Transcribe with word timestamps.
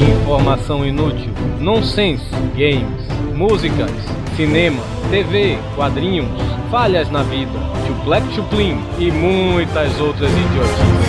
Informação 0.00 0.84
inútil, 0.84 1.32
nonsense, 1.60 2.24
games, 2.56 3.06
músicas, 3.34 3.90
cinema, 4.36 4.82
TV, 5.10 5.58
quadrinhos, 5.74 6.28
falhas 6.70 7.10
na 7.10 7.22
vida, 7.22 7.58
chuplec 7.86 8.24
chuplim 8.34 8.80
e 8.98 9.10
muitas 9.10 9.98
outras 10.00 10.30
idiotices. 10.30 11.08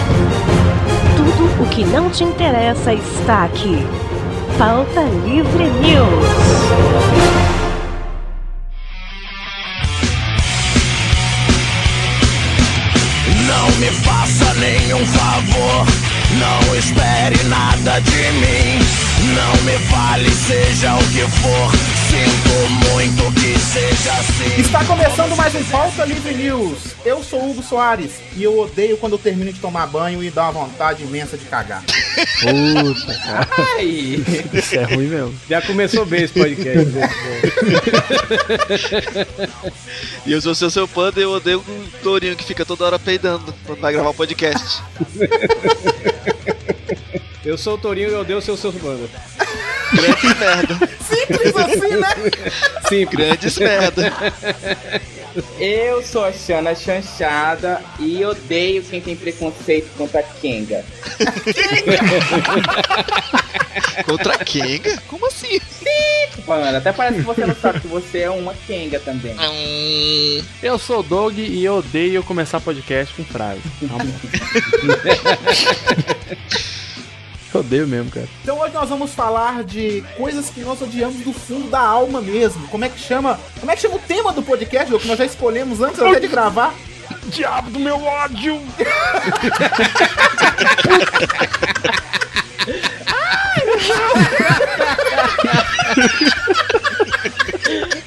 Tudo 1.16 1.64
o 1.64 1.70
que 1.70 1.84
não 1.86 2.10
te 2.10 2.24
interessa 2.24 2.94
está 2.94 3.44
aqui. 3.46 3.78
Pauta 4.58 5.02
Livre 5.26 5.66
News. 5.66 7.39
Espere 17.30 17.44
nada 17.50 18.00
de 18.00 18.12
mim. 18.12 18.80
Não 19.36 19.54
me 19.64 19.78
fale, 19.88 20.32
seja 20.32 20.96
o 20.96 21.08
que 21.10 21.28
for. 21.40 21.72
Sinto 22.10 22.56
muito 22.90 23.32
que 23.40 23.60
seja 23.60 24.12
assim. 24.14 24.62
Está 24.62 24.84
começando 24.84 25.36
mais 25.36 25.54
um 25.54 25.64
Pauta 25.66 26.06
Livre 26.06 26.34
News. 26.34 26.96
Eu 27.06 27.24
sou 27.24 27.52
Hugo 27.52 27.62
Soares 27.62 28.14
e 28.36 28.42
eu 28.44 28.58
odeio 28.60 28.98
quando 28.98 29.14
eu 29.14 29.20
termino 29.20 29.54
de 29.54 29.60
tomar 29.60 29.86
banho 29.88 30.24
e 30.24 30.32
dá 30.32 30.50
uma 30.50 30.66
vontade 30.66 31.04
imensa 31.04 31.38
de 31.38 31.46
cagar. 31.46 31.84
Puta, 31.84 33.14
cara. 33.20 33.84
Isso 33.84 34.76
é 34.76 34.84
ruim 34.84 35.08
mesmo. 35.08 35.36
Já 35.48 35.62
começou 35.62 36.04
bem 36.06 36.24
esse 36.24 36.34
podcast. 36.34 36.90
né? 36.90 37.10
E 40.26 40.32
eu 40.32 40.42
sou 40.42 40.54
seu 40.54 40.70
seu 40.70 40.88
panda 40.88 41.20
e 41.20 41.24
eu 41.24 41.32
odeio 41.32 41.60
o 41.60 41.86
tourinho 42.04 42.36
que 42.36 42.44
fica 42.44 42.66
toda 42.66 42.86
hora 42.86 43.00
peidando 43.00 43.54
quando 43.66 43.80
vai 43.80 43.94
gravar 43.94 44.10
o 44.10 44.14
podcast. 44.14 44.84
Eu 47.46 47.58
sou 47.58 47.76
o 47.76 47.78
Torinho 47.78 48.10
e 48.10 48.14
eu 48.14 48.22
odeio 48.22 48.40
o 48.40 48.42
seu 48.42 48.58
seu 48.58 48.72
banda. 48.72 49.08
Grandes 49.94 50.24
merda. 50.40 50.90
Simples 51.00 51.56
assim, 51.56 51.96
né? 51.96 52.08
Sim, 52.88 53.06
Grandes 53.06 53.58
merda. 53.58 54.12
Eu 55.60 56.02
sou 56.04 56.26
a 56.26 56.34
Xana 56.34 56.74
Chanchada 56.76 57.82
e 58.00 58.24
odeio 58.26 58.84
quem 58.84 59.00
tem 59.00 59.16
preconceito 59.16 59.88
contra 59.98 60.22
Kenga. 60.24 60.84
Contra 64.06 64.38
Kenga? 64.40 64.98
Como 65.08 65.26
assim? 65.28 65.60
Mano, 66.48 66.78
até 66.78 66.92
parece 66.92 67.20
que 67.20 67.26
você 67.26 67.46
não 67.46 67.56
sabe 67.56 67.80
que 67.82 67.88
você 67.88 68.20
é 68.20 68.30
uma 68.30 68.54
Kenga 68.68 69.00
também. 69.00 69.36
Hum, 69.40 70.44
Eu 70.64 70.78
sou 70.80 71.00
o 71.00 71.04
Doug 71.04 71.38
e 71.38 71.64
eu 71.64 71.76
odeio 71.76 72.24
começar 72.24 72.60
podcast 72.60 73.14
com 73.14 73.24
frase. 73.24 73.62
Eu 77.54 77.62
odeio 77.62 77.88
mesmo, 77.88 78.12
cara. 78.12 78.28
Então 78.44 78.60
hoje 78.60 78.74
nós 78.74 78.90
vamos 78.90 79.14
falar 79.14 79.64
de 79.64 80.04
coisas 80.18 80.50
que 80.50 80.62
nós 80.62 80.82
odiamos 80.82 81.24
do 81.24 81.34
fundo 81.34 81.70
da 81.70 81.80
alma 81.80 82.22
mesmo. 82.22 82.68
Como 82.68 82.86
é 82.86 82.90
que 82.90 83.00
chama? 83.00 83.40
Como 83.60 83.72
é 83.72 83.76
que 83.76 83.82
chama 83.82 83.96
o 83.96 84.00
tema 84.00 84.32
do 84.32 84.44
podcast, 84.44 84.96
que 84.98 85.08
nós 85.08 85.18
já 85.18 85.26
escolhemos 85.26 85.82
antes 85.82 86.00
até 86.00 86.20
de 86.20 86.28
gravar? 86.28 86.74
Diabo 87.26 87.72
do 87.72 87.80
meu 87.80 88.04
ódio! 88.04 88.62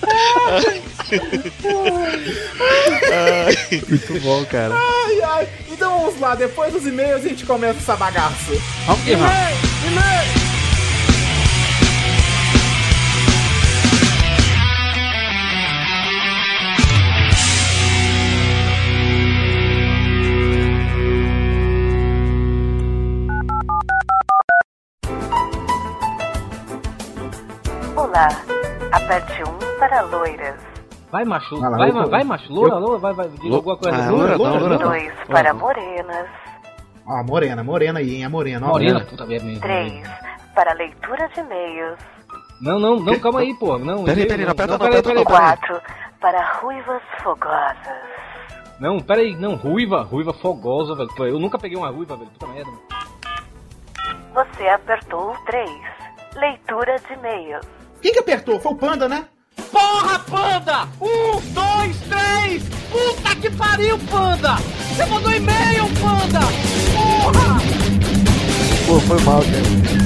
Muito 3.88 4.20
bom, 4.20 4.44
cara. 4.46 4.74
Ai, 4.74 5.20
ai. 5.22 5.48
Então 5.70 5.98
vamos 5.98 6.20
lá, 6.20 6.34
depois 6.34 6.72
dos 6.72 6.86
e-mails 6.86 7.24
a 7.24 7.28
gente 7.28 7.44
começa 7.44 7.78
essa 7.78 7.96
bagaça. 7.96 8.52
Vamos 8.86 9.04
que 9.04 9.16
vamos. 9.16 9.62
Olá. 27.96 28.61
Aperte 28.92 29.42
1 29.42 29.78
para 29.78 30.00
loiras. 30.02 30.54
Vai, 31.10 31.24
macho. 31.24 31.58
Vai 31.60 31.70
lá, 31.70 31.76
vai, 31.76 31.88
eu 31.90 31.94
tô- 32.04 32.10
vai, 32.10 32.24
macho. 32.24 32.52
Loura, 32.52 32.74
loura, 32.76 32.98
vai, 32.98 33.12
vai. 33.12 33.28
Diga 33.28 33.54
alguma 33.56 33.76
coisa. 33.76 33.96
Ah, 33.96 34.10
Loura, 34.10 34.36
loura, 34.36 34.58
loura 34.60 34.78
não. 34.78 34.88
2 34.90 35.12
para 35.28 35.54
morenas. 35.54 36.26
Ó, 37.06 37.22
morena, 37.24 37.64
morena 37.64 37.98
aí, 37.98 38.14
hein? 38.16 38.24
A 38.24 38.30
morena, 38.30 38.66
ó. 38.66 38.70
Morena, 38.70 39.00
puta 39.04 39.26
merda. 39.26 39.60
3 39.60 40.02
para 40.54 40.72
leitura 40.74 41.28
de 41.28 41.40
e-mails. 41.40 41.98
Não, 42.60 42.78
não, 42.78 42.96
não, 43.00 43.18
calma 43.18 43.40
aí, 43.40 43.52
pô. 43.54 43.76
Não, 43.78 44.04
Peraí, 44.04 44.26
peraí, 44.26 44.46
não 44.46 44.54
peraí, 44.54 44.78
peraí, 44.78 45.02
peraí. 45.02 45.24
4 45.24 45.80
para 46.20 46.52
ruivas 46.60 47.02
fogosas. 47.22 47.76
Não, 48.78 49.00
peraí, 49.00 49.34
não, 49.36 49.56
ruiva, 49.56 50.02
ruiva 50.02 50.32
fogosa, 50.34 50.94
velho. 50.94 51.10
Eu 51.26 51.38
nunca 51.40 51.58
peguei 51.58 51.76
uma 51.76 51.88
ruiva, 51.90 52.16
velho. 52.16 52.30
Puta 52.30 52.46
merda. 52.46 52.70
Você 54.34 54.68
apertou 54.68 55.32
o 55.32 55.36
3. 55.44 55.70
Leitura 56.36 56.96
de 57.00 57.12
e-mails. 57.14 57.66
Quem 58.02 58.12
que 58.12 58.18
apertou? 58.18 58.58
Foi 58.60 58.72
o 58.72 58.76
Panda, 58.76 59.08
né? 59.08 59.24
Porra, 59.70 60.18
panda! 60.18 60.88
Um, 61.00 61.40
dois, 61.52 61.96
três! 62.08 62.62
Puta 62.90 63.36
que 63.36 63.50
pariu, 63.50 63.98
panda! 64.10 64.56
Você 64.56 65.06
mandou 65.06 65.32
e-mail, 65.32 65.84
panda! 66.00 66.40
Porra! 66.92 67.60
Pô, 68.86 69.00
foi 69.00 69.20
mal, 69.20 69.40
cara. 69.42 70.01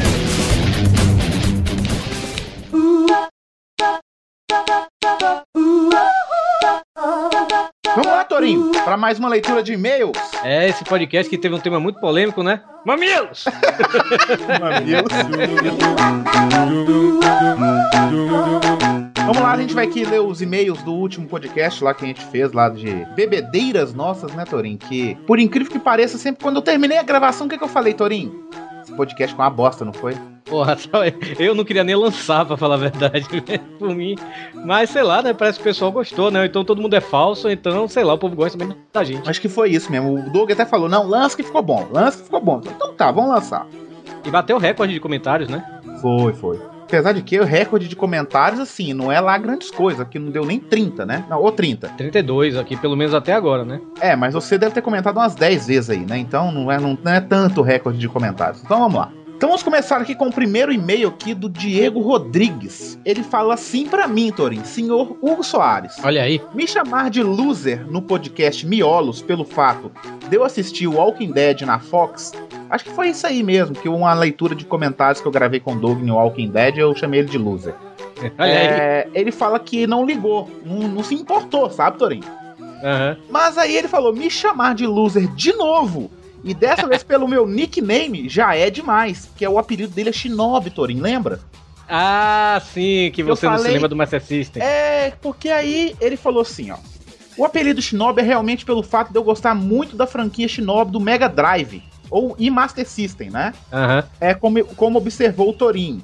Torinho, 8.47 8.71
para 8.85 8.97
mais 8.97 9.19
uma 9.19 9.29
leitura 9.29 9.61
de 9.61 9.73
e-mails. 9.73 10.17
É, 10.45 10.69
esse 10.69 10.85
podcast 10.85 11.29
que 11.29 11.37
teve 11.37 11.53
um 11.53 11.59
tema 11.59 11.81
muito 11.81 11.99
polêmico, 11.99 12.45
né? 12.45 12.61
Mamilos! 12.85 13.45
Vamos 19.27 19.43
lá, 19.43 19.53
a 19.53 19.57
gente 19.57 19.75
vai 19.75 19.87
aqui 19.87 20.05
ler 20.05 20.21
os 20.21 20.41
e-mails 20.41 20.81
do 20.85 20.93
último 20.93 21.27
podcast 21.27 21.83
lá 21.83 21.93
que 21.93 22.05
a 22.05 22.07
gente 22.07 22.25
fez, 22.27 22.53
lá 22.53 22.69
de 22.69 23.05
bebedeiras 23.17 23.93
nossas, 23.93 24.33
né, 24.33 24.45
Torinho? 24.45 24.79
Que, 24.79 25.17
por 25.27 25.41
incrível 25.41 25.73
que 25.73 25.81
pareça, 25.81 26.17
sempre 26.17 26.45
quando 26.45 26.57
eu 26.57 26.63
terminei 26.63 26.99
a 26.99 27.03
gravação, 27.03 27.49
o 27.49 27.51
que, 27.51 27.59
que 27.59 27.65
eu 27.65 27.69
falei, 27.69 27.95
Torinho? 27.95 28.49
Podcast 28.97 29.35
com 29.35 29.43
uma 29.43 29.51
bosta, 29.51 29.85
não 29.85 29.93
foi? 29.93 30.17
Porra, 30.45 30.77
eu 31.39 31.55
não 31.55 31.65
queria 31.65 31.83
nem 31.83 31.97
lançar, 31.97 32.45
pra 32.47 32.57
falar 32.57 32.77
a 32.77 32.79
verdade, 32.79 33.27
por 33.79 33.95
mim. 33.95 34.17
Mas 34.65 34.91
sei 34.91 35.03
lá, 35.03 35.23
né? 35.23 35.33
Parece 35.33 35.59
que 35.59 35.63
o 35.63 35.65
pessoal 35.65 35.91
gostou, 35.91 36.31
né? 36.31 36.47
Então 36.47 36.65
todo 36.65 36.81
mundo 36.81 36.95
é 36.95 37.01
falso, 37.01 37.49
então 37.49 37.89
sei 37.89 38.05
lá, 38.05 38.15
o 38.15 38.19
povo 38.19 38.37
gosta 38.37 38.57
mesmo 38.57 38.77
da 38.93 39.03
gente. 39.05 39.29
Acho 39.29 39.41
que 39.41 39.49
foi 39.49 39.71
isso 39.71 39.91
mesmo. 39.91 40.15
O 40.15 40.31
Doug 40.31 40.51
até 40.51 40.65
falou: 40.65 40.89
não, 40.89 41.07
lança 41.07 41.37
que 41.37 41.43
ficou 41.43 41.63
bom, 41.63 41.89
lança 41.91 42.19
que 42.19 42.25
ficou 42.25 42.41
bom. 42.41 42.61
Então 42.65 42.95
tá, 42.95 43.11
vamos 43.11 43.31
lançar. 43.31 43.67
E 44.25 44.31
bateu 44.31 44.57
o 44.57 44.61
recorde 44.61 44.93
de 44.93 45.01
comentários, 45.01 45.49
né? 45.49 45.65
Foi, 46.01 46.33
foi. 46.33 46.76
Apesar 46.87 47.13
de 47.13 47.23
que 47.23 47.39
o 47.41 47.45
recorde 47.45 47.89
de 47.89 47.97
comentários, 47.97 48.61
assim, 48.61 48.95
não 48.95 49.11
é 49.11 49.21
lá 49.21 49.37
grandes 49.37 49.71
coisas, 49.73 50.07
que 50.09 50.21
não 50.21 50.31
deu 50.31 50.47
nem 50.47 50.61
30, 50.61 51.05
né? 51.05 51.25
Não, 51.29 51.43
ou 51.43 51.51
30. 51.51 51.89
32 51.89 52.57
aqui, 52.57 52.77
pelo 52.77 52.97
menos 52.97 53.13
até 53.13 53.33
agora, 53.33 53.65
né? 53.65 53.81
É, 54.01 54.15
mas 54.15 54.35
você 54.35 54.57
deve 54.57 54.73
ter 54.73 54.83
comentado 54.83 55.17
umas 55.17 55.35
10 55.35 55.67
vezes 55.67 55.91
aí, 55.91 56.07
né? 56.07 56.17
Então 56.17 56.53
não 56.53 56.71
é, 56.71 56.79
não, 56.79 56.97
não 57.03 57.13
é 57.13 57.21
tanto 57.21 57.61
o 57.61 57.65
recorde 57.65 57.99
de 57.99 58.09
comentários. 58.09 58.63
Então 58.63 58.79
vamos 58.79 58.95
lá. 58.95 59.11
Então 59.37 59.51
vamos 59.51 59.63
começar 59.63 60.01
aqui 60.01 60.15
com 60.15 60.29
o 60.29 60.33
primeiro 60.33 60.73
e-mail 60.73 61.09
aqui 61.09 61.35
do 61.35 61.51
Diego 61.51 62.01
Rodrigues. 62.01 62.99
Ele 63.05 63.23
fala 63.23 63.53
assim 63.53 63.87
pra 63.87 64.09
mim, 64.09 64.33
Torin, 64.33 64.65
senhor 64.65 65.15
Hugo 65.21 65.45
Soares. 65.45 65.93
Olha 66.03 66.23
aí. 66.23 66.41
Me 66.55 66.67
chamar 66.67 67.11
de 67.11 67.23
loser 67.23 67.87
no 67.87 68.01
podcast 68.01 68.67
Miolos 68.67 69.21
pelo 69.21 69.45
fato 69.45 69.93
de 70.31 70.37
eu 70.37 70.43
assistir 70.43 70.87
o 70.87 70.95
Walking 70.95 71.33
Dead 71.33 71.61
na 71.63 71.79
Fox, 71.79 72.33
acho 72.71 72.85
que 72.85 72.91
foi 72.91 73.09
isso 73.09 73.27
aí 73.27 73.43
mesmo, 73.43 73.77
que 73.77 73.91
uma 73.91 74.15
leitura 74.15 74.55
de 74.55 74.65
comentários 74.65 75.21
que 75.21 75.29
eu 75.29 75.33
gravei 75.33 75.61
com 75.61 75.75
o 75.75 75.79
Doug 75.79 76.01
no 76.01 76.15
Walking 76.15 76.49
Dead, 76.49 76.79
eu 76.79 76.95
chamei 76.95 77.21
ele 77.21 77.29
de 77.29 77.37
loser. 77.37 77.75
Olha 78.39 78.59
aí. 78.59 78.67
É, 78.67 79.09
ele 79.13 79.31
fala 79.31 79.59
que 79.59 79.87
não 79.87 80.07
ligou, 80.07 80.51
não, 80.65 80.89
não 80.89 81.05
se 81.05 81.15
importou, 81.15 81.69
sabe, 81.69 81.99
Torin? 81.99 82.23
Aham. 82.83 83.19
Mas 83.29 83.59
aí 83.59 83.77
ele 83.77 83.87
falou: 83.87 84.15
me 84.15 84.31
chamar 84.31 84.75
de 84.75 84.87
loser 84.87 85.29
de 85.35 85.53
novo. 85.53 86.11
E 86.45 86.55
dessa 86.55 86.87
vez 86.87 87.03
pelo 87.03 87.27
meu 87.27 87.47
nickname 87.47 88.29
já 88.29 88.55
é 88.55 88.71
demais. 88.71 89.29
Que 89.37 89.45
é 89.45 89.49
o 89.49 89.59
apelido 89.59 89.93
dele 89.93 90.11
é 90.11 90.13
Shinobi, 90.13 90.71
Torin, 90.71 91.01
lembra? 91.01 91.41
Ah, 91.89 92.61
sim, 92.73 93.11
que 93.15 93.23
você 93.23 93.47
não 93.47 93.53
se 93.57 93.59
falei- 93.59 93.73
lembra 93.75 93.89
do 93.89 93.97
Master 93.97 94.23
System. 94.23 94.63
É, 94.63 95.13
porque 95.23 95.49
aí 95.49 95.95
ele 96.01 96.17
falou 96.17 96.43
assim, 96.43 96.71
ó. 96.71 96.77
O 97.37 97.45
apelido 97.45 97.83
Shinobi 97.83 98.21
é 98.23 98.25
realmente 98.25 98.65
pelo 98.65 98.83
fato 98.83 99.13
de 99.13 99.19
eu 99.19 99.23
gostar 99.23 99.55
muito 99.55 99.97
da 99.97 100.07
franquia 100.07 100.49
Shinobi 100.49 100.91
do 100.91 101.01
Mega 101.01 101.29
Drive. 101.29 101.83
Ou 102.11 102.35
e 102.39 102.51
Master 102.51 102.87
System, 102.89 103.31
né? 103.31 103.53
Aham. 103.73 104.05
É 104.21 104.33
como, 104.35 104.65
como 104.75 104.99
observou 104.99 105.51
o 105.51 105.53
Torinho. 105.53 106.03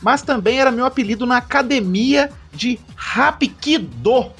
Mas 0.00 0.22
também 0.22 0.58
era 0.58 0.70
meu 0.70 0.84
apelido 0.84 1.24
na 1.26 1.36
academia 1.36 2.30
de 2.52 2.78
Rapikido. 2.96 4.32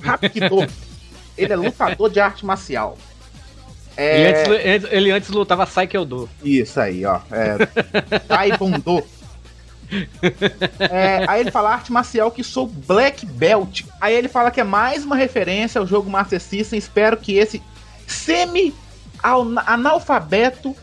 Rapikido. 0.00 0.66
Ele 1.36 1.52
é 1.52 1.56
lutador 1.56 2.08
de 2.10 2.20
arte 2.20 2.46
marcial. 2.46 2.96
É... 3.96 4.44
Ele, 4.46 4.74
antes, 4.74 4.92
ele 4.92 5.10
antes 5.10 5.30
lutava 5.30 5.66
Saikyo-Do. 5.66 6.28
Isso 6.42 6.80
aí, 6.80 7.04
ó. 7.04 7.20
É... 7.30 7.66
Taekwondo. 8.26 9.04
É, 10.78 11.24
aí 11.28 11.40
ele 11.40 11.50
fala 11.50 11.72
arte 11.72 11.92
marcial 11.92 12.30
que 12.30 12.42
sou 12.42 12.66
Black 12.66 13.26
Belt. 13.26 13.82
Aí 14.00 14.14
ele 14.14 14.28
fala 14.28 14.50
que 14.50 14.60
é 14.60 14.64
mais 14.64 15.04
uma 15.04 15.14
referência 15.14 15.78
ao 15.78 15.86
jogo 15.86 16.08
Master 16.10 16.40
System. 16.40 16.78
Espero 16.78 17.16
que 17.16 17.34
esse 17.34 17.62
semi-analfabeto 18.06 20.74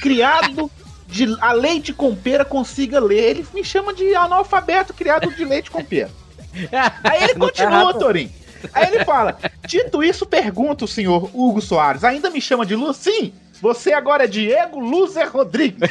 criado 0.00 0.70
de 1.06 1.36
a 1.40 1.52
leite 1.52 1.92
com 1.92 2.16
pera 2.16 2.44
consiga 2.44 2.98
ler. 2.98 3.30
Ele 3.30 3.46
me 3.54 3.64
chama 3.64 3.94
de 3.94 4.12
analfabeto 4.14 4.92
criado 4.92 5.32
de 5.32 5.44
leite 5.44 5.70
com 5.70 5.84
pera. 5.84 6.10
Aí 7.04 7.22
ele 7.24 7.34
tá 7.34 7.40
continua, 7.40 7.70
errado. 7.70 8.26
Aí 8.72 8.86
ele 8.86 9.04
fala: 9.04 9.38
Dito 9.66 10.02
isso, 10.02 10.26
pergunta 10.26 10.84
o 10.84 10.88
senhor 10.88 11.30
Hugo 11.32 11.60
Soares: 11.60 12.04
ainda 12.04 12.30
me 12.30 12.40
chama 12.40 12.66
de 12.66 12.74
Lu? 12.74 12.92
Sim, 12.92 13.32
você 13.60 13.92
agora 13.92 14.24
é 14.24 14.26
Diego 14.26 14.78
Luzer 14.78 15.30
Rodrigues. 15.30 15.90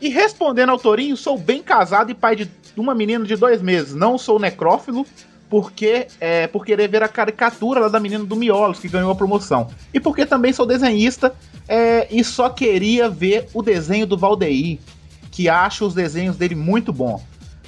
e 0.00 0.08
respondendo 0.08 0.70
ao 0.70 0.78
Torinho, 0.78 1.16
sou 1.16 1.38
bem 1.38 1.62
casado 1.62 2.10
e 2.10 2.14
pai 2.14 2.36
de 2.36 2.50
uma 2.76 2.94
menina 2.94 3.24
de 3.24 3.36
dois 3.36 3.60
meses. 3.60 3.94
Não 3.94 4.18
sou 4.18 4.38
necrófilo. 4.38 5.06
Porque, 5.46 6.08
é, 6.18 6.48
por 6.48 6.64
querer 6.64 6.88
ver 6.88 7.02
a 7.04 7.06
caricatura 7.06 7.78
lá 7.78 7.88
da 7.88 8.00
menina 8.00 8.24
do 8.24 8.34
Miolos, 8.34 8.80
que 8.80 8.88
ganhou 8.88 9.12
a 9.12 9.14
promoção. 9.14 9.70
E 9.92 10.00
porque 10.00 10.26
também 10.26 10.52
sou 10.52 10.66
desenhista 10.66 11.32
é, 11.68 12.08
e 12.10 12.24
só 12.24 12.48
queria 12.48 13.08
ver 13.08 13.46
o 13.54 13.62
desenho 13.62 14.06
do 14.06 14.16
Valdeir, 14.16 14.78
que 15.30 15.48
acho 15.48 15.86
os 15.86 15.94
desenhos 15.94 16.36
dele 16.36 16.56
muito 16.56 16.92
bom. 16.92 17.22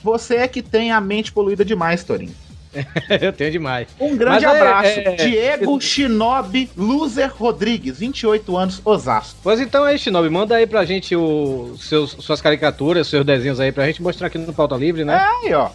Você 0.07 0.37
é 0.37 0.47
que 0.47 0.63
tem 0.63 0.93
a 0.93 1.01
mente 1.01 1.33
poluída 1.33 1.65
demais, 1.65 2.05
Torinho. 2.05 2.33
Eu 3.21 3.33
tenho 3.33 3.51
demais. 3.51 3.89
Um 3.99 4.17
grande 4.17 4.45
Mas 4.47 4.55
é- 4.55 4.61
abraço. 4.61 4.89
é- 5.01 5.17
Diego 5.17 5.81
Shinobi 5.81 6.71
Loser 6.77 7.33
Rodrigues, 7.35 7.99
28 7.99 8.57
anos, 8.57 8.81
Osasco. 8.85 9.37
Pois 9.43 9.59
então 9.59 9.83
aí, 9.83 9.99
Shinobi, 9.99 10.31
manda 10.31 10.55
aí 10.55 10.65
pra 10.65 10.85
gente 10.85 11.17
o, 11.17 11.75
seus, 11.77 12.13
suas 12.21 12.41
caricaturas, 12.41 13.09
seus 13.09 13.25
desenhos 13.27 13.59
aí 13.59 13.73
pra 13.73 13.85
gente 13.87 14.01
mostrar 14.01 14.29
aqui 14.29 14.39
no 14.39 14.53
Pauta 14.55 14.77
Livre, 14.77 15.05
né? 15.05 15.19
Aí, 15.43 15.53
ó. 15.55 15.71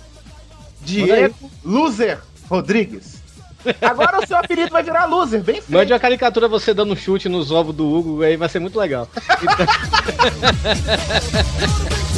Diego 0.82 1.36
Loser 1.66 2.20
Rodrigues. 2.50 3.20
Agora 3.82 4.20
o 4.24 4.26
seu 4.26 4.38
apelido 4.38 4.72
vai 4.72 4.82
virar 4.82 5.06
Loser, 5.08 5.44
bem 5.44 5.56
feito. 5.56 5.72
Mande 5.74 5.92
uma 5.92 6.00
caricatura 6.00 6.48
você 6.48 6.74
dando 6.74 6.94
um 6.94 6.96
chute 6.96 7.28
nos 7.28 7.52
ovos 7.52 7.76
do 7.76 7.86
Hugo, 7.86 8.24
aí 8.24 8.38
vai 8.38 8.48
ser 8.48 8.60
muito 8.60 8.80
legal. 8.80 9.10
Então- 9.44 9.68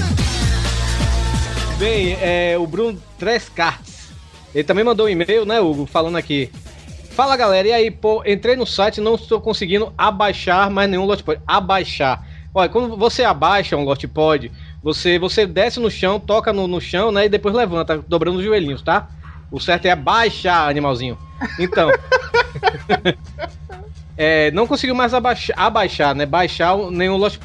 Bem, 1.84 2.18
é, 2.22 2.58
o 2.58 2.66
Bruno 2.66 2.98
Trescartes. 3.20 4.14
Ele 4.56 4.64
também 4.64 4.86
mandou 4.86 5.06
um 5.06 5.10
e-mail, 5.10 5.46
né, 5.46 5.60
Hugo, 5.60 5.86
falando 5.86 6.16
aqui. 6.16 6.50
Fala 7.12 7.36
galera, 7.36 7.68
e 7.68 7.74
aí, 7.74 7.92
pô, 7.92 8.24
entrei 8.26 8.56
no 8.56 8.66
site 8.66 9.02
não 9.02 9.16
estou 9.16 9.42
conseguindo 9.42 9.92
abaixar 9.98 10.70
mais 10.72 10.90
nenhum 10.90 11.04
Lotpod. 11.04 11.42
Abaixar. 11.46 12.26
Olha, 12.54 12.70
quando 12.70 12.96
você 12.96 13.26
abaixa 13.26 13.76
um 13.76 13.84
Lotpod, 13.84 14.50
você, 14.82 15.20
você 15.20 15.46
desce 15.46 15.78
no 15.82 15.92
chão, 15.92 16.22
toca 16.22 16.54
no, 16.54 16.70
no 16.70 16.80
chão, 16.80 17.12
né, 17.12 17.26
e 17.26 17.30
depois 17.30 17.54
levanta, 17.54 18.02
dobrando 18.08 18.38
os 18.40 18.46
joelhinhos, 18.46 18.82
tá? 18.82 19.10
O 19.52 19.60
certo 19.60 19.86
é 19.86 19.92
abaixar, 19.92 20.70
animalzinho. 20.70 21.18
Então. 21.60 21.92
É, 24.16 24.52
não 24.52 24.68
conseguiu 24.68 24.94
mais 24.94 25.12
abaixar, 25.12 25.58
abaixar, 25.58 26.14
né? 26.14 26.24
Baixar 26.24 26.78
nenhum 26.92 27.18
Lost 27.18 27.40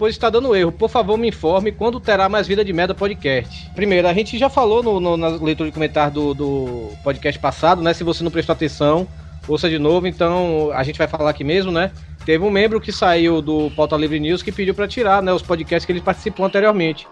pois 0.00 0.14
está 0.14 0.30
dando 0.30 0.56
erro. 0.56 0.72
Por 0.72 0.88
favor, 0.88 1.18
me 1.18 1.28
informe 1.28 1.70
quando 1.72 2.00
terá 2.00 2.26
mais 2.26 2.46
Vida 2.46 2.64
de 2.64 2.72
Merda 2.72 2.94
podcast. 2.94 3.70
Primeiro, 3.74 4.08
a 4.08 4.14
gente 4.14 4.38
já 4.38 4.48
falou 4.48 4.82
no, 4.82 4.98
no- 4.98 5.16
na 5.18 5.28
leitura 5.28 5.68
de 5.68 5.74
comentário 5.74 6.12
do, 6.14 6.32
do 6.34 6.88
podcast 7.04 7.38
passado, 7.38 7.82
né? 7.82 7.92
Se 7.92 8.02
você 8.02 8.24
não 8.24 8.30
prestou 8.30 8.54
atenção, 8.54 9.06
ouça 9.46 9.68
de 9.68 9.78
novo. 9.78 10.06
Então, 10.06 10.70
a 10.72 10.82
gente 10.82 10.96
vai 10.96 11.06
falar 11.06 11.28
aqui 11.28 11.44
mesmo, 11.44 11.70
né? 11.70 11.92
Teve 12.24 12.42
um 12.42 12.50
membro 12.50 12.80
que 12.80 12.90
saiu 12.90 13.42
do 13.42 13.70
Pauta 13.76 13.94
Livre 13.94 14.18
News 14.18 14.42
que 14.42 14.50
pediu 14.50 14.74
para 14.74 14.88
tirar, 14.88 15.22
né? 15.22 15.34
Os 15.34 15.42
podcasts 15.42 15.84
que 15.84 15.92
ele 15.92 16.00
participou 16.00 16.46
anteriormente. 16.46 17.06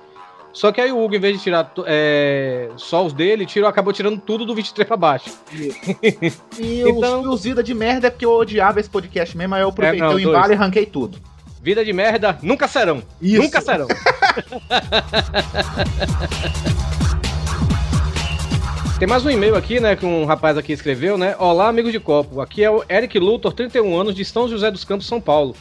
Só 0.50 0.72
que 0.72 0.80
aí 0.80 0.90
o 0.90 0.98
Hugo, 1.04 1.14
em 1.14 1.20
vez 1.20 1.36
de 1.36 1.42
tirar 1.42 1.70
é, 1.86 2.70
só 2.78 3.04
os 3.04 3.12
dele, 3.12 3.44
tirou, 3.44 3.68
acabou 3.68 3.92
tirando 3.92 4.18
tudo 4.18 4.46
do 4.46 4.54
23 4.54 4.88
para 4.88 4.96
baixo. 4.96 5.30
E 6.58 6.80
Então- 6.88 7.20
os, 7.20 7.28
os 7.34 7.44
vida 7.44 7.62
de 7.62 7.74
merda 7.74 8.06
é 8.06 8.10
porque 8.10 8.24
eu 8.24 8.32
odiava 8.32 8.80
esse 8.80 8.88
podcast 8.88 9.36
mesmo, 9.36 9.54
aí 9.54 9.60
eu 9.62 9.68
aproveitei 9.68 10.00
É, 10.00 10.08
não, 10.08 10.14
o 10.16 10.20
embalo 10.20 10.52
e 10.52 10.56
arranquei 10.56 10.86
tudo. 10.86 11.18
Vida 11.62 11.84
de 11.84 11.92
merda 11.92 12.38
nunca 12.42 12.68
serão. 12.68 13.02
Isso. 13.20 13.42
Nunca 13.42 13.60
serão. 13.60 13.88
Tem 18.98 19.06
mais 19.06 19.24
um 19.24 19.30
e-mail 19.30 19.54
aqui, 19.54 19.78
né, 19.78 19.94
que 19.94 20.04
um 20.04 20.24
rapaz 20.24 20.58
aqui 20.58 20.72
escreveu, 20.72 21.16
né? 21.16 21.36
Olá, 21.38 21.68
amigos 21.68 21.92
de 21.92 22.00
copo. 22.00 22.40
Aqui 22.40 22.64
é 22.64 22.70
o 22.70 22.84
Eric 22.90 23.16
Luthor, 23.18 23.52
31 23.52 23.96
anos, 23.96 24.12
de 24.14 24.24
São 24.24 24.48
José 24.48 24.72
dos 24.72 24.82
Campos, 24.84 25.06
São 25.06 25.20
Paulo. 25.20 25.54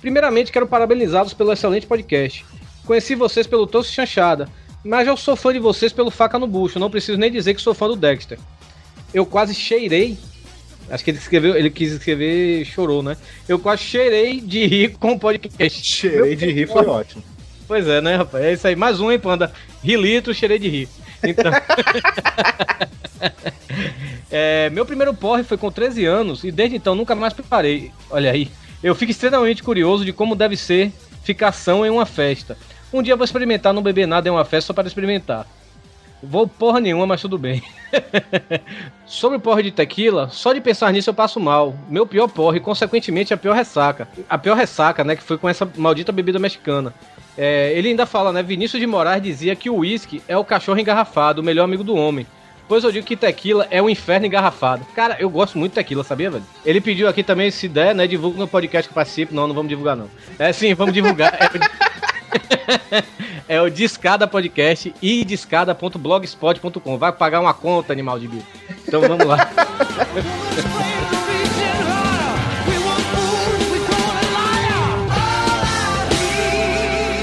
Primeiramente, 0.00 0.50
quero 0.50 0.66
parabenizá-los 0.66 1.32
pelo 1.32 1.52
excelente 1.52 1.86
podcast. 1.86 2.44
Conheci 2.84 3.14
vocês 3.14 3.46
pelo 3.46 3.68
Tosse 3.68 3.92
Chanchada, 3.92 4.48
mas 4.84 5.06
eu 5.06 5.16
sou 5.16 5.36
fã 5.36 5.52
de 5.52 5.60
vocês 5.60 5.92
pelo 5.92 6.10
Faca 6.10 6.40
no 6.40 6.48
Bucho. 6.48 6.80
Não 6.80 6.90
preciso 6.90 7.16
nem 7.18 7.30
dizer 7.30 7.54
que 7.54 7.62
sou 7.62 7.72
fã 7.72 7.86
do 7.86 7.94
Dexter. 7.94 8.36
Eu 9.14 9.24
quase 9.24 9.54
cheirei. 9.54 10.18
Acho 10.90 11.04
que 11.04 11.10
ele 11.10 11.18
escreveu, 11.18 11.54
ele 11.56 11.70
quis 11.70 11.92
escrever 11.92 12.64
chorou, 12.64 13.02
né? 13.02 13.16
Eu 13.48 13.58
quase 13.58 13.82
cheirei 13.82 14.40
de 14.40 14.66
rir 14.66 14.96
com 14.98 15.12
o 15.12 15.18
podcast. 15.18 15.84
Cheirei 15.84 16.36
de 16.36 16.46
rir, 16.50 16.66
foi 16.66 16.84
ótimo. 16.86 17.22
Pois 17.66 17.86
é, 17.86 18.00
né, 18.00 18.16
rapaz? 18.16 18.44
É 18.44 18.52
isso 18.52 18.66
aí. 18.66 18.76
Mais 18.76 19.00
um, 19.00 19.10
hein, 19.10 19.18
Panda? 19.18 19.52
Ri 19.82 19.96
litro, 19.96 20.34
cheirei 20.34 20.58
de 20.58 20.68
rir. 20.68 20.88
Então. 21.22 21.50
É, 24.34 24.70
meu 24.70 24.86
primeiro 24.86 25.12
porre 25.12 25.44
foi 25.44 25.58
com 25.58 25.70
13 25.70 26.06
anos 26.06 26.42
e 26.42 26.50
desde 26.50 26.74
então 26.74 26.94
nunca 26.94 27.14
mais 27.14 27.34
preparei. 27.34 27.92
Olha 28.08 28.30
aí. 28.30 28.50
Eu 28.82 28.94
fico 28.94 29.12
extremamente 29.12 29.62
curioso 29.62 30.06
de 30.06 30.12
como 30.12 30.34
deve 30.34 30.56
ser 30.56 30.90
ficação 31.22 31.84
em 31.84 31.90
uma 31.90 32.06
festa. 32.06 32.56
Um 32.90 33.02
dia 33.02 33.12
eu 33.12 33.16
vou 33.18 33.24
experimentar 33.24 33.74
não 33.74 33.82
beber 33.82 34.06
nada 34.06 34.26
em 34.26 34.32
uma 34.32 34.44
festa 34.44 34.68
só 34.68 34.72
para 34.72 34.88
experimentar. 34.88 35.46
Vou 36.22 36.46
porra 36.46 36.80
nenhuma, 36.80 37.06
mas 37.06 37.20
tudo 37.20 37.36
bem. 37.36 37.62
Sobre 39.04 39.38
o 39.38 39.40
porre 39.40 39.64
de 39.64 39.70
tequila, 39.72 40.28
só 40.30 40.52
de 40.52 40.60
pensar 40.60 40.92
nisso 40.92 41.10
eu 41.10 41.14
passo 41.14 41.40
mal. 41.40 41.74
Meu 41.88 42.06
pior 42.06 42.28
porre, 42.28 42.60
consequentemente, 42.60 43.34
a 43.34 43.36
pior 43.36 43.54
ressaca. 43.54 44.08
A 44.30 44.38
pior 44.38 44.56
ressaca, 44.56 45.02
né, 45.02 45.16
que 45.16 45.22
foi 45.22 45.36
com 45.36 45.48
essa 45.48 45.68
maldita 45.76 46.12
bebida 46.12 46.38
mexicana. 46.38 46.94
É, 47.36 47.72
ele 47.74 47.88
ainda 47.88 48.06
fala, 48.06 48.32
né, 48.32 48.42
Vinícius 48.42 48.80
de 48.80 48.86
Moraes 48.86 49.22
dizia 49.22 49.56
que 49.56 49.68
o 49.68 49.78
uísque 49.78 50.22
é 50.28 50.36
o 50.36 50.44
cachorro 50.44 50.78
engarrafado, 50.78 51.40
o 51.40 51.44
melhor 51.44 51.64
amigo 51.64 51.82
do 51.82 51.96
homem. 51.96 52.26
Pois 52.68 52.84
eu 52.84 52.92
digo 52.92 53.06
que 53.06 53.16
tequila 53.16 53.66
é 53.70 53.82
um 53.82 53.90
inferno 53.90 54.26
engarrafado. 54.26 54.86
Cara, 54.94 55.16
eu 55.18 55.28
gosto 55.28 55.58
muito 55.58 55.72
de 55.72 55.74
tequila, 55.74 56.04
sabia, 56.04 56.30
velho? 56.30 56.44
Ele 56.64 56.80
pediu 56.80 57.08
aqui 57.08 57.22
também, 57.22 57.50
se 57.50 57.68
der, 57.68 57.94
né, 57.94 58.06
divulga 58.06 58.38
no 58.38 58.48
podcast 58.48 58.88
que 58.88 58.92
eu 58.92 58.94
participo. 58.94 59.34
Não, 59.34 59.46
não 59.46 59.54
vamos 59.54 59.68
divulgar, 59.68 59.96
não. 59.96 60.08
É 60.38 60.52
sim, 60.52 60.72
vamos 60.72 60.94
divulgar. 60.94 61.36
É 61.42 61.48
é 63.48 63.60
o 63.60 63.70
Discada 63.70 64.26
Podcast 64.26 64.94
e 65.00 65.24
discada.blogspot.com. 65.24 66.98
Vai 66.98 67.12
pagar 67.12 67.40
uma 67.40 67.54
conta, 67.54 67.92
animal 67.92 68.18
de 68.18 68.28
bicho. 68.28 68.46
Então 68.86 69.00
vamos 69.00 69.26
lá. 69.26 69.50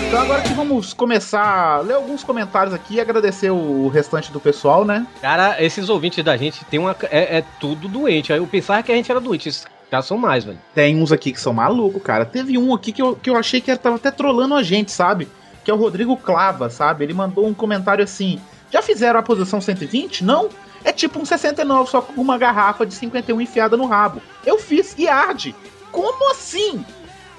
Então 0.09 0.21
agora 0.21 0.41
que 0.41 0.53
vamos 0.53 0.91
começar 0.91 1.43
a 1.43 1.81
ler 1.81 1.93
alguns 1.93 2.23
comentários 2.23 2.73
aqui 2.73 2.95
e 2.95 2.99
agradecer 2.99 3.51
o 3.51 3.87
restante 3.89 4.31
do 4.31 4.39
pessoal, 4.39 4.83
né? 4.83 5.05
Cara, 5.21 5.63
esses 5.63 5.87
ouvintes 5.87 6.23
da 6.23 6.35
gente 6.35 6.65
tem 6.65 6.79
uma. 6.79 6.95
É, 7.11 7.37
é 7.37 7.43
tudo 7.59 7.87
doente. 7.87 8.31
Eu 8.31 8.47
pensava 8.47 8.81
que 8.81 8.91
a 8.91 8.95
gente 8.95 9.11
era 9.11 9.21
doente. 9.21 9.51
Caras 9.89 10.05
são 10.05 10.17
mais, 10.17 10.43
velho. 10.43 10.59
Tem 10.73 11.01
uns 11.01 11.11
aqui 11.11 11.31
que 11.31 11.39
são 11.39 11.51
malucos, 11.51 12.01
cara. 12.03 12.25
Teve 12.25 12.57
um 12.57 12.73
aqui 12.73 12.91
que 12.91 13.01
eu, 13.01 13.15
que 13.15 13.29
eu 13.29 13.35
achei 13.35 13.59
que 13.59 13.75
tava 13.75 13.95
até 13.95 14.11
trolando 14.11 14.53
a 14.53 14.61
gente, 14.61 14.91
sabe? 14.91 15.27
Que 15.63 15.71
é 15.71 15.73
o 15.73 15.77
Rodrigo 15.77 16.15
Clava, 16.15 16.69
sabe? 16.69 17.03
Ele 17.03 17.13
mandou 17.13 17.47
um 17.47 17.53
comentário 17.53 18.03
assim: 18.03 18.39
Já 18.71 18.81
fizeram 18.81 19.19
a 19.19 19.23
posição 19.23 19.59
120? 19.59 20.23
Não? 20.23 20.49
É 20.83 20.91
tipo 20.93 21.19
um 21.19 21.25
69, 21.25 21.89
só 21.89 22.01
com 22.01 22.21
uma 22.21 22.37
garrafa 22.37 22.85
de 22.85 22.93
51 22.93 23.41
enfiada 23.41 23.75
no 23.75 23.85
rabo. 23.85 24.21
Eu 24.45 24.59
fiz 24.59 24.95
e 24.97 25.07
arde. 25.07 25.55
Como 25.91 26.31
assim? 26.31 26.85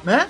Né? 0.05 0.29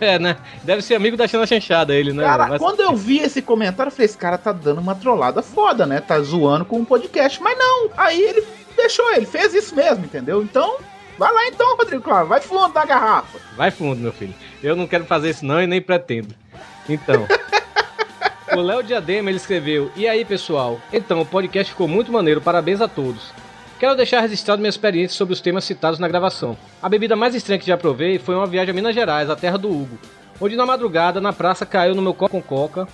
É, 0.00 0.18
né? 0.18 0.36
Deve 0.62 0.82
ser 0.82 0.94
amigo 0.94 1.16
da 1.16 1.26
Xana 1.26 1.46
Chanchada, 1.46 1.94
ele, 1.94 2.12
né? 2.12 2.22
Cara? 2.22 2.46
Mas- 2.48 2.58
quando 2.58 2.80
eu 2.80 2.94
vi 2.94 3.18
esse 3.18 3.40
comentário, 3.42 3.88
eu 3.88 3.94
falei: 3.94 4.04
Esse 4.06 4.18
cara 4.18 4.36
tá 4.38 4.52
dando 4.52 4.80
uma 4.80 4.94
trollada 4.94 5.42
foda, 5.42 5.86
né? 5.86 6.00
Tá 6.00 6.20
zoando 6.20 6.64
com 6.64 6.78
um 6.78 6.84
podcast. 6.84 7.42
Mas 7.42 7.58
não. 7.58 7.90
Aí 7.96 8.20
ele 8.20 8.44
deixou, 8.76 9.10
ele 9.12 9.26
fez 9.26 9.54
isso 9.54 9.74
mesmo, 9.74 10.04
entendeu? 10.04 10.42
Então. 10.42 10.76
Vai 11.20 11.30
lá 11.34 11.46
então, 11.48 11.76
Rodrigo 11.76 12.02
Clava. 12.02 12.24
Vai 12.24 12.40
fundo 12.40 12.72
da 12.72 12.82
garrafa. 12.82 13.38
Vai 13.54 13.70
fundo, 13.70 14.00
meu 14.00 14.10
filho. 14.10 14.32
Eu 14.62 14.74
não 14.74 14.86
quero 14.86 15.04
fazer 15.04 15.28
isso 15.28 15.44
não 15.44 15.60
e 15.60 15.66
nem 15.66 15.78
pretendo. 15.78 16.34
Então. 16.88 17.26
o 18.56 18.60
Léo 18.62 18.82
Diadema, 18.82 19.28
ele 19.28 19.36
escreveu: 19.36 19.92
E 19.94 20.08
aí, 20.08 20.24
pessoal? 20.24 20.80
Então, 20.90 21.20
o 21.20 21.26
podcast 21.26 21.72
ficou 21.72 21.86
muito 21.86 22.10
maneiro. 22.10 22.40
Parabéns 22.40 22.80
a 22.80 22.88
todos. 22.88 23.34
Quero 23.78 23.94
deixar 23.94 24.20
registrado 24.20 24.62
minha 24.62 24.70
experiência 24.70 25.14
sobre 25.14 25.34
os 25.34 25.42
temas 25.42 25.64
citados 25.64 25.98
na 25.98 26.08
gravação. 26.08 26.56
A 26.80 26.88
bebida 26.88 27.14
mais 27.14 27.34
estranha 27.34 27.60
que 27.60 27.66
já 27.66 27.76
provei 27.76 28.18
foi 28.18 28.34
uma 28.34 28.46
viagem 28.46 28.70
a 28.70 28.74
Minas 28.74 28.94
Gerais, 28.94 29.28
a 29.28 29.36
terra 29.36 29.58
do 29.58 29.68
Hugo, 29.68 29.98
onde 30.40 30.56
na 30.56 30.64
madrugada, 30.64 31.20
na 31.20 31.34
praça, 31.34 31.66
caiu 31.66 31.94
no 31.94 32.00
meu 32.00 32.14
copo 32.14 32.32
com 32.32 32.40
coca 32.40 32.88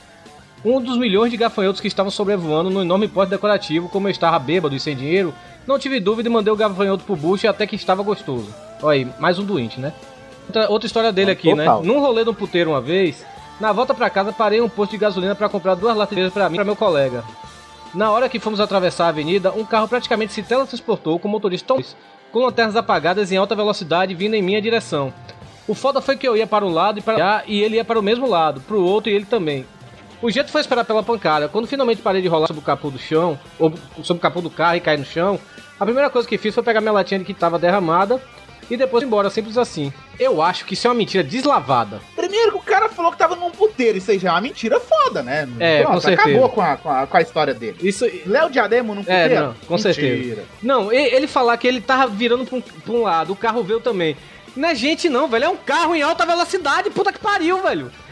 um 0.65 0.81
dos 0.81 0.99
milhões 0.99 1.31
de 1.31 1.37
gafanhotos 1.37 1.81
que 1.81 1.87
estavam 1.87 2.11
sobrevoando 2.11 2.71
no 2.71 2.83
enorme 2.83 3.07
pote 3.07 3.31
decorativo, 3.31 3.89
como 3.89 4.09
eu 4.09 4.11
estava 4.11 4.37
bêbado 4.39 4.75
e 4.75 4.81
sem 4.81 4.97
dinheiro, 4.97 5.33
Não 5.67 5.79
tive 5.79 5.99
dúvida 5.99 6.29
e 6.29 6.33
mandei 6.33 6.53
o 6.53 6.57
gafanhoto 6.57 7.05
pro 7.05 7.17
bucho 7.17 7.49
até 7.49 7.67
que 7.67 7.75
estava 7.75 8.03
gostoso. 8.03 8.55
Olha 8.83 8.95
aí, 8.95 9.09
mais 9.19 9.39
um 9.39 9.45
doente, 9.45 9.81
né? 9.81 9.93
Outra, 10.47 10.71
outra 10.71 10.87
história 10.87 11.13
dele 11.13 11.33
aqui, 11.33 11.51
Total. 11.51 11.83
né? 11.83 11.87
Num 11.87 11.99
rolê 11.99 12.25
no 12.25 12.35
puteiro 12.35 12.71
uma 12.71 12.81
vez, 12.81 13.27
na 13.61 13.73
volta 13.73 13.93
pra 13.93 14.09
casa 14.09 14.33
parei 14.33 14.61
em 14.61 14.63
um 14.63 14.69
posto 14.69 14.93
de 14.93 14.99
gasolina 14.99 15.35
pra 15.35 15.49
comprar 15.49 15.75
duas 15.75 15.97
latas 15.97 16.17
de 16.17 16.31
pra 16.31 16.49
mim 16.49 16.55
e 16.55 16.59
pra 16.59 16.65
meu 16.65 16.77
colega. 16.77 17.25
Na 17.95 18.11
hora 18.11 18.29
que 18.29 18.39
fomos 18.39 18.61
atravessar 18.61 19.07
a 19.07 19.09
avenida, 19.09 19.53
um 19.53 19.65
carro 19.65 19.89
praticamente 19.89 20.33
se 20.33 20.43
teletransportou 20.43 21.19
com 21.19 21.27
o 21.29 21.31
motorista 21.31 21.75
com 22.31 22.45
lanternas 22.45 22.77
apagadas 22.77 23.33
em 23.33 23.37
alta 23.37 23.57
velocidade 23.57 24.15
vindo 24.15 24.35
em 24.35 24.43
minha 24.43 24.61
direção. 24.61 25.13
O 25.67 25.75
foda 25.75 26.01
foi 26.01 26.17
que 26.17 26.29
eu 26.29 26.37
ia 26.37 26.47
para 26.47 26.65
um 26.65 26.73
lado 26.73 26.99
e 26.99 27.03
para 27.03 27.43
e 27.47 27.61
ele 27.61 27.77
ia 27.77 27.85
para 27.85 27.99
o 27.99 28.03
mesmo 28.03 28.29
lado, 28.29 28.61
pro 28.61 28.85
outro 28.85 29.11
e 29.11 29.15
ele 29.15 29.25
também. 29.25 29.67
O 30.23 30.31
jeito 30.31 30.51
foi 30.51 30.61
esperar 30.61 30.85
pela 30.85 31.03
pancada. 31.03 31.49
Quando 31.49 31.67
finalmente 31.67 32.01
parei 32.03 32.23
de 32.23 32.29
rolar 32.29 32.47
sobre 32.47 32.61
o 32.63 32.65
capô 32.65 32.91
do 32.91 32.99
chão, 32.99 33.39
ou 33.59 33.73
sobre 34.03 34.19
o 34.19 34.23
capô 34.23 34.41
do 34.41 34.51
carro 34.51 34.77
e 34.77 34.81
cair 34.81 34.99
no 34.99 35.05
chão, 35.05 35.39
a 35.79 35.85
primeira 35.85 36.09
coisa 36.11 36.27
que 36.27 36.39
fiz 36.39 36.55
foi 36.55 36.63
pegar 36.65 36.81
minha 36.81 36.93
latinha 36.93 37.19
de 37.19 37.25
que 37.25 37.33
estava 37.33 37.59
derramada 37.59 38.21
e 38.71 38.77
depois 38.77 39.03
ir 39.03 39.07
embora, 39.07 39.31
simples 39.31 39.57
assim. 39.59 39.93
Eu 40.19 40.41
acho 40.43 40.65
que 40.65 40.75
isso 40.75 40.87
é 40.87 40.91
uma 40.91 40.97
mentira 40.97 41.23
deslavada. 41.23 42.01
Primeiro 42.17 42.53
que 42.53 42.59
o 42.59 42.63
cara 42.63 42.89
falou 42.89 43.13
que 43.13 43.19
tava 43.19 43.37
num 43.37 43.51
puteiro, 43.51 43.99
isso 43.99 44.11
aí 44.11 44.19
já 44.19 44.31
é 44.31 44.33
uma 44.33 44.41
mentira 44.41 44.81
foda, 44.81 45.23
né? 45.23 45.47
É, 45.61 45.85
com 45.85 46.01
certeza. 46.01 46.31
acabou 46.31 46.49
com 46.49 46.61
a, 46.63 46.77
com, 46.77 46.91
a, 46.91 47.07
com 47.07 47.17
a 47.17 47.21
história 47.23 47.55
dele. 47.55 47.77
Isso. 47.83 48.05
Léo 48.27 48.51
Diadema 48.51 48.95
num 48.95 49.03
É, 49.07 49.23
puteiro? 49.23 49.45
não, 49.47 49.55
com 49.69 49.79
certeza. 49.79 50.43
Não, 50.63 50.93
ele 50.93 51.27
falar 51.29 51.57
que 51.59 51.69
ele 51.69 51.81
tava 51.81 52.07
virando 52.09 52.45
pra 52.47 52.57
um, 52.57 52.61
pra 52.61 52.93
um 52.95 53.03
lado, 53.03 53.33
o 53.35 53.37
carro 53.37 53.63
veio 53.63 53.81
também. 53.81 54.17
Não 54.57 54.71
é 54.71 54.75
gente 54.75 55.09
não, 55.11 55.29
velho, 55.29 55.45
é 55.45 55.49
um 55.51 55.57
carro 55.57 55.95
em 55.95 56.01
alta 56.03 56.25
velocidade, 56.25 56.89
puta 56.91 57.13
que 57.13 57.19
pariu, 57.21 57.63
velho. 57.63 57.93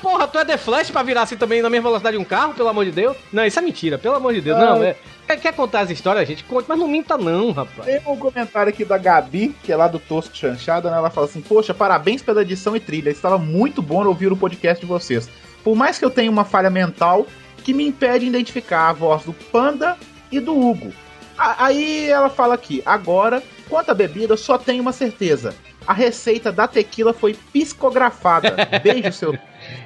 Porra, 0.00 0.26
tu 0.26 0.38
é 0.38 0.44
The 0.44 0.56
Flash 0.56 0.90
pra 0.90 1.02
virar 1.02 1.22
assim 1.22 1.36
também 1.36 1.60
na 1.60 1.68
mesma 1.68 1.88
velocidade 1.88 2.16
de 2.16 2.22
um 2.22 2.26
carro, 2.26 2.54
pelo 2.54 2.68
amor 2.68 2.84
de 2.84 2.90
Deus? 2.90 3.16
Não, 3.32 3.44
isso 3.44 3.58
é 3.58 3.62
mentira, 3.62 3.98
pelo 3.98 4.14
amor 4.14 4.32
de 4.32 4.40
Deus. 4.40 4.58
Não, 4.58 4.82
é. 4.82 4.96
Quer, 5.26 5.36
quer 5.38 5.52
contar 5.52 5.80
as 5.80 5.90
histórias, 5.90 6.26
gente? 6.26 6.42
Conte, 6.44 6.66
mas 6.68 6.78
não 6.78 6.88
minta 6.88 7.16
não, 7.16 7.52
rapaz. 7.52 7.84
Tem 7.84 8.00
um 8.06 8.16
comentário 8.16 8.70
aqui 8.70 8.84
da 8.84 8.98
Gabi, 8.98 9.54
que 9.62 9.70
é 9.70 9.76
lá 9.76 9.86
do 9.86 9.98
Tosco 9.98 10.36
Chanchada, 10.36 10.90
né? 10.90 10.96
Ela 10.96 11.10
fala 11.10 11.26
assim: 11.26 11.40
Poxa, 11.40 11.74
parabéns 11.74 12.22
pela 12.22 12.42
edição 12.42 12.74
e 12.74 12.80
trilha. 12.80 13.10
Estava 13.10 13.38
muito 13.38 13.82
bom 13.82 14.04
ouvir 14.06 14.32
o 14.32 14.36
podcast 14.36 14.80
de 14.80 14.86
vocês. 14.86 15.28
Por 15.62 15.76
mais 15.76 15.98
que 15.98 16.04
eu 16.04 16.10
tenha 16.10 16.30
uma 16.30 16.44
falha 16.44 16.70
mental 16.70 17.26
que 17.62 17.74
me 17.74 17.86
impede 17.86 18.20
de 18.20 18.26
identificar 18.26 18.88
a 18.88 18.92
voz 18.92 19.22
do 19.24 19.32
Panda 19.32 19.96
e 20.32 20.40
do 20.40 20.58
Hugo. 20.58 20.92
Aí 21.36 22.08
ela 22.08 22.28
fala 22.30 22.54
aqui: 22.54 22.82
Agora, 22.84 23.42
quanto 23.68 23.90
à 23.90 23.94
bebida, 23.94 24.36
só 24.36 24.58
tenho 24.58 24.82
uma 24.82 24.92
certeza. 24.92 25.54
A 25.86 25.92
receita 25.92 26.50
da 26.50 26.66
tequila 26.66 27.12
foi 27.12 27.34
psicografada. 27.52 28.56
Beijo, 28.82 29.12
seu. 29.12 29.38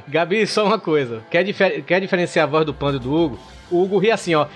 Gabi, 0.08 0.46
só 0.46 0.64
uma 0.66 0.78
coisa. 0.78 1.22
Quer, 1.30 1.44
difer- 1.44 1.82
quer 1.84 2.00
diferenciar 2.00 2.46
a 2.46 2.50
voz 2.50 2.66
do 2.66 2.74
Panda 2.74 2.96
e 2.96 3.00
do 3.00 3.14
Hugo? 3.14 3.38
O 3.70 3.82
Hugo 3.82 3.98
ri 3.98 4.10
assim, 4.10 4.34
ó. 4.34 4.46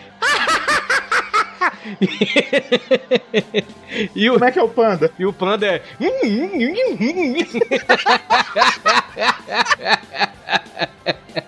e, 4.15 4.29
o, 4.29 4.35
Como 4.35 4.45
é 4.45 4.51
que 4.53 4.59
é 4.59 4.63
o 4.63 4.69
Panda? 4.69 5.11
e 5.19 5.25
o 5.27 5.33
Panda 5.33 5.67
é. 5.67 5.83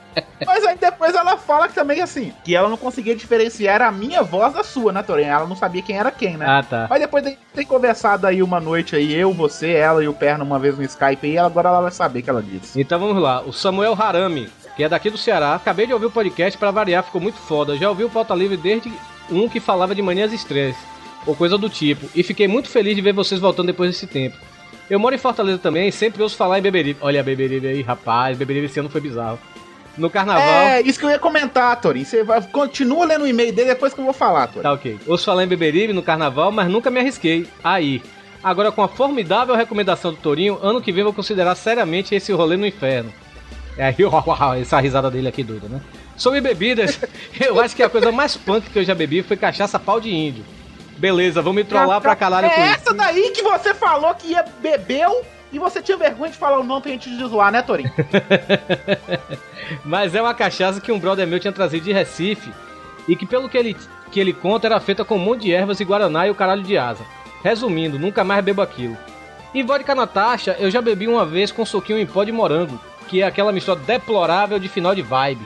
Mas 1.00 1.14
ela 1.14 1.38
fala 1.38 1.66
que 1.66 1.74
também 1.74 2.02
assim, 2.02 2.30
que 2.44 2.54
ela 2.54 2.68
não 2.68 2.76
conseguia 2.76 3.16
diferenciar 3.16 3.80
a 3.80 3.90
minha 3.90 4.22
voz 4.22 4.52
da 4.52 4.62
sua, 4.62 4.92
né, 4.92 5.02
Torinho? 5.02 5.30
Ela 5.30 5.46
não 5.46 5.56
sabia 5.56 5.80
quem 5.80 5.96
era 5.96 6.10
quem, 6.10 6.36
né? 6.36 6.44
ah, 6.46 6.62
tá. 6.62 6.86
Mas 6.90 7.00
depois 7.00 7.24
de 7.24 7.38
ter 7.54 7.64
conversado 7.64 8.26
aí 8.26 8.42
uma 8.42 8.60
noite 8.60 8.94
aí, 8.94 9.14
eu, 9.14 9.32
você, 9.32 9.70
ela 9.70 10.04
e 10.04 10.08
o 10.08 10.12
Perna 10.12 10.44
uma 10.44 10.58
vez 10.58 10.76
no 10.76 10.84
Skype 10.84 11.26
aí, 11.26 11.38
agora 11.38 11.70
ela 11.70 11.80
vai 11.80 11.90
saber 11.90 12.20
que 12.20 12.28
ela 12.28 12.42
disse. 12.42 12.78
Então 12.78 13.00
vamos 13.00 13.22
lá. 13.22 13.40
O 13.40 13.52
Samuel 13.52 13.96
Harami, 13.98 14.50
que 14.76 14.84
é 14.84 14.88
daqui 14.90 15.08
do 15.08 15.16
Ceará, 15.16 15.54
acabei 15.54 15.86
de 15.86 15.94
ouvir 15.94 16.06
o 16.06 16.10
podcast 16.10 16.58
pra 16.58 16.70
variar, 16.70 17.02
ficou 17.02 17.20
muito 17.20 17.38
foda. 17.38 17.78
Já 17.78 17.88
ouvi 17.88 18.04
o 18.04 18.10
Pauta 18.10 18.34
Livre 18.34 18.58
desde 18.58 18.92
um 19.30 19.48
que 19.48 19.58
falava 19.58 19.94
de 19.94 20.02
manias 20.02 20.34
estresses, 20.34 20.82
ou 21.26 21.34
coisa 21.34 21.56
do 21.56 21.70
tipo, 21.70 22.06
e 22.14 22.22
fiquei 22.22 22.46
muito 22.46 22.68
feliz 22.68 22.94
de 22.94 23.00
ver 23.00 23.14
vocês 23.14 23.40
voltando 23.40 23.68
depois 23.68 23.90
desse 23.90 24.06
tempo. 24.06 24.36
Eu 24.90 24.98
moro 24.98 25.14
em 25.14 25.18
Fortaleza 25.18 25.58
também 25.58 25.88
e 25.88 25.92
sempre 25.92 26.22
ouço 26.22 26.36
falar 26.36 26.58
em 26.58 26.62
Beberibe. 26.62 26.98
Olha 27.00 27.20
a 27.20 27.22
Beberibe 27.22 27.68
aí, 27.68 27.80
rapaz, 27.80 28.36
Beberibe 28.36 28.66
esse 28.66 28.80
ano 28.80 28.90
foi 28.90 29.00
bizarro. 29.00 29.38
No 29.96 30.08
carnaval. 30.08 30.42
É, 30.42 30.80
isso 30.82 30.98
que 30.98 31.04
eu 31.04 31.10
ia 31.10 31.18
comentar, 31.18 31.80
Torinho. 31.80 32.06
Você 32.06 32.22
vai, 32.22 32.40
continua 32.42 33.04
lendo 33.04 33.22
o 33.22 33.26
e-mail 33.26 33.52
dele 33.52 33.68
depois 33.68 33.92
que 33.92 34.00
eu 34.00 34.04
vou 34.04 34.14
falar, 34.14 34.46
Torinho. 34.46 34.62
Tá 34.62 34.72
ok. 34.72 34.98
Ouço 35.06 35.24
falar 35.24 35.44
em 35.44 35.48
Beberibe 35.48 35.92
no 35.92 36.02
carnaval, 36.02 36.50
mas 36.52 36.68
nunca 36.68 36.90
me 36.90 37.00
arrisquei. 37.00 37.46
Aí. 37.62 38.02
Agora, 38.42 38.72
com 38.72 38.82
a 38.82 38.88
formidável 38.88 39.54
recomendação 39.54 40.12
do 40.12 40.16
Torinho, 40.16 40.58
ano 40.62 40.80
que 40.80 40.92
vem 40.92 41.04
vou 41.04 41.12
considerar 41.12 41.54
seriamente 41.54 42.14
esse 42.14 42.32
rolê 42.32 42.56
no 42.56 42.66
inferno. 42.66 43.12
É 43.76 43.84
aí, 43.84 43.94
essa 44.60 44.80
risada 44.80 45.10
dele 45.10 45.28
aqui 45.28 45.42
doida, 45.42 45.68
né? 45.68 45.80
Sobre 46.16 46.40
bebidas, 46.40 46.98
eu 47.40 47.60
acho 47.60 47.76
que 47.76 47.82
a 47.82 47.88
coisa 47.88 48.10
mais 48.10 48.36
punk 48.36 48.70
que 48.70 48.78
eu 48.78 48.84
já 48.84 48.94
bebi 48.94 49.22
foi 49.22 49.36
cachaça 49.36 49.78
pau 49.78 50.00
de 50.00 50.10
índio. 50.10 50.44
Beleza, 50.96 51.40
vamos 51.40 51.62
me 51.62 51.64
trollar 51.64 52.00
pra 52.00 52.14
caralho 52.14 52.46
é 52.46 52.50
com 52.50 52.62
isso. 52.62 52.74
essa 52.74 52.94
daí 52.94 53.30
que 53.30 53.42
você 53.42 53.72
falou 53.72 54.14
que 54.14 54.28
ia 54.28 54.44
bebeu 54.60 55.24
e 55.52 55.58
você 55.58 55.82
tinha 55.82 55.96
vergonha 55.96 56.30
de 56.30 56.38
falar 56.38 56.58
o 56.58 56.64
nome 56.64 56.82
pra 56.82 56.92
gente 56.92 57.10
de 57.10 57.24
zoar, 57.24 57.50
né, 57.50 57.62
Torinho? 57.62 57.92
Mas 59.84 60.14
é 60.14 60.22
uma 60.22 60.34
cachaça 60.34 60.80
que 60.80 60.92
um 60.92 60.98
brother 60.98 61.26
meu 61.26 61.40
tinha 61.40 61.52
trazido 61.52 61.84
de 61.84 61.92
Recife 61.92 62.52
e 63.08 63.16
que, 63.16 63.26
pelo 63.26 63.48
que 63.48 63.58
ele, 63.58 63.76
que 64.12 64.20
ele 64.20 64.32
conta, 64.32 64.66
era 64.66 64.80
feita 64.80 65.04
com 65.04 65.16
um 65.16 65.18
monte 65.18 65.42
de 65.42 65.52
ervas 65.52 65.80
e 65.80 65.84
guaraná 65.84 66.26
e 66.26 66.30
o 66.30 66.34
caralho 66.34 66.62
de 66.62 66.78
asa. 66.78 67.04
Resumindo, 67.42 67.98
nunca 67.98 68.22
mais 68.22 68.44
bebo 68.44 68.62
aquilo. 68.62 68.96
E 69.52 69.62
vodka 69.62 69.94
Natasha 69.94 70.56
eu 70.60 70.70
já 70.70 70.80
bebi 70.80 71.08
uma 71.08 71.26
vez 71.26 71.50
com 71.50 71.66
suquinho 71.66 71.98
em 71.98 72.06
pó 72.06 72.22
de 72.22 72.30
morango, 72.30 72.80
que 73.08 73.22
é 73.22 73.26
aquela 73.26 73.50
mistura 73.50 73.80
deplorável 73.80 74.58
de 74.58 74.68
final 74.68 74.94
de 74.94 75.02
vibe. 75.02 75.44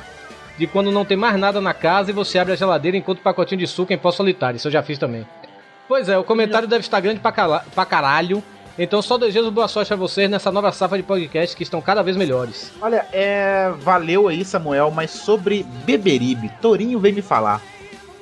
De 0.58 0.66
quando 0.66 0.92
não 0.92 1.04
tem 1.04 1.16
mais 1.16 1.36
nada 1.38 1.60
na 1.60 1.72
casa 1.72 2.10
e 2.10 2.14
você 2.14 2.38
abre 2.38 2.52
a 2.52 2.56
geladeira 2.56 2.96
enquanto 2.96 3.18
o 3.18 3.22
pacotinho 3.22 3.58
de 3.58 3.66
suco 3.66 3.92
em 3.92 3.98
pó 3.98 4.10
solitário. 4.10 4.56
Isso 4.56 4.68
eu 4.68 4.72
já 4.72 4.82
fiz 4.82 4.98
também. 4.98 5.26
Pois 5.88 6.08
é, 6.08 6.16
o 6.16 6.24
comentário 6.24 6.68
deve 6.68 6.82
estar 6.82 7.00
grande 7.00 7.20
pra, 7.20 7.32
pra 7.32 7.86
caralho. 7.86 8.42
Então 8.78 9.00
só 9.00 9.16
desejo 9.16 9.50
boa 9.52 9.68
sorte 9.68 9.92
a 9.92 9.96
vocês 9.96 10.28
nessa 10.28 10.50
nova 10.50 10.72
safra 10.72 10.96
de 10.96 11.04
podcasts 11.04 11.54
que 11.54 11.62
estão 11.62 11.80
cada 11.80 12.02
vez 12.02 12.16
melhores. 12.16 12.72
Olha, 12.80 13.06
é. 13.12 13.72
Valeu 13.78 14.26
aí, 14.26 14.44
Samuel, 14.44 14.90
mas 14.90 15.10
sobre 15.12 15.62
Beberibe, 15.84 16.50
Torinho 16.60 16.98
veio 16.98 17.14
me 17.14 17.22
falar. 17.22 17.60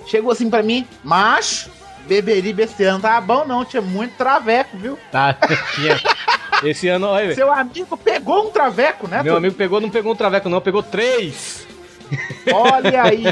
Chegou 0.06 0.30
assim 0.30 0.50
pra 0.50 0.62
mim, 0.62 0.86
macho, 1.02 1.70
Beberibe 2.06 2.62
esse 2.62 2.84
ano 2.84 3.00
tá 3.00 3.20
bom 3.20 3.44
não, 3.46 3.64
tinha 3.64 3.80
muito 3.80 4.14
traveco, 4.16 4.76
viu? 4.76 4.98
Tá, 5.10 5.34
tinha. 5.74 5.98
Esse 6.62 6.86
ano, 6.88 7.06
olha, 7.06 7.34
Seu 7.34 7.50
amigo 7.52 7.96
pegou 7.96 8.48
um 8.48 8.50
traveco, 8.50 9.08
né? 9.08 9.16
meu 9.22 9.34
Torinho? 9.34 9.36
amigo 9.38 9.54
pegou, 9.54 9.80
não 9.80 9.90
pegou 9.90 10.12
um 10.12 10.16
traveco 10.16 10.48
não, 10.48 10.60
pegou 10.60 10.82
três. 10.82 11.66
Olha 12.52 13.02
aí. 13.04 13.24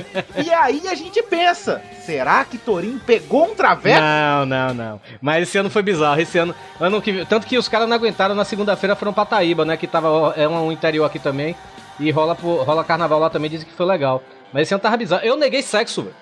E 0.45 0.51
aí 0.53 0.89
a 0.89 0.95
gente 0.95 1.23
pensa, 1.23 1.83
será 2.05 2.45
que 2.45 2.59
Torinho 2.59 3.01
pegou 3.01 3.51
um 3.51 3.55
traveco? 3.55 4.01
Não, 4.01 4.47
não, 4.47 4.75
não. 4.75 5.01
Mas 5.21 5.49
esse 5.49 5.59
ano 5.59 5.71
foi 5.71 5.83
bizarro. 5.83 6.21
Esse 6.21 6.39
ano, 6.39 6.55
ano 6.81 7.01
que 7.01 7.25
tanto 7.27 7.47
que 7.47 7.59
os 7.59 7.69
caras 7.69 7.89
não 7.89 7.97
aguentaram 7.97 8.35
na 8.35 8.45
segunda-feira 8.45 8.97
foram 8.97 9.13
pra 9.13 9.25
Taíba, 9.25 9.65
né? 9.65 9.77
Que 9.77 9.87
tava 9.87 10.35
é 10.37 10.49
um 10.49 10.73
interior 10.73 11.05
aqui 11.05 11.19
também 11.19 11.55
e 11.99 12.11
rola 12.11 12.35
rola 12.35 12.83
carnaval 12.83 13.19
lá 13.21 13.31
também, 13.31 13.51
dizem 13.51 13.67
que 13.67 13.75
foi 13.75 13.87
legal. 13.87 14.23
Mas 14.53 14.63
esse 14.63 14.75
ano 14.75 14.81
tava 14.81 14.97
bizarro. 14.97 15.25
Eu 15.25 15.37
neguei 15.37 15.63
sexo, 15.63 16.03
velho. 16.03 16.15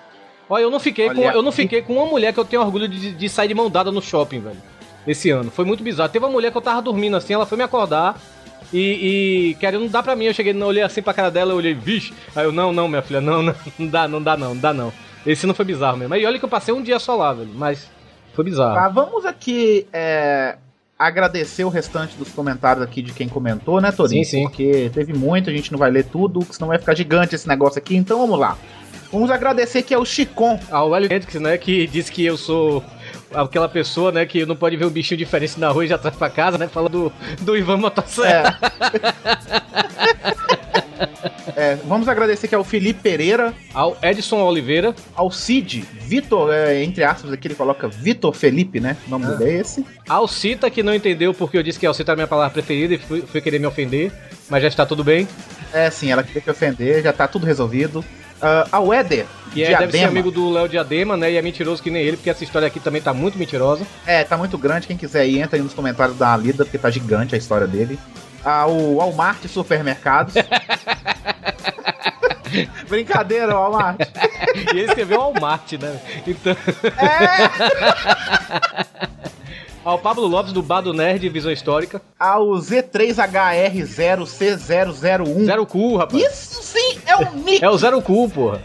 Olha, 0.49 0.63
eu 0.63 0.71
não 0.71 0.79
fiquei 0.79 1.09
com 1.09 1.21
Olha 1.21 1.33
eu 1.33 1.41
não 1.41 1.51
fiquei 1.51 1.81
com 1.81 1.93
uma 1.93 2.05
mulher 2.05 2.33
que 2.33 2.39
eu 2.39 2.45
tenho 2.45 2.61
orgulho 2.61 2.87
de, 2.87 3.11
de 3.13 3.29
sair 3.29 3.47
de 3.47 3.53
mão 3.53 3.69
dada 3.69 3.91
no 3.91 4.01
shopping, 4.01 4.39
velho. 4.39 4.57
Esse 5.07 5.29
ano. 5.29 5.49
Foi 5.49 5.63
muito 5.63 5.83
bizarro. 5.83 6.09
Teve 6.09 6.25
uma 6.25 6.31
mulher 6.31 6.51
que 6.51 6.57
eu 6.57 6.61
tava 6.61 6.81
dormindo 6.81 7.15
assim, 7.15 7.33
ela 7.33 7.45
foi 7.45 7.57
me 7.57 7.63
acordar. 7.63 8.19
E, 8.71 9.51
e 9.51 9.55
querendo 9.55 9.81
não 9.81 9.87
dá 9.87 10.03
pra 10.03 10.15
mim, 10.15 10.25
eu 10.25 10.33
cheguei, 10.33 10.53
olhei 10.61 10.83
assim 10.83 11.01
pra 11.01 11.13
cara 11.13 11.31
dela, 11.31 11.51
eu 11.51 11.57
olhei, 11.57 11.73
vixe. 11.73 12.13
Aí 12.35 12.45
eu, 12.45 12.51
não, 12.51 12.71
não, 12.71 12.87
minha 12.87 13.01
filha, 13.01 13.19
não, 13.19 13.41
não, 13.41 13.55
não 13.77 13.87
dá, 13.87 14.07
não 14.07 14.21
dá 14.21 14.37
não, 14.37 14.53
não 14.53 14.61
dá 14.61 14.73
não. 14.73 14.93
Esse 15.25 15.47
não 15.47 15.53
foi 15.53 15.65
bizarro 15.65 15.97
mesmo. 15.97 16.15
E 16.15 16.25
olha 16.25 16.39
que 16.39 16.45
eu 16.45 16.49
passei 16.49 16.73
um 16.73 16.81
dia 16.81 16.99
só 16.99 17.15
lá, 17.15 17.33
velho, 17.33 17.51
mas 17.53 17.89
foi 18.33 18.45
bizarro. 18.45 18.75
Tá, 18.75 18.87
vamos 18.87 19.25
aqui 19.25 19.87
é, 19.91 20.57
agradecer 20.97 21.63
o 21.63 21.69
restante 21.69 22.15
dos 22.17 22.29
comentários 22.29 22.83
aqui 22.83 23.01
de 23.01 23.13
quem 23.13 23.27
comentou, 23.27 23.81
né, 23.81 23.91
Torinho? 23.91 24.23
Sim, 24.23 24.31
sim. 24.31 24.43
Porque 24.43 24.91
teve 24.93 25.13
muito, 25.13 25.49
a 25.49 25.53
gente 25.53 25.71
não 25.71 25.79
vai 25.79 25.89
ler 25.89 26.05
tudo, 26.05 26.45
senão 26.51 26.67
vai 26.67 26.77
ficar 26.77 26.95
gigante 26.95 27.35
esse 27.35 27.47
negócio 27.47 27.79
aqui. 27.79 27.95
Então 27.95 28.19
vamos 28.19 28.39
lá. 28.39 28.57
Vamos 29.11 29.31
agradecer 29.31 29.81
que 29.81 29.93
é 29.93 29.97
o 29.97 30.05
Chicon. 30.05 30.59
Ah, 30.69 30.83
o 30.83 30.95
Hélio 30.95 31.11
Hendrix, 31.11 31.33
né, 31.35 31.57
que 31.57 31.87
disse 31.87 32.11
que 32.11 32.23
eu 32.23 32.37
sou 32.37 32.83
aquela 33.33 33.69
pessoa, 33.69 34.11
né, 34.11 34.25
que 34.25 34.45
não 34.45 34.55
pode 34.55 34.75
ver 34.77 34.85
um 34.85 34.89
bichinho 34.89 35.17
diferente 35.17 35.59
na 35.59 35.69
rua 35.69 35.85
e 35.85 35.87
já 35.87 35.97
traz 35.97 36.15
pra 36.15 36.29
casa, 36.29 36.57
né, 36.57 36.67
fala 36.67 36.89
do, 36.89 37.11
do 37.41 37.57
Ivan 37.57 37.77
Motosserra. 37.77 38.57
É, 41.55 41.75
vamos 41.87 42.07
agradecer 42.07 42.47
que 42.47 42.55
é 42.55 42.57
o 42.57 42.63
Felipe 42.63 43.01
Pereira, 43.01 43.53
Ao 43.73 43.97
Edson 44.01 44.37
Oliveira, 44.41 44.93
ao 45.15 45.29
Cid, 45.31 45.85
Vitor, 46.01 46.53
é, 46.53 46.83
entre 46.83 47.03
aspas 47.03 47.31
aqui 47.31 47.47
ele 47.47 47.55
coloca 47.55 47.87
Vitor 47.87 48.33
Felipe, 48.33 48.79
né? 48.79 48.95
O 49.07 49.09
nome 49.09 49.25
Ah. 49.25 49.29
dele 49.31 49.51
é 49.51 49.53
esse. 49.61 49.85
ao 50.07 50.27
Cita, 50.27 50.69
que 50.69 50.81
não 50.83 50.93
entendeu 50.93 51.33
porque 51.33 51.57
eu 51.57 51.63
disse 51.63 51.79
que 51.79 51.85
Alcita 51.85 52.11
era 52.11 52.15
a 52.15 52.19
minha 52.21 52.27
palavra 52.27 52.51
preferida 52.53 52.93
e 52.93 52.97
foi, 52.97 53.21
foi 53.21 53.41
querer 53.41 53.59
me 53.59 53.65
ofender, 53.67 54.11
mas 54.49 54.61
já 54.61 54.67
está 54.67 54.85
tudo 54.85 55.03
bem. 55.03 55.27
É, 55.73 55.89
sim, 55.89 56.11
ela 56.11 56.23
queria 56.23 56.41
te 56.41 56.49
ofender, 56.49 57.03
já 57.03 57.13
tá 57.13 57.27
tudo 57.27 57.45
resolvido. 57.45 58.03
Ah, 58.41 58.67
ao 58.71 58.93
Éder, 58.93 59.25
Que 59.53 59.63
é, 59.63 59.77
deve 59.77 59.91
ser 59.91 60.05
amigo 60.05 60.31
do 60.31 60.49
Léo 60.49 60.69
Diadema, 60.69 61.17
né, 61.17 61.31
e 61.31 61.37
é 61.37 61.41
mentiroso 61.41 61.83
que 61.83 61.89
nem 61.89 62.03
ele, 62.03 62.17
porque 62.17 62.29
essa 62.29 62.43
história 62.43 62.67
aqui 62.67 62.79
também 62.79 63.01
tá 63.01 63.13
muito 63.13 63.37
mentirosa. 63.37 63.85
É, 64.05 64.23
tá 64.23 64.37
muito 64.37 64.57
grande. 64.57 64.87
Quem 64.87 64.97
quiser 64.97 65.27
ir, 65.27 65.39
entra 65.39 65.57
aí 65.57 65.61
nos 65.61 65.73
comentários 65.73 66.17
da 66.17 66.35
lida, 66.37 66.63
porque 66.63 66.77
tá 66.77 66.89
gigante 66.89 67.35
a 67.35 67.37
história 67.37 67.67
dele. 67.67 67.99
Ao 68.43 68.71
Walmart 68.95 69.45
Supermercados. 69.47 70.35
Brincadeira, 72.87 73.53
Walmart. 73.53 73.99
e 74.73 74.77
ele 74.77 74.85
escreveu 74.85 75.19
Walmart, 75.19 75.73
né? 75.73 75.99
Então. 76.25 76.55
Ao 79.89 79.97
Pablo 79.97 80.27
Lopes 80.27 80.53
do 80.53 80.61
Bar 80.61 80.81
do 80.81 80.93
Nerd 80.93 81.27
Visão 81.29 81.51
Histórica. 81.51 81.99
Ao 82.19 82.47
Z3HR0C001. 82.49 85.45
Zero 85.45 85.65
cu, 85.65 85.97
rapaz. 85.97 86.21
Isso 86.21 86.61
sim 86.61 86.99
é 87.07 87.15
o 87.15 87.33
nick. 87.33 87.63
É 87.65 87.69
o 87.69 87.75
Zero 87.75 87.99
cu, 87.99 88.29
porra. 88.29 88.61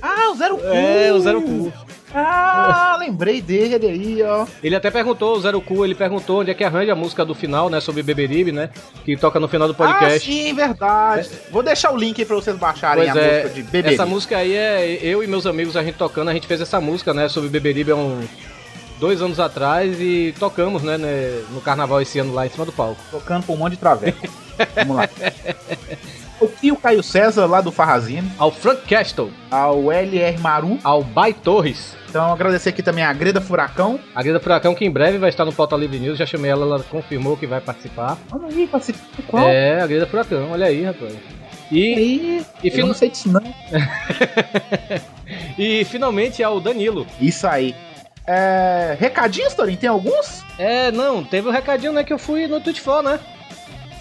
Ah, 0.00 0.30
o 0.30 0.36
Zero 0.36 0.56
Cu. 0.58 0.66
É, 0.66 1.12
o 1.12 1.18
Zero 1.18 1.42
cu. 1.42 1.72
Ah, 2.14 2.96
lembrei 3.00 3.42
dele 3.42 3.84
aí, 3.84 4.22
ó. 4.22 4.46
Ele 4.62 4.76
até 4.76 4.92
perguntou, 4.92 5.36
o 5.36 5.40
Zero 5.40 5.60
Cu, 5.60 5.84
ele 5.84 5.96
perguntou 5.96 6.42
onde 6.42 6.52
é 6.52 6.54
que 6.54 6.62
arranja 6.62 6.92
a 6.92 6.96
música 6.96 7.24
do 7.24 7.34
final, 7.34 7.68
né? 7.68 7.80
Sobre 7.80 8.04
Beberibe, 8.04 8.52
né? 8.52 8.70
Que 9.04 9.16
toca 9.16 9.40
no 9.40 9.48
final 9.48 9.66
do 9.66 9.72
Ah, 9.72 9.76
podcast. 9.76 10.20
sim, 10.30 10.54
verdade. 10.54 11.28
Vou 11.50 11.64
deixar 11.64 11.92
o 11.92 11.96
link 11.96 12.20
aí 12.20 12.24
pra 12.26 12.36
vocês 12.36 12.56
baixarem 12.56 13.06
Pois 13.06 13.16
a 13.16 13.20
é, 13.20 13.42
música 13.42 13.54
de 13.54 13.62
Bebê. 13.64 13.94
essa 13.94 14.06
música 14.06 14.36
aí 14.36 14.54
é 14.54 15.00
eu 15.02 15.24
e 15.24 15.26
meus 15.26 15.46
amigos, 15.46 15.76
a 15.76 15.82
gente 15.82 15.96
tocando, 15.96 16.28
a 16.30 16.34
gente 16.34 16.46
fez 16.46 16.60
essa 16.60 16.80
música, 16.80 17.12
né, 17.12 17.28
sobre 17.28 17.48
Beberibe 17.48 17.90
há 17.90 17.96
uns 17.96 18.24
dois 18.98 19.20
anos 19.22 19.40
atrás 19.40 20.00
e 20.00 20.34
tocamos, 20.38 20.82
né, 20.82 20.96
né, 20.98 21.42
no 21.50 21.60
carnaval 21.60 22.00
esse 22.00 22.18
ano 22.18 22.32
lá 22.32 22.46
em 22.46 22.50
cima 22.50 22.64
do 22.64 22.72
palco. 22.72 23.00
Tocando 23.10 23.44
por 23.44 23.54
um 23.54 23.56
monte 23.56 23.72
de 23.72 23.78
traveco. 23.78 24.26
Vamos 24.76 24.96
lá. 24.96 25.08
O 26.40 26.46
Tio 26.48 26.76
Caio 26.76 27.02
César, 27.02 27.46
lá 27.46 27.60
do 27.60 27.72
Farrazine. 27.72 28.30
Ao 28.38 28.50
Frank 28.50 28.82
Castle, 28.88 29.32
Ao 29.50 29.90
LR 29.92 30.38
Maru. 30.40 30.78
ao 30.84 31.02
Bai 31.02 31.32
Torres, 31.32 31.96
Então, 32.08 32.32
agradecer 32.32 32.68
aqui 32.70 32.82
também 32.82 33.02
a 33.04 33.12
Greda 33.12 33.40
Furacão. 33.40 33.98
a 34.14 34.22
Grida 34.22 34.40
Furacão, 34.40 34.74
que 34.74 34.84
em 34.84 34.90
breve 34.90 35.18
vai 35.18 35.30
estar 35.30 35.44
no 35.44 35.52
Pauta 35.52 35.76
Livre 35.76 35.98
News, 35.98 36.18
já 36.18 36.26
chamei 36.26 36.50
ela, 36.50 36.64
ela 36.66 36.82
confirmou 36.84 37.36
que 37.36 37.46
vai 37.46 37.60
participar. 37.60 38.18
Olha 38.30 38.48
aí, 38.48 38.66
participa 38.66 39.00
qual? 39.26 39.48
É, 39.48 39.80
a 39.80 39.86
Grida 39.86 40.06
Furacão, 40.06 40.50
olha 40.52 40.66
aí, 40.66 40.84
rapaz. 40.84 41.14
E, 41.72 42.42
e, 42.62 42.70
fin- 42.70 42.82
não 42.82 42.94
sei 42.94 43.10
disso 43.10 43.30
não. 43.32 43.42
e 45.58 45.84
finalmente 45.86 46.42
ao 46.42 46.60
Danilo. 46.60 47.06
Isso 47.20 47.46
aí. 47.46 47.74
É... 48.26 48.96
Recadinhos, 48.98 49.54
Torinho? 49.54 49.78
Tem 49.78 49.88
alguns? 49.88 50.42
É, 50.58 50.90
não, 50.90 51.22
teve 51.22 51.48
um 51.48 51.52
recadinho, 51.52 51.92
né, 51.92 52.04
que 52.04 52.12
eu 52.12 52.18
fui 52.18 52.46
no 52.46 52.60
For, 52.76 53.02
né? 53.02 53.20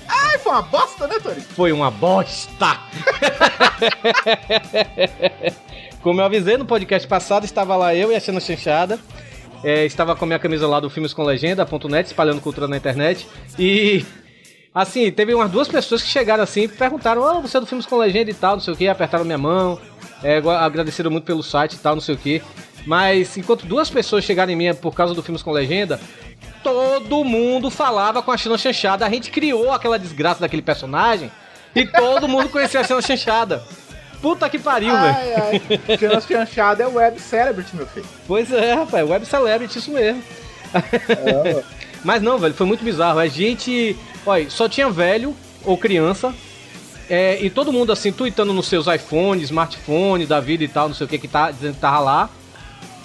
Ai, 0.07 0.37
foi 0.37 0.51
uma 0.51 0.61
bosta, 0.61 1.07
né, 1.07 1.19
Torinho? 1.19 1.43
Foi 1.43 1.71
uma 1.71 1.91
bosta! 1.91 2.79
Como 6.01 6.19
eu 6.19 6.25
avisei 6.25 6.57
no 6.57 6.65
podcast 6.65 7.07
passado, 7.07 7.45
estava 7.45 7.75
lá 7.75 7.95
eu 7.95 8.11
e 8.11 8.15
a 8.15 8.19
Xana 8.19 8.39
Chanchada. 8.39 8.99
É, 9.63 9.85
estava 9.85 10.15
com 10.15 10.25
a 10.25 10.27
minha 10.27 10.39
camisa 10.39 10.67
lá 10.67 10.81
do 10.81 10.89
Filmes 10.89 11.13
com 11.13 11.23
Legenda.net, 11.23 12.07
espalhando 12.07 12.41
cultura 12.41 12.67
na 12.67 12.75
internet. 12.75 13.25
E 13.57 14.05
assim, 14.75 15.09
teve 15.09 15.33
umas 15.33 15.49
duas 15.49 15.69
pessoas 15.69 16.01
que 16.01 16.09
chegaram 16.09 16.43
assim 16.43 16.63
e 16.63 16.67
perguntaram: 16.67 17.25
Ah, 17.25 17.39
você 17.39 17.55
é 17.55 17.61
do 17.61 17.65
Filmes 17.65 17.85
com 17.85 17.95
Legenda 17.95 18.29
e 18.29 18.33
tal, 18.33 18.57
não 18.57 18.59
sei 18.59 18.73
o 18.73 18.77
que, 18.77 18.89
apertaram 18.89 19.23
minha 19.23 19.37
mão, 19.37 19.79
é, 20.21 20.41
agradeceram 20.59 21.09
muito 21.09 21.23
pelo 21.23 21.41
site 21.41 21.75
e 21.75 21.77
tal, 21.77 21.95
não 21.95 22.01
sei 22.01 22.15
o 22.15 22.17
que. 22.17 22.41
Mas 22.85 23.37
enquanto 23.37 23.65
duas 23.65 23.89
pessoas 23.89 24.23
chegaram 24.23 24.51
em 24.51 24.55
mim 24.55 24.73
por 24.73 24.93
causa 24.93 25.13
do 25.13 25.23
Filmes 25.23 25.41
com 25.41 25.51
Legenda, 25.51 25.99
todo 26.63 27.23
mundo 27.23 27.69
falava 27.69 28.21
com 28.21 28.31
a 28.31 28.37
China 28.37 28.57
Chanchada. 28.57 29.05
A 29.05 29.09
gente 29.09 29.31
criou 29.31 29.71
aquela 29.71 29.99
desgraça 29.99 30.41
daquele 30.41 30.61
personagem 30.61 31.31
e 31.75 31.85
todo 31.85 32.27
mundo 32.27 32.49
conhecia 32.49 32.79
a 32.79 32.83
China 32.83 33.01
Chanchada. 33.01 33.63
Puta 34.21 34.49
que 34.49 34.57
pariu, 34.57 34.93
velho. 34.93 35.99
Chama 35.99 36.21
Chanchada 36.21 36.83
é 36.83 36.87
web 36.87 37.19
celebrity, 37.19 37.75
meu 37.75 37.85
filho. 37.85 38.05
Pois 38.25 38.51
é, 38.51 38.73
rapaz, 38.73 39.09
web 39.09 39.25
celebrity, 39.25 39.79
isso 39.79 39.91
mesmo. 39.91 40.23
Mas 42.03 42.21
não, 42.21 42.37
velho, 42.37 42.53
foi 42.53 42.65
muito 42.65 42.83
bizarro. 42.83 43.19
A 43.19 43.27
gente, 43.27 43.97
olha, 44.25 44.49
só 44.49 44.69
tinha 44.69 44.89
velho 44.89 45.35
ou 45.65 45.77
criança. 45.77 46.33
é, 47.09 47.37
e 47.41 47.49
todo 47.49 47.73
mundo 47.73 47.91
assim, 47.91 48.11
tweetando 48.11 48.53
nos 48.53 48.67
seus 48.67 48.87
iPhones, 48.87 49.43
smartphone 49.45 50.25
da 50.25 50.39
vida 50.39 50.63
e 50.63 50.67
tal, 50.69 50.87
não 50.87 50.95
sei 50.95 51.05
o 51.05 51.09
que 51.09 51.17
que 51.17 51.27
tá, 51.27 51.51
dizendo 51.51 51.75
que 51.75 51.81
tava 51.81 51.99
lá. 51.99 52.29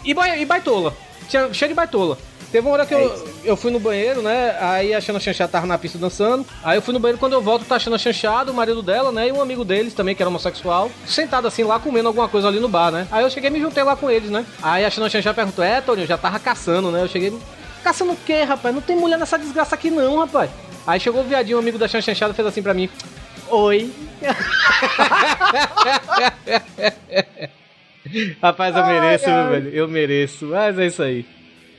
E, 0.09 0.41
e 0.41 0.45
baitola. 0.47 0.95
Tinha, 1.29 1.53
cheio 1.53 1.69
de 1.69 1.75
baitola. 1.75 2.17
Teve 2.51 2.67
uma 2.67 2.73
hora 2.73 2.87
que 2.87 2.95
eu, 2.95 3.29
eu 3.45 3.57
fui 3.59 3.71
no 3.71 3.79
banheiro, 3.79 4.23
né? 4.23 4.57
Aí 4.59 4.95
a 4.95 5.01
Xana 5.03 5.21
Chanchada 5.21 5.53
tava 5.53 5.67
na 5.67 5.77
pista 5.77 5.99
dançando. 5.99 6.47
Aí 6.65 6.79
eu 6.79 6.83
fui 6.83 6.95
no 6.95 7.01
banheiro, 7.01 7.19
quando 7.19 7.35
eu 7.35 7.43
volto, 7.43 7.67
tá 7.67 7.77
a 7.77 7.79
Xana 7.79 7.99
Chanchada, 7.99 8.51
o 8.51 8.55
marido 8.55 8.81
dela, 8.81 9.13
né? 9.13 9.29
E 9.29 9.33
um 9.33 9.43
amigo 9.43 9.67
deles 9.67 9.93
também, 9.93 10.15
que 10.15 10.23
era 10.23 10.31
homossexual, 10.31 10.91
sentado 11.07 11.47
assim 11.47 11.63
lá, 11.63 11.79
comendo 11.79 12.09
alguma 12.09 12.27
coisa 12.27 12.49
ali 12.49 12.59
no 12.59 12.69
bar, 12.69 12.91
né? 12.91 13.07
Aí 13.13 13.23
eu 13.23 13.29
cheguei 13.29 13.51
e 13.51 13.53
me 13.53 13.61
juntei 13.61 13.83
lá 13.83 13.95
com 13.95 14.11
eles, 14.11 14.31
né? 14.31 14.47
Aí 14.63 14.83
a 14.83 14.89
Xana 14.89 15.11
Chanchada 15.11 15.35
perguntou: 15.35 15.63
É, 15.63 15.83
Tony, 15.83 16.01
eu 16.01 16.07
já 16.07 16.17
tava 16.17 16.39
caçando, 16.39 16.91
né? 16.91 17.03
Eu 17.03 17.09
cheguei. 17.09 17.39
Caçando 17.85 18.13
o 18.13 18.19
quê, 18.25 18.45
rapaz? 18.45 18.75
Não 18.75 18.81
tem 18.81 18.97
mulher 18.97 19.19
nessa 19.19 19.39
desgraça 19.39 19.75
aqui, 19.75 19.91
não, 19.91 20.21
rapaz. 20.21 20.51
Aí 20.87 20.99
chegou 20.99 21.21
o 21.21 21.25
viadinho, 21.25 21.59
um 21.59 21.61
amigo 21.61 21.77
da 21.77 21.87
Xana 21.87 22.01
Chanchada, 22.01 22.33
fez 22.33 22.49
assim 22.49 22.63
pra 22.63 22.73
mim: 22.73 22.89
Oi. 23.51 23.93
Rapaz, 28.43 28.77
eu 28.77 28.83
Ai, 28.83 29.01
mereço, 29.01 29.31
ai. 29.31 29.51
velho. 29.51 29.69
Eu 29.75 29.89
mereço. 29.89 30.47
Mas 30.47 30.79
é 30.79 30.87
isso 30.87 31.03
aí. 31.03 31.25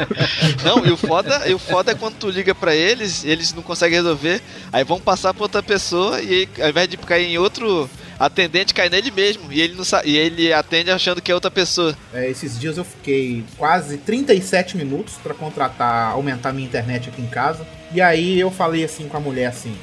Não, 0.66 0.86
e 0.86 0.92
o 0.92 0.98
foda, 0.98 1.48
e 1.48 1.54
o 1.54 1.60
foda 1.60 1.92
é 1.92 1.96
quando 1.96 2.16
tu 2.16 2.30
liga 2.30 2.56
pra 2.56 2.76
eles, 2.76 3.24
eles 3.24 3.54
não 3.54 3.62
conseguem 3.62 3.98
resolver, 3.98 4.42
aí 4.72 4.84
vão 4.84 5.00
passar 5.00 5.34
pra 5.34 5.44
outra 5.44 5.62
pessoa 5.62 6.22
e 6.22 6.34
aí, 6.34 6.64
ao 6.64 6.70
invés 6.70 6.88
de 6.88 6.98
cair 6.98 7.28
em 7.28 7.38
outro 7.38 7.90
atendente, 8.26 8.74
cai 8.74 8.90
nele 8.90 9.12
mesmo. 9.12 9.52
E 9.52 9.60
ele, 9.60 9.76
não 9.76 9.84
e 10.06 10.16
ele 10.16 10.54
atende 10.54 10.92
achando 10.92 11.22
que 11.22 11.32
é 11.32 11.36
outra 11.36 11.52
pessoa. 11.52 11.96
É, 12.14 12.30
esses 12.30 12.60
dias 12.60 12.78
eu 12.78 12.84
fiquei 12.84 13.44
quase 13.58 13.98
37 13.98 14.78
minutos 14.78 15.16
pra 15.22 15.34
contratar, 15.34 16.12
aumentar 16.12 16.54
minha 16.54 16.68
internet 16.68 17.10
aqui 17.10 17.22
em 17.22 17.28
casa. 17.28 17.66
E 17.94 18.00
aí 18.00 18.40
eu 18.40 18.52
falei 18.52 18.84
assim 18.84 19.08
com 19.08 19.18
a 19.18 19.20
mulher 19.20 19.48
assim: 19.48 19.76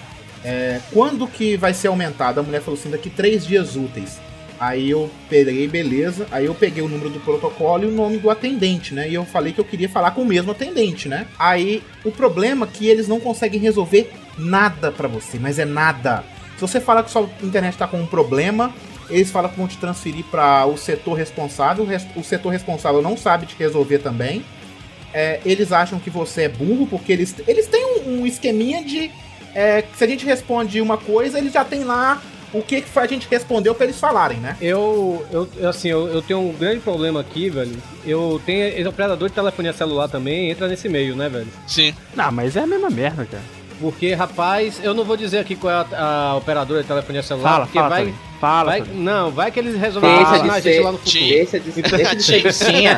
é, 0.44 0.80
quando 0.92 1.26
que 1.26 1.56
vai 1.56 1.74
ser 1.74 1.88
aumentado? 1.88 2.40
A 2.40 2.42
mulher 2.42 2.62
falou 2.62 2.78
assim: 2.78 2.90
daqui 2.90 3.10
três 3.10 3.46
dias 3.46 3.76
úteis. 3.76 4.18
Aí 4.60 4.90
eu 4.90 5.08
peguei, 5.28 5.68
beleza. 5.68 6.26
Aí 6.32 6.46
eu 6.46 6.54
peguei 6.54 6.82
o 6.82 6.88
número 6.88 7.10
do 7.10 7.20
protocolo 7.20 7.84
e 7.84 7.86
o 7.86 7.92
nome 7.92 8.18
do 8.18 8.28
atendente, 8.28 8.92
né? 8.92 9.08
E 9.08 9.14
eu 9.14 9.24
falei 9.24 9.52
que 9.52 9.60
eu 9.60 9.64
queria 9.64 9.88
falar 9.88 10.10
com 10.10 10.22
o 10.22 10.26
mesmo 10.26 10.50
atendente, 10.50 11.08
né? 11.08 11.26
Aí 11.38 11.82
o 12.04 12.10
problema 12.10 12.66
é 12.66 12.68
que 12.68 12.88
eles 12.88 13.06
não 13.06 13.20
conseguem 13.20 13.60
resolver 13.60 14.10
nada 14.36 14.90
pra 14.90 15.06
você, 15.06 15.38
mas 15.38 15.58
é 15.58 15.64
nada. 15.64 16.24
Se 16.58 16.62
você 16.62 16.80
falar 16.80 17.04
que 17.04 17.10
sua 17.10 17.30
internet 17.40 17.78
tá 17.78 17.86
com 17.86 18.00
um 18.00 18.06
problema, 18.06 18.74
Eles 19.08 19.30
falam 19.30 19.50
que 19.50 19.56
vão 19.56 19.66
te 19.66 19.78
transferir 19.78 20.24
para 20.26 20.66
o 20.66 20.76
setor 20.76 21.14
responsável. 21.14 21.86
o 22.14 22.22
setor 22.22 22.50
responsável 22.50 23.00
não 23.00 23.16
sabe 23.16 23.46
te 23.46 23.56
resolver 23.58 23.98
também. 24.00 24.44
É, 25.14 25.40
eles 25.46 25.72
acham 25.72 25.98
que 25.98 26.10
você 26.10 26.42
é 26.42 26.48
burro, 26.48 26.86
porque 26.86 27.12
eles, 27.12 27.34
eles 27.46 27.66
têm 27.66 27.84
um, 27.86 28.20
um 28.20 28.26
esqueminha 28.26 28.84
de. 28.84 29.10
é, 29.54 29.82
se 29.96 30.04
a 30.04 30.06
gente 30.06 30.26
responde 30.26 30.80
uma 30.80 30.98
coisa, 30.98 31.38
eles 31.38 31.54
já 31.54 31.64
tem 31.64 31.84
lá 31.84 32.20
o 32.52 32.62
que, 32.62 32.82
que 32.82 32.98
a 32.98 33.06
gente 33.06 33.26
respondeu 33.30 33.74
pra 33.74 33.84
eles 33.84 33.98
falarem, 33.98 34.38
né? 34.38 34.56
Eu, 34.60 35.24
eu 35.30 35.68
assim, 35.68 35.88
eu, 35.88 36.08
eu 36.08 36.20
tenho 36.22 36.40
um 36.40 36.52
grande 36.52 36.80
problema 36.80 37.20
aqui, 37.20 37.48
velho. 37.48 37.76
Eu 38.04 38.40
tenho 38.44 38.88
operador 38.88 39.28
de 39.28 39.34
telefonia 39.34 39.72
celular 39.72 40.08
também, 40.08 40.50
entra 40.50 40.68
nesse 40.68 40.88
meio, 40.88 41.14
né, 41.16 41.28
velho? 41.28 41.48
Sim. 41.66 41.94
Não, 42.14 42.30
mas 42.30 42.56
é 42.56 42.60
a 42.60 42.66
mesma 42.66 42.90
merda, 42.90 43.24
cara. 43.24 43.57
Porque, 43.80 44.12
rapaz, 44.14 44.80
eu 44.82 44.92
não 44.92 45.04
vou 45.04 45.16
dizer 45.16 45.38
aqui 45.38 45.54
qual 45.54 45.72
é 45.72 45.86
a, 45.94 46.30
a 46.30 46.36
operadora 46.36 46.82
de 46.82 46.88
telefonia 46.88 47.22
celular, 47.22 47.50
Fala, 47.50 47.64
porque 47.66 47.78
fala, 47.78 47.88
vai. 47.90 48.14
Fala, 48.40 48.70
vai, 48.70 48.82
não, 48.94 49.30
vai 49.30 49.50
que 49.50 49.58
eles 49.58 49.76
resolvem 49.76 50.14
Deixa 50.16 50.38
de 50.42 50.50
a 50.50 50.52
gente 50.54 50.62
ser- 50.62 50.80
lá 50.84 50.92
no 50.92 50.98
futuro. 50.98 51.24
Deixa 51.24 51.60
de, 51.60 51.70
deixa 51.82 52.40
de 52.40 52.52
ser. 52.52 52.88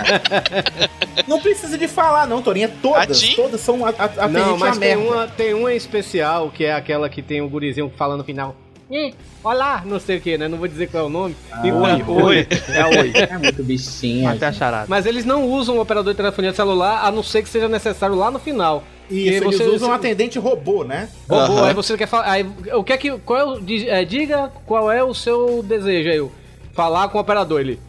Não 1.27 1.41
precisa 1.41 1.77
de 1.79 1.87
falar, 1.87 2.27
não, 2.27 2.43
Torinho. 2.43 2.65
É 2.67 2.71
todas. 2.83 3.35
Todas 3.35 3.61
são 3.61 3.85
a, 3.85 3.91
a, 3.91 4.05
a 4.25 4.29
Não, 4.29 4.55
atendente 4.55 4.59
mas 4.59 4.79
tem 4.79 4.97
merda. 4.97 5.15
uma, 5.15 5.29
tem 5.29 5.55
uma 5.55 5.73
em 5.73 5.77
especial, 5.77 6.51
que 6.51 6.65
é 6.65 6.73
aquela 6.75 7.09
que 7.09 7.23
tem 7.23 7.41
o 7.41 7.49
gurizinho 7.49 7.89
que 7.91 7.97
fala 7.97 8.17
no 8.17 8.25
final. 8.25 8.57
Ih, 8.91 9.15
olá, 9.45 9.83
não 9.87 10.01
sei 10.01 10.17
o 10.17 10.21
que, 10.21 10.37
né? 10.37 10.49
Não 10.49 10.59
vou 10.59 10.67
dizer 10.67 10.89
qual 10.89 11.05
é 11.05 11.07
o 11.07 11.11
nome. 11.11 11.37
Então, 11.63 11.83
Oi, 11.83 12.03
oi. 12.25 12.49
É 12.71 12.81
a 12.81 12.89
oi. 12.89 13.13
É 13.31 13.39
muito 13.39 13.63
bichinha. 13.63 14.31
Até 14.33 14.47
a 14.47 14.53
charada. 14.53 14.87
Mas 14.89 15.07
eles 15.07 15.25
não 15.25 15.45
usam 15.45 15.77
o 15.77 15.81
operador 15.81 16.13
de 16.13 16.17
telefonia 16.17 16.53
celular, 16.53 17.05
a 17.05 17.11
não 17.13 17.23
ser 17.23 17.43
que 17.43 17.49
seja 17.49 17.69
necessário 17.69 18.17
lá 18.17 18.31
no 18.31 18.39
final. 18.41 18.83
Isso, 19.11 19.19
E 19.19 19.29
eles 19.29 19.43
você- 19.57 19.65
usam 19.65 19.89
um 19.91 19.93
atendente 19.93 20.39
robô, 20.39 20.85
né? 20.85 21.09
Robô, 21.29 21.55
Aham. 21.55 21.67
aí 21.69 21.75
você 21.75 21.97
quer 21.97 22.07
falar. 22.07 22.31
Aí, 22.31 22.47
o 22.75 22.85
que 22.85 22.93
é 22.93 22.97
que. 22.97 23.11
Qual 23.19 23.39
é 23.39 23.45
o, 23.45 23.61
é, 23.89 24.05
diga 24.05 24.51
qual 24.67 24.91
é 24.91 25.03
o 25.03 25.13
seu 25.13 25.63
desejo 25.63 26.09
aí. 26.11 26.17
eu, 26.17 26.31
Falar 26.73 27.09
com 27.09 27.19
o 27.19 27.21
operador. 27.21 27.61
Ele. 27.61 27.81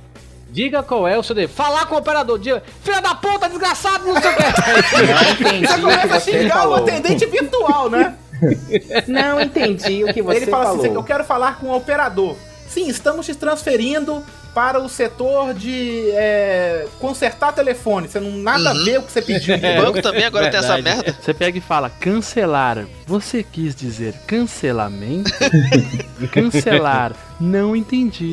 Diga 0.49 0.81
qual 0.83 1.07
é 1.07 1.17
o 1.17 1.23
seu 1.23 1.35
desejo. 1.35 1.53
Falar 1.53 1.85
com 1.85 1.95
o 1.95 1.99
operador. 1.99 2.39
Diga. 2.39 2.63
Filha 2.83 2.99
da 3.01 3.13
puta, 3.15 3.47
desgraçado, 3.47 4.05
não 4.05 4.19
sei 4.19 4.31
o 4.31 4.35
que. 4.35 4.43
Que 5.71 5.81
começa 5.81 6.15
a 6.15 6.19
xingar 6.19 6.67
o 6.67 6.73
atendente 6.73 7.25
virtual, 7.27 7.89
né? 7.89 8.15
Não 9.07 9.39
entendi 9.39 10.03
o 10.03 10.11
que 10.11 10.21
você 10.21 10.37
Ele 10.37 10.45
fala 10.47 10.65
falou. 10.65 10.79
assim: 10.83 10.93
eu 10.95 11.03
quero 11.03 11.23
falar 11.23 11.59
com 11.59 11.67
o 11.67 11.75
operador. 11.77 12.35
Sim, 12.67 12.87
estamos 12.89 13.25
te 13.27 13.35
transferindo 13.35 14.23
para 14.53 14.79
o 14.79 14.89
setor 14.89 15.53
de 15.53 16.09
é, 16.11 16.87
consertar 16.99 17.53
telefone. 17.53 18.07
Você 18.07 18.19
não 18.19 18.31
nada 18.31 18.71
a 18.71 18.73
ver 18.73 18.99
o 18.99 19.03
que 19.03 19.11
você 19.11 19.21
pediu. 19.21 19.55
O 19.61 19.85
banco 19.85 20.01
também 20.01 20.25
agora 20.25 20.49
tem 20.49 20.59
essa 20.59 20.73
verdade. 20.75 21.03
merda. 21.03 21.17
Você 21.21 21.33
pega 21.33 21.57
e 21.57 21.61
fala 21.61 21.89
cancelar. 21.89 22.85
Você 23.05 23.43
quis 23.43 23.75
dizer 23.75 24.13
cancelamento? 24.27 25.31
cancelar. 26.31 27.13
Não 27.39 27.75
entendi. 27.75 28.31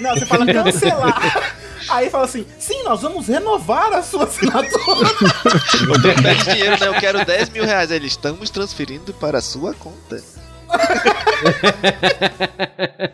Não, 0.00 0.14
você 0.14 0.26
fala 0.26 0.46
cancelar. 0.46 1.54
Aí 1.88 2.10
fala 2.10 2.24
assim: 2.24 2.46
sim, 2.58 2.82
nós 2.84 3.02
vamos 3.02 3.28
renovar 3.28 3.92
a 3.92 4.02
sua 4.02 4.24
assinatura. 4.24 5.10
Pede 6.22 6.44
dinheiro, 6.44 6.80
né? 6.80 6.88
Eu 6.88 6.94
quero 6.94 7.24
10 7.24 7.50
mil 7.50 7.64
reais. 7.64 7.90
Aí 7.90 7.96
Eles 7.96 8.12
estamos 8.12 8.50
transferindo 8.50 9.12
para 9.14 9.38
a 9.38 9.42
sua 9.42 9.74
conta. 9.74 10.22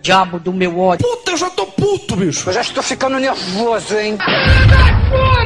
Diabo 0.01 0.39
do 0.39 0.53
meu 0.53 0.79
ódio. 0.79 1.07
Puta, 1.07 1.20
eu 1.31 1.37
já 1.37 1.51
tô 1.51 1.67
puto, 1.67 2.17
bicho. 2.17 2.49
Eu 2.49 2.53
já 2.53 2.61
estou 2.61 2.83
ficando 2.83 3.19
nervoso, 3.19 3.97
hein? 3.99 4.17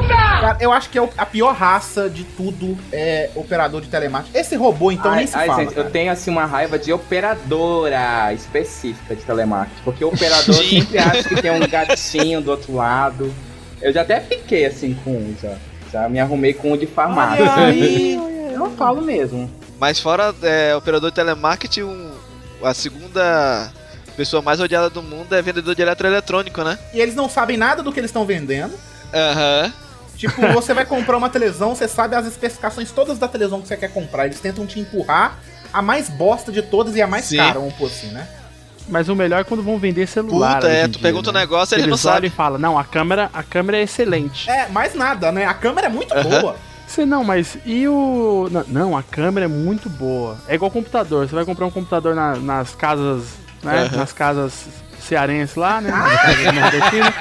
Cara, 0.08 0.56
eu 0.60 0.72
acho 0.72 0.90
que 0.90 0.98
é 0.98 1.08
a 1.16 1.26
pior 1.26 1.54
raça 1.54 2.08
de 2.10 2.24
tudo 2.24 2.76
é 2.92 3.30
operador 3.34 3.80
de 3.80 3.88
telemarketing. 3.88 4.36
Esse 4.38 4.56
robô, 4.56 4.90
então, 4.92 5.10
ai, 5.10 5.18
nem 5.18 5.26
se 5.26 5.36
ai, 5.36 5.46
fala. 5.46 5.60
gente, 5.62 5.74
cara. 5.74 5.86
eu 5.86 5.90
tenho 5.90 6.12
assim 6.12 6.30
uma 6.30 6.44
raiva 6.44 6.78
de 6.78 6.92
operadora 6.92 8.32
específica 8.32 9.14
de 9.14 9.22
telemarketing. 9.22 9.82
Porque 9.84 10.04
o 10.04 10.08
operador 10.08 10.54
sempre 10.54 10.98
acha 10.98 11.22
que 11.28 11.40
tem 11.40 11.50
um 11.50 11.66
gatinho 11.66 12.40
do 12.40 12.50
outro 12.50 12.74
lado. 12.74 13.32
Eu 13.80 13.92
já 13.92 14.02
até 14.02 14.20
fiquei 14.20 14.66
assim 14.66 14.94
com 15.04 15.10
um, 15.12 15.34
já. 15.40 15.54
Já 15.92 16.08
me 16.08 16.18
arrumei 16.18 16.52
com 16.52 16.72
um 16.72 16.76
de 16.76 16.86
farmácia. 16.86 17.54
Aí. 17.54 18.14
Eu 18.52 18.58
não 18.58 18.70
falo 18.72 19.00
mesmo. 19.00 19.50
Mas 19.78 19.98
fora 20.00 20.34
é, 20.42 20.74
operador 20.76 21.10
de 21.10 21.16
telemarketing, 21.16 21.82
um- 21.82 22.10
a 22.62 22.72
segunda 22.72 23.72
pessoa 24.16 24.42
mais 24.42 24.60
odiada 24.60 24.88
do 24.90 25.02
mundo 25.02 25.34
é 25.34 25.42
vendedor 25.42 25.74
de 25.74 25.82
eletroeletrônico, 25.82 26.62
né? 26.62 26.78
E 26.92 27.00
eles 27.00 27.14
não 27.14 27.28
sabem 27.28 27.56
nada 27.56 27.82
do 27.82 27.92
que 27.92 28.00
eles 28.00 28.10
estão 28.10 28.24
vendendo. 28.24 28.74
Aham. 29.12 29.72
Tipo, 30.16 30.40
você 30.52 30.72
vai 30.72 30.86
comprar 30.86 31.16
uma 31.16 31.28
televisão, 31.28 31.74
você 31.74 31.88
sabe 31.88 32.14
as 32.14 32.26
especificações 32.26 32.90
todas 32.92 33.18
da 33.18 33.26
televisão 33.28 33.60
que 33.60 33.68
você 33.68 33.76
quer 33.76 33.88
comprar. 33.92 34.26
Eles 34.26 34.38
tentam 34.40 34.64
te 34.66 34.78
empurrar 34.78 35.38
a 35.72 35.82
mais 35.82 36.08
bosta 36.08 36.52
de 36.52 36.62
todas 36.62 36.94
e 36.94 37.02
a 37.02 37.06
mais 37.06 37.24
Sim. 37.24 37.36
cara, 37.38 37.54
vamos 37.58 37.74
por 37.74 37.86
assim, 37.86 38.06
né? 38.08 38.26
Mas 38.88 39.08
o 39.08 39.16
melhor 39.16 39.40
é 39.40 39.44
quando 39.44 39.62
vão 39.62 39.78
vender 39.78 40.06
celular. 40.06 40.56
Puta, 40.56 40.68
é, 40.68 40.86
tu 40.86 40.92
dia, 40.92 41.02
pergunta 41.02 41.32
né? 41.32 41.38
um 41.38 41.42
negócio, 41.42 41.74
ele 41.76 41.86
não 41.86 41.96
sabe. 41.96 42.26
e 42.28 42.30
falam, 42.30 42.58
não, 42.58 42.78
a 42.78 42.84
câmera, 42.84 43.30
a 43.32 43.42
câmera 43.42 43.78
é 43.78 43.82
excelente. 43.82 44.48
É, 44.48 44.68
mais 44.68 44.94
nada, 44.94 45.32
né? 45.32 45.46
A 45.46 45.54
câmera 45.54 45.86
é 45.88 45.90
muito 45.90 46.14
boa. 46.22 46.56
Você 46.86 47.04
não, 47.06 47.24
mas 47.24 47.56
e 47.64 47.88
o. 47.88 48.46
Não, 48.52 48.64
Não, 48.68 48.96
a 48.96 49.02
câmera 49.02 49.46
é 49.46 49.48
muito 49.48 49.88
boa. 49.88 50.36
É 50.46 50.54
igual 50.54 50.70
computador. 50.70 51.26
Você 51.26 51.34
vai 51.34 51.44
comprar 51.44 51.64
um 51.66 51.70
computador 51.70 52.14
na- 52.14 52.36
nas 52.36 52.74
casas. 52.74 53.24
Né? 53.64 53.82
Aham. 53.82 53.96
Nas 53.96 54.12
casas 54.12 54.66
cearenses 55.00 55.56
lá, 55.56 55.80
né? 55.80 55.90
Nas 55.90 56.22
casas 56.22 56.54
nordestinas. 56.54 57.14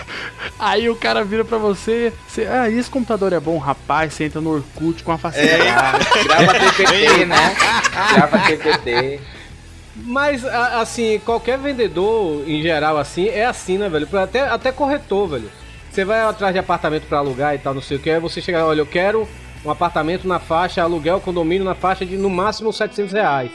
Aí 0.58 0.90
o 0.90 0.96
cara 0.96 1.24
vira 1.24 1.42
pra 1.42 1.56
você, 1.56 2.12
você. 2.28 2.46
Ah, 2.46 2.68
esse 2.68 2.90
computador 2.90 3.32
é 3.32 3.40
bom, 3.40 3.56
rapaz. 3.56 4.12
Você 4.12 4.24
entra 4.24 4.42
no 4.42 4.56
Orkut 4.56 5.02
com 5.02 5.12
a 5.12 5.18
facilidade. 5.18 5.70
Ah, 5.70 6.22
grava 6.22 6.52
TPT, 6.52 7.24
né? 7.24 7.56
Grava 8.14 8.38
TPT. 8.40 9.20
Mas, 9.96 10.44
assim, 10.44 11.18
qualquer 11.24 11.58
vendedor, 11.58 12.46
em 12.46 12.62
geral, 12.62 12.98
assim, 12.98 13.28
é 13.28 13.46
assim, 13.46 13.78
né, 13.78 13.88
velho? 13.88 14.08
Até, 14.18 14.40
até 14.42 14.72
corretor, 14.72 15.28
velho. 15.28 15.50
Você 15.90 16.04
vai 16.04 16.20
atrás 16.22 16.52
de 16.52 16.58
apartamento 16.58 17.06
pra 17.06 17.18
alugar 17.18 17.54
e 17.54 17.58
tal, 17.58 17.74
não 17.74 17.82
sei 17.82 17.96
o 17.96 18.00
que, 18.00 18.10
aí 18.10 18.20
você 18.20 18.40
chega, 18.40 18.64
olha, 18.64 18.80
eu 18.80 18.86
quero 18.86 19.28
um 19.64 19.70
apartamento 19.70 20.26
na 20.26 20.38
faixa, 20.38 20.82
aluguel, 20.82 21.20
condomínio 21.20 21.64
na 21.64 21.74
faixa 21.74 22.06
de 22.06 22.16
no 22.16 22.30
máximo 22.30 22.72
700 22.72 23.12
reais. 23.12 23.50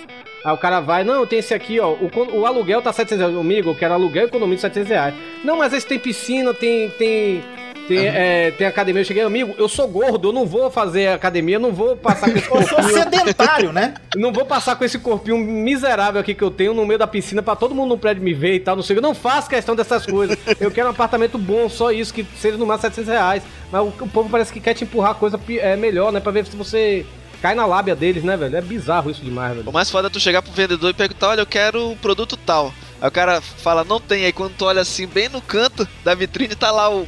Aí 0.45 0.53
o 0.53 0.58
cara 0.58 0.79
vai, 0.79 1.03
não, 1.03 1.25
tem 1.25 1.39
esse 1.39 1.55
aqui, 1.55 1.79
ó, 1.79 1.89
o, 1.93 2.12
o 2.34 2.45
aluguel 2.45 2.79
tá 2.79 2.93
700 2.93 3.17
reais. 3.19 3.36
Amigo, 3.36 3.71
eu 3.71 3.75
quero 3.75 3.95
aluguel 3.95 4.27
e 4.27 4.29
condomínio 4.29 4.58
de 4.58 4.62
700 4.62 4.89
reais. 4.89 5.15
Não, 5.43 5.58
mas 5.58 5.73
esse 5.73 5.88
tem 5.88 5.97
piscina, 5.97 6.53
tem, 6.53 6.88
tem, 6.91 7.43
tem, 7.88 8.05
é, 8.05 8.51
tem 8.51 8.67
academia. 8.67 9.01
Eu 9.01 9.05
cheguei, 9.05 9.23
amigo, 9.23 9.55
eu 9.58 9.67
sou 9.67 9.88
gordo, 9.88 10.27
eu 10.27 10.31
não 10.31 10.45
vou 10.45 10.69
fazer 10.69 11.08
academia, 11.08 11.55
eu 11.55 11.60
não 11.60 11.71
vou 11.71 11.97
passar 11.97 12.29
com 12.31 12.38
esse 12.38 12.45
Eu 12.53 12.62
sou 12.62 12.77
corpinho. 12.77 12.93
sedentário, 12.93 13.71
né? 13.71 13.95
Não 14.15 14.31
vou 14.31 14.45
passar 14.45 14.75
com 14.75 14.86
esse 14.86 14.99
corpinho 14.99 15.38
miserável 15.38 16.21
aqui 16.21 16.34
que 16.36 16.43
eu 16.43 16.51
tenho 16.51 16.75
no 16.75 16.86
meio 16.86 16.99
da 16.99 17.08
piscina 17.08 17.41
pra 17.41 17.55
todo 17.55 17.73
mundo 17.73 17.89
no 17.89 17.97
prédio 17.97 18.23
me 18.23 18.34
ver 18.34 18.53
e 18.53 18.60
tal, 18.60 18.75
não 18.75 18.84
sei. 18.84 18.95
Eu 18.95 19.01
não 19.01 19.13
faço 19.15 19.49
questão 19.49 19.75
dessas 19.75 20.05
coisas. 20.05 20.38
Eu 20.60 20.71
quero 20.71 20.88
um 20.88 20.91
apartamento 20.91 21.38
bom, 21.38 21.67
só 21.67 21.91
isso, 21.91 22.13
que 22.13 22.23
seja 22.38 22.55
no 22.55 22.65
máximo 22.67 22.93
700 22.93 23.12
reais. 23.12 23.43
Mas 23.71 23.81
o, 23.81 23.88
o 23.88 24.08
povo 24.08 24.29
parece 24.29 24.53
que 24.53 24.60
quer 24.62 24.73
te 24.73 24.84
empurrar 24.84 25.12
a 25.12 25.15
coisa 25.15 25.39
é, 25.60 25.75
melhor, 25.75 26.13
né? 26.13 26.19
Pra 26.19 26.31
ver 26.31 26.45
se 26.45 26.55
você 26.55 27.03
cai 27.41 27.56
na 27.56 27.65
lábia 27.65 27.95
deles, 27.95 28.24
né, 28.24 28.36
velho? 28.38 28.56
É 28.56 28.62
bizarro 28.62 29.10
isso 29.12 29.21
demais, 29.21 29.56
velho. 29.56 29.69
O 29.69 29.74
mais 29.74 29.89
foda 29.89 30.08
é 30.08 30.12
tu 30.12 30.19
chegar 30.19 30.41
pro 30.41 30.52
vendedor 30.52 30.89
e 30.89 30.93
perguntar, 30.93 31.30
olha, 31.30 31.41
eu 31.41 31.45
quero 31.45 31.91
o 31.91 31.95
produto 31.98 32.36
tal. 32.38 32.74
Aí 33.02 33.08
o 33.08 33.12
cara 33.12 33.41
fala, 33.41 33.84
não 33.84 34.00
tem. 34.00 34.26
Aí 34.26 34.32
quando 34.34 34.54
tu 34.56 34.65
olha 34.65 34.82
assim, 34.82 35.06
bem 35.08 35.30
no 35.30 35.41
canto 35.41 35.88
da 36.04 36.13
vitrine, 36.15 36.56
tá 36.56 36.71
lá 36.71 36.89
o, 36.89 37.08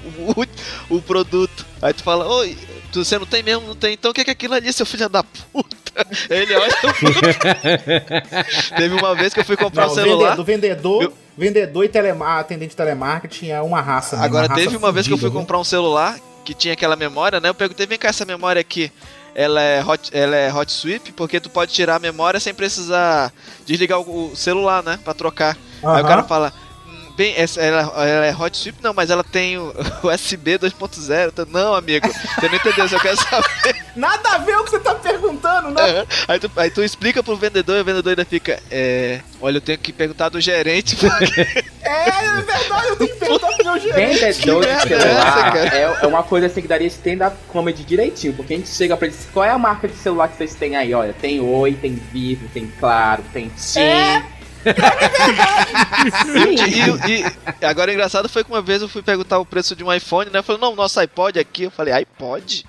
o, 0.90 0.90
o 0.98 1.02
produto. 1.02 1.66
Aí 1.82 1.94
tu 1.94 2.04
fala, 2.04 2.28
oi, 2.28 2.58
tu, 2.92 3.04
você 3.04 3.18
não 3.18 3.26
tem 3.26 3.42
mesmo? 3.44 3.68
Não 3.68 3.76
tem. 3.76 3.94
Então 3.94 4.12
o 4.12 4.14
que 4.14 4.22
é 4.22 4.26
que 4.26 4.32
aquilo 4.32 4.54
ali, 4.54 4.72
seu 4.74 4.86
filho 4.86 5.08
da 5.10 5.24
puta? 5.24 5.76
Ele 6.30 6.54
olha. 6.56 6.74
Teve 8.76 8.96
uma 8.96 9.16
vez 9.16 9.34
que 9.34 9.40
eu 9.40 9.46
fui 9.46 9.58
comprar 9.58 9.86
Não, 9.86 9.92
um 9.92 9.96
celular. 9.96 10.30
vendedor, 10.36 10.46
vendedor, 10.46 11.04
Eu- 11.04 11.14
vendedor 11.38 11.86
e 11.86 11.90
telema, 11.90 12.40
atendente 12.40 12.70
de 12.72 12.76
telemarketing 12.76 13.50
é 13.50 13.62
uma 13.62 13.82
raça. 13.82 14.18
né? 14.18 14.26
Agora, 14.26 14.48
Uma 14.48 14.56
raça 14.56 14.64
teve 14.64 14.78
uma 14.78 14.92
vez 14.92 15.08
que 15.08 15.14
eu 15.14 15.18
fui 15.18 15.32
comprar 15.32 15.58
um 15.60 15.64
celular 15.64 16.18
que 16.46 16.54
tinha 16.54 16.74
aquela 16.74 16.96
memória, 16.96 17.40
né? 17.40 17.50
Eu 17.50 17.56
perguntei, 17.56 17.86
vem 17.86 17.98
cá, 17.98 18.10
essa 18.10 18.26
memória 18.26 18.60
aqui, 18.60 18.92
ela 19.38 19.62
é 19.62 19.86
hot, 19.86 20.10
ela 20.12 20.36
é 20.36 20.52
hot 20.52 20.72
sweep, 20.72 21.12
porque 21.12 21.40
tu 21.40 21.48
pode 21.48 21.72
tirar 21.72 21.98
a 21.98 22.00
memória 22.00 22.40
sem 22.40 22.56
precisar 22.56 23.32
desligar 23.68 24.00
o 24.00 24.36
celular, 24.36 24.82
né? 24.82 24.98
Pra 25.04 25.14
trocar. 25.14 25.56
Aí 25.96 26.02
o 26.02 26.08
cara 26.08 26.24
fala, 26.24 26.52
"Hum, 26.56 26.67
bem, 27.18 27.34
essa, 27.36 27.60
ela, 27.60 27.82
ela 28.06 28.26
é 28.28 28.36
hot 28.36 28.56
sweep? 28.56 28.78
Não, 28.82 28.94
mas 28.94 29.10
ela 29.10 29.24
tem 29.24 29.58
o 29.58 29.74
USB 30.04 30.60
2.0. 30.60 31.34
Eu, 31.36 31.46
Não, 31.48 31.74
amigo, 31.74 32.08
você 32.08 32.48
não 32.48 32.56
entendeu, 32.56 32.86
eu 32.86 33.00
quero 33.00 33.18
saber. 33.18 33.76
Nada 33.98 34.36
a 34.36 34.38
ver 34.38 34.56
o 34.58 34.64
que 34.64 34.70
você 34.70 34.80
tá 34.80 34.94
perguntando, 34.94 35.72
né? 35.72 36.06
aí, 36.28 36.40
tu, 36.40 36.52
aí 36.56 36.70
tu 36.70 36.84
explica 36.84 37.24
pro 37.24 37.36
vendedor 37.36 37.78
e 37.78 37.82
o 37.82 37.84
vendedor 37.84 38.12
ainda 38.12 38.24
fica, 38.24 38.62
é... 38.70 39.22
Olha, 39.42 39.58
eu 39.58 39.62
tenho 39.62 39.80
que 39.80 39.92
perguntar 39.92 40.30
do 40.30 40.40
gerente, 40.40 40.96
porque 41.02 41.42
É, 41.82 42.10
é 42.10 42.42
verdade, 42.42 42.88
eu 42.90 42.96
tenho 42.96 43.10
que 43.10 43.20
perguntar 43.20 43.48
pro 43.48 43.66
meu 43.66 43.80
gerente. 43.82 44.20
Vendedor 44.20 44.64
de 44.64 44.70
é 44.70 44.80
celular 44.80 45.54
cara? 45.54 45.76
é, 45.76 45.82
é 46.04 46.08
uma 46.08 46.22
coisa 46.22 46.46
assim 46.46 46.62
que 46.62 46.68
daria 46.68 46.88
stand-up 46.88 47.36
comedy 47.48 47.84
direitinho. 47.84 48.34
Porque 48.34 48.54
a 48.54 48.58
gente 48.58 48.70
chega 48.70 48.96
pra 48.96 49.08
eles, 49.08 49.28
qual 49.34 49.44
é 49.44 49.50
a 49.50 49.58
marca 49.58 49.88
de 49.88 49.96
celular 49.96 50.28
que 50.28 50.38
vocês 50.38 50.54
têm 50.54 50.76
aí? 50.76 50.94
Olha, 50.94 51.14
tem 51.14 51.40
Oi, 51.40 51.74
tem 51.74 51.96
Vivo, 51.96 52.48
tem 52.54 52.68
Claro, 52.80 53.24
tem 53.34 53.52
Sim. 53.56 53.82
É. 53.82 54.37
E, 57.08 57.22
e- 57.22 57.66
agora 57.66 57.92
o 57.92 57.94
engraçado 57.94 58.30
foi 58.30 58.44
que 58.44 58.50
uma 58.52 58.62
vez 58.62 58.82
eu 58.82 58.90
fui 58.90 59.02
perguntar 59.02 59.40
o 59.40 59.46
preço 59.46 59.76
de 59.76 59.84
um 59.84 59.92
iPhone, 59.94 60.30
né? 60.32 60.40
Eu 60.40 60.44
falei, 60.44 60.62
não, 60.62 60.76
nosso 60.76 61.00
iPod 61.00 61.40
aqui. 61.40 61.64
Eu 61.64 61.72
falei, 61.72 61.94
iPod? 61.94 62.66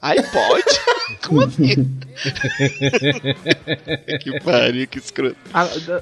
Aí 0.00 0.22
pode? 0.22 0.64
Como 1.26 1.42
assim? 1.42 1.90
que 4.20 4.40
pariu, 4.40 4.86
que 4.86 4.98
escroto. 4.98 5.36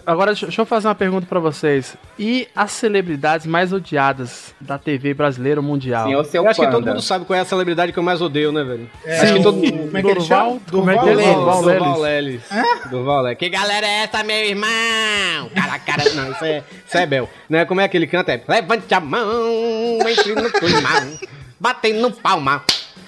Agora, 0.07 0.35
deixa 0.35 0.61
eu 0.61 0.67
fazer 0.67 0.89
uma 0.89 0.95
pergunta 0.95 1.27
pra 1.27 1.41
vocês. 1.41 1.97
E 2.19 2.49
as 2.55 2.73
celebridades 2.73 3.47
mais 3.47 3.73
odiadas 3.73 4.55
da 4.61 4.79
TV 4.79 5.15
brasileira 5.15 5.61
ou 5.61 5.67
mundial? 5.67 6.09
Seu 6.25 6.43
Eu 6.43 6.49
acho 6.51 6.61
que 6.61 6.67
todo 6.67 6.75
panda. 6.81 6.91
mundo 6.93 7.03
sabe 7.03 7.25
qual 7.25 7.39
é 7.39 7.41
a 7.41 7.45
celebridade 7.45 7.93
que 7.93 7.99
eu 7.99 8.03
mais 8.03 8.21
odeio, 8.21 8.53
né, 8.53 8.63
velho? 8.65 8.91
É, 9.05 9.21
acho 9.21 9.35
que 9.35 9.43
todo 9.43 9.61
Como 9.61 9.99
é 9.99 10.03
que 10.03 10.09
ele 10.09 10.19
Durval? 10.21 10.27
chama? 10.27 10.57
É 10.57 10.71
Durval 10.71 10.97
Durval 10.97 11.07
Lelis. 11.07 11.25
Lelis. 11.25 11.65
Durval 11.65 12.01
Lelis. 12.01 12.43
Durval 12.91 13.23
Lelis. 13.23 13.39
Que 13.39 13.49
galera 13.49 13.87
é 13.87 14.03
essa, 14.05 14.23
meu 14.25 14.37
irmão? 14.45 15.51
Cara, 15.55 15.79
cara, 15.79 16.05
não, 16.15 16.33
isso 16.33 16.45
é, 16.45 16.63
isso 16.87 16.99
é 16.99 17.07
Bel. 17.07 17.31
Né? 17.49 17.65
Como 17.65 17.81
é 17.81 17.89
que 17.89 17.97
ele 17.97 18.07
canta? 18.07 18.33
É, 18.33 18.43
levante 18.49 18.93
a 18.93 19.01
mão, 19.01 19.99
entre 20.09 20.35
no 20.35 20.51
pulmão, 20.51 21.19
batendo 21.61 22.01
no 22.01 22.11
palma. 22.11 22.63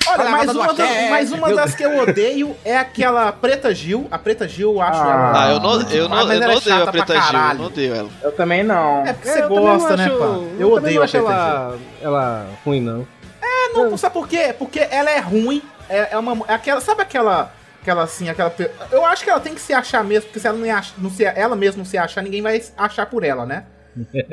Olha, 0.08 0.30
mais 0.30 0.50
uma, 0.50 0.64
axé. 0.66 1.10
mais 1.10 1.32
uma 1.32 1.54
das 1.54 1.74
que 1.74 1.82
eu 1.82 1.98
odeio 1.98 2.56
é 2.64 2.76
aquela 2.76 3.32
Preta 3.32 3.74
Gil. 3.74 4.06
A 4.10 4.18
Preta 4.18 4.46
Gil, 4.48 4.72
eu 4.74 4.80
acho 4.82 5.00
ela. 5.00 5.44
Ah, 5.44 5.50
eu 5.52 5.60
não, 5.60 5.72
eu 5.90 6.08
não, 6.08 6.16
eu 6.18 6.20
ela 6.32 6.34
não 6.34 6.52
é 6.52 6.56
odeio 6.56 6.82
a 6.82 6.86
Preta 6.92 7.20
Gil, 7.20 7.38
eu 7.38 7.54
não 7.54 7.64
odeio 7.66 7.94
ela. 7.94 8.08
Eu 8.22 8.32
também 8.32 8.62
não. 8.62 9.06
É 9.06 9.12
porque 9.12 9.28
É, 9.28 9.32
você 9.32 9.42
eu 9.42 9.48
gosta, 9.48 9.96
né, 9.96 10.04
acho- 10.06 10.16
pá? 10.18 10.24
Eu 10.24 10.40
também 10.40 10.64
odeio 10.66 10.94
não 10.94 11.02
a 11.02 11.04
acho 11.04 11.12
Preta 11.12 11.28
Gil. 11.28 11.36
ela, 11.36 11.78
ela 12.02 12.46
ruim, 12.64 12.80
não. 12.80 13.06
É, 13.42 13.72
não, 13.72 13.96
sabe 13.96 14.12
por 14.14 14.28
quê? 14.28 14.54
Porque 14.58 14.80
ela 14.90 15.10
é 15.10 15.18
ruim. 15.18 15.62
É, 15.88 16.08
é 16.12 16.18
uma. 16.18 16.44
É 16.48 16.54
aquela, 16.54 16.80
sabe 16.80 17.02
aquela. 17.02 17.52
Aquela 17.82 18.02
assim, 18.02 18.28
aquela. 18.28 18.52
Eu 18.90 19.04
acho 19.06 19.22
que 19.22 19.30
ela 19.30 19.38
tem 19.38 19.54
que 19.54 19.60
se 19.60 19.72
achar 19.72 20.02
mesmo, 20.02 20.26
porque 20.26 20.40
se 20.40 20.46
ela 20.48 20.58
não, 20.58 20.66
não 20.98 21.10
se, 21.10 21.24
ela 21.24 21.54
mesma 21.54 21.78
não 21.78 21.84
se 21.84 21.96
achar, 21.96 22.20
ninguém 22.22 22.42
vai 22.42 22.60
achar 22.76 23.06
por 23.06 23.22
ela, 23.22 23.46
né? 23.46 23.64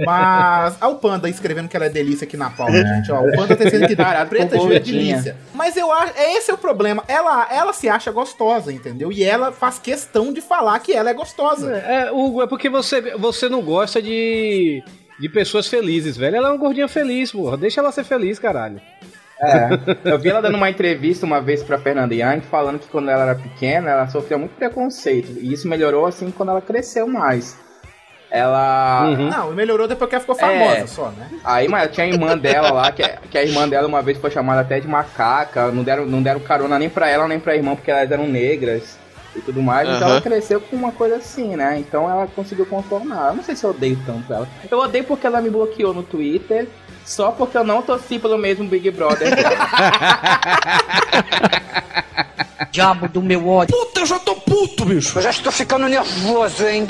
Mas. 0.06 0.78
Olha 0.82 0.94
o 0.94 0.96
Panda 0.98 1.30
escrevendo 1.30 1.68
que 1.68 1.76
ela 1.76 1.86
é 1.86 1.90
delícia 1.90 2.26
aqui 2.26 2.38
na 2.38 2.50
pauta, 2.50 2.74
gente. 2.74 3.12
Ó, 3.12 3.22
o 3.22 3.32
Panda 3.36 3.56
tá 3.56 3.64
dizendo 3.64 3.88
que 3.88 3.96
Caralho, 3.96 4.30
preta 4.30 4.56
é 4.58 4.80
delícia. 4.80 5.38
Mas 5.54 5.78
eu 5.78 5.92
acho. 5.92 6.14
É 6.18 6.38
esse 6.38 6.52
é 6.52 6.54
o 6.54 6.58
problema. 6.58 7.04
Ela, 7.08 7.48
ela 7.52 7.74
se 7.74 7.88
acha 7.88 8.12
gostosa, 8.12 8.72
entendeu? 8.72 9.12
E 9.12 9.24
ela 9.24 9.52
faz 9.52 9.80
questão 9.80 10.34
de 10.34 10.42
falar 10.42 10.80
que 10.80 10.94
ela 10.94 11.10
é 11.10 11.14
gostosa. 11.14 11.74
É, 11.74 12.12
Hugo, 12.12 12.42
é 12.42 12.48
porque 12.48 12.70
você, 12.70 13.16
você 13.18 13.48
não 13.48 13.62
gosta 13.62 14.02
de, 14.02 14.84
de 15.20 15.30
pessoas 15.30 15.68
felizes, 15.68 16.18
velho. 16.18 16.36
Ela 16.36 16.50
é 16.50 16.52
uma 16.52 16.58
gordinha 16.58 16.88
feliz, 16.88 17.32
porra. 17.32 17.58
Deixa 17.58 17.80
ela 17.80 17.92
ser 17.92 18.04
feliz, 18.04 18.38
caralho. 18.40 18.82
É. 19.42 19.70
Eu 20.10 20.18
vi 20.18 20.30
ela 20.30 20.42
dando 20.42 20.56
uma 20.56 20.70
entrevista 20.70 21.26
uma 21.26 21.42
vez 21.42 21.62
pra 21.62 21.78
Fernanda 21.78 22.14
Young 22.14 22.42
falando 22.42 22.80
que 22.80 22.88
quando 22.88 23.10
ela 23.10 23.24
era 23.24 23.36
pequena 23.36 23.90
ela 23.90 24.08
sofria 24.08 24.38
muito 24.38 24.56
preconceito. 24.56 25.38
E 25.40 25.52
isso 25.52 25.68
melhorou 25.68 26.06
assim 26.06 26.32
quando 26.32 26.50
ela 26.50 26.62
cresceu 26.62 27.08
mais. 27.08 27.58
Ela. 28.34 29.10
Uhum. 29.10 29.30
Não, 29.30 29.52
melhorou 29.52 29.88
depois 29.88 30.10
que 30.10 30.16
ela 30.16 30.22
ficou 30.22 30.34
famosa 30.36 30.78
É. 30.78 30.88
só, 30.88 31.12
né? 31.12 31.30
Aí, 31.44 31.68
mas 31.68 31.92
tinha 31.92 32.08
a 32.08 32.10
irmã 32.10 32.36
dela 32.36 32.72
lá, 32.72 32.92
que, 32.92 33.04
que 33.30 33.38
a 33.38 33.44
irmã 33.44 33.70
dela 33.70 33.88
uma 33.88 34.02
vez 34.02 34.18
foi 34.18 34.32
chamada 34.32 34.62
até 34.62 34.80
de 34.80 34.88
macaca. 34.88 35.68
Não 35.72 35.84
deram, 35.84 36.08
não 36.08 36.24
deram 36.24 36.40
carona 36.40 36.80
nem 36.80 36.90
pra 36.90 37.08
ela 37.08 37.28
nem 37.28 37.40
pra 37.40 37.56
irmã, 37.56 37.76
porque 37.76 37.92
elas 37.92 38.10
eram 38.12 38.28
negras 38.28 38.98
e 39.36 39.40
tudo 39.42 39.62
mais. 39.62 39.88
Então 39.88 40.02
Aham. 40.08 40.12
ela 40.14 40.22
cresceu 40.22 40.60
com 40.60 40.76
uma 40.76 40.92
coisa 40.92 41.18
assim, 41.18 41.56
né? 41.56 41.78
Então 41.78 42.10
ela 42.10 42.26
conseguiu 42.26 42.66
contornar. 42.66 43.28
Eu 43.30 43.36
não 43.36 43.44
sei 43.44 43.56
se 43.56 43.64
eu 43.66 43.70
odeio 43.70 44.00
tanto 44.04 44.34
ela. 44.34 44.48
Eu 44.72 44.80
odeio 44.80 45.04
porque 45.04 45.28
ela 45.28 45.40
me 45.40 45.52
bloqueou 45.52 45.94
no 45.94 46.02
Twitter. 46.02 46.68
Só 47.06 47.30
porque 47.32 47.56
eu 47.56 47.64
não 47.64 47.84
torci 47.84 48.18
pelo 48.18 48.40
mesmo 48.40 48.68
Big 48.68 48.90
Brother 48.90 49.36
dela. 49.36 49.56
Diabo 52.72 53.08
do 53.08 53.22
meu 53.22 53.48
ódio. 53.48 53.76
Puta, 53.78 54.02
eu 54.02 54.06
já 54.06 54.20
tô 54.20 54.36
puto, 54.36 54.86
bicho. 54.86 55.18
Eu 55.18 55.22
já 55.24 55.30
estou 55.30 55.52
ficando 55.52 55.88
nervoso, 55.88 56.66
hein? 56.68 56.88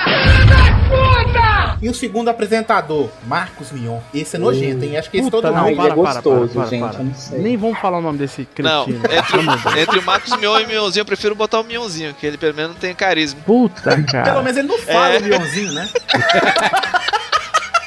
E 1.82 1.90
o 1.90 1.94
segundo 1.94 2.30
apresentador, 2.30 3.10
Marcos 3.28 3.72
Mion. 3.72 4.00
Esse 4.14 4.38
é 4.38 4.40
nojento, 4.40 4.86
hein? 4.86 4.96
Acho 4.98 5.10
que 5.10 5.18
esse 5.18 5.30
Puta, 5.30 5.48
todo 5.48 5.54
não, 5.56 5.64
mundo. 5.64 5.72
ele 5.72 5.82
é 5.82 5.84
para, 5.84 5.96
para, 5.96 6.14
gostoso, 6.14 6.54
para, 6.54 6.62
para, 6.62 6.70
gente, 6.70 6.90
para. 6.90 7.04
não 7.04 7.14
sei. 7.14 7.40
Nem 7.40 7.58
vamos 7.58 7.80
falar 7.80 7.98
o 7.98 8.02
nome 8.02 8.18
desse 8.20 8.48
Não, 8.60 8.86
cretino. 8.86 9.06
entre, 9.54 9.82
entre 9.82 10.00
o 10.00 10.04
Marcos 10.04 10.38
Mion 10.38 10.60
e 10.60 10.64
o 10.64 10.68
Mionzinho, 10.68 11.02
eu 11.02 11.06
prefiro 11.06 11.36
botar 11.36 11.60
o 11.60 11.64
Mionzinho, 11.64 12.14
que 12.14 12.26
ele 12.26 12.38
pelo 12.38 12.54
menos 12.56 12.72
não 12.72 12.80
tem 12.80 12.94
carisma. 12.96 13.42
Puta, 13.46 13.82
Pelo 13.92 14.06
cara. 14.06 14.42
menos 14.42 14.58
ele 14.58 14.68
não 14.68 14.78
fala 14.78 15.16
É. 15.16 15.20
o 15.20 15.24
Mionzinho, 15.24 15.72
né? 15.74 15.90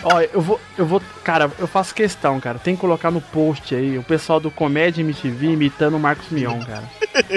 Ó, 0.09 0.21
eu 0.21 0.41
vou, 0.41 0.61
eu 0.79 0.87
vou, 0.87 1.03
cara, 1.25 1.51
eu 1.59 1.67
faço 1.67 1.93
questão, 1.95 2.39
cara. 2.39 2.59
Tem 2.61 2.77
que 2.77 2.81
colocar 2.81 3.11
no 3.11 3.21
post 3.21 3.75
aí 3.75 3.99
o 3.99 4.03
pessoal 4.05 4.39
do 4.39 4.53
Comédia 4.53 5.01
MTV 5.03 5.49
imitando 5.49 5.95
o 5.97 5.99
Marcos 5.99 6.29
Mion, 6.31 6.61
cara. 6.61 6.85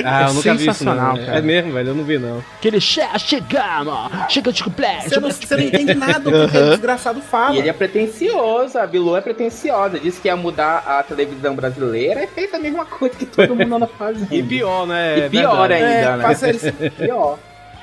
Ah, 0.05 0.25
É 0.25 0.29
eu 0.29 0.34
nunca 0.34 0.53
vi 0.53 0.67
isso, 0.67 0.86
não. 0.86 0.93
sensacional, 0.93 1.17
É- 1.17 1.25
cara. 1.25 1.38
É 1.39 1.41
mesmo, 1.41 1.71
velho. 1.73 1.89
Eu 1.89 1.95
não 1.95 2.03
vi, 2.03 2.19
não. 2.19 2.43
Aquele 2.60 2.79
che 2.79 3.01
chegando, 3.17 3.91
chega 4.29 4.51
de 4.51 4.63
complexo. 4.63 5.10
Você 5.10 5.19
não, 5.19 5.32
você 5.32 5.55
não 5.55 5.63
entende 5.63 5.93
nada 5.95 6.19
do 6.19 6.29
que 6.32 6.38
aquele 6.58 6.69
desgraçado 6.71 7.21
fala. 7.21 7.55
E 7.55 7.60
ele 7.60 7.69
é 7.69 7.73
pretencioso, 7.73 8.77
a 8.77 8.86
Bilu 8.86 9.15
é 9.17 9.21
pretenciosa. 9.21 9.99
Disse 9.99 10.21
que 10.21 10.27
ia 10.27 10.36
mudar 10.36 10.84
a 10.86 11.01
televisão 11.01 11.55
brasileira 11.55 12.23
e 12.23 12.27
fez 12.27 12.53
a 12.53 12.60
mesma 12.60 12.86
coisa 12.86 13.15
que 13.15 13.25
todo 13.25 13.55
mundo 13.55 13.75
anda 13.75 13.88
fazendo. 13.88 14.32
E 14.32 14.43
pior, 14.43 14.86
né? 14.86 15.17
E 15.17 15.21
É 15.21 15.29
pior 15.29 15.67
verdade. 15.67 15.73
ainda, 15.73 16.10
É, 16.10 16.17
né? 16.17 16.36
ele 16.43 16.60
ser- 16.60 16.91
Pior. 16.91 17.39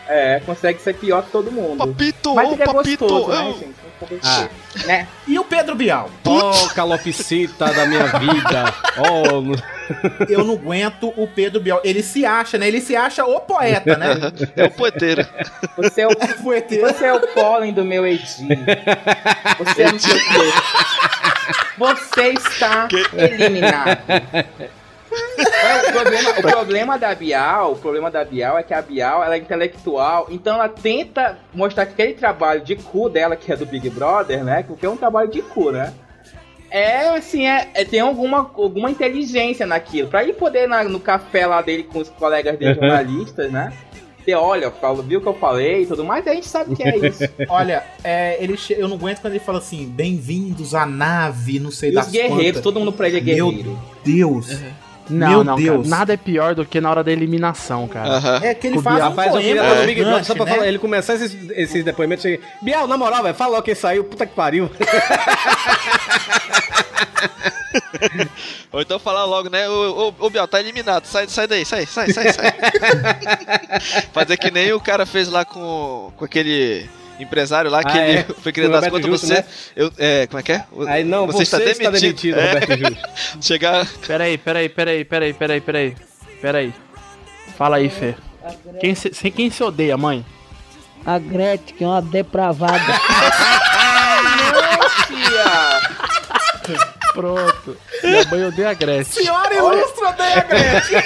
É, 0.08 0.40
consegue 0.46 0.80
ser 0.80 0.94
pior 0.94 1.22
que 1.24 1.30
todo 1.32 1.50
mundo. 1.50 1.78
Papito, 1.78 2.34
Mas 2.34 2.48
ô 2.48 2.52
ele 2.52 2.62
é 2.62 2.66
papito. 2.66 3.06
gostoso, 3.06 3.28
né, 3.30 3.48
eu- 3.48 3.52
gente? 3.54 3.74
Vamos 3.82 3.98
poder 3.98 4.20
Ah. 4.24 4.48
Né? 4.86 5.08
E 5.26 5.38
o 5.38 5.44
Pedro 5.44 5.74
Bial? 5.74 6.10
Oh, 6.24 6.68
calopsita 6.74 7.72
da 7.72 7.86
minha 7.86 8.04
vida. 8.06 8.74
Oh, 8.98 9.54
Eu 10.28 10.42
não 10.44 10.54
aguento 10.54 11.12
o 11.16 11.28
Pedro 11.28 11.60
Bial. 11.60 11.80
Ele 11.84 12.02
se 12.02 12.24
acha, 12.26 12.56
né? 12.58 12.66
Ele 12.66 12.80
se 12.80 12.96
acha 12.96 13.24
o 13.24 13.38
poeta, 13.40 13.96
né? 13.96 14.08
É 14.56 14.64
o 14.64 14.70
poeteiro. 14.70 15.24
Você 15.76 16.00
é 16.00 16.06
o, 16.08 16.16
Poeteiro. 16.42 16.86
você 16.92 17.04
é 17.06 17.12
o 17.12 17.20
pólen 17.28 17.72
do 17.72 17.84
meu 17.84 18.06
Edi. 18.06 18.24
Você 19.58 19.82
é 19.82 19.88
o. 19.88 19.92
Você 21.78 22.28
está 22.30 22.88
eliminado. 23.12 23.98
O, 25.88 25.92
problema, 25.92 26.30
o 26.30 26.42
problema 26.42 26.98
da 26.98 27.14
Bial, 27.14 27.72
o 27.72 27.76
problema 27.76 28.10
da 28.10 28.24
Bial 28.24 28.58
é 28.58 28.62
que 28.62 28.72
a 28.74 28.82
Bial 28.82 29.22
ela 29.24 29.34
é 29.34 29.38
intelectual, 29.38 30.26
então 30.30 30.54
ela 30.54 30.68
tenta 30.68 31.38
mostrar 31.54 31.86
que 31.86 31.92
aquele 31.92 32.14
trabalho 32.14 32.60
de 32.62 32.76
cu 32.76 33.08
dela, 33.08 33.36
que 33.36 33.52
é 33.52 33.56
do 33.56 33.66
Big 33.66 33.88
Brother, 33.90 34.44
né? 34.44 34.62
Porque 34.66 34.84
é 34.86 34.90
um 34.90 34.96
trabalho 34.96 35.30
de 35.30 35.42
cu, 35.42 35.70
né? 35.72 35.92
É 36.70 37.08
assim, 37.10 37.46
é, 37.46 37.68
é- 37.74 37.84
tem 37.84 38.00
alguma, 38.00 38.38
alguma 38.38 38.90
inteligência 38.90 39.64
naquilo. 39.66 40.08
Pra 40.08 40.22
ele 40.22 40.32
poder 40.32 40.66
na- 40.68 40.84
no 40.84 40.98
café 41.00 41.46
lá 41.46 41.62
dele 41.62 41.84
com 41.84 42.00
os 42.00 42.08
colegas 42.08 42.58
dele 42.58 42.74
jornalistas, 42.74 43.50
né? 43.52 43.72
Ter, 44.24 44.34
olha, 44.34 44.68
Paulo, 44.72 45.02
viu 45.04 45.20
o 45.20 45.22
que 45.22 45.28
eu 45.28 45.34
falei 45.34 45.82
e 45.82 45.86
tudo 45.86 46.04
mais, 46.04 46.26
a 46.26 46.34
gente 46.34 46.48
sabe 46.48 46.74
que 46.74 46.82
é 46.82 46.96
isso. 46.98 47.22
Olha, 47.48 47.84
é, 48.02 48.36
ele 48.42 48.56
che- 48.56 48.74
eu 48.76 48.88
não 48.88 48.96
aguento 48.96 49.20
quando 49.20 49.34
ele 49.34 49.44
fala 49.44 49.58
assim: 49.58 49.86
bem-vindos 49.88 50.74
à 50.74 50.84
nave, 50.84 51.60
não 51.60 51.70
sei 51.70 51.90
E 51.90 51.94
das 51.94 52.06
os 52.06 52.12
guerreiros, 52.12 52.42
quantas. 52.46 52.62
todo 52.62 52.80
mundo 52.80 52.92
pra 52.92 53.06
ele 53.06 53.18
é 53.18 53.20
Meu 53.20 53.46
guerreiro. 53.50 53.78
Deus. 54.04 54.60
Não, 55.08 55.28
Meu 55.28 55.44
não, 55.44 55.56
Deus. 55.56 55.86
cara. 55.88 55.98
Nada 55.98 56.12
é 56.14 56.16
pior 56.16 56.54
do 56.54 56.64
que 56.64 56.80
na 56.80 56.90
hora 56.90 57.04
da 57.04 57.12
eliminação, 57.12 57.86
cara. 57.88 58.16
Aham. 58.16 58.40
É 58.42 58.54
que 58.54 58.66
ele 58.66 58.78
O 58.78 58.82
faz 58.82 58.96
um 58.98 59.00
Rapaz, 59.00 59.34
eu 59.34 59.40
poema 59.40 59.74
no 59.74 59.86
Big 59.86 60.02
Brother 60.02 60.24
só 60.24 60.34
pra 60.34 60.44
né? 60.44 60.50
falar, 60.52 60.66
ele 60.68 60.78
começar 60.78 61.14
esses, 61.14 61.36
esses 61.50 61.84
depoimentos 61.84 62.24
e 62.24 62.40
Bial, 62.62 62.86
na 62.88 62.96
moral, 62.96 63.22
velho, 63.22 63.34
fala 63.34 63.52
logo 63.52 63.62
quem 63.62 63.74
saiu, 63.74 64.04
puta 64.04 64.26
que 64.26 64.34
pariu. 64.34 64.70
Ou 68.72 68.80
então 68.80 68.98
falar 68.98 69.24
logo, 69.24 69.48
né? 69.48 69.68
Ô, 69.68 70.08
ô, 70.20 70.26
ô 70.26 70.30
Biel, 70.30 70.46
tá 70.48 70.60
eliminado. 70.60 71.04
Sai, 71.06 71.28
sai 71.28 71.46
daí, 71.46 71.64
sai, 71.64 71.86
sai, 71.86 72.12
sai, 72.12 72.32
sai. 72.32 72.52
Fazer 74.12 74.36
que 74.36 74.50
nem 74.50 74.72
o 74.72 74.80
cara 74.80 75.06
fez 75.06 75.28
lá 75.28 75.44
com, 75.44 76.12
com 76.16 76.24
aquele 76.24 76.88
empresário 77.20 77.70
lá, 77.70 77.82
que 77.82 77.98
Ah, 77.98 78.08
ele 78.08 78.18
é. 78.18 78.22
foi 78.42 78.52
o 78.52 78.54
dar 78.54 78.62
Roberto 78.76 78.90
conta 78.92 79.06
Justo, 79.08 79.26
você. 79.26 79.34
né? 79.34 79.44
Eu, 79.74 79.92
é, 79.98 80.26
como 80.26 80.40
é 80.40 80.42
que 80.42 80.52
é? 80.52 80.64
Aí 80.88 81.04
não, 81.04 81.26
você, 81.26 81.42
está 81.42 81.58
demitido, 81.58 82.38
É, 82.38 82.46
Roberto 82.52 82.78
Júlio. 82.78 82.96
chegar. 83.40 83.86
Peraí, 84.06 84.38
peraí, 84.38 84.68
peraí, 84.68 85.04
peraí, 85.04 85.32
peraí, 85.32 85.60
peraí. 85.60 85.96
Peraí. 86.40 86.74
Fala 87.56 87.76
aí, 87.76 87.88
Fê. 87.88 88.14
Quem 88.80 88.94
se, 88.94 89.12
sem- 89.14 89.32
quem 89.32 89.50
se 89.50 89.62
odeia, 89.64 89.96
mãe? 89.96 90.24
A 91.04 91.18
Gretchen, 91.18 91.76
que 91.76 91.84
é 91.84 91.86
uma 91.86 92.02
depravada. 92.02 92.78
Tia! 95.06 95.80
Pronto. 97.12 97.76
Minha 98.02 98.24
mãe 98.26 98.44
odeia 98.44 98.70
a 98.70 98.74
Gretchen. 98.74 99.24
Senhora 99.24 99.54
ilustra 99.54 100.08
odeia 100.10 100.38
a 100.38 100.40
Gretchen. 100.42 101.02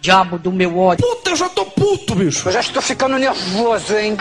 Diabo 0.00 0.38
do 0.38 0.52
meu 0.52 0.78
ódio. 0.78 1.06
Puta, 1.06 1.30
eu 1.30 1.36
já 1.36 1.48
tô 1.48 1.64
puto, 1.88 2.14
bicho. 2.14 2.48
Eu 2.48 2.52
já 2.52 2.60
estou 2.60 2.82
ficando 2.82 3.16
nervoso, 3.18 3.96
hein? 3.96 4.16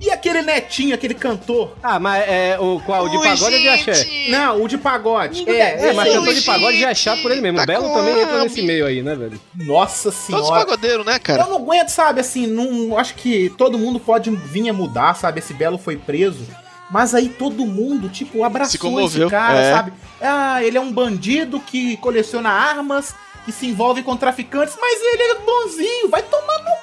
E 0.00 0.10
aquele 0.10 0.42
netinho, 0.42 0.94
aquele 0.94 1.14
cantor? 1.14 1.76
Ah, 1.82 1.98
mas 1.98 2.24
é 2.26 2.58
o 2.58 2.80
qual? 2.80 3.04
O 3.04 3.08
de 3.08 3.16
Ui, 3.16 3.28
pagode 3.28 3.54
ou 3.54 3.60
de 3.60 3.68
axé? 3.68 3.94
gente. 3.94 4.30
Não, 4.30 4.62
o 4.62 4.68
de 4.68 4.78
pagode. 4.78 5.48
É, 5.48 5.88
É, 5.88 5.92
mas 5.92 6.12
cantor 6.12 6.34
de 6.34 6.42
pagode 6.42 6.80
já 6.80 6.90
é 6.90 6.94
chato 6.94 7.22
por 7.22 7.30
ele 7.30 7.40
mesmo. 7.40 7.58
Tá 7.58 7.64
o 7.64 7.66
Belo 7.66 7.88
com 7.88 7.94
também 7.94 8.20
entra 8.20 8.42
nesse 8.42 8.62
meio 8.62 8.86
aí, 8.86 9.02
né, 9.02 9.14
velho? 9.14 9.40
Nossa 9.54 10.10
Todos 10.10 10.26
senhora. 10.26 10.64
pagodeiros, 10.64 11.06
né, 11.06 11.18
cara? 11.18 11.42
Eu 11.42 11.48
não 11.48 11.56
aguento, 11.56 11.88
sabe, 11.88 12.20
assim, 12.20 12.46
não, 12.46 12.98
acho 12.98 13.14
que 13.14 13.50
todo 13.56 13.78
mundo 13.78 14.00
pode 14.00 14.30
vir 14.30 14.68
a 14.68 14.72
mudar, 14.72 15.14
sabe? 15.14 15.40
Esse 15.40 15.54
Belo 15.54 15.78
foi 15.78 15.96
preso. 15.96 16.46
Mas 16.90 17.14
aí 17.14 17.28
todo 17.28 17.64
mundo, 17.64 18.08
tipo, 18.08 18.42
abraçou 18.42 19.00
esse 19.00 19.24
cara, 19.28 19.58
é. 19.58 19.72
sabe? 19.72 19.92
Ah, 20.20 20.62
ele 20.62 20.76
é 20.76 20.80
um 20.80 20.92
bandido 20.92 21.60
que 21.60 21.96
coleciona 21.98 22.50
armas, 22.50 23.14
que 23.44 23.52
se 23.52 23.66
envolve 23.66 24.02
com 24.02 24.16
traficantes, 24.16 24.76
mas 24.80 25.00
ele 25.00 25.22
é 25.22 25.34
bonzinho, 25.40 26.08
vai 26.08 26.22
tomar 26.22 26.58
no 26.58 26.79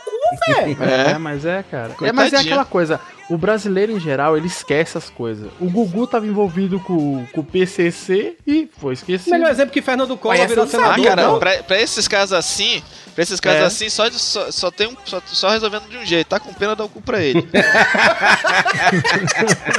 velho. 0.48 0.78
É, 0.82 1.18
mas 1.18 1.46
é, 1.46 1.64
cara. 1.70 1.92
É, 2.02 2.12
mas 2.12 2.34
é 2.34 2.38
aquela 2.38 2.66
coisa. 2.66 3.00
O 3.30 3.38
brasileiro, 3.38 3.92
em 3.92 4.00
geral, 4.00 4.38
ele 4.38 4.48
esquece 4.48 4.98
as 4.98 5.10
coisas. 5.10 5.50
O 5.60 5.70
Gugu 5.70 6.08
tava 6.08 6.26
envolvido 6.26 6.80
com, 6.80 7.26
com 7.34 7.42
o 7.42 7.44
PCC 7.44 8.38
e 8.48 8.70
foi 8.80 8.94
esquecido. 8.94 9.32
Melhor 9.32 9.52
exemplo 9.52 9.74
que 9.74 9.82
Fernando 9.82 10.16
Collor 10.18 10.48
virou 10.48 10.64
Ah, 10.64 10.68
senador. 10.68 10.92
sabia, 10.96 11.10
cara, 11.16 11.38
pra, 11.38 11.64
pra 11.64 11.82
esses 11.82 12.08
casos 12.08 12.32
assim, 12.32 12.82
pra 13.14 13.24
esses 13.24 13.40
casos 13.42 13.62
É. 13.62 13.66
assim, 13.66 13.90
só, 13.90 14.10
só, 14.12 14.50
só 14.50 14.72
tem 14.72 14.88
um. 14.88 14.96
Só, 15.04 15.22
só 15.26 15.50
resolvendo 15.50 15.90
de 15.90 15.98
um 15.98 16.06
jeito, 16.06 16.28
tá 16.28 16.40
com 16.40 16.54
pena, 16.54 16.74
dá 16.74 16.86
o 16.86 16.90
cu 16.90 17.02
pra 17.02 17.22
ele. 17.22 17.46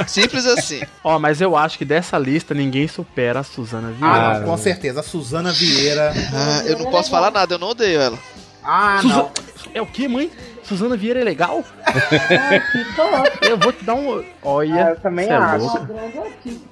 Simples 0.07 0.45
assim. 0.45 0.81
Ó, 1.03 1.19
mas 1.19 1.41
eu 1.41 1.55
acho 1.57 1.77
que 1.77 1.85
dessa 1.85 2.17
lista 2.17 2.53
ninguém 2.53 2.87
supera 2.87 3.39
a 3.39 3.43
Suzana 3.43 3.91
Vieira. 3.91 4.15
Ah, 4.15 4.39
não, 4.39 4.45
com 4.47 4.57
certeza. 4.57 4.99
A 4.99 5.03
Suzana 5.03 5.51
Vieira. 5.51 6.13
Ah, 6.33 6.63
eu 6.65 6.79
não 6.79 6.89
posso 6.91 7.09
falar 7.09 7.31
nada, 7.31 7.55
eu 7.55 7.59
não 7.59 7.69
odeio 7.69 7.99
ela. 7.99 8.17
Ah, 8.63 8.99
Suza- 9.01 9.15
não. 9.15 9.31
É 9.73 9.81
o 9.81 9.85
que, 9.85 10.07
mãe? 10.07 10.31
Suzana 10.63 10.95
Vieira 10.97 11.19
é 11.21 11.23
legal? 11.23 11.63
eu 13.41 13.57
vou 13.57 13.71
te 13.71 13.83
dar 13.83 13.95
um. 13.95 14.23
Olha. 14.43 14.85
Ah, 14.87 14.89
eu 14.91 14.95
também 14.99 15.27
é 15.27 15.33
acho. 15.33 15.65
louco. 15.65 15.87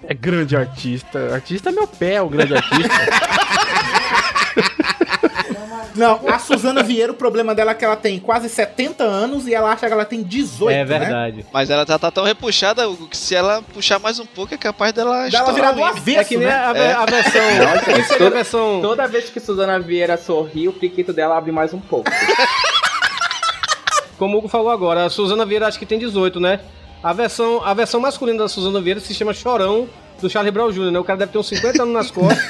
É 0.07 0.13
grande 0.13 0.55
artista. 0.55 1.33
Artista 1.33 1.69
é 1.69 1.71
meu 1.71 1.87
pé, 1.87 2.21
o 2.21 2.29
grande 2.29 2.55
artista. 2.55 2.93
Não, 5.95 6.21
a 6.29 6.37
Suzana 6.37 6.83
Vieira, 6.83 7.11
o 7.11 7.15
problema 7.15 7.55
dela 7.55 7.71
é 7.71 7.73
que 7.73 7.83
ela 7.83 7.95
tem 7.95 8.19
quase 8.19 8.47
70 8.49 9.03
anos 9.03 9.47
e 9.47 9.55
ela 9.55 9.71
acha 9.71 9.87
que 9.87 9.91
ela 9.93 10.05
tem 10.05 10.21
18, 10.21 10.71
É 10.71 10.75
né? 10.77 10.85
verdade. 10.85 11.43
Mas 11.51 11.71
ela 11.71 11.83
já 11.87 11.97
tá 11.97 12.11
tão 12.11 12.23
repuxada 12.23 12.87
Hugo, 12.87 13.07
que 13.07 13.17
se 13.17 13.33
ela 13.33 13.63
puxar 13.73 13.97
mais 13.97 14.19
um 14.19 14.25
pouco 14.25 14.53
é 14.53 14.57
capaz 14.57 14.93
dela 14.93 15.27
Dela 15.27 15.51
virar 15.53 15.71
do 15.71 15.83
avesso, 15.83 16.19
É 16.19 16.23
que 16.23 16.37
nem 16.37 16.45
né? 16.47 16.53
a, 16.53 16.71
É. 16.77 16.93
a 16.93 17.05
versão. 17.05 17.41
Nossa, 17.65 17.91
Isso 17.99 18.11
é 18.11 18.15
a 18.15 18.17
toda- 18.19 18.29
versão. 18.29 18.79
Toda 18.81 19.07
vez 19.07 19.29
que 19.31 19.39
Suzana 19.39 19.79
Vieira 19.79 20.17
sorri, 20.17 20.67
o 20.67 20.73
piquito 20.73 21.11
dela 21.11 21.35
abre 21.35 21.51
mais 21.51 21.73
um 21.73 21.79
pouco. 21.79 22.11
Como 24.17 24.35
o 24.35 24.39
Hugo 24.39 24.47
falou 24.47 24.71
agora, 24.71 25.05
a 25.05 25.09
Suzana 25.09 25.45
Vieira 25.45 25.67
acho 25.67 25.77
que 25.77 25.85
tem 25.85 25.99
18, 25.99 26.39
né? 26.39 26.59
A 27.03 27.13
versão, 27.13 27.63
a 27.63 27.73
versão 27.73 27.99
masculina 27.99 28.39
da 28.39 28.47
Suzana 28.47 28.81
Vieira 28.81 28.99
se 28.99 29.13
chama 29.13 29.33
Chorão 29.33 29.87
do 30.21 30.29
Charlie 30.29 30.51
Brown 30.51 30.71
Jr., 30.71 30.91
né? 30.91 30.99
O 30.99 31.03
cara 31.03 31.19
deve 31.19 31.31
ter 31.31 31.37
uns 31.37 31.47
50 31.47 31.83
anos 31.83 31.93
nas 31.93 32.11
costas. 32.11 32.43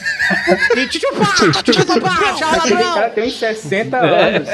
e 0.75 0.87
tchutchupá, 0.87 1.25
tchutchupá, 1.63 2.35
Charlie 2.37 2.73
O 2.73 2.77
Brown. 2.77 2.93
cara 2.95 3.09
tem 3.09 3.27
uns 3.27 3.37
60 3.39 3.97
anos. 3.97 4.49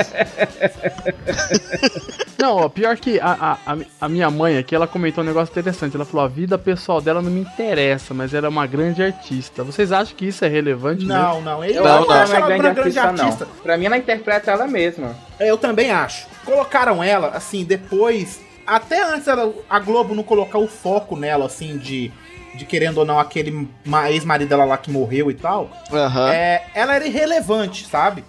Não, 2.37 2.57
ó, 2.57 2.69
pior 2.69 2.97
que 2.97 3.19
a, 3.19 3.57
a, 3.65 3.77
a- 4.01 4.09
minha 4.09 4.29
mãe 4.29 4.57
aqui, 4.57 4.75
ela 4.75 4.85
comentou 4.87 5.23
um 5.23 5.27
negócio 5.27 5.51
interessante. 5.51 5.95
Ela 5.95 6.03
falou: 6.05 6.25
a 6.25 6.29
vida 6.29 6.57
pessoal 6.57 6.99
dela 6.99 7.21
não 7.21 7.31
me 7.31 7.41
interessa, 7.41 8.13
mas 8.13 8.33
ela 8.33 8.47
é 8.47 8.49
uma 8.49 8.67
grande 8.67 9.01
artista. 9.01 9.63
Vocês 9.63 9.91
acham 9.91 10.15
que 10.15 10.25
isso 10.27 10.43
é 10.43 10.47
relevante? 10.47 11.05
mesmo? 11.05 11.21
Não, 11.21 11.41
não. 11.41 11.63
Ele 11.63 11.77
Eu 11.77 11.83
Não, 11.83 11.91
acho 11.95 12.03
que 12.03 12.09
não. 12.09 12.15
ela 12.15 12.23
acho 12.23 12.31
não 12.33 12.37
é 12.37 12.41
ela 12.41 12.47
grande, 12.47 12.67
uma 12.67 12.73
grande 12.73 12.99
artista, 12.99 13.23
artista. 13.23 13.45
não. 13.45 13.63
Pra 13.63 13.77
mim, 13.77 13.85
ela 13.85 13.97
interpreta 13.97 14.51
ela 14.51 14.67
mesma. 14.67 15.15
É, 15.39 15.49
Eu 15.49 15.57
também 15.57 15.91
acho. 15.91 16.27
Colocaram 16.45 17.01
ela, 17.03 17.29
assim, 17.29 17.63
depois. 17.63 18.41
Até 18.65 19.03
antes 19.03 19.27
ela- 19.27 19.53
a 19.69 19.79
Globo 19.79 20.13
não 20.15 20.23
colocar 20.23 20.57
o 20.57 20.67
foco 20.67 21.15
nela, 21.15 21.45
assim, 21.45 21.77
de. 21.77 22.11
De 22.55 22.65
querendo 22.65 22.99
ou 22.99 23.05
não, 23.05 23.19
aquele 23.19 23.67
ma- 23.83 24.11
ex-marido 24.11 24.49
dela 24.49 24.63
lá 24.65 24.77
que 24.77 24.91
morreu 24.91 25.31
e 25.31 25.33
tal. 25.33 25.69
Aham. 25.91 26.31
É, 26.31 26.63
ela 26.75 26.95
era 26.95 27.05
irrelevante, 27.07 27.85
sabe? 27.85 28.23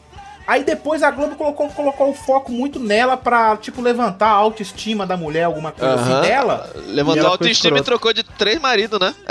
Aí 0.47 0.63
depois 0.63 1.03
a 1.03 1.11
Globo 1.11 1.37
colocou, 1.37 1.69
colocou 1.71 2.11
o 2.11 2.15
foco 2.15 2.53
muito 2.53 2.79
nela 2.79 3.17
pra, 3.17 3.57
tipo, 3.57 3.81
levantar 3.81 4.27
a 4.29 4.33
autoestima 4.33 5.07
da 5.07 5.17
mulher, 5.17 5.45
alguma 5.45 5.73
coisa 5.73 5.95
Aham. 5.95 6.03
assim 6.21 6.29
dela. 6.29 6.71
E 6.75 6.79
Levantou 6.91 7.19
ela 7.21 7.29
a 7.29 7.33
ficou 7.33 7.47
autoestima 7.47 7.79
e 7.79 7.83
trocou 7.83 8.13
de 8.13 8.23
três 8.23 8.61
maridos, 8.61 9.01
né? 9.01 9.15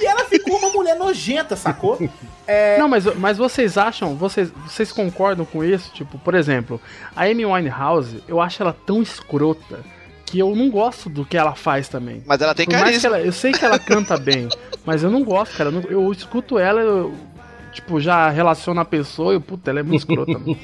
E 0.00 0.04
ela 0.06 0.24
ficou 0.24 0.56
uma 0.58 0.70
mulher 0.70 0.96
nojenta, 0.96 1.54
sacou? 1.56 1.98
É, 2.46 2.76
Não, 2.78 2.88
mas, 2.88 3.04
mas 3.14 3.38
vocês 3.38 3.78
acham, 3.78 4.14
vocês, 4.16 4.50
vocês 4.66 4.90
concordam 4.92 5.44
com 5.46 5.62
isso? 5.64 5.90
Tipo, 5.92 6.18
por 6.18 6.34
exemplo, 6.34 6.80
a 7.14 7.24
Amy 7.24 7.46
Winehouse, 7.46 8.22
eu 8.26 8.40
acho 8.40 8.60
ela 8.62 8.76
tão 8.84 9.00
escrota 9.00 9.80
que 10.34 10.40
eu 10.40 10.56
não 10.56 10.68
gosto 10.68 11.08
do 11.08 11.24
que 11.24 11.36
ela 11.36 11.54
faz 11.54 11.86
também. 11.88 12.20
Mas 12.26 12.40
ela 12.42 12.52
tem 12.56 12.66
Por 12.66 12.72
carisma. 12.74 13.06
ela, 13.08 13.20
eu 13.20 13.30
sei 13.30 13.52
que 13.52 13.64
ela 13.64 13.78
canta 13.78 14.16
bem, 14.16 14.48
mas 14.84 15.04
eu 15.04 15.08
não 15.10 15.22
gosto, 15.22 15.56
cara. 15.56 15.68
Eu, 15.70 15.72
não- 15.74 15.82
eu 15.88 16.10
escuto 16.10 16.58
ela, 16.58 16.80
eu, 16.80 17.14
tipo, 17.72 18.00
já 18.00 18.28
relaciono 18.30 18.80
a 18.80 18.84
pessoa 18.84 19.32
e, 19.36 19.38
puta, 19.38 19.70
ela 19.70 19.78
é 19.78 19.82
muito 19.84 20.00
escrota. 20.00 20.32
mano. 20.32 20.56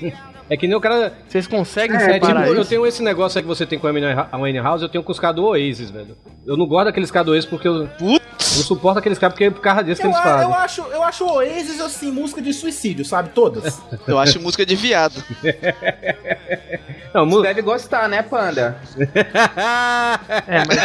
É 0.51 0.57
que 0.57 0.67
nem 0.67 0.77
o 0.77 0.81
cara. 0.81 1.13
Vocês 1.29 1.47
conseguem 1.47 1.97
É, 1.97 2.15
tipo, 2.15 2.27
separar 2.27 2.49
eu 2.49 2.65
tenho 2.65 2.85
esse 2.85 3.01
negócio 3.01 3.39
aí 3.39 3.43
que 3.45 3.49
você 3.49 3.65
tem 3.65 3.79
com 3.79 3.87
a 3.87 3.93
Wayne 3.93 4.59
House, 4.59 4.83
eu 4.83 4.89
tenho 4.89 5.05
com 5.05 5.13
os 5.13 5.21
caras 5.21 5.37
do 5.37 5.45
Oasis, 5.45 5.89
velho. 5.93 6.17
Eu 6.45 6.57
não 6.57 6.67
gosto 6.67 6.87
daqueles 6.87 7.09
caras 7.13 7.27
do 7.27 7.33
Oasis 7.33 7.49
porque 7.49 7.69
eu. 7.69 7.87
Putz. 7.97 8.30
Eu 8.41 8.63
suporto 8.65 8.99
aqueles 8.99 9.19
caras 9.19 9.35
porque 9.35 9.45
é 9.45 9.51
por 9.51 9.61
causa 9.61 9.85
disso 9.85 10.01
que 10.01 10.07
eu, 10.07 10.11
eles 10.11 10.21
a- 10.21 10.23
fazem. 10.25 10.49
eu 10.49 10.55
acho, 10.55 10.83
eu 10.83 11.03
acho 11.03 11.25
o 11.25 11.33
Oasis, 11.35 11.81
assim, 11.81 12.11
música 12.11 12.41
de 12.43 12.53
suicídio, 12.53 13.05
sabe? 13.05 13.31
Todas. 13.31 13.81
Eu 14.09 14.19
acho 14.19 14.41
música 14.41 14.65
de 14.67 14.75
viado. 14.75 15.23
Não, 17.15 17.29
Você 17.29 17.43
deve 17.49 17.63
gostar, 17.63 18.09
né, 18.09 18.23
Panda? 18.23 18.77
É, 20.47 20.63
mas 20.67 20.79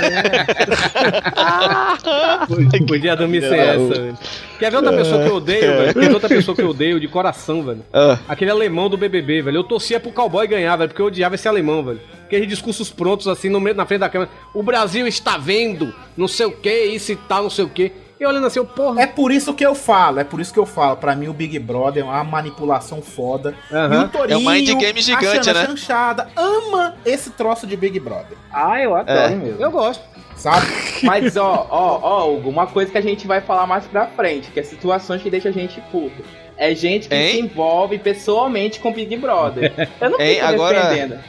Podia 2.88 3.16
dormir 3.16 3.42
sem 3.42 3.60
essa, 3.60 3.78
velho. 4.02 4.18
Quer 4.60 4.72
ver 4.72 4.78
outra 4.78 4.94
pessoa 4.94 5.22
que 5.24 5.30
eu 5.30 5.36
odeio, 5.36 5.62
velho? 5.62 5.94
Quer 5.94 6.00
ver 6.08 6.14
outra 6.14 6.30
pessoa 6.30 6.56
que 6.56 6.62
eu 6.62 6.70
odeio 6.70 7.00
de 7.00 7.08
coração, 7.08 7.64
velho? 7.64 7.84
Ah. 7.94 8.18
Aquele 8.28 8.52
alemão 8.52 8.90
do 8.90 8.98
BBB, 8.98 9.42
velho. 9.44 9.58
Eu 9.58 9.64
torcia 9.64 10.00
pro 10.00 10.12
cowboy 10.12 10.48
ganhar, 10.48 10.76
velho, 10.76 10.90
porque 10.90 11.02
eu 11.02 11.08
odiava 11.08 11.36
esse 11.36 11.48
alemão, 11.48 11.84
velho. 11.84 12.02
Aqueles 12.26 12.48
discursos 12.48 12.90
prontos 12.90 13.28
assim 13.28 13.50
no 13.50 13.60
meio, 13.60 13.76
na 13.76 13.86
frente 13.86 14.00
da 14.02 14.10
câmera. 14.10 14.32
O 14.54 14.62
Brasil 14.64 15.08
está 15.08 15.38
vendo, 15.38 15.94
não 16.18 16.28
sei 16.28 16.46
o 16.46 16.52
que, 16.52 16.74
isso 16.86 17.12
e 17.12 17.16
tal, 17.16 17.44
não 17.44 17.50
sei 17.50 17.66
o 17.66 17.70
que. 17.70 17.92
E 18.20 18.26
olhando 18.26 18.48
assim, 18.48 18.60
eu, 18.60 18.66
porra. 18.66 19.02
É 19.02 19.08
por 19.08 19.30
isso 19.32 19.54
que 19.54 19.66
eu 19.66 19.76
falo, 19.76 20.20
é 20.20 20.24
por 20.24 20.40
isso 20.40 20.54
que 20.54 20.60
eu 20.60 20.66
falo. 20.66 20.96
Pra 20.98 21.16
mim, 21.16 21.28
o 21.28 21.34
Big 21.34 21.60
Brother 21.60 22.02
é 22.04 22.06
uma 22.06 22.24
manipulação 22.24 23.02
foda. 23.02 23.54
Aham. 23.72 24.02
E 24.02 24.06
o 24.06 24.08
Torinho, 24.08 24.34
É 24.36 24.38
um 24.38 24.50
mind 24.54 24.70
game 24.80 25.02
gigante, 25.02 25.52
né? 25.54 25.66
Chanchada, 25.66 26.30
ama 26.36 26.96
esse 27.06 27.30
troço 27.32 27.68
de 27.68 27.76
Big 27.76 28.00
Brother, 28.00 28.38
Ah, 28.52 28.82
eu 28.82 28.96
adoro 28.96 29.18
É. 29.20 29.30
mesmo. 29.36 29.62
Eu 29.62 29.70
gosto. 29.72 30.02
sabe? 30.38 30.66
Mas 31.04 31.36
ó, 31.38 31.68
ó, 31.70 32.00
ó, 32.02 32.32
Hugo, 32.34 32.50
uma 32.50 32.68
coisa 32.68 32.92
que 32.92 32.98
a 32.98 33.02
gente 33.02 33.26
vai 33.28 33.42
falar 33.42 33.66
mais 33.68 33.86
pra 33.86 34.06
frente, 34.08 34.50
que 34.52 34.60
é 34.60 34.64
situações 34.64 35.22
que 35.22 35.30
deixam 35.30 35.50
a 35.52 35.54
gente 35.54 35.80
puto. 35.92 36.24
É 36.58 36.74
gente 36.74 37.10
que 37.10 37.16
Hein? 37.16 37.32
se 37.34 37.40
envolve 37.42 37.98
pessoalmente 38.00 38.80
com 38.80 38.94
Big 38.94 39.16
Brother. 39.18 39.74
Eu 40.00 40.10
não 40.10 40.20
Hein, 40.22 40.36
fico 40.36 40.46
agora- 40.46 40.82
defendendo. 40.90 41.20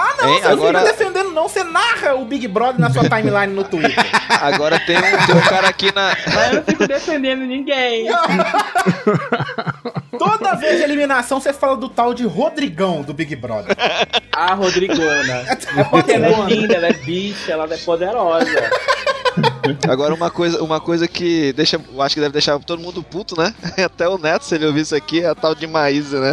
Ah, 0.00 0.14
não, 0.22 0.28
Hein, 0.28 0.40
você 0.40 0.46
agora- 0.46 0.72
não 0.80 0.86
fica 0.86 0.96
defendendo, 0.96 1.30
não. 1.32 1.48
Você 1.48 1.64
narra 1.64 2.14
o 2.14 2.24
Big 2.24 2.46
Brother 2.46 2.80
na 2.80 2.88
sua 2.90 3.02
timeline 3.08 3.52
no 3.52 3.64
Twitter. 3.64 3.96
Agora 4.40 4.78
tem 4.78 4.96
um, 4.96 5.26
tem 5.26 5.34
um 5.34 5.40
cara 5.40 5.68
aqui 5.68 5.92
na. 5.92 6.16
Mas 6.32 6.48
eu 6.50 6.54
não 6.56 6.62
fico 6.62 6.86
defendendo 6.86 7.40
ninguém. 7.40 8.06
Toda 10.18 10.54
vez 10.54 10.78
de 10.78 10.84
eliminação, 10.84 11.40
você 11.40 11.52
fala 11.52 11.76
do 11.76 11.88
tal 11.88 12.12
de 12.14 12.24
Rodrigão 12.26 13.02
do 13.02 13.12
Big 13.14 13.34
Brother. 13.36 13.76
A 14.32 14.54
Rodrigona. 14.54 15.44
É 15.76 15.84
porque 15.84 16.12
ela 16.12 16.26
é 16.26 16.44
linda, 16.46 16.74
ela 16.74 16.88
é 16.88 16.92
bicha, 16.92 17.52
ela 17.52 17.72
é 17.72 17.76
poderosa. 17.78 18.46
Agora 19.88 20.14
uma 20.14 20.30
coisa, 20.30 20.62
uma 20.62 20.80
coisa 20.80 21.06
que 21.06 21.52
deixa. 21.52 21.80
Eu 21.92 22.02
acho 22.02 22.14
que 22.14 22.20
deve 22.20 22.32
deixar 22.32 22.58
todo 22.60 22.82
mundo 22.82 23.02
puto, 23.02 23.40
né? 23.40 23.54
Até 23.84 24.08
o 24.08 24.18
Neto, 24.18 24.44
se 24.44 24.54
ele 24.54 24.66
ouvir 24.66 24.80
isso 24.82 24.96
aqui, 24.96 25.20
é 25.22 25.28
a 25.28 25.34
tal 25.34 25.54
de 25.54 25.66
Maísa, 25.66 26.20
né? 26.20 26.32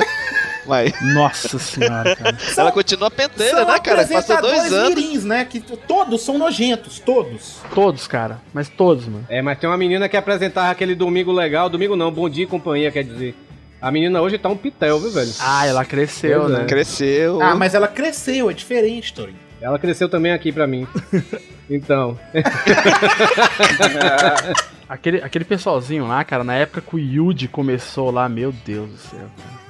Mas 0.67 0.93
Nossa 1.13 1.59
senhora, 1.59 2.15
cara. 2.15 2.37
ela 2.57 2.71
continua 2.71 3.11
penteira, 3.11 3.57
São 3.57 3.67
né, 3.67 3.79
cara? 3.79 4.05
Passou 4.07 4.41
dois 4.41 4.59
apresentadores 4.59 4.73
anos. 4.73 4.95
mirins, 4.95 5.23
né? 5.23 5.45
Que 5.45 5.59
todos 5.59 6.21
são 6.21 6.37
nojentos, 6.37 6.99
todos. 6.99 7.57
Todos, 7.73 8.07
cara. 8.07 8.39
Mas 8.53 8.69
todos, 8.69 9.05
mano. 9.07 9.25
É, 9.29 9.41
mas 9.41 9.57
tem 9.59 9.69
uma 9.69 9.77
menina 9.77 10.09
que 10.09 10.17
apresentava 10.17 10.71
aquele 10.71 10.95
domingo 10.95 11.31
legal. 11.31 11.69
Domingo 11.69 11.95
não, 11.95 12.11
bom 12.11 12.29
dia 12.29 12.43
e 12.43 12.47
companhia, 12.47 12.91
quer 12.91 13.03
dizer. 13.03 13.35
A 13.81 13.91
menina 13.91 14.21
hoje 14.21 14.37
tá 14.37 14.49
um 14.49 14.57
pitel, 14.57 14.99
viu, 14.99 15.11
velho? 15.11 15.31
Ah, 15.39 15.67
ela 15.67 15.85
cresceu, 15.85 16.41
Pois 16.41 16.53
é. 16.53 16.57
né? 16.59 16.65
Cresceu. 16.65 17.41
Ah, 17.41 17.55
mas 17.55 17.75
ela 17.75 17.87
cresceu, 17.87 18.49
é 18.49 18.53
diferente, 18.53 19.13
Torinho. 19.13 19.37
Ela 19.61 19.77
cresceu 19.77 20.09
também 20.09 20.31
aqui 20.31 20.51
pra 20.51 20.65
mim. 20.65 20.87
Então. 21.67 22.15
Aquele, 24.87 25.17
aquele 25.23 25.43
pessoalzinho 25.45 26.07
lá, 26.07 26.23
cara, 26.23 26.43
na 26.43 26.53
época 26.53 26.79
que 26.79 26.95
o 26.95 26.99
Yuji 26.99 27.47
começou 27.47 28.11
lá, 28.11 28.29
meu 28.29 28.51
Deus 28.51 28.87
do 28.87 28.97
céu, 28.97 29.27
cara. 29.35 29.64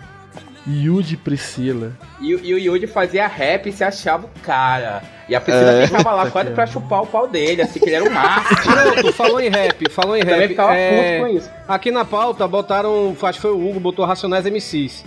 Yuji 0.67 1.13
e 1.13 1.17
Priscila. 1.17 1.93
E, 2.19 2.33
o- 2.35 2.39
e 2.43 2.53
o 2.53 2.57
Yuji 2.59 2.87
fazia 2.87 3.27
rap 3.27 3.69
e 3.69 3.71
se 3.71 3.83
achava 3.83 4.25
o 4.25 4.39
cara. 4.41 5.03
E 5.29 5.35
a 5.35 5.41
Priscila 5.41 5.71
É. 5.73 5.87
ficava 5.87 6.11
lá 6.13 6.29
quase 6.31 6.51
pra 6.51 6.65
chupar 6.65 7.03
o 7.03 7.07
pau 7.07 7.27
dele, 7.27 7.61
assim, 7.61 7.79
que 7.79 7.85
ele 7.85 7.95
era 7.95 8.09
máximo. 8.09 8.57
Pronto, 8.63 9.13
falou 9.13 9.39
em 9.39 9.49
rap, 9.49 9.89
falou 9.91 10.15
em 10.15 10.19
Eu 10.19 10.25
também 10.25 10.39
rap. 10.41 10.49
ficava 10.49 10.75
É, 10.75 11.19
puto 11.19 11.29
com 11.31 11.37
isso. 11.37 11.49
Aqui 11.67 11.91
na 11.91 12.03
pauta 12.05 12.47
botaram, 12.47 13.15
acho 13.21 13.33
que 13.37 13.41
foi 13.41 13.51
o 13.51 13.69
Hugo, 13.69 13.79
botou 13.79 14.05
Racionais 14.05 14.45
MCs. 14.45 15.03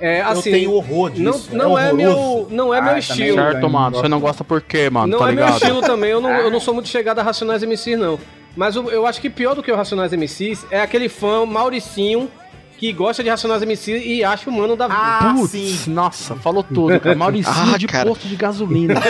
É, 0.00 0.20
assim, 0.20 0.50
eu 0.50 0.56
tenho 0.58 0.72
horror 0.74 1.10
disso. 1.10 1.48
não, 1.52 1.70
não 1.70 1.78
é, 1.78 1.92
meu, 1.92 2.46
não 2.50 2.72
é 2.72 2.78
Ah, 2.78 2.82
meu 2.82 2.88
também 2.90 2.98
estilo. 3.00 3.36
não. 3.36 3.50
Certo, 3.50 3.68
mano. 3.70 3.96
Você 3.96 4.08
não 4.08 4.20
gosta 4.20 4.44
por 4.44 4.60
quê, 4.60 4.88
mano? 4.88 5.08
Não 5.08 5.18
tá 5.18 5.24
é 5.24 5.32
meu 5.32 5.44
ligado? 5.44 5.56
estilo 5.60 5.80
também, 5.80 6.10
eu 6.10 6.20
não, 6.20 6.30
eu 6.30 6.50
não 6.50 6.60
sou 6.60 6.72
muito 6.72 6.88
chegado 6.88 7.18
a 7.18 7.22
Racionais 7.22 7.62
MCs, 7.64 7.98
não. 7.98 8.18
Mas 8.56 8.76
o- 8.76 8.90
eu 8.90 9.06
acho 9.06 9.20
que 9.20 9.28
pior 9.28 9.54
do 9.54 9.62
que 9.62 9.70
o 9.72 9.76
Racionais 9.76 10.12
MCs 10.12 10.66
é 10.70 10.80
aquele 10.80 11.08
fã 11.08 11.44
Mauricinho 11.46 12.30
que 12.78 12.92
gosta 12.92 13.22
de 13.24 13.28
Racionais 13.28 13.60
MC 13.62 13.98
e 13.98 14.22
acha 14.24 14.48
o 14.48 14.52
mano 14.52 14.76
da 14.76 14.86
vida. 14.86 14.98
Ah, 15.00 15.34
Putz, 15.36 15.50
sim. 15.50 15.90
nossa, 15.90 16.36
falou 16.36 16.62
tudo, 16.62 16.98
cara. 17.00 17.14
Mauricinho 17.18 17.74
Ah, 17.74 17.78
de 17.78 17.86
cara. 17.86 18.08
posto 18.08 18.28
de 18.28 18.36
gasolina. 18.36 18.94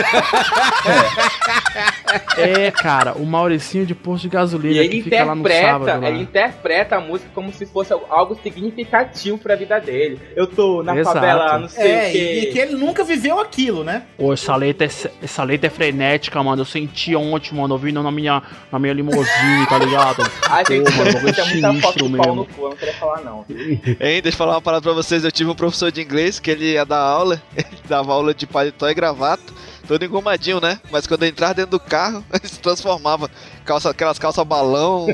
é, 2.37 2.71
cara, 2.71 3.13
o 3.13 3.25
Mauricinho 3.25 3.85
de 3.85 3.93
posto 3.95 4.23
de 4.23 4.29
gasolina 4.29 4.75
E 4.75 4.77
ele 4.79 4.89
que 4.89 5.03
fica 5.03 5.23
lá 5.23 5.35
no 5.35 5.47
sábado. 5.47 5.83
interpreta, 5.83 5.99
Lá. 5.99 6.09
ele 6.09 6.21
interpreta 6.23 6.95
a 6.95 6.99
música 6.99 7.29
como 7.33 7.51
se 7.53 7.65
fosse 7.65 7.93
algo 8.09 8.37
significativo 8.41 9.37
pra 9.37 9.55
vida 9.55 9.79
dele. 9.79 10.19
Eu 10.35 10.47
tô 10.47 10.81
na 10.83 10.97
Exato. 10.97 11.15
favela, 11.19 11.59
não 11.59 11.69
sei 11.69 11.91
É, 11.91 12.07
o 12.07 12.11
quê. 12.11 12.39
e, 12.49 12.51
que 12.51 12.59
ele 12.59 12.75
nunca 12.75 13.03
viveu 13.03 13.39
aquilo, 13.39 13.83
né? 13.83 14.03
Pô, 14.17 14.33
essa 14.33 14.55
letra, 14.55 14.87
é, 14.87 14.91
essa 15.23 15.43
letra 15.43 15.67
é 15.67 15.69
frenética, 15.69 16.41
mano. 16.41 16.61
Eu 16.61 16.65
senti 16.65 17.15
ontem, 17.15 17.53
mano, 17.55 17.73
ouvindo 17.73 18.01
na 18.01 18.11
minha, 18.11 18.41
na 18.71 18.79
minha 18.79 18.93
limusine, 18.93 19.65
tá 19.69 19.77
ligado? 19.77 20.23
A 20.49 20.63
gente 20.63 20.91
Pô, 20.91 20.97
mano, 21.03 21.21
muita 21.21 21.43
foto 21.81 21.99
do 21.99 22.17
pau 22.17 22.25
mesmo. 22.27 22.35
no 22.35 22.45
cu, 22.45 22.63
eu 22.63 22.69
não 22.69 22.75
queria 22.75 22.93
falar 22.95 23.21
não. 23.21 23.45
Hein, 23.99 24.21
deixa 24.21 24.29
eu 24.29 24.37
falar 24.37 24.53
uma 24.53 24.61
parada 24.61 24.81
pra 24.81 24.93
vocês. 24.93 25.23
Eu 25.23 25.31
tive 25.31 25.49
um 25.49 25.55
professor 25.55 25.91
de 25.91 26.01
inglês 26.01 26.39
que 26.39 26.49
ele 26.49 26.73
ia 26.73 26.85
dar 26.85 26.99
aula, 26.99 27.41
ele 27.55 27.67
dava 27.87 28.13
aula 28.13 28.33
de 28.33 28.47
paletó 28.47 28.89
e 28.89 28.93
gravata, 28.93 29.43
todo 29.87 30.03
engomadinho, 30.03 30.59
né? 30.61 30.79
Mas 30.91 31.05
quando 31.05 31.23
eu 31.23 31.29
entrava 31.29 31.53
dentro 31.53 31.71
do 31.71 31.79
carro, 31.79 32.23
ele 32.33 32.47
se 32.47 32.59
transformava. 32.59 33.29
Calça, 33.65 33.89
aquelas 33.89 34.17
calças 34.17 34.45
balão, 34.45 35.07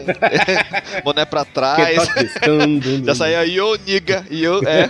boné 1.03 1.25
pra 1.25 1.43
trás. 1.43 2.07
Já 3.03 3.15
saía 3.15 3.45
yo, 3.45 3.77
nigga, 3.85 4.25
yo, 4.29 4.61
é. 4.65 4.89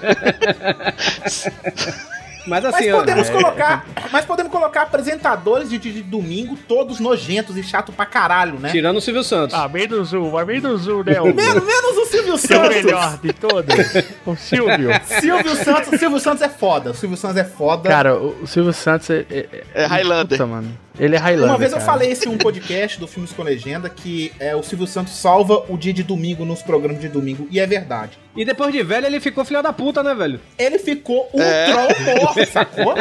Mas 2.47 2.63
assim, 2.65 2.91
Mas 2.91 2.95
podemos 2.99 3.29
é, 3.29 3.31
colocar. 3.31 3.85
Mas 4.11 4.25
podemos 4.25 4.51
colocar 4.51 4.81
apresentadores 4.83 5.69
de, 5.69 5.77
de- 5.77 5.93
de 5.93 6.01
domingo, 6.03 6.55
todos 6.67 6.99
nojentos 6.99 7.57
e 7.57 7.63
chato 7.63 7.91
pra 7.91 8.05
caralho, 8.05 8.59
né? 8.59 8.69
tirando 8.69 8.97
o 8.97 9.01
Silvio 9.01 9.23
Santos. 9.23 9.55
Ah, 9.55 9.67
bem 9.67 9.87
do 9.87 10.03
Zul, 10.05 10.29
vai 10.31 10.45
bem 10.45 10.59
do 10.61 10.77
Zul, 10.77 11.03
né? 11.03 11.19
O, 11.21 11.25
Menos, 11.33 11.63
menos 11.65 11.97
o 11.97 12.05
Silvio 12.05 12.33
o 12.35 12.37
Santos. 12.37 12.69
melhor 12.75 13.17
de 13.17 13.33
todos. 13.33 13.75
O 14.25 14.35
Silvio. 14.35 14.89
Silvio 15.19 15.55
Santos, 15.55 15.99
Silvio 15.99 16.19
Santos 16.19 16.41
é 16.41 16.49
foda. 16.49 16.91
O 16.91 16.93
Silvio 16.93 17.17
Santos 17.17 17.37
é 17.37 17.43
foda. 17.43 17.89
Cara, 17.89 18.15
o 18.15 18.35
o 18.41 18.47
Silvio 18.47 18.73
Santos 18.73 19.09
é. 19.09 19.25
É, 19.29 19.63
É 19.73 19.85
Highlander. 19.85 20.37
Puta, 20.37 20.45
mano. 20.45 20.77
Ele 20.99 21.15
é 21.15 21.19
Highlander. 21.19 21.51
Uma 21.51 21.57
vez 21.57 21.71
eu 21.71 21.79
cara. 21.79 21.91
falei 21.91 22.11
isso 22.11 22.27
em 22.27 22.31
um 22.31 22.37
podcast 22.37 22.99
do 22.99 23.07
Filmes 23.07 23.31
com 23.33 23.43
Legenda 23.43 23.89
que 23.89 24.31
é, 24.39 24.55
o 24.55 24.63
Silvio 24.63 24.87
Santos 24.87 25.13
salva 25.13 25.63
o 25.69 25.77
dia 25.77 25.93
de 25.93 26.03
domingo 26.03 26.45
nos 26.45 26.61
programas 26.61 26.99
de 26.99 27.09
domingo. 27.09 27.47
E 27.51 27.59
é 27.59 27.65
verdade. 27.67 28.17
E 28.35 28.43
depois 28.43 28.73
de 28.73 28.83
velho, 28.83 29.05
ele 29.05 29.19
ficou 29.19 29.45
filho 29.45 29.61
da 29.63 29.71
puta, 29.71 30.03
né, 30.03 30.13
velho? 30.13 30.39
Ele 30.57 30.77
ficou 30.77 31.29
um 31.33 31.41
É. 31.41 31.65
troll 31.71 32.15
morto, 32.17 32.45
sacou? 32.51 32.93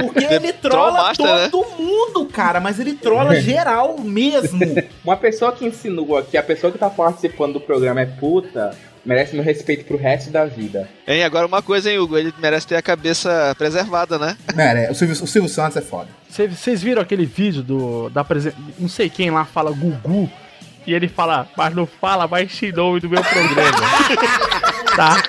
Porque 0.00 0.24
ele 0.24 0.52
trola 0.54 1.08
né? 1.08 1.48
todo 1.50 1.66
mundo, 1.78 2.26
cara. 2.26 2.58
Mas 2.60 2.80
ele 2.80 2.94
trola 2.94 3.34
geral 3.40 3.98
mesmo. 3.98 4.60
Uma 5.04 5.16
pessoa 5.16 5.52
que 5.52 5.66
insinua 5.66 6.22
que 6.22 6.36
a 6.36 6.42
pessoa 6.42 6.72
que 6.72 6.78
tá 6.78 6.88
participando 6.88 7.54
do 7.54 7.60
programa 7.60 8.00
é 8.00 8.06
puta, 8.06 8.74
merece 9.04 9.34
meu 9.34 9.44
respeito 9.44 9.84
pro 9.84 9.96
resto 9.96 10.30
da 10.30 10.44
vida. 10.44 10.88
Hein, 11.06 11.24
agora 11.24 11.46
uma 11.46 11.62
coisa, 11.62 11.90
hein, 11.90 11.98
Hugo? 11.98 12.16
Ele 12.16 12.32
merece 12.38 12.66
ter 12.66 12.76
a 12.76 12.82
cabeça 12.82 13.54
preservada, 13.58 14.18
né? 14.18 14.36
É, 14.56 14.84
é, 14.84 14.90
o, 14.90 14.94
Silvio, 14.94 15.24
o 15.24 15.26
Silvio 15.26 15.48
Santos 15.48 15.76
é 15.76 15.80
foda. 15.80 16.08
Vocês 16.28 16.82
viram 16.82 17.02
aquele 17.02 17.26
vídeo 17.26 17.62
do 17.62 18.08
da 18.08 18.24
presen... 18.24 18.52
não 18.78 18.88
sei 18.88 19.10
quem 19.10 19.30
lá 19.30 19.44
fala 19.44 19.70
Gugu 19.70 20.30
e 20.86 20.94
ele 20.94 21.08
fala, 21.08 21.48
mas 21.56 21.74
não 21.74 21.86
fala 21.86 22.26
mais 22.26 22.60
nome 22.74 23.00
do 23.00 23.08
meu 23.08 23.22
programa. 23.22 23.78
tá? 24.96 25.22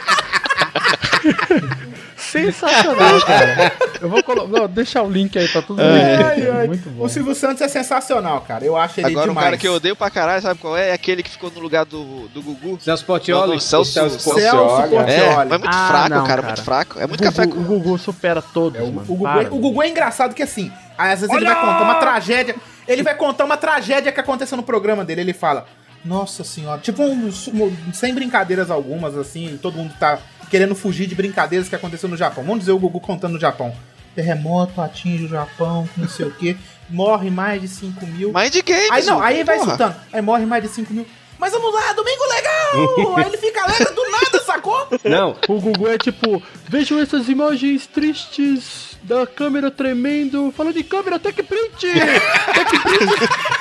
Sensacional, 2.34 3.22
cara. 3.26 3.72
Eu 4.02 4.10
vou 4.10 4.24
colocar, 4.24 4.48
não, 4.60 4.68
deixar 4.68 5.04
o 5.04 5.10
link 5.10 5.38
aí 5.38 5.48
pra 5.48 5.62
todo 5.62 5.78
mundo. 5.78 5.88
Ai, 5.90 6.50
ai. 6.50 6.68
Muito 6.68 6.90
bom. 6.90 7.06
O 7.06 7.10
Silvio 7.10 7.34
Santos 7.36 7.62
é 7.62 7.68
sensacional, 7.68 8.42
cara. 8.42 8.66
Eu 8.66 8.76
acho 8.76 9.00
ele 9.00 9.08
Agora 9.08 9.28
um 9.28 9.30
demais. 9.30 9.46
cara 9.46 9.58
que 9.58 9.68
eu 9.68 9.74
odeio 9.76 9.96
pra 9.96 10.10
caralho, 10.10 10.42
sabe 10.42 10.60
qual 10.60 10.76
é? 10.76 10.90
É 10.90 10.94
aquele 10.94 11.22
que 11.24 11.30
ficou 11.30 11.52
no 11.52 11.60
lugar 11.60 11.86
do, 11.86 12.28
do 12.30 12.42
Gugu. 12.42 12.80
Celso 12.82 13.06
Portioli. 13.06 13.62
Celso, 13.62 13.92
Celso 13.92 14.20
Celso-. 14.20 14.30
Portiolli. 14.32 14.96
É, 15.12 15.36
mas 15.36 15.52
é 15.52 15.58
muito 15.58 15.68
Ah, 15.68 15.88
fraco, 15.88 16.10
não, 16.10 16.24
cara, 16.26 16.28
cara. 16.42 16.48
muito 16.48 16.64
fraco. 16.64 17.00
É 17.00 17.08
muito 17.08 17.22
o, 17.22 17.24
café 17.24 17.46
Gugu, 17.46 17.66
com... 17.66 17.76
o 17.76 17.80
Gugu 17.80 17.98
supera 17.98 18.42
todos, 18.42 18.80
É, 18.80 18.84
o, 18.84 18.88
mano. 18.88 19.02
o 19.02 19.16
Gugu, 19.16 19.24
Para. 19.24 19.54
o 19.54 19.60
Gugu 19.60 19.84
é 19.84 19.90
engraçado 19.90 20.34
que 20.34 20.44
assim, 20.44 20.72
às 20.98 21.22
vezes 21.22 21.36
ele 21.36 21.46
vai 21.46 21.56
contar 21.56 21.82
uma 21.84 21.96
tragédia. 21.96 22.56
Ele 22.88 23.04
vai 23.04 23.16
contar 23.16 23.46
uma 23.46 23.58
tragédia 23.58 24.12
que 24.12 24.20
aconteceu 24.20 24.58
no 24.58 24.64
programa 24.64 25.06
dele. 25.06 25.22
Ele 25.22 25.34
fala: 25.34 25.66
Nossa 26.04 26.44
senhora, 26.44 26.82
tipo, 26.82 27.02
um, 27.02 27.28
um- 27.30 27.94
sem 27.94 28.14
brincadeiras 28.14 28.70
algumas, 28.70 29.16
assim, 29.18 29.58
todo 29.62 29.78
mundo 29.78 29.94
tá 29.98 30.18
querendo 30.54 30.76
fugir 30.76 31.08
de 31.08 31.16
brincadeiras 31.16 31.68
que 31.68 31.74
aconteceu 31.74 32.08
no 32.08 32.16
Japão. 32.16 32.44
Vamos 32.44 32.60
dizer 32.60 32.74
o 32.74 32.78
Gugu 32.78 33.00
contando 33.00 33.34
no 33.34 33.40
Japão. 33.40 33.76
Terremoto 34.14 34.82
atinge 34.82 35.26
o 35.26 35.28
Japão, 35.28 35.90
não 35.98 36.08
sei 36.08 36.28
o 36.28 36.32
que. 36.32 36.56
Morre 36.88 37.32
mais 37.32 37.60
de 37.60 37.68
5 37.68 38.06
mil. 38.06 38.32
Mind 38.32 38.56
Games, 38.64 38.92
Aí 38.92 39.04
não, 39.04 39.20
aí 39.20 39.44
vai 39.44 39.58
escutando. 39.58 39.96
Aí 40.14 40.22
morre 40.22 40.46
mais 40.46 40.62
de 40.62 40.70
5 40.70 40.94
mil. 40.94 41.08
Mas 41.40 41.52
vamos 41.54 41.74
lá, 41.74 41.92
domingo 41.94 42.24
legal! 42.30 43.16
aí 43.18 43.26
ele 43.26 43.38
fica 43.38 43.64
alegre 43.64 43.96
do 43.96 44.12
nada, 44.12 44.46
sacou? 44.46 44.88
Não, 45.04 45.36
O 45.50 45.60
Gugu 45.60 45.88
é 45.88 45.98
tipo, 45.98 46.40
vejam 46.70 47.00
essas 47.00 47.28
imagens 47.28 47.88
tristes 47.88 48.93
da 49.04 49.28
câmera 49.28 49.70
tremendo. 49.70 50.52
Falando 50.56 50.74
de 50.74 50.84
câmera, 50.84 51.18
até 51.18 51.32
que 51.32 51.44
print! 51.44 51.88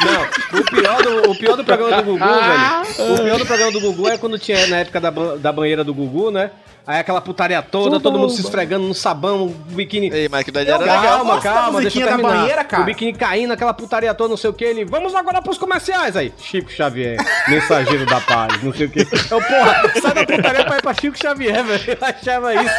não. 0.04 0.60
O 0.60 0.64
pior 0.64 1.02
do, 1.02 1.30
o 1.30 1.38
pior 1.38 1.56
do 1.56 1.64
programa 1.64 2.02
do 2.02 2.04
Gugu, 2.04 2.18
velho. 2.24 3.14
O 3.14 3.24
pior 3.24 3.38
do 3.38 3.46
programa 3.46 3.72
do 3.72 3.80
Gugu 3.80 4.08
é 4.08 4.18
quando 4.18 4.38
tinha 4.38 4.66
na 4.68 4.78
época 4.78 5.00
da, 5.00 5.10
da 5.10 5.52
banheira 5.52 5.84
do 5.84 5.92
Gugu, 5.92 6.30
né? 6.30 6.50
Aí 6.84 6.98
aquela 6.98 7.20
putaria 7.20 7.62
toda, 7.62 7.90
Tudo 7.90 8.00
todo 8.02 8.18
mundo 8.18 8.32
se 8.32 8.40
esfregando 8.40 8.86
no 8.86 8.94
sabão, 8.94 9.46
o 9.46 9.48
biquíni. 9.50 10.10
Ei, 10.12 10.28
mas 10.28 10.42
que 10.42 10.50
daí 10.50 10.66
era 10.66 10.78
gosto 10.78 10.90
legal. 10.90 11.02
Calma, 11.02 11.40
calma, 11.40 11.80
deixa 11.80 12.00
eu 12.00 12.08
terminar. 12.08 12.28
banheira, 12.28 12.64
cara. 12.64 12.82
O 12.82 12.86
biquíni 12.86 13.12
caindo, 13.12 13.52
aquela 13.52 13.72
putaria 13.72 14.12
toda, 14.12 14.30
não 14.30 14.36
sei 14.36 14.50
o 14.50 14.52
que. 14.52 14.64
Ele, 14.64 14.84
vamos 14.84 15.14
agora 15.14 15.40
pros 15.40 15.58
comerciais 15.58 16.16
aí. 16.16 16.32
Chico 16.38 16.72
Xavier, 16.72 17.18
mensageiro 17.48 18.04
da 18.04 18.20
paz, 18.20 18.60
não 18.64 18.72
sei 18.72 18.86
o 18.86 18.90
que. 18.90 19.00
Eu, 19.00 19.40
porra, 19.40 19.92
sai 20.00 20.12
da 20.12 20.26
putaria 20.26 20.64
pra 20.64 20.78
ir 20.78 20.82
pra 20.82 20.94
Chico 20.94 21.16
Xavier, 21.16 21.64
velho. 21.64 21.82
Eu 21.86 21.98
achava 22.00 22.54
isso. 22.54 22.74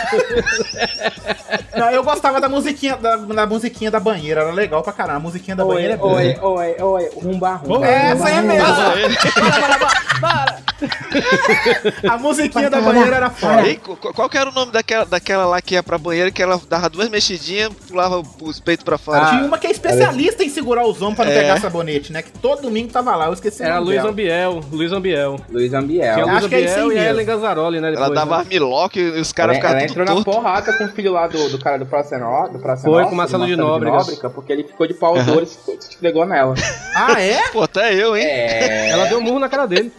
Não, 1.78 1.90
eu 1.90 2.04
gostava 2.04 2.42
da 2.42 2.50
musiquinha 2.54 2.96
da, 2.98 3.16
da 3.18 3.46
musiquinha 3.46 3.92
da 3.92 4.00
banheira, 4.00 4.42
era 4.42 4.52
legal 4.52 4.82
pra 4.84 4.94
caramba. 4.94 5.18
A 5.18 5.22
musiquinha 5.22 5.56
da 5.56 5.66
Oi, 5.66 5.74
banheira 5.76 5.94
é 5.94 5.98
boa. 5.98 6.14
oi, 6.16 6.38
oi, 6.42 6.76
oi, 6.82 7.10
rumba, 7.16 7.56
rumba. 7.56 7.86
É, 7.88 8.12
essa 8.12 8.28
aí 8.28 8.42
mesmo. 8.42 8.68
Ah, 10.24 10.56
A 12.10 12.18
musiquinha 12.18 12.70
da 12.70 12.82
banheira 12.82 13.16
era 13.16 13.30
foda. 13.30 13.64
Qual 14.14 14.30
que 14.30 14.38
era 14.38 14.50
o 14.50 14.54
nome 14.54 14.72
daquela, 14.72 15.06
daquela 15.06 15.46
lá 15.46 15.62
que 15.62 15.74
ia 15.76 15.84
pra 15.84 15.98
banheira 15.98 16.32
que 16.32 16.42
ela 16.42 16.60
dava 16.70 16.90
duas 16.90 17.10
mexidinhas, 17.10 17.72
pulava 17.88 18.22
os 18.42 18.60
peitos 18.60 18.84
pra 18.84 18.98
fora? 18.98 19.26
Tinha 19.30 19.44
uma 19.46 19.58
que 19.58 19.68
é 19.68 19.72
especialista 19.72 20.44
em 20.44 20.50
segurar 20.50 20.86
os 20.86 21.02
homens 21.02 21.16
pra 21.16 21.26
não 21.26 21.32
É. 21.32 21.40
pegar 21.42 21.60
sabonete, 21.60 22.12
né? 22.12 22.22
Que 22.22 22.32
todo 22.32 22.62
domingo 22.64 22.92
tava 22.92 23.16
lá, 23.16 23.28
eu 23.28 23.34
esqueci 23.34 23.62
o 23.62 23.66
Era 23.66 23.80
Luiz. 23.80 24.04
Ambiel, 24.04 24.62
Luiz 24.72 24.92
Ambiel. 24.92 25.40
Luiz 25.50 25.74
Ambiel. 25.74 26.14
Tinha 26.14 26.26
Luiz 26.26 26.38
acho 26.38 26.50
que 26.50 26.56
é 26.56 26.62
isso 26.62 26.76
aí 26.76 26.82
Ambiel 26.84 26.92
e 26.96 27.00
a 27.00 27.02
mesmo. 27.04 27.14
Ellen 27.14 27.26
Ganzaroli, 27.26 27.80
né? 27.82 27.88
ela 27.90 27.96
depois, 28.10 28.14
dava 28.20 28.38
né? 28.44 28.46
armlock 28.54 29.00
e 29.00 29.20
os 29.20 29.32
caras 29.32 29.58
ela, 29.58 29.68
ela 29.70 29.80
ficavam 29.80 30.02
entrou 30.04 30.18
na 30.18 30.24
porrada 30.24 30.74
com 30.78 30.86
o 30.86 30.90
filho 30.90 31.14
lá 31.14 31.28
do, 31.28 31.50
do 31.50 31.60
cara 31.60 31.78
do 31.78 31.86
Praça 31.86 32.16
Praça 32.50 32.84
Foi, 32.84 32.98
Nossa, 33.00 33.10
com 33.10 33.16
Marcelo 33.16 33.44
do 33.44 33.50
de 33.50 33.56
Nóbrega. 33.56 34.30
porque 34.30 34.52
ele 34.54 34.64
ficou 34.64 34.88
de 34.88 34.94
pau 34.94 35.14
duro 35.24 35.44
e 35.44 35.46
se 35.48 35.60
esfregou 35.90 36.26
nela. 36.26 36.54
Ah, 36.96 37.20
é? 37.22 37.50
Pô, 37.50 37.64
até 37.64 37.94
eu, 37.94 38.16
hein? 38.16 38.24
É, 38.26 38.90
Ela 38.90 39.06
deu 39.06 39.18
um 39.20 39.22
murro 39.22 39.40
na 39.40 39.50
cara 39.50 39.66
dele. 39.66 39.92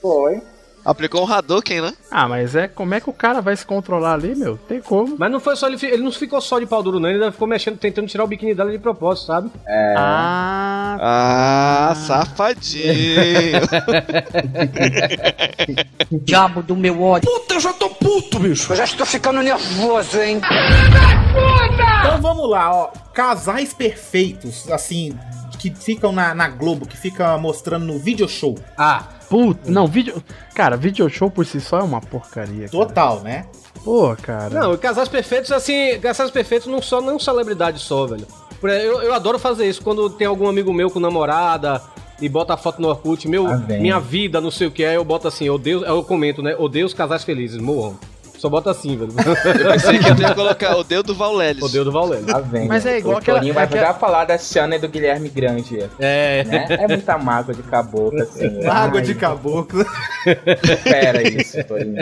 foi. 0.00 0.40
Aplicou 0.84 1.26
um 1.26 1.32
Hadouken, 1.32 1.82
né? 1.82 1.92
Ah, 2.10 2.26
mas 2.26 2.56
é 2.56 2.66
como 2.66 2.94
é 2.94 3.00
que 3.00 3.10
o 3.10 3.12
cara 3.12 3.40
vai 3.40 3.54
se 3.54 3.64
controlar 3.66 4.14
ali, 4.14 4.34
meu? 4.34 4.56
Tem 4.56 4.80
como. 4.80 5.14
Mas 5.18 5.30
não 5.30 5.38
foi 5.38 5.54
só 5.54 5.68
ele, 5.68 5.76
ele 5.82 6.02
não 6.02 6.10
ficou 6.10 6.40
só 6.40 6.58
de 6.58 6.66
pau 6.66 6.82
duro, 6.82 6.98
não. 6.98 7.08
Ele 7.08 7.18
ainda 7.18 7.30
ficou 7.32 7.46
mexendo, 7.46 7.76
tentando 7.78 8.08
tirar 8.08 8.24
o 8.24 8.26
biquíni 8.26 8.54
dela 8.54 8.70
de 8.70 8.78
propósito, 8.78 9.26
sabe? 9.26 9.50
Ah, 9.96 10.96
Ah, 11.00 11.94
safadinho. 11.94 13.60
Diabo 16.22 16.62
do 16.62 16.76
meu 16.76 17.02
ódio. 17.02 17.30
Puta, 17.30 17.54
eu 17.54 17.60
já 17.60 17.72
tô 17.72 17.90
puto, 17.90 18.38
bicho. 18.38 18.72
Eu 18.72 18.76
já 18.76 18.84
estou 18.84 19.06
ficando 19.06 19.40
nervoso, 19.42 20.20
hein? 20.20 20.40
Então 22.00 22.20
vamos 22.20 22.48
lá, 22.50 22.72
ó. 22.74 22.90
Casais 23.12 23.72
perfeitos, 23.74 24.70
assim, 24.70 25.16
que 25.58 25.70
ficam 25.74 26.12
na, 26.12 26.34
na 26.34 26.48
Globo, 26.48 26.86
que 26.86 26.96
fica 26.96 27.36
mostrando 27.38 27.84
no 27.86 27.98
video 27.98 28.28
show. 28.28 28.56
Ah, 28.76 29.04
puta. 29.30 29.70
Não, 29.70 29.86
vídeo. 29.86 30.22
Cara, 30.54 30.76
vídeo 30.76 31.08
show 31.08 31.30
por 31.30 31.46
si 31.46 31.60
só 31.60 31.78
é 31.78 31.82
uma 31.82 32.00
porcaria. 32.00 32.68
Cara. 32.68 32.70
Total, 32.70 33.20
né? 33.20 33.46
Pô, 33.84 34.14
cara. 34.20 34.50
não, 34.50 34.76
Casais 34.76 35.08
Perfeitos, 35.08 35.50
assim, 35.52 35.98
Casais 36.00 36.30
Perfeitos 36.30 36.66
não 36.66 36.82
são 36.82 37.00
não 37.00 37.18
celebridade 37.18 37.78
só, 37.78 38.06
velho. 38.06 38.26
Eu, 38.62 39.00
eu 39.00 39.14
adoro 39.14 39.38
fazer 39.38 39.66
isso 39.66 39.80
quando 39.82 40.10
tem 40.10 40.26
algum 40.26 40.46
amigo 40.46 40.70
meu 40.72 40.90
com 40.90 41.00
namorada 41.00 41.80
e 42.20 42.28
bota 42.28 42.52
a 42.52 42.56
foto 42.58 42.82
no 42.82 42.88
Orkut, 42.88 43.26
meu, 43.26 43.46
Ah, 43.46 43.56
minha 43.56 43.98
vida, 43.98 44.38
não 44.40 44.50
sei 44.50 44.66
o 44.66 44.70
que, 44.70 44.84
aí 44.84 44.96
eu 44.96 45.04
boto 45.04 45.26
assim, 45.26 45.48
odeio, 45.48 45.82
eu 45.82 46.04
comento, 46.04 46.42
né? 46.42 46.54
Odeio 46.58 46.84
os 46.84 46.92
casais 46.92 47.24
felizes, 47.24 47.56
morram. 47.56 47.98
Só 48.40 48.48
bota 48.48 48.70
assim, 48.70 48.96
velho. 48.96 49.12
Eu 49.64 49.72
pensei 49.72 49.98
que 49.98 50.08
eu 50.08 50.16
ia 50.16 50.34
colocar 50.34 50.74
o 50.78 50.82
dedo 50.82 51.02
do 51.08 51.14
Vallelis. 51.14 51.62
odeio 51.62 51.84
do 51.84 51.92
Valente. 51.92 52.24
Tá 52.24 52.40
vendo? 52.40 52.68
Mas 52.68 52.86
é 52.86 52.96
igual 52.96 53.16
o 53.16 53.18
aquela- 53.18 53.36
Torinho 53.38 53.52
vai 53.52 53.64
aquela- 53.64 53.86
já 53.88 53.92
falar 53.94 54.24
da 54.24 54.38
Xana 54.38 54.76
e 54.76 54.78
do 54.78 54.88
Guilherme 54.88 55.28
Grande. 55.28 55.78
É. 55.98 56.42
Né? 56.44 56.66
É 56.70 56.88
muita 56.88 57.18
mágoa 57.18 57.54
de 57.54 57.62
caboclo, 57.62 58.18
assim. 58.22 58.64
Água 58.66 59.00
Ai, 59.00 59.04
de 59.04 59.14
caboclo. 59.14 59.84
Supera 59.84 61.28
isso, 61.28 61.62
Torinho. 61.64 61.96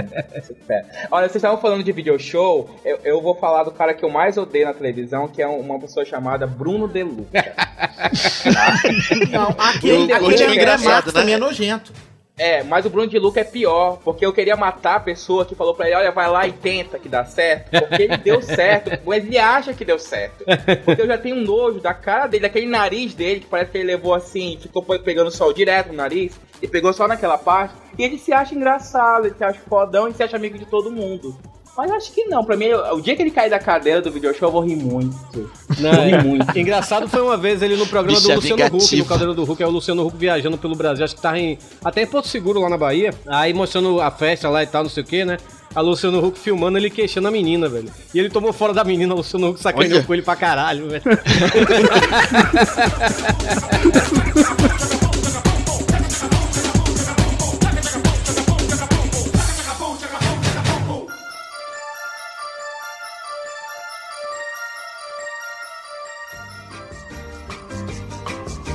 Supera. 0.47 0.85
Olha, 1.11 1.25
vocês 1.27 1.37
estavam 1.37 1.59
falando 1.61 1.83
de 1.83 1.91
video 1.91 2.17
show. 2.21 2.71
Eu, 2.85 3.01
eu 3.03 3.21
vou 3.21 3.35
falar 3.35 3.65
do 3.65 3.73
cara 3.73 3.93
que 3.93 4.05
eu 4.05 4.09
mais 4.11 4.37
odeio 4.37 4.67
na 4.67 4.75
televisão, 4.75 5.27
que 5.27 5.43
é 5.43 5.47
uma 5.49 5.81
pessoa 5.81 6.05
chamada 6.07 6.47
Bruno 6.47 6.87
Deluca. 6.87 7.33
Não, 9.33 9.49
aquele, 9.59 10.13
O 10.13 10.15
aquele 10.15 10.35
André 10.45 10.55
engraçado, 10.55 11.07
né? 11.07 11.13
também 11.13 11.35
é 11.35 11.39
nojento. 11.39 11.93
É, 12.39 12.63
mas 12.63 12.87
o 12.87 12.91
Bruno 12.91 13.09
de 13.09 13.19
Luca 13.19 13.41
é 13.41 13.45
pior, 13.45 13.99
porque 14.05 14.25
eu 14.25 14.33
queria 14.33 14.57
matar 14.57 14.97
a 14.97 15.01
pessoa 15.01 15.45
que 15.45 15.57
falou 15.57 15.75
pra 15.75 15.87
ele, 15.87 15.97
olha, 15.97 16.13
vai 16.13 16.31
lá 16.31 16.47
e 16.47 16.53
tenta 16.53 16.99
que 16.99 17.09
dá 17.09 17.25
certo, 17.25 17.71
porque 17.71 18.03
ele 18.03 18.17
deu 18.17 18.41
certo, 18.41 18.93
mas 19.05 19.25
ele 19.25 19.39
acha 19.39 19.75
que 19.75 19.85
deu 19.85 19.99
certo. 19.99 20.45
Porque 20.85 21.03
eu 21.03 21.07
já 21.07 21.19
tenho 21.19 21.37
um 21.37 21.43
nojo 21.43 21.81
da 21.81 21.93
cara 21.93 22.29
dele, 22.29 22.43
daquele 22.43 22.67
nariz 22.67 23.13
dele, 23.13 23.41
que 23.41 23.47
parece 23.47 23.73
que 23.73 23.79
ele 23.79 23.89
levou 23.89 24.15
assim, 24.15 24.57
ficou 24.61 24.83
pegando 24.83 25.31
sol 25.31 25.53
direto 25.53 25.89
no 25.89 25.95
nariz, 25.95 26.39
e 26.63 26.69
pegou 26.69 26.93
só 26.93 27.09
naquela 27.09 27.39
parte, 27.39 27.75
e 27.99 28.05
ele 28.05 28.19
se 28.19 28.33
acha 28.33 28.55
engraçado, 28.55 29.27
ele 29.27 29.35
se 29.35 29.45
acha 29.45 29.61
fodão 29.69 30.09
e 30.09 30.15
se 30.15 30.23
acha 30.23 30.37
amigo 30.37 30.57
de 30.57 30.67
todo 30.67 30.93
mundo. 30.93 31.37
Mas 31.79 31.93
acho 31.93 32.13
que 32.13 32.25
não, 32.25 32.45
pra 32.45 32.57
mim, 32.57 32.73
o 32.73 33.01
dia 33.01 33.15
que 33.15 33.23
ele 33.23 33.31
cair 33.31 33.49
da 33.49 33.61
cadeira 33.61 34.03
do 34.03 34.11
video 34.11 34.35
show, 34.35 34.49
eu 34.49 34.53
vou 34.53 34.63
rir 34.63 34.75
muito. 34.75 35.49
Não, 35.79 35.93
Vou 35.93 36.05
rir 36.05 36.15
é. 36.15 36.23
muito. 36.25 36.59
Engraçado 36.59 37.09
foi 37.09 37.23
uma 37.23 37.37
vez 37.37 37.63
ele 37.63 37.77
no 37.77 37.87
programa 37.87 38.19
Bicha 38.19 38.35
do 38.35 38.41
Luciano 38.41 38.67
Huck, 38.67 38.97
no. 38.97 39.05
Caldeirão 39.05 39.33
do 39.33 39.45
Huck, 39.45 39.63
é 39.63 39.67
o 39.67 39.71
Luciano 39.71 40.05
Huck 40.05 40.17
viajando 40.17 40.59
pelo 40.59 40.75
Brasil, 40.75 41.05
acho 41.05 41.15
que 41.15 41.23
tava 41.23 41.39
em, 41.39 41.57
até 41.85 42.03
em 42.03 42.07
Porto 42.09 42.27
Seguro, 42.27 42.61
lá 42.61 42.69
na 42.69 42.77
Bahia, 42.77 43.15
aí 43.29 43.55
mostrando 43.55 44.01
a 44.01 44.11
festa 44.11 44.49
lá 44.49 44.65
e 44.65 44.67
tal, 44.67 44.83
não 44.83 44.91
sei 44.91 45.05
o 45.05 45.07
que, 45.07 45.25
né? 45.25 45.37
A 45.73 45.81
Luciano 45.81 46.19
Huck 46.19 46.37
filmando 46.37 46.79
ele 46.79 46.91
queixando 46.91 47.29
a 47.29 47.31
menina, 47.31 47.69
velho. 47.69 47.89
E 48.13 48.19
ele 48.19 48.29
tomou 48.29 48.53
fora 48.53 48.75
da 48.75 48.83
menina, 48.83 49.15
o 49.15 49.19
Luciano 49.19 49.51
Huck 49.51 49.61
sacaneou 49.61 50.03
com 50.03 50.13
ele 50.13 50.23
pra 50.23 50.35
caralho, 50.35 50.89
velho. 50.89 51.05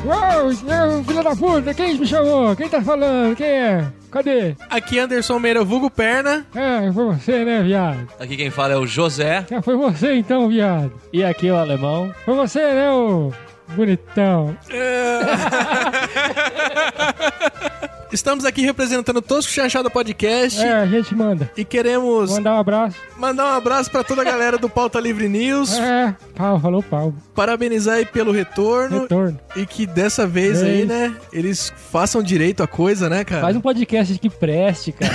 Uau, 0.06 0.50
eu, 0.50 1.04
filho 1.04 1.24
da 1.24 1.36
puta, 1.36 1.74
quem 1.74 1.98
me 1.98 2.06
chamou? 2.06 2.54
Quem 2.56 2.68
tá 2.68 2.82
falando? 2.82 3.36
Quem 3.38 3.48
é? 3.48 3.86
Cadê? 4.12 4.56
Aqui 4.70 5.00
Anderson 5.00 5.40
Meira, 5.40 5.64
vulgo 5.64 5.90
perna. 5.90 6.46
É, 6.54 6.92
foi 6.92 7.06
você, 7.06 7.46
né, 7.46 7.64
viado? 7.64 8.08
Aqui 8.20 8.36
quem 8.36 8.50
fala 8.50 8.74
é 8.74 8.78
o 8.78 8.86
José. 8.86 9.46
Ah, 9.50 9.62
foi 9.62 9.78
você 9.78 10.16
então, 10.16 10.50
viado. 10.50 10.92
E 11.12 11.24
aqui 11.24 11.50
o 11.50 11.56
alemão. 11.56 12.14
Foi 12.26 12.36
você, 12.36 12.60
né, 12.60 12.92
ô 12.92 13.32
bonitão. 13.76 14.56
Estamos 18.14 18.46
aqui 18.46 18.62
representando 18.62 19.18
o 19.18 19.22
Tosco 19.24 19.52
Chanchada 19.52 19.90
Podcast. 19.90 20.62
É, 20.62 20.72
a 20.72 20.86
gente 20.86 21.16
manda. 21.16 21.52
E 21.58 21.66
queremos 21.66 22.30
Mandar 22.30 22.54
um 22.54 22.60
abraço. 22.60 22.96
mandar 23.18 23.46
um 23.46 23.58
abraço 23.58 23.90
pra 23.90 24.04
toda 24.04 24.22
a 24.22 24.24
galera 24.24 24.56
do 24.56 24.70
Pauta 24.70 25.00
Livre 25.00 25.28
News. 25.28 25.74
É, 25.80 26.16
pau, 26.36 26.60
falou 26.60 26.84
pau. 26.84 27.12
Parabenizar 27.34 27.96
aí 27.96 28.06
pelo 28.06 28.32
retorno. 28.32 29.02
Retorno. 29.02 29.40
E 29.56 29.66
que 29.66 29.88
dessa 29.88 30.28
vez 30.28 30.62
aí, 30.62 30.86
né, 30.86 31.12
eles 31.32 31.74
façam 31.92 32.22
direito 32.22 32.62
a 32.62 32.68
coisa, 32.68 33.10
né, 33.10 33.24
cara? 33.24 33.42
Faz 33.42 33.56
um 33.56 33.62
podcast 33.62 34.16
que 34.20 34.30
preste, 34.30 34.92
cara. 34.92 35.12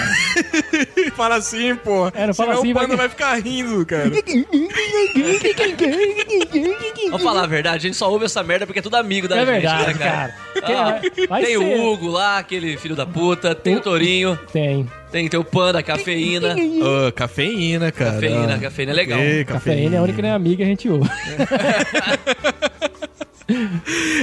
Fala 1.14 1.36
assim, 1.36 1.76
pô. 1.76 2.08
É, 2.14 2.26
não 2.26 2.34
fala 2.34 2.48
Senão 2.50 2.58
assim, 2.62 2.72
o 2.72 2.74
panda 2.74 2.88
vai- 2.88 2.96
vai 2.96 3.08
ficar 3.08 3.34
rindo, 3.40 3.86
cara. 3.86 4.10
Vamos 7.10 7.22
falar 7.22 7.44
a 7.44 7.46
verdade, 7.46 7.76
a 7.76 7.80
gente 7.88 7.96
só 7.96 8.10
ouve 8.10 8.24
essa 8.24 8.42
merda 8.42 8.66
porque 8.66 8.80
é 8.80 8.82
tudo 8.82 8.96
amigo 8.96 9.28
da 9.28 9.36
É 9.36 9.40
gente, 9.40 9.48
verdade, 9.52 9.86
né, 9.86 9.94
cara? 9.94 10.34
cara. 10.34 10.34
Ah, 10.60 11.00
Vai 11.28 11.44
tem 11.44 11.56
ser. 11.58 11.64
o 11.64 11.92
Hugo 11.92 12.08
lá, 12.08 12.38
aquele 12.38 12.76
filho 12.88 12.96
da 12.96 13.04
puta, 13.04 13.54
tem 13.54 13.76
o 13.76 13.80
Torinho, 13.80 14.38
Tem. 14.50 14.88
tem 15.12 15.28
teu 15.28 15.44
panda, 15.44 15.78
a 15.80 15.82
cafeína. 15.82 16.56
Ô, 16.56 17.12
cafeína, 17.12 17.92
cara. 17.92 18.12
Cafeína, 18.12 18.58
cafeína 18.58 18.92
é 18.92 18.94
legal. 18.94 19.20
Ei, 19.20 19.44
Cafeína 19.44 19.96
é 19.96 19.98
a 19.98 20.02
única 20.02 20.26
é 20.26 20.30
amiga, 20.30 20.64
a 20.64 20.66
gente 20.66 20.88
ouve. 20.88 21.08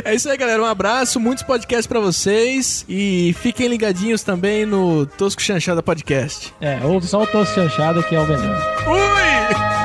É 0.03 0.13
isso 0.13 0.29
aí, 0.29 0.37
galera. 0.37 0.61
Um 0.61 0.65
abraço, 0.65 1.19
muitos 1.19 1.43
podcasts 1.43 1.87
pra 1.87 1.99
vocês. 1.99 2.85
E 2.87 3.35
fiquem 3.39 3.67
ligadinhos 3.67 4.21
também 4.21 4.67
no 4.67 5.07
Tosco 5.07 5.41
Chanchada 5.41 5.81
Podcast. 5.81 6.53
É, 6.61 6.79
ouve 6.83 7.07
só 7.07 7.23
o 7.23 7.27
Tosso 7.27 7.55
Chanchada 7.55 8.03
que 8.03 8.15
é 8.15 8.19
o 8.19 8.27
melhor. 8.27 8.75
Ui! 8.87 9.84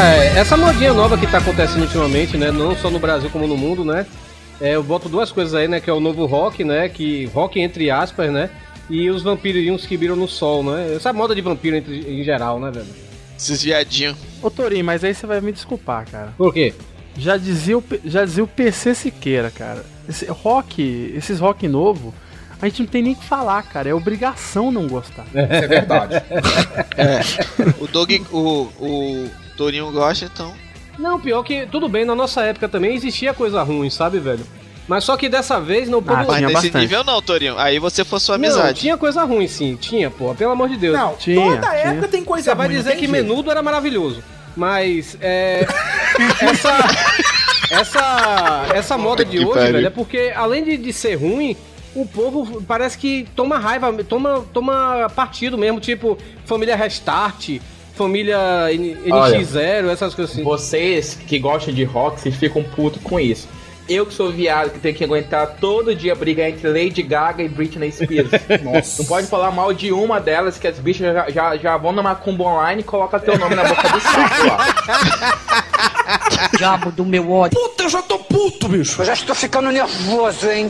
É, 0.00 0.38
essa 0.38 0.56
modinha 0.56 0.92
nova 0.94 1.18
que 1.18 1.26
tá 1.26 1.38
acontecendo 1.38 1.82
ultimamente, 1.82 2.36
né? 2.36 2.50
Não 2.52 2.76
só 2.76 2.88
no 2.90 2.98
Brasil 2.98 3.28
como 3.30 3.46
no 3.46 3.56
mundo, 3.56 3.84
né? 3.84 4.06
É, 4.60 4.74
eu 4.76 4.82
boto 4.82 5.08
duas 5.08 5.32
coisas 5.32 5.54
aí, 5.54 5.66
né? 5.66 5.80
Que 5.80 5.90
é 5.90 5.92
o 5.92 6.00
novo 6.00 6.24
rock, 6.26 6.62
né? 6.64 6.88
Que 6.88 7.26
rock 7.26 7.60
entre 7.60 7.90
aspas, 7.90 8.30
né? 8.30 8.48
E 8.88 9.10
os 9.10 9.22
vampirinhos 9.22 9.84
que 9.86 9.96
viram 9.96 10.16
no 10.16 10.28
sol, 10.28 10.62
né? 10.62 10.94
Essa 10.94 11.12
moda 11.12 11.34
de 11.34 11.40
vampiro 11.40 11.76
entre- 11.76 12.00
em 12.20 12.22
geral, 12.24 12.60
né, 12.60 12.70
velho? 12.70 12.86
Esses 13.36 13.62
viadinhos. 13.62 14.16
Ô 14.42 14.50
Torinho, 14.50 14.84
mas 14.84 15.02
aí 15.04 15.14
você 15.14 15.26
vai 15.26 15.40
me 15.40 15.52
desculpar, 15.52 16.06
cara. 16.10 16.32
Por 16.36 16.52
quê? 16.54 16.72
Já 17.16 17.36
dizia 17.36 17.76
o, 17.76 17.84
já 18.04 18.24
dizia 18.24 18.44
o 18.44 18.48
PC 18.48 18.94
Siqueira, 18.94 19.50
cara. 19.50 19.84
Esse 20.08 20.26
rock, 20.26 21.12
esses 21.16 21.38
rock 21.40 21.66
novo, 21.68 22.14
a 22.62 22.68
gente 22.68 22.80
não 22.82 22.88
tem 22.88 23.02
nem 23.02 23.12
o 23.12 23.16
que 23.16 23.24
falar, 23.24 23.62
cara. 23.64 23.88
É 23.88 23.94
obrigação 23.94 24.70
não 24.72 24.86
gostar. 24.86 25.26
Isso 25.26 25.36
é 25.64 25.66
verdade. 25.66 26.22
O 27.80 27.86
Doug, 27.86 28.10
o, 28.32 28.68
o 28.80 29.30
Torinho 29.58 29.90
gosta, 29.92 30.24
então. 30.24 30.54
Não, 30.98 31.20
pior 31.20 31.42
que 31.42 31.66
tudo 31.66 31.88
bem, 31.88 32.04
na 32.04 32.14
nossa 32.14 32.42
época 32.42 32.68
também 32.68 32.94
existia 32.94 33.34
coisa 33.34 33.62
ruim, 33.62 33.90
sabe, 33.90 34.18
velho? 34.18 34.44
Mas 34.88 35.04
só 35.04 35.16
que 35.18 35.28
dessa 35.28 35.60
vez 35.60 35.86
não 35.88 35.98
Ah, 35.98 36.24
Mas 36.24 36.26
tinha 36.28 36.40
nesse 36.48 36.52
bastante. 36.54 36.78
nível 36.78 37.04
não, 37.04 37.20
Torinho. 37.20 37.58
Aí 37.58 37.78
você 37.78 38.04
for 38.04 38.18
sua 38.18 38.38
Não, 38.38 38.46
amizade. 38.48 38.80
tinha 38.80 38.96
coisa 38.96 39.22
ruim 39.24 39.46
sim, 39.46 39.76
tinha, 39.76 40.10
pô, 40.10 40.34
pelo 40.34 40.52
amor 40.52 40.68
de 40.70 40.76
Deus. 40.78 40.96
Não, 40.96 41.14
Tinha, 41.16 41.36
toda 41.56 41.68
tinha. 41.68 41.72
época 41.92 42.08
tem 42.08 42.24
coisa 42.24 42.50
Você 42.52 42.54
vai 42.56 42.66
ruim, 42.68 42.76
não 42.76 42.82
dizer 42.82 42.90
tem 42.96 43.00
que 43.06 43.06
jeito. 43.12 43.28
menudo 43.28 43.50
era 43.50 43.62
maravilhoso. 43.62 44.22
Mas 44.56 45.16
é. 45.20 45.66
essa. 46.40 46.78
Essa. 47.70 48.66
Essa 48.74 48.98
moda 48.98 49.24
de 49.24 49.38
hoje, 49.38 49.52
pariu. 49.58 49.72
velho, 49.74 49.86
é 49.86 49.90
porque 49.90 50.32
além 50.34 50.64
de, 50.64 50.76
de 50.78 50.92
ser 50.92 51.16
ruim, 51.16 51.56
o 51.94 52.06
povo 52.06 52.62
parece 52.62 52.96
que 52.96 53.28
toma 53.36 53.58
raiva, 53.58 53.92
toma, 54.04 54.44
toma 54.52 55.08
partido 55.14 55.58
mesmo, 55.58 55.80
tipo, 55.80 56.16
família 56.44 56.74
Restart, 56.76 57.60
família 57.98 58.38
N- 58.72 58.96
Olha. 59.12 59.38
NX0, 59.38 59.90
essas 59.90 60.14
coisas 60.14 60.34
assim. 60.34 60.44
Vocês 60.44 61.18
que 61.26 61.38
gostam 61.38 61.74
de 61.74 61.84
rock, 61.84 62.20
vocês 62.20 62.34
ficam 62.36 62.62
putos 62.62 63.02
com 63.02 63.18
isso. 63.20 63.46
Eu 63.88 64.04
que 64.04 64.12
sou 64.12 64.30
viado, 64.30 64.70
que 64.70 64.78
tenho 64.80 64.94
que 64.94 65.02
aguentar 65.02 65.56
todo 65.58 65.94
dia 65.94 66.14
brigar 66.14 66.50
entre 66.50 66.68
Lady 66.68 67.02
Gaga 67.02 67.42
e 67.42 67.48
Britney 67.48 67.90
Spears. 67.90 68.30
Nossa. 68.62 69.00
Não 69.02 69.08
pode 69.08 69.26
falar 69.28 69.50
mal 69.50 69.72
de 69.72 69.90
uma 69.92 70.20
delas, 70.20 70.58
que 70.58 70.68
as 70.68 70.78
bichas 70.78 71.14
já, 71.14 71.30
já, 71.30 71.56
já 71.56 71.76
vão 71.78 71.92
na 71.92 72.02
macumba 72.02 72.44
online 72.44 72.82
e 72.82 72.84
colocam 72.84 73.18
teu 73.18 73.38
nome 73.38 73.54
na 73.54 73.64
boca 73.64 73.88
do 73.88 73.98
saco 74.00 74.46
lá. 74.46 74.66
Diabo 76.56 76.92
do 76.92 77.04
meu 77.04 77.32
ódio. 77.32 77.58
Puta, 77.58 77.84
eu 77.84 77.88
já 77.88 78.02
tô 78.02 78.18
puto, 78.18 78.68
bicho. 78.68 79.00
Eu 79.00 79.06
já 79.06 79.14
estou 79.14 79.34
ficando 79.34 79.70
nervoso, 79.70 80.50
hein? 80.50 80.68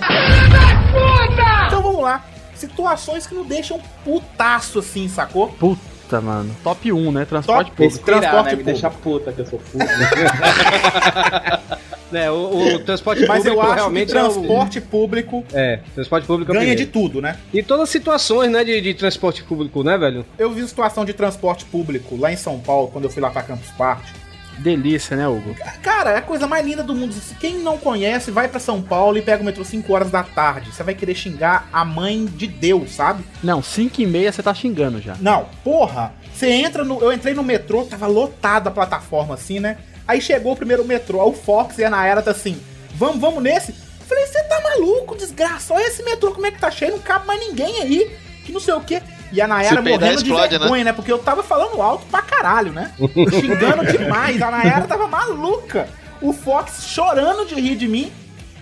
Então 1.66 1.82
vamos 1.82 2.02
lá. 2.02 2.24
Situações 2.54 3.26
que 3.26 3.34
não 3.34 3.44
deixam 3.44 3.80
putaço 4.04 4.78
assim, 4.78 5.08
sacou? 5.08 5.48
Puta, 5.48 5.80
mano. 6.20 6.54
Top 6.62 6.92
1, 6.92 7.12
né? 7.12 7.24
Transporte 7.24 7.70
Top 7.70 7.76
público. 7.76 8.04
Transporte 8.04 8.20
Transporte 8.20 8.44
né? 8.44 8.50
Me 8.50 8.56
público. 8.56 8.64
deixa 8.64 8.90
puta 8.90 9.32
que 9.32 9.40
eu 9.40 9.46
sou 9.46 9.58
puta. 9.58 9.84
É, 12.12 12.30
o, 12.30 12.76
o 12.76 12.78
transporte 12.80 13.26
Mas 13.26 13.42
público 13.42 13.56
eu 13.56 13.60
acho 13.60 13.70
que 13.70 13.76
realmente 13.76 14.08
transporte 14.08 14.80
público 14.80 15.44
é 15.52 15.56
o. 15.56 15.58
É, 15.58 15.80
transporte 15.94 16.26
público 16.26 16.52
é 16.52 16.54
ganha 16.54 16.74
de 16.74 16.86
tudo, 16.86 17.20
né? 17.20 17.36
E 17.52 17.62
todas 17.62 17.84
as 17.84 17.90
situações, 17.90 18.50
né, 18.50 18.64
de, 18.64 18.80
de 18.80 18.94
transporte 18.94 19.42
público, 19.42 19.82
né, 19.82 19.98
velho? 19.98 20.24
Eu 20.38 20.50
vi 20.50 20.66
situação 20.66 21.04
de 21.04 21.12
transporte 21.12 21.64
público 21.66 22.16
lá 22.16 22.32
em 22.32 22.36
São 22.36 22.58
Paulo, 22.58 22.88
quando 22.88 23.04
eu 23.04 23.10
fui 23.10 23.20
lá 23.20 23.30
pra 23.30 23.42
Campus 23.42 23.70
Party. 23.72 24.12
Delícia, 24.58 25.16
né, 25.16 25.26
Hugo? 25.28 25.54
Cara, 25.82 26.10
é 26.10 26.16
a 26.18 26.22
coisa 26.22 26.46
mais 26.46 26.64
linda 26.66 26.82
do 26.82 26.94
mundo. 26.94 27.14
Quem 27.40 27.58
não 27.58 27.78
conhece, 27.78 28.30
vai 28.30 28.48
pra 28.48 28.60
São 28.60 28.82
Paulo 28.82 29.16
e 29.16 29.22
pega 29.22 29.42
o 29.42 29.46
metrô 29.46 29.64
5 29.64 29.92
horas 29.92 30.10
da 30.10 30.22
tarde. 30.22 30.72
Você 30.72 30.82
vai 30.82 30.94
querer 30.94 31.14
xingar 31.14 31.68
a 31.72 31.84
mãe 31.84 32.24
de 32.26 32.46
Deus, 32.46 32.92
sabe? 32.92 33.24
Não, 33.42 33.62
5 33.62 34.00
e 34.00 34.06
meia 34.06 34.32
você 34.32 34.42
tá 34.42 34.52
xingando 34.52 35.00
já. 35.00 35.16
Não, 35.20 35.46
porra. 35.62 36.12
Você 36.34 36.48
entra 36.50 36.84
no. 36.84 37.00
Eu 37.00 37.12
entrei 37.12 37.34
no 37.34 37.42
metrô, 37.42 37.84
tava 37.84 38.06
lotada 38.06 38.68
a 38.68 38.72
plataforma 38.72 39.34
assim, 39.34 39.60
né? 39.60 39.78
Aí 40.06 40.20
chegou 40.20 40.52
o 40.52 40.56
primeiro 40.56 40.84
metrô, 40.84 41.24
o 41.28 41.32
Fox 41.32 41.78
e 41.78 41.84
a 41.84 41.90
Naera 41.90 42.22
tá 42.22 42.30
assim: 42.30 42.60
vamos, 42.94 43.20
vamos 43.20 43.42
nesse? 43.42 43.72
Falei, 44.08 44.26
você 44.26 44.42
tá 44.44 44.60
maluco, 44.62 45.16
desgraça? 45.16 45.74
Olha 45.74 45.86
esse 45.86 46.02
metrô 46.02 46.32
como 46.32 46.46
é 46.46 46.50
que 46.50 46.58
tá 46.58 46.70
cheio, 46.70 46.92
não 46.92 46.98
cabe 46.98 47.26
mais 47.26 47.40
ninguém 47.40 47.82
aí. 47.82 48.16
Que 48.44 48.52
não 48.52 48.60
sei 48.60 48.72
o 48.72 48.80
quê. 48.80 49.02
E 49.32 49.40
a 49.40 49.46
peidar, 49.82 50.00
morrendo 50.00 50.22
de 50.22 50.30
explode, 50.30 50.52
né? 50.54 50.58
vergonha, 50.58 50.84
né? 50.84 50.92
Porque 50.92 51.12
eu 51.12 51.18
tava 51.18 51.42
falando 51.42 51.80
alto 51.82 52.06
pra 52.06 52.22
caralho, 52.22 52.72
né? 52.72 52.92
Xingando 52.98 53.84
demais. 53.90 54.40
A 54.40 54.50
Naera 54.50 54.86
tava 54.86 55.06
maluca. 55.06 55.88
O 56.20 56.32
Fox 56.32 56.84
chorando 56.84 57.46
de 57.46 57.54
rir 57.54 57.76
de 57.76 57.86
mim. 57.86 58.10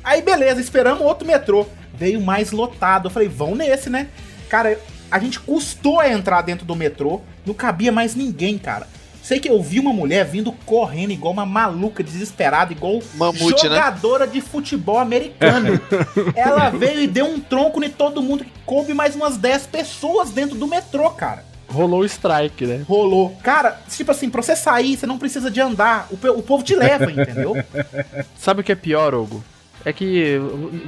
Aí 0.02 0.22
beleza, 0.22 0.60
esperamos 0.60 1.02
outro 1.02 1.26
metrô. 1.26 1.66
Veio 1.94 2.20
mais 2.20 2.52
lotado. 2.52 3.06
Eu 3.06 3.10
falei, 3.10 3.28
vão 3.28 3.54
nesse, 3.54 3.88
né? 3.88 4.08
Cara, 4.48 4.78
a 5.10 5.18
gente 5.18 5.40
custou 5.40 6.00
a 6.00 6.08
entrar 6.08 6.42
dentro 6.42 6.66
do 6.66 6.76
metrô. 6.76 7.20
Não 7.44 7.54
cabia 7.54 7.92
mais 7.92 8.14
ninguém, 8.14 8.58
cara. 8.58 8.86
Sei 9.26 9.40
que 9.40 9.50
eu 9.50 9.60
vi 9.60 9.80
uma 9.80 9.92
mulher 9.92 10.24
vindo 10.24 10.52
correndo 10.64 11.10
igual 11.10 11.32
uma 11.32 11.44
maluca, 11.44 12.00
desesperada, 12.00 12.72
igual 12.72 13.02
Mamute, 13.16 13.68
né? 13.68 13.74
jogadora 13.74 14.24
de 14.24 14.40
futebol 14.40 15.00
americano. 15.00 15.80
Ela 16.36 16.70
veio 16.70 17.00
e 17.00 17.08
deu 17.08 17.26
um 17.26 17.40
tronco 17.40 17.82
em 17.82 17.90
todo 17.90 18.22
mundo 18.22 18.44
que 18.44 18.52
coube 18.64 18.94
mais 18.94 19.16
umas 19.16 19.36
10 19.36 19.66
pessoas 19.66 20.30
dentro 20.30 20.56
do 20.56 20.68
metrô, 20.68 21.10
cara. 21.10 21.44
Rolou 21.68 22.02
o 22.02 22.04
strike, 22.04 22.66
né? 22.66 22.84
Rolou. 22.86 23.36
Cara, 23.42 23.80
tipo 23.90 24.12
assim, 24.12 24.30
pra 24.30 24.42
você 24.42 24.54
sair, 24.54 24.96
você 24.96 25.08
não 25.08 25.18
precisa 25.18 25.50
de 25.50 25.60
andar. 25.60 26.06
O, 26.08 26.14
o 26.38 26.42
povo 26.44 26.62
te 26.62 26.76
leva, 26.76 27.10
entendeu? 27.10 27.56
Sabe 28.38 28.60
o 28.60 28.64
que 28.64 28.70
é 28.70 28.76
pior, 28.76 29.12
Hugo? 29.12 29.42
É 29.86 29.92
que 29.92 30.36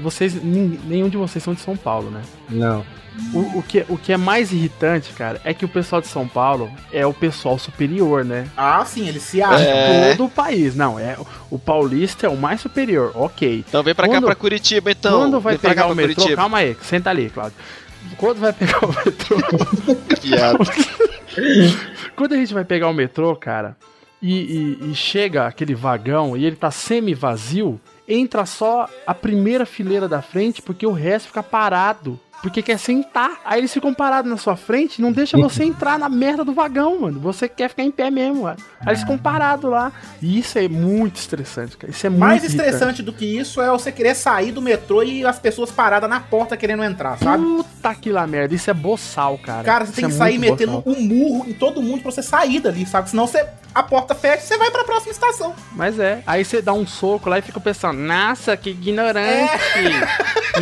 vocês, 0.03 0.35
nenhum 0.43 1.09
de 1.09 1.17
vocês 1.17 1.43
são 1.45 1.55
de 1.55 1.61
São 1.61 1.77
Paulo, 1.77 2.11
né? 2.11 2.21
Não. 2.51 2.85
O, 3.33 3.59
o 3.59 3.63
que, 3.63 3.85
o 3.89 3.97
que 3.97 4.13
é 4.13 4.17
mais 4.17 4.53
irritante, 4.53 5.13
cara, 5.13 5.41
é 5.45 5.55
que 5.55 5.65
o 5.65 5.69
pessoal 5.69 6.01
de 6.01 6.09
São 6.09 6.27
Paulo 6.27 6.69
é 6.93 7.07
o 7.07 7.13
pessoal 7.15 7.59
superior, 7.59 8.25
né? 8.25 8.49
Ah, 8.57 8.85
sim, 8.85 9.07
eles 9.09 9.23
se 9.23 9.37
De 9.37 9.43
acham. 9.43 9.61
É. 9.67 10.15
todo 10.17 10.27
o 10.27 10.31
país. 10.31 10.75
Não, 10.75 10.99
é 10.99 11.17
o 11.49 11.59
paulista 11.61 12.27
é 12.27 12.29
o 12.29 12.37
mais 12.37 12.61
superior, 12.61 13.13
ok. 13.15 13.65
Então 13.69 13.85
vem 13.85 13.95
pra 13.95 14.07
cá, 14.09 14.15
Quando- 14.15 14.25
pra 14.27 14.35
Curitiba, 14.35 14.91
então. 14.91 15.19
Quando 15.21 15.41
vai 15.41 15.57
pegar 15.59 15.75
cá, 15.83 15.87
o 15.87 15.95
metrô, 15.95 16.15
Curitiba. 16.17 16.37
calma 16.37 16.59
aí, 16.59 16.77
senta 16.83 17.11
ali, 17.11 17.31
Claudio. 17.31 17.57
Quando 18.17 18.39
vai 18.41 18.53
pegar 18.53 18.85
o 18.85 18.89
metrô. 18.89 19.37
Piada. 20.23 20.59
Quando 22.17 22.33
a 22.35 22.37
gente 22.37 22.53
vai 22.55 22.65
pegar 22.65 22.89
o 22.89 22.95
metrô, 22.95 23.35
cara, 23.37 23.77
e, 24.21 24.77
e- 24.83 24.91
e 24.91 24.95
chega 24.95 25.47
aquele 25.47 25.75
vagão 25.75 26.37
e 26.37 26.45
ele 26.45 26.57
tá 26.57 26.71
semi-vazio, 26.71 27.81
entra 28.09 28.47
só 28.47 28.89
a 29.07 29.15
primeira 29.15 29.67
fileira 29.67 30.09
da 30.09 30.23
frente, 30.23 30.63
porque 30.63 30.87
o 30.87 30.93
resto 30.93 31.27
fica 31.29 31.43
parado. 31.43 32.19
Porque 32.41 32.63
quer 32.63 32.79
sentar. 32.79 33.41
Aí 33.45 33.59
eles 33.59 33.73
ficam 33.75 33.93
parados 33.93 34.31
na 34.31 34.37
sua 34.37 34.55
frente, 34.55 35.03
não 35.03 35.11
deixa 35.11 35.35
você 35.43 35.65
entrar 35.65 35.99
na 35.99 36.09
merda 36.09 36.45
do 36.45 36.53
vagão, 36.53 37.01
mano. 37.01 37.19
Você 37.19 37.49
quer 37.49 37.69
ficar 37.69 37.83
em 37.83 37.91
pé 37.91 38.13
mesmo, 38.13 38.43
mano. 38.45 38.57
Aí 38.79 38.91
eles 38.91 39.01
ficam 39.01 39.19
parados 39.19 39.69
lá. 39.69 39.91
E 40.23 40.39
isso 40.39 40.57
é 40.57 40.69
muito 40.69 41.17
estressante, 41.17 41.77
cara. 41.77 41.91
Isso 41.91 42.07
é 42.07 42.09
muito 42.09 42.21
Mais 42.21 42.45
irritante. 42.45 42.69
estressante 42.69 43.03
do 43.03 43.13
que 43.13 43.25
isso 43.25 43.61
é 43.61 43.69
você 43.73 43.91
querer 43.91 44.15
sair 44.15 44.53
do 44.53 44.63
metrô 44.63 45.03
e 45.03 45.27
as 45.27 45.37
pessoas 45.41 45.73
paradas 45.73 46.09
na 46.09 46.21
porta 46.21 46.57
querendo 46.57 46.85
entrar, 46.85 47.19
sabe? 47.19 47.43
Puta 47.43 47.93
que 47.97 48.13
lá 48.13 48.25
merda. 48.25 48.55
Isso 48.55 48.71
é 48.71 48.75
boçal, 48.75 49.37
cara. 49.39 49.65
Cara, 49.65 49.85
você 49.85 49.91
Isso 49.91 49.97
tem 50.01 50.05
é 50.05 50.09
que 50.09 50.15
sair 50.15 50.39
muito 50.39 50.51
metendo 50.53 50.81
boçal. 50.81 50.93
um 51.03 51.05
murro 51.05 51.45
em 51.51 51.55
todo 51.55 51.83
mundo 51.83 52.03
pra 52.03 52.13
você 52.13 52.23
sair 52.23 52.61
dali, 52.61 52.87
sabe? 52.87 53.11
Senão 53.11 53.27
você, 53.27 53.45
a 53.75 53.83
porta 53.83 54.15
fecha 54.15 54.45
e 54.45 54.47
você 54.47 54.57
vai 54.57 54.71
pra 54.71 54.85
próxima 54.85 54.98
Mas 55.73 55.99
é. 55.99 56.23
Aí 56.27 56.45
você 56.45 56.61
dá 56.63 56.73
um 56.73 56.87
soco 56.87 57.29
lá 57.29 57.39
e 57.39 57.43
fica 57.43 57.61
pensando, 57.61 57.99
nossa, 57.99 58.57
que 58.57 58.71
ignorante. 58.71 59.53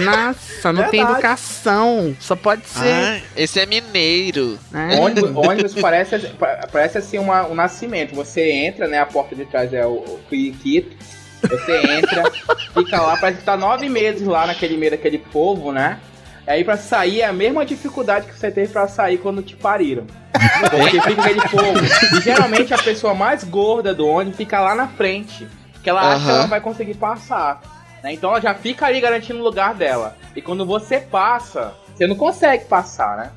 Nossa, 0.04 0.72
não 0.72 0.82
tem 0.84 1.00
Verdade. 1.00 1.12
educação. 1.18 2.16
Só 2.20 2.36
pode 2.36 2.66
ser. 2.68 2.84
Ah, 2.84 3.20
esse 3.36 3.58
é 3.60 3.66
mineiro. 3.66 4.58
né? 4.70 4.96
Ônibus, 5.00 5.30
ônibus 5.36 5.74
parece, 5.74 6.18
pa- 6.30 6.68
parece 6.70 6.98
assim 6.98 7.18
uma, 7.18 7.46
um 7.46 7.54
nascimento. 7.54 8.14
Você 8.14 8.50
entra, 8.50 8.86
né? 8.86 8.98
A 8.98 9.06
porta 9.06 9.34
de 9.34 9.44
trás 9.46 9.72
é 9.72 9.86
o, 9.86 9.92
o 9.94 10.20
periquito. 10.28 10.96
Você 11.42 11.76
entra, 11.92 12.24
fica 12.74 13.00
lá, 13.00 13.16
parece 13.18 13.38
que 13.40 13.44
tá 13.44 13.56
nove 13.56 13.88
meses 13.88 14.26
lá 14.26 14.46
naquele 14.46 14.76
meio 14.76 14.90
daquele 14.92 15.18
povo, 15.18 15.70
né? 15.70 16.00
Aí 16.46 16.64
pra 16.64 16.76
sair 16.76 17.20
é 17.22 17.24
a 17.26 17.32
mesma 17.32 17.64
dificuldade 17.64 18.26
que 18.26 18.38
você 18.38 18.50
teve 18.50 18.72
pra 18.72 18.88
sair 18.88 19.18
quando 19.18 19.42
te 19.42 19.54
pariram. 19.54 20.06
Porque 20.70 21.00
fica 21.00 21.20
aquele 21.22 21.40
povo. 21.48 22.16
E 22.16 22.20
geralmente 22.22 22.72
a 22.74 22.78
pessoa 22.78 23.14
mais 23.14 23.44
gorda 23.44 23.94
do 23.94 24.06
ônibus 24.06 24.36
fica 24.36 24.60
lá 24.60 24.74
na 24.74 24.88
frente. 24.88 25.46
Que 25.82 25.90
ela 25.90 26.14
acha 26.14 26.24
que 26.24 26.30
ela 26.30 26.46
vai 26.46 26.60
conseguir 26.60 26.94
passar. 26.94 27.60
né? 28.02 28.12
Então 28.12 28.30
ela 28.30 28.40
já 28.40 28.54
fica 28.54 28.86
ali 28.86 29.00
garantindo 29.00 29.38
o 29.38 29.42
lugar 29.42 29.74
dela. 29.74 30.16
E 30.34 30.42
quando 30.42 30.66
você 30.66 30.98
passa, 30.98 31.74
você 31.94 32.06
não 32.06 32.16
consegue 32.16 32.64
passar, 32.64 33.16
né? 33.16 33.30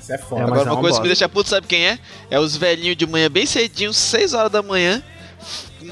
Isso 0.00 0.12
é 0.12 0.18
foda. 0.18 0.42
É, 0.42 0.44
Agora, 0.44 0.68
é 0.68 0.72
uma 0.72 0.80
coisa 0.80 0.96
que 0.96 1.02
me 1.02 1.08
deixa 1.08 1.28
puto, 1.28 1.48
sabe 1.50 1.66
quem 1.66 1.86
é? 1.86 1.98
É 2.30 2.38
os 2.38 2.56
velhinhos 2.56 2.96
de 2.96 3.06
manhã, 3.06 3.30
bem 3.30 3.44
cedinho, 3.44 3.92
6 3.92 4.32
horas 4.34 4.50
da 4.50 4.62
manhã, 4.62 5.02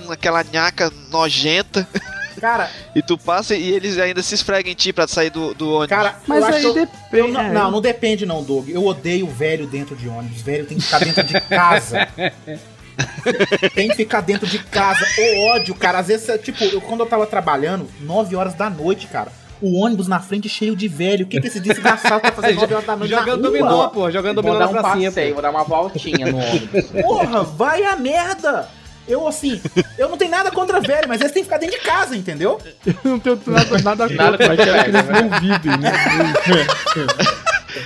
com 0.07 0.11
aquela 0.13 0.43
nhaca 0.45 0.91
nojenta, 1.11 1.87
Cara, 2.41 2.71
e 2.95 3.03
tu 3.03 3.17
passa 3.19 3.55
e 3.55 3.71
eles 3.71 3.99
ainda 3.99 4.23
se 4.23 4.35
esfregam 4.35 4.73
em 4.73 4.75
ti 4.75 4.93
pra 4.93 5.07
sair 5.07 5.31
do, 5.31 5.55
do 5.55 5.69
ônibus. 5.71 5.89
cara, 5.89 6.17
Mas 6.27 6.41
eu 6.41 6.47
acho 6.47 6.57
aí 6.59 6.65
eu- 6.65 6.75
depende. 6.75 6.99
eu 7.13 7.29
não, 7.29 7.53
não, 7.53 7.71
não 7.73 7.81
depende 7.81 8.25
não, 8.27 8.43
Doug. 8.43 8.69
Eu 8.69 8.85
odeio 8.87 9.27
velho 9.27 9.67
dentro 9.67 9.95
de 9.97 10.09
ônibus. 10.09 10.41
Velho 10.43 10.67
tem 10.67 10.77
que 10.79 10.85
ficar 10.85 10.99
dentro 11.01 11.23
de 11.25 11.41
casa. 11.41 12.09
tem 13.75 13.89
que 13.89 13.95
ficar 13.97 14.21
dentro 14.21 14.47
de 14.47 14.59
casa. 14.59 15.05
O 15.19 15.47
ódio, 15.51 15.75
cara. 15.75 15.99
Às 15.99 16.09
vezes, 16.09 16.29
é, 16.29 16.39
tipo, 16.39 16.63
eu, 16.65 16.81
quando 16.81 17.01
eu 17.01 17.07
tava 17.07 17.27
trabalhando, 17.27 17.89
9 18.01 18.35
horas 18.37 18.55
da 18.55 18.69
noite, 18.71 19.07
cara. 19.07 19.31
O 19.61 19.81
ônibus 19.81 20.07
na 20.07 20.21
frente 20.21 20.49
cheio 20.49 20.77
de 20.77 20.87
velho. 20.87 21.25
O 21.27 21.29
que, 21.29 21.41
que 21.41 21.49
esse 21.49 21.59
desgraçado 21.59 22.21
tá 22.21 22.31
fazendo 22.33 22.57
9 22.63 22.75
horas 22.75 22.87
da 22.87 22.97
noite 22.97 23.11
Jogando 23.11 23.43
na 23.43 23.49
rua? 23.49 23.59
dominó, 23.59 23.89
pô. 23.89 24.11
Jogando 24.11 24.35
Vou 24.41 24.53
dominó 24.53 24.59
dar 24.67 24.73
na 24.73 24.79
um 24.79 24.83
passeio, 24.83 25.13
pô. 25.29 25.33
vou 25.35 25.43
dar 25.43 25.51
uma 25.51 25.65
voltinha 25.65 26.27
no 26.31 26.39
ônibus. 26.43 26.85
Porra, 27.03 27.43
vai 27.43 27.83
a 27.85 27.97
merda! 27.97 28.69
Eu, 29.09 29.27
assim, 29.27 29.61
eu 29.97 30.09
não 30.09 30.19
tenho 30.19 30.31
nada 30.31 30.51
contra 30.51 30.81
velho, 30.81 31.09
mas 31.09 31.21
eles 31.21 31.33
têm 31.33 31.43
que 31.43 31.49
ficar 31.49 31.59
dentro 31.59 31.79
de 31.79 31.85
casa, 31.85 32.15
entendeu? 32.17 32.61
não 33.03 33.19
tenho 33.19 33.41
nada, 33.47 33.79
nada 33.83 34.09
contra, 34.09 34.17
Nada 34.17 34.37
mas 34.39 34.57
quero 34.57 34.85
que 34.85 34.93
contra, 34.93 34.99
eles 34.99 35.09
não 35.09 35.31
vivem, 35.41 35.77
né? 35.79 35.93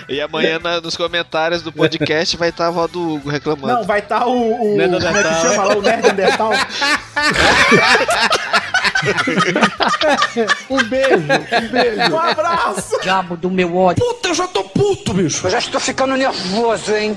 E 0.09 0.21
amanhã 0.21 0.59
na- 0.59 0.81
nos 0.81 0.97
comentários 0.97 1.63
do 1.63 1.73
podcast 1.73 2.37
vai 2.37 2.49
estar 2.49 2.65
a 2.67 2.69
avó 2.69 2.87
do 2.87 3.15
Hugo 3.15 3.29
reclamando. 3.31 3.75
Não, 3.75 3.85
vai 3.85 3.99
estar 4.01 4.27
o, 4.27 4.53
o. 4.53 4.59
Como 4.77 4.81
é 4.81 5.23
que 5.23 5.35
chama 5.41 5.65
lá? 5.65 5.77
O 5.77 5.83
Neandertal. 5.83 6.53
Um 10.71 10.83
beijo, 10.85 11.17
um 11.17 11.69
beijo. 11.69 12.13
Um 12.13 12.19
abraço! 12.19 13.01
Diabo 13.03 13.37
do 13.37 13.51
meu 13.51 13.77
ódio. 13.77 14.05
Puta, 14.05 14.29
eu 14.29 14.35
já 14.35 14.47
tô 14.47 14.65
puto, 14.65 15.13
bicho. 15.13 15.47
Eu 15.47 15.51
já 15.51 15.59
estou 15.59 15.81
ficando 15.81 16.17
nervoso, 16.17 16.95
hein? 16.95 17.15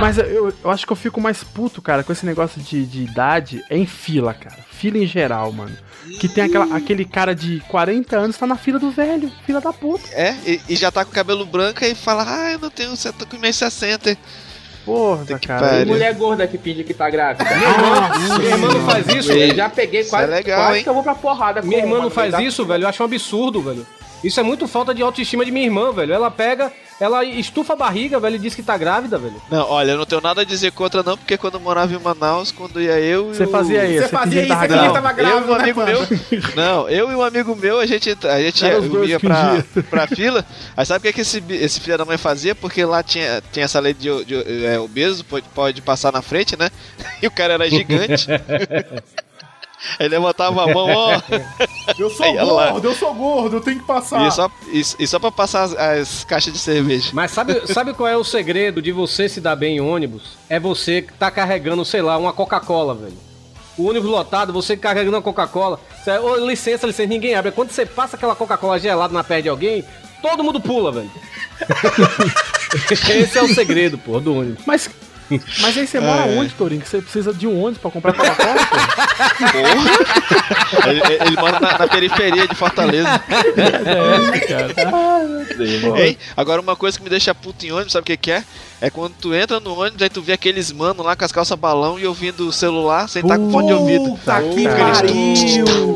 Mas 0.00 0.18
eu, 0.18 0.52
eu 0.62 0.70
acho 0.70 0.86
que 0.86 0.92
eu 0.92 0.96
fico 0.96 1.20
mais 1.20 1.42
puto, 1.42 1.82
cara, 1.82 2.02
com 2.02 2.12
esse 2.12 2.24
negócio 2.24 2.60
de, 2.60 2.86
de 2.86 3.02
idade 3.02 3.64
é 3.68 3.76
em 3.76 3.86
fila, 3.86 4.34
cara. 4.34 4.58
Fila 4.70 4.98
em 4.98 5.06
geral, 5.06 5.52
mano. 5.52 5.76
Que 6.18 6.28
tem 6.28 6.44
aquela, 6.44 6.76
aquele 6.76 7.04
cara 7.04 7.34
de 7.34 7.60
40 7.68 8.16
anos 8.16 8.36
tá 8.36 8.46
na 8.46 8.56
fila 8.56 8.78
do 8.78 8.90
velho, 8.90 9.30
fila 9.44 9.60
da 9.60 9.72
puta. 9.72 10.08
É, 10.12 10.34
e, 10.46 10.60
e 10.70 10.76
já 10.76 10.90
tá 10.90 11.04
com 11.04 11.10
o 11.10 11.14
cabelo 11.14 11.44
branco 11.44 11.84
e 11.84 11.94
fala, 11.94 12.24
ah, 12.26 12.52
eu 12.52 12.58
não 12.58 12.70
tenho, 12.70 12.92
eu 12.92 13.12
tô 13.12 13.26
com 13.26 13.36
meus 13.38 13.56
60. 13.56 14.16
Porra, 14.90 15.38
cara. 15.38 15.82
E 15.82 15.84
mulher 15.84 16.14
gorda 16.14 16.46
que 16.46 16.58
finge 16.58 16.82
que 16.82 16.92
tá 16.92 17.08
grávida. 17.08 17.44
Minha 18.38 18.50
irmã 18.50 18.68
não 18.74 18.84
faz 18.86 19.06
isso, 19.08 19.32
velho. 19.32 19.54
já 19.54 19.68
peguei 19.68 20.00
Isso 20.00 20.10
quase, 20.10 20.24
é 20.24 20.34
legal, 20.34 20.60
quase 20.60 20.78
hein? 20.78 20.82
que 20.82 20.88
eu 20.88 20.94
vou 20.94 21.02
pra 21.02 21.14
porrada. 21.14 21.60
com 21.60 21.68
Minha 21.68 21.80
irmã 21.80 21.98
não 22.00 22.10
faz 22.10 22.32
da 22.32 22.42
isso, 22.42 22.64
velho. 22.66 22.84
Eu 22.84 22.88
acho 22.88 23.02
um 23.02 23.06
absurdo, 23.06 23.60
velho. 23.62 23.86
Isso 24.22 24.38
é 24.38 24.42
muito 24.42 24.66
falta 24.68 24.94
de 24.94 25.02
autoestima 25.02 25.44
de 25.44 25.50
minha 25.52 25.64
irmã, 25.64 25.92
velho. 25.92 26.12
Ela 26.12 26.30
pega, 26.30 26.72
ela 27.00 27.24
estufa 27.24 27.72
a 27.72 27.76
barriga, 27.76 28.20
velho, 28.20 28.36
e 28.36 28.38
diz 28.38 28.54
que 28.54 28.62
tá 28.62 28.76
grávida, 28.76 29.18
velho. 29.18 29.40
Não, 29.50 29.66
olha, 29.68 29.92
eu 29.92 29.96
não 29.98 30.04
tenho 30.04 30.20
nada 30.20 30.42
a 30.42 30.44
dizer 30.44 30.70
contra 30.72 31.02
não, 31.02 31.16
porque 31.16 31.38
quando 31.38 31.54
eu 31.54 31.60
morava 31.60 31.92
em 31.94 31.98
Manaus, 31.98 32.52
quando 32.52 32.80
ia 32.80 33.00
eu 33.00 33.30
e 33.30 33.34
Você 33.36 33.44
o- 33.44 33.48
fazia 33.48 33.84
isso, 33.86 34.02
Você 34.02 34.08
fazia 34.08 34.42
isso, 34.42 34.52
que 34.52 34.60
você 34.60 34.68
tava 34.68 35.12
grávida. 35.12 35.30
eu 35.30 35.40
e 35.40 35.46
grávida, 35.46 35.52
um 35.52 35.56
né, 35.56 35.62
amigo 35.62 35.84
meu. 35.84 36.00
Não, 36.54 36.88
eu 36.90 37.10
e 37.10 37.14
um 37.14 37.22
amigo 37.22 37.56
meu, 37.56 37.80
a 37.80 37.86
gente, 37.86 38.14
a 38.26 38.40
gente 38.42 38.64
ia, 38.64 38.78
ia 39.06 39.18
pra, 39.20 39.64
pra 39.88 40.06
fila. 40.06 40.44
Aí 40.76 40.84
sabe 40.84 40.98
o 40.98 41.02
que, 41.02 41.14
que 41.14 41.20
esse, 41.22 41.42
esse 41.50 41.80
filho 41.80 41.96
da 41.96 42.04
mãe 42.04 42.18
fazia? 42.18 42.54
Porque 42.54 42.84
lá 42.84 43.02
tinha, 43.02 43.42
tinha 43.50 43.64
essa 43.64 43.80
lei 43.80 43.94
de, 43.94 44.24
de 44.24 44.64
é, 44.66 44.78
obeso, 44.78 45.24
pode, 45.24 45.46
pode 45.54 45.80
passar 45.82 46.12
na 46.12 46.20
frente, 46.22 46.56
né? 46.58 46.70
E 47.22 47.26
o 47.26 47.30
cara 47.30 47.54
era 47.54 47.68
gigante. 47.68 48.26
Aí 49.98 50.08
levantava 50.08 50.64
a 50.64 50.74
mão, 50.74 50.88
ó. 50.88 51.20
Eu 51.98 52.10
sou 52.10 52.26
Aí 52.26 52.36
gordo, 52.36 52.88
eu 52.88 52.94
sou 52.94 53.14
gordo, 53.14 53.56
eu 53.56 53.60
tenho 53.60 53.80
que 53.80 53.86
passar. 53.86 54.26
E 54.26 54.30
só, 54.30 54.50
e, 54.68 54.80
e 54.98 55.06
só 55.06 55.18
pra 55.18 55.30
passar 55.30 55.62
as, 55.62 55.74
as 55.74 56.24
caixas 56.24 56.52
de 56.52 56.58
cerveja. 56.58 57.10
Mas 57.12 57.30
sabe, 57.30 57.66
sabe 57.66 57.94
qual 57.94 58.08
é 58.08 58.16
o 58.16 58.24
segredo 58.24 58.82
de 58.82 58.92
você 58.92 59.28
se 59.28 59.40
dar 59.40 59.56
bem 59.56 59.76
em 59.76 59.80
ônibus? 59.80 60.38
É 60.48 60.60
você 60.60 61.02
que 61.02 61.12
tá 61.14 61.30
carregando, 61.30 61.84
sei 61.84 62.02
lá, 62.02 62.18
uma 62.18 62.32
Coca-Cola, 62.32 62.94
velho. 62.94 63.16
O 63.78 63.88
ônibus 63.88 64.10
lotado, 64.10 64.52
você 64.52 64.76
carregando 64.76 65.16
uma 65.16 65.22
Coca-Cola. 65.22 65.80
Ô, 66.22 66.36
licença, 66.36 66.86
licença, 66.86 67.08
ninguém 67.08 67.34
abre. 67.34 67.50
Quando 67.50 67.70
você 67.70 67.86
passa 67.86 68.16
aquela 68.16 68.34
Coca-Cola 68.34 68.78
gelada 68.78 69.12
na 69.12 69.24
perna 69.24 69.42
de 69.44 69.48
alguém, 69.48 69.84
todo 70.20 70.44
mundo 70.44 70.60
pula, 70.60 70.92
velho. 70.92 71.10
Esse 73.10 73.38
é 73.38 73.42
o 73.42 73.54
segredo, 73.54 73.96
pô, 73.98 74.20
do 74.20 74.34
ônibus. 74.36 74.64
Mas, 74.66 74.90
mas 75.60 75.76
aí 75.78 75.86
você 75.86 76.00
mora 76.00 76.26
É. 76.30 76.38
onde, 76.38 76.52
Torinho? 76.54 76.80
Que 76.80 76.88
você 76.88 77.00
precisa 77.00 77.32
de 77.32 77.46
um 77.46 77.58
ônibus 77.62 77.78
pra 77.78 77.90
comprar 77.90 78.12
Coca-Cola? 78.12 78.56
Porra! 79.52 80.88
ele, 80.90 81.00
ele 81.26 81.36
mora 81.36 81.60
na, 81.60 81.78
na 81.78 81.88
periferia 81.88 82.46
de 82.48 82.54
Fortaleza. 82.54 83.08
É, 83.56 84.38
cara. 84.40 86.02
Hein? 86.04 86.18
Agora 86.36 86.60
uma 86.60 86.76
coisa 86.76 86.96
que 86.98 87.04
me 87.04 87.10
deixa 87.10 87.34
puto 87.34 87.64
em 87.66 87.72
ônibus, 87.72 87.92
sabe 87.92 88.02
o 88.02 88.06
que, 88.06 88.16
que 88.16 88.30
é? 88.30 88.44
É 88.80 88.88
quando 88.90 89.12
tu 89.20 89.34
entra 89.34 89.60
no 89.60 89.78
ônibus, 89.78 90.00
aí 90.02 90.08
tu 90.08 90.22
vê 90.22 90.32
aqueles 90.32 90.72
mano 90.72 91.02
lá 91.02 91.14
com 91.14 91.24
as 91.24 91.32
calças 91.32 91.58
balão 91.58 91.98
e 91.98 92.06
ouvindo 92.06 92.48
o 92.48 92.52
celular 92.52 93.08
sem 93.08 93.22
estar 93.22 93.36
com 93.38 93.50
fone 93.50 93.66
de 93.68 93.72
ouvido. 93.74 94.04
Puta 94.10 94.42
que 94.42 94.64
pariu! 94.68 95.94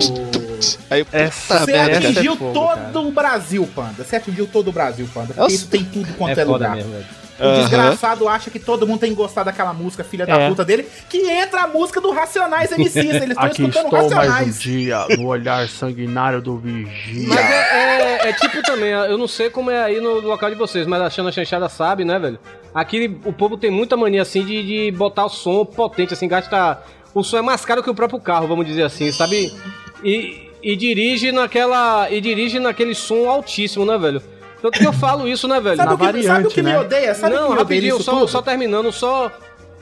Aí, 0.91 1.07
Essa- 1.13 1.55
puta 1.61 1.65
Você 1.67 1.73
merda, 1.73 1.99
atingiu 2.09 2.33
é 2.33 2.37
fogo, 2.37 2.53
todo 2.53 2.75
cara. 2.77 2.99
o 3.01 3.11
Brasil, 3.11 3.69
Panda. 3.75 4.05
Você 4.05 4.17
atingiu 4.17 4.47
todo 4.47 4.69
o 4.69 4.73
Brasil, 4.73 5.09
Panda. 5.13 5.35
Porque 5.35 5.53
isso 5.53 5.67
tem 5.69 5.85
tudo 5.85 6.13
quanto 6.15 6.39
É 6.39 6.43
é, 6.43 6.45
lugar. 6.45 6.77
mesmo, 6.77 6.93
velho. 6.93 7.05
O 7.39 7.43
Aham. 7.43 7.61
desgraçado 7.61 8.29
acha 8.29 8.49
que 8.51 8.59
todo 8.61 8.87
mundo 8.87 9.01
tem 9.01 9.11
que 9.11 9.17
gostar 9.17 9.43
daquela 9.43 9.73
música, 9.73 10.05
filha 10.05 10.25
da 10.25 10.39
É. 10.39 10.49
puta 10.49 10.65
dele, 10.65 10.87
que 11.11 11.19
entra 11.29 11.63
a 11.63 11.67
música 11.67 12.01
do 12.01 12.11
Racionais 12.13 12.71
MCs. 12.79 12.95
Eles 12.97 13.31
estão 13.31 13.47
escutando 13.49 13.85
estou 13.87 13.91
mais 13.91 14.05
um 14.13 14.15
Racionais. 14.17 14.61
dia 14.63 15.07
no 15.19 15.27
olhar 15.27 15.69
sanguinário 15.69 16.41
do 16.41 16.57
vigia. 16.59 17.29
Mas 17.29 17.39
é, 17.51 18.25
é- 18.25 18.29
é 18.29 18.33
tipo 18.35 18.63
também, 18.63 18.91
eu 18.91 19.19
não 19.19 19.27
sei 19.29 19.51
como 19.51 19.71
é 19.71 19.83
aí 19.83 20.01
no 20.01 20.21
local 20.21 20.49
de 20.49 20.57
vocês, 20.57 20.87
mas 20.87 21.01
a 21.03 21.11
Xana 21.11 21.33
Chanchada 21.33 21.69
sabe, 21.69 22.05
né, 22.05 22.19
velho? 22.19 22.39
Aqui 22.75 23.19
o 23.25 23.33
povo 23.33 23.57
tem 23.57 23.71
muita 23.71 23.97
mania 23.97 24.23
assim 24.23 24.45
de, 24.45 24.63
de 24.91 24.91
botar 24.97 25.25
o 25.27 25.29
som 25.29 25.65
potente, 25.65 26.15
assim, 26.15 26.29
gasta. 26.29 26.81
O 27.13 27.23
som 27.23 27.39
é 27.39 27.43
mais 27.43 27.65
caro 27.65 27.83
que 27.83 27.91
o 27.91 27.95
próprio 27.95 28.19
carro, 28.21 28.47
vamos 28.49 28.65
dizer 28.67 28.83
assim, 28.85 29.11
sabe? 29.13 29.53
E, 30.03 30.51
e 30.63 30.75
dirige 30.77 31.31
naquela. 31.33 32.11
E 32.11 32.21
dirige 32.21 32.59
naquele 32.59 32.95
som 32.95 33.29
altíssimo, 33.29 33.85
né, 33.85 33.97
velho? 33.99 34.23
Tanto 34.65 34.79
que 34.79 34.87
eu 34.87 34.95
falo 34.95 35.29
isso, 35.29 35.47
né, 35.47 35.61
velho? 35.61 35.77
Sabe 35.77 35.93
o 35.93 35.99
que- 35.99 36.23
sabe 36.23 36.47
o 36.47 36.51
que 36.51 36.63
me 36.63 36.75
odeia? 36.75 37.15
Sabe 37.15 37.35
o 37.35 37.37
que 37.37 37.43
Não, 37.45 37.51
me 37.53 37.59
rapidinho, 37.59 38.03
só, 38.03 38.13
tudo? 38.21 38.29
só 38.29 38.41
terminando, 38.41 38.91
só. 38.91 39.31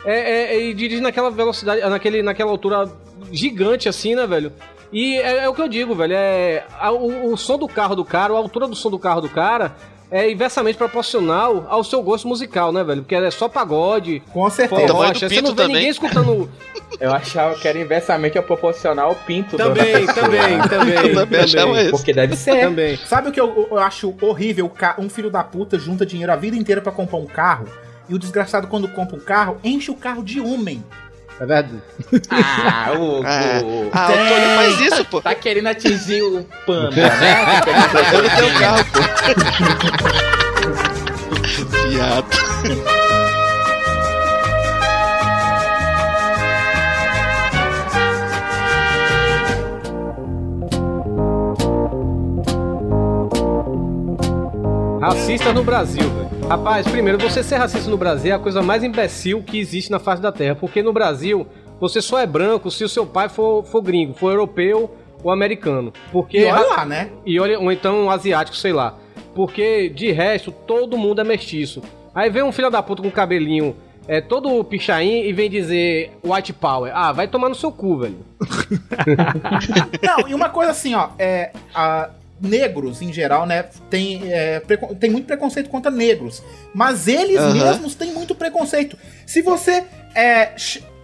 É, 0.04 0.12
é, 0.18 0.54
é, 0.56 0.60
e 0.60 0.74
dirige 0.74 1.00
naquela 1.00 1.30
velocidade, 1.30 1.80
naquele, 1.88 2.20
naquela 2.20 2.50
altura 2.50 2.90
gigante, 3.30 3.88
assim, 3.88 4.16
né, 4.16 4.26
velho? 4.26 4.52
E 4.92 5.18
é, 5.18 5.44
é 5.44 5.48
o 5.48 5.54
que 5.54 5.62
eu 5.62 5.68
digo, 5.68 5.94
velho. 5.94 6.14
É, 6.16 6.64
a- 6.80 6.90
o, 6.90 7.32
o 7.32 7.36
som 7.36 7.56
do 7.56 7.68
carro 7.68 7.94
do 7.94 8.04
cara, 8.04 8.34
a 8.34 8.36
altura 8.36 8.66
do 8.66 8.74
som 8.74 8.90
do 8.90 8.98
carro 8.98 9.20
do 9.20 9.28
cara 9.28 9.76
é 10.10 10.28
inversamente 10.28 10.76
proporcional 10.76 11.64
ao 11.70 11.84
seu 11.84 12.02
gosto 12.02 12.26
musical, 12.26 12.72
né, 12.72 12.82
velho? 12.82 13.02
Porque 13.02 13.14
é 13.14 13.30
só 13.30 13.48
pagode. 13.48 14.20
Com 14.32 14.50
certeza. 14.50 14.88
Tamanho 14.88 15.12
do 15.12 15.18
Você 15.20 15.28
pinto 15.28 15.42
não 15.42 15.50
vê 15.50 15.56
também. 15.62 15.76
ninguém 15.76 15.90
escutando. 15.90 16.50
Eu 17.00 17.12
achava 17.12 17.54
que 17.56 17.66
era 17.66 17.78
inversamente 17.78 18.38
proporcional 18.42 19.08
ao 19.08 19.14
pinto. 19.14 19.56
da 19.56 19.64
Também, 19.64 20.06
pessoa. 20.06 20.14
também, 20.14 20.58
também, 20.68 21.14
também 21.14 21.40
achava 21.40 21.80
isso. 21.82 21.90
Porque 21.92 22.12
deve 22.12 22.36
ser. 22.36 22.60
Também. 22.60 22.96
Sabe 22.96 23.28
o 23.28 23.32
que 23.32 23.40
eu, 23.40 23.68
eu 23.70 23.78
acho 23.78 24.14
horrível? 24.20 24.66
O 24.66 25.02
Um 25.02 25.08
filho 25.08 25.30
da 25.30 25.42
puta 25.42 25.78
junta 25.78 26.04
dinheiro 26.06 26.32
a 26.32 26.36
vida 26.36 26.56
inteira 26.56 26.80
pra 26.80 26.92
comprar 26.92 27.18
um 27.18 27.26
carro. 27.26 27.66
E 28.08 28.14
o 28.14 28.18
desgraçado, 28.18 28.66
quando 28.68 28.88
compra 28.88 29.16
um 29.16 29.20
carro, 29.20 29.58
enche 29.64 29.90
o 29.90 29.94
carro 29.94 30.22
de 30.22 30.40
homem. 30.40 30.84
É 31.40 31.46
verdade. 31.46 31.70
Ah, 32.30 32.92
o. 32.96 33.22
Ah, 33.26 33.60
o- 33.64 33.90
ah, 33.92 34.08
o 34.08 34.12
Toninho 34.12 34.56
faz 34.56 34.80
isso, 34.80 35.04
pô. 35.06 35.20
Tá 35.20 35.34
querendo 35.34 35.66
atingir 35.68 36.22
o 36.22 36.46
panda, 36.66 36.94
né? 36.96 37.10
Tá 37.60 37.62
querendo 37.62 38.12
Eu 38.12 38.22
não 38.22 38.30
tenho 38.30 38.46
atingir- 38.48 38.60
carro, 38.60 38.84
pô. 38.92 39.00
Viado. 41.88 43.01
Racista 55.02 55.52
no 55.52 55.64
Brasil, 55.64 56.08
velho. 56.08 56.46
Rapaz, 56.48 56.86
primeiro, 56.86 57.18
você 57.18 57.42
ser 57.42 57.56
racista 57.56 57.90
no 57.90 57.96
Brasil 57.96 58.30
é 58.30 58.36
a 58.36 58.38
coisa 58.38 58.62
mais 58.62 58.84
imbecil 58.84 59.42
que 59.42 59.58
existe 59.58 59.90
na 59.90 59.98
face 59.98 60.22
da 60.22 60.30
Terra. 60.30 60.54
Porque 60.54 60.80
no 60.80 60.92
Brasil, 60.92 61.44
você 61.80 62.00
só 62.00 62.20
é 62.20 62.24
branco 62.26 62.70
se 62.70 62.84
o 62.84 62.88
seu 62.88 63.04
pai 63.04 63.28
for, 63.28 63.64
for 63.64 63.82
gringo, 63.82 64.14
for 64.14 64.30
europeu 64.30 64.96
ou 65.24 65.32
americano. 65.32 65.92
Porque 66.12 66.38
E 66.38 66.44
olha 66.44 66.68
lá, 66.68 66.84
né? 66.84 67.10
E 67.26 67.40
olha, 67.40 67.58
ou 67.58 67.72
então 67.72 68.08
asiático, 68.08 68.56
sei 68.56 68.72
lá. 68.72 68.94
Porque 69.34 69.88
de 69.88 70.12
resto, 70.12 70.52
todo 70.52 70.96
mundo 70.96 71.20
é 71.20 71.24
mestiço. 71.24 71.82
Aí 72.14 72.30
vem 72.30 72.44
um 72.44 72.52
filho 72.52 72.70
da 72.70 72.80
puta 72.80 73.02
com 73.02 73.10
cabelinho 73.10 73.74
é, 74.06 74.20
todo 74.20 74.62
pichain 74.62 75.24
e 75.24 75.32
vem 75.32 75.50
dizer 75.50 76.12
white 76.24 76.52
power. 76.52 76.92
Ah, 76.94 77.10
vai 77.10 77.26
tomar 77.26 77.48
no 77.48 77.56
seu 77.56 77.72
cu, 77.72 77.98
velho. 77.98 78.18
Não, 80.00 80.28
e 80.28 80.34
uma 80.34 80.48
coisa 80.48 80.70
assim, 80.70 80.94
ó, 80.94 81.08
é. 81.18 81.50
a- 81.74 82.10
negros, 82.40 83.00
em 83.00 83.12
geral, 83.12 83.46
né, 83.46 83.64
tem, 83.88 84.32
é, 84.32 84.60
tem 84.98 85.10
muito 85.10 85.26
preconceito 85.26 85.68
contra 85.68 85.90
negros. 85.90 86.42
Mas 86.74 87.06
eles 87.08 87.38
Aham. 87.38 87.54
mesmos 87.54 87.94
têm 87.94 88.12
muito 88.12 88.34
preconceito. 88.34 88.96
Se 89.26 89.42
você. 89.42 89.84
É, 90.14 90.54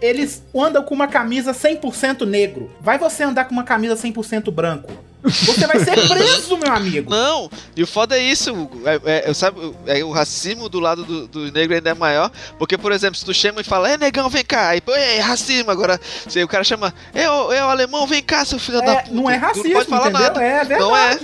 eles 0.00 0.42
andam 0.54 0.82
com 0.84 0.94
uma 0.94 1.08
camisa 1.08 1.52
100% 1.52 2.26
negro. 2.26 2.70
Vai 2.80 2.98
você 2.98 3.24
andar 3.24 3.46
com 3.46 3.52
uma 3.52 3.64
camisa 3.64 3.96
100% 3.96 4.50
branco. 4.50 4.92
Você 5.22 5.66
vai 5.66 5.80
ser 5.80 6.08
preso, 6.08 6.56
meu 6.56 6.72
amigo. 6.72 7.10
Não, 7.10 7.50
e 7.76 7.82
o 7.82 7.86
foda 7.86 8.16
é 8.16 8.22
isso, 8.22 8.54
Hugo. 8.54 8.80
É, 8.86 9.28
é, 9.30 9.34
sabe, 9.34 9.74
é, 9.86 10.02
o 10.04 10.10
racismo 10.10 10.68
do 10.68 10.78
lado 10.78 11.04
do, 11.04 11.26
do 11.26 11.52
negro 11.52 11.74
ainda 11.74 11.90
é 11.90 11.94
maior. 11.94 12.30
Porque, 12.58 12.78
por 12.78 12.92
exemplo, 12.92 13.16
se 13.16 13.24
tu 13.24 13.34
chama 13.34 13.60
e 13.60 13.64
fala, 13.64 13.90
é 13.90 13.98
negão, 13.98 14.28
vem 14.28 14.44
cá. 14.44 14.68
Aí, 14.68 14.82
é 14.86 15.18
racismo. 15.18 15.70
Agora, 15.70 16.00
se 16.02 16.42
o 16.42 16.48
cara 16.48 16.62
chama, 16.62 16.94
é 17.12 17.28
o, 17.28 17.52
é 17.52 17.64
o 17.64 17.68
alemão, 17.68 18.06
vem 18.06 18.22
cá, 18.22 18.44
seu 18.44 18.58
filho 18.58 18.80
da 18.80 18.92
É, 18.92 19.02
puta. 19.02 19.14
não 19.14 19.28
é 19.28 19.36
racismo, 19.36 19.68
não 19.68 19.74
pode 19.74 19.88
falar 19.88 20.02
entendeu? 20.10 20.20
nada. 20.20 20.42
É 20.44 20.64
verdade. 20.64 20.80
Não 20.80 20.96
é. 20.96 21.18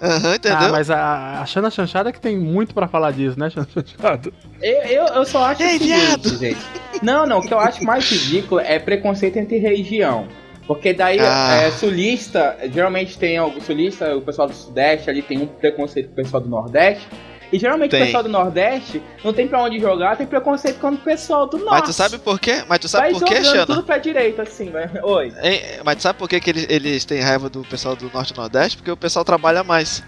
Aham, 0.00 0.34
entendeu? 0.34 0.58
Ah, 0.58 0.68
mas 0.68 0.90
a, 0.90 1.40
a 1.40 1.46
Xana 1.46 1.70
Chanchada 1.70 2.12
que 2.12 2.20
tem 2.20 2.36
muito 2.38 2.74
pra 2.74 2.86
falar 2.86 3.12
disso, 3.12 3.38
né, 3.40 3.48
Xana 3.48 3.66
Chanchada? 3.74 4.30
Eu, 4.60 4.82
eu, 4.82 5.04
eu 5.06 5.24
só 5.24 5.46
acho 5.46 5.62
o 5.64 5.68
seguinte, 5.70 6.36
gente. 6.38 6.60
Não, 7.02 7.26
não, 7.26 7.38
o 7.38 7.42
que 7.42 7.52
eu 7.52 7.58
acho 7.58 7.82
mais 7.82 8.04
ridículo 8.04 8.60
é 8.60 8.78
preconceito 8.78 9.38
entre 9.38 9.56
região. 9.58 10.28
Porque 10.66 10.92
daí, 10.92 11.18
Ah. 11.20 11.62
é, 11.62 11.70
sulista, 11.70 12.56
geralmente 12.72 13.16
tem 13.18 13.36
algum 13.38 13.60
sulista, 13.60 14.16
o 14.16 14.20
pessoal 14.20 14.48
do 14.48 14.54
Sudeste 14.54 15.08
ali 15.08 15.22
tem 15.22 15.38
um 15.38 15.46
preconceito 15.46 16.06
com 16.08 16.12
o 16.12 16.16
pessoal 16.16 16.42
do 16.42 16.48
Nordeste. 16.48 17.06
E 17.52 17.60
geralmente 17.60 17.92
Tem. 17.92 18.02
o 18.02 18.04
pessoal 18.06 18.24
do 18.24 18.28
Nordeste 18.28 19.00
não 19.22 19.32
tem 19.32 19.46
pra 19.46 19.62
onde 19.62 19.78
jogar, 19.78 20.16
tem 20.16 20.26
preconceito 20.26 20.80
com 20.80 20.88
o 20.88 20.96
pessoal 20.96 21.46
do 21.46 21.58
Norte. 21.58 21.70
Mas 21.70 21.82
tu 21.84 21.92
sabe 21.92 22.18
por 22.18 22.40
quê? 22.40 22.64
Mas 22.68 22.80
tu 22.80 22.88
sabe 22.88 23.12
Vai 23.12 23.20
por 23.20 23.24
quê, 23.28 23.36
jogando 23.36 23.52
Xana? 23.52 23.66
tudo 23.66 23.82
pra 23.84 23.98
direita, 23.98 24.42
assim, 24.42 24.68
vai. 24.70 24.90
Oi. 25.00 25.32
Hein? 25.40 25.60
Mas 25.84 25.96
tu 25.96 26.02
sabe 26.02 26.18
por 26.18 26.28
que, 26.28 26.40
que 26.40 26.50
eles, 26.50 26.66
eles 26.68 27.04
têm 27.04 27.20
raiva 27.20 27.48
do 27.48 27.62
pessoal 27.62 27.94
do 27.94 28.10
Norte 28.12 28.32
e 28.32 28.36
Nordeste? 28.36 28.76
Porque 28.78 28.90
o 28.90 28.96
pessoal 28.96 29.24
trabalha 29.24 29.62
mais. 29.62 30.02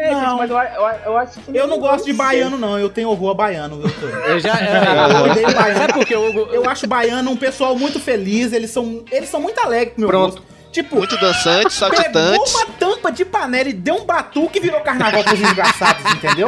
É, 0.00 0.10
Não. 0.12 0.20
gente, 0.20 0.38
mas 0.38 0.50
eu, 0.50 0.56
eu, 0.56 0.90
eu 1.06 1.16
acho 1.18 1.40
que. 1.40 1.56
Eu 1.56 1.66
não 1.66 1.78
gosto 1.78 2.04
de 2.06 2.12
baiano, 2.12 2.56
não. 2.56 2.78
Eu 2.78 2.88
tenho 2.88 3.08
horror 3.10 3.30
a 3.30 3.34
baiano, 3.34 3.80
viu, 3.80 3.90
Tony? 4.00 4.12
Eu 4.28 4.40
já. 4.40 4.54
Eu 4.58 5.30
odeio 5.30 5.52
baiano. 5.54 5.78
Sabe 5.78 5.92
por 5.92 6.06
que, 6.06 6.16
Hugo? 6.16 6.48
Eu 6.52 6.68
acho 6.68 6.86
baiano 6.86 7.30
um 7.30 7.36
pessoal 7.36 7.76
muito 7.76 8.00
feliz, 8.00 8.52
eles 8.52 8.70
são, 8.70 9.04
eles 9.12 9.28
são 9.28 9.40
muito 9.40 9.58
alegres 9.60 9.94
com 9.94 9.98
o 9.98 10.00
meu 10.00 10.08
Pronto. 10.08 10.32
gosto. 10.36 10.50
Tipo, 10.72 10.98
Muito 10.98 11.16
dançante, 11.16 11.64
pegou 11.64 11.70
saltitantes. 11.72 12.54
uma 12.54 12.66
tampa 12.78 13.10
de 13.10 13.24
panela 13.24 13.68
e 13.68 13.72
deu 13.72 13.96
um 13.96 14.04
batuque 14.04 14.58
e 14.58 14.62
virou 14.62 14.80
carnaval 14.82 15.24
pros 15.24 15.36
desgraçados, 15.40 16.04
entendeu? 16.14 16.46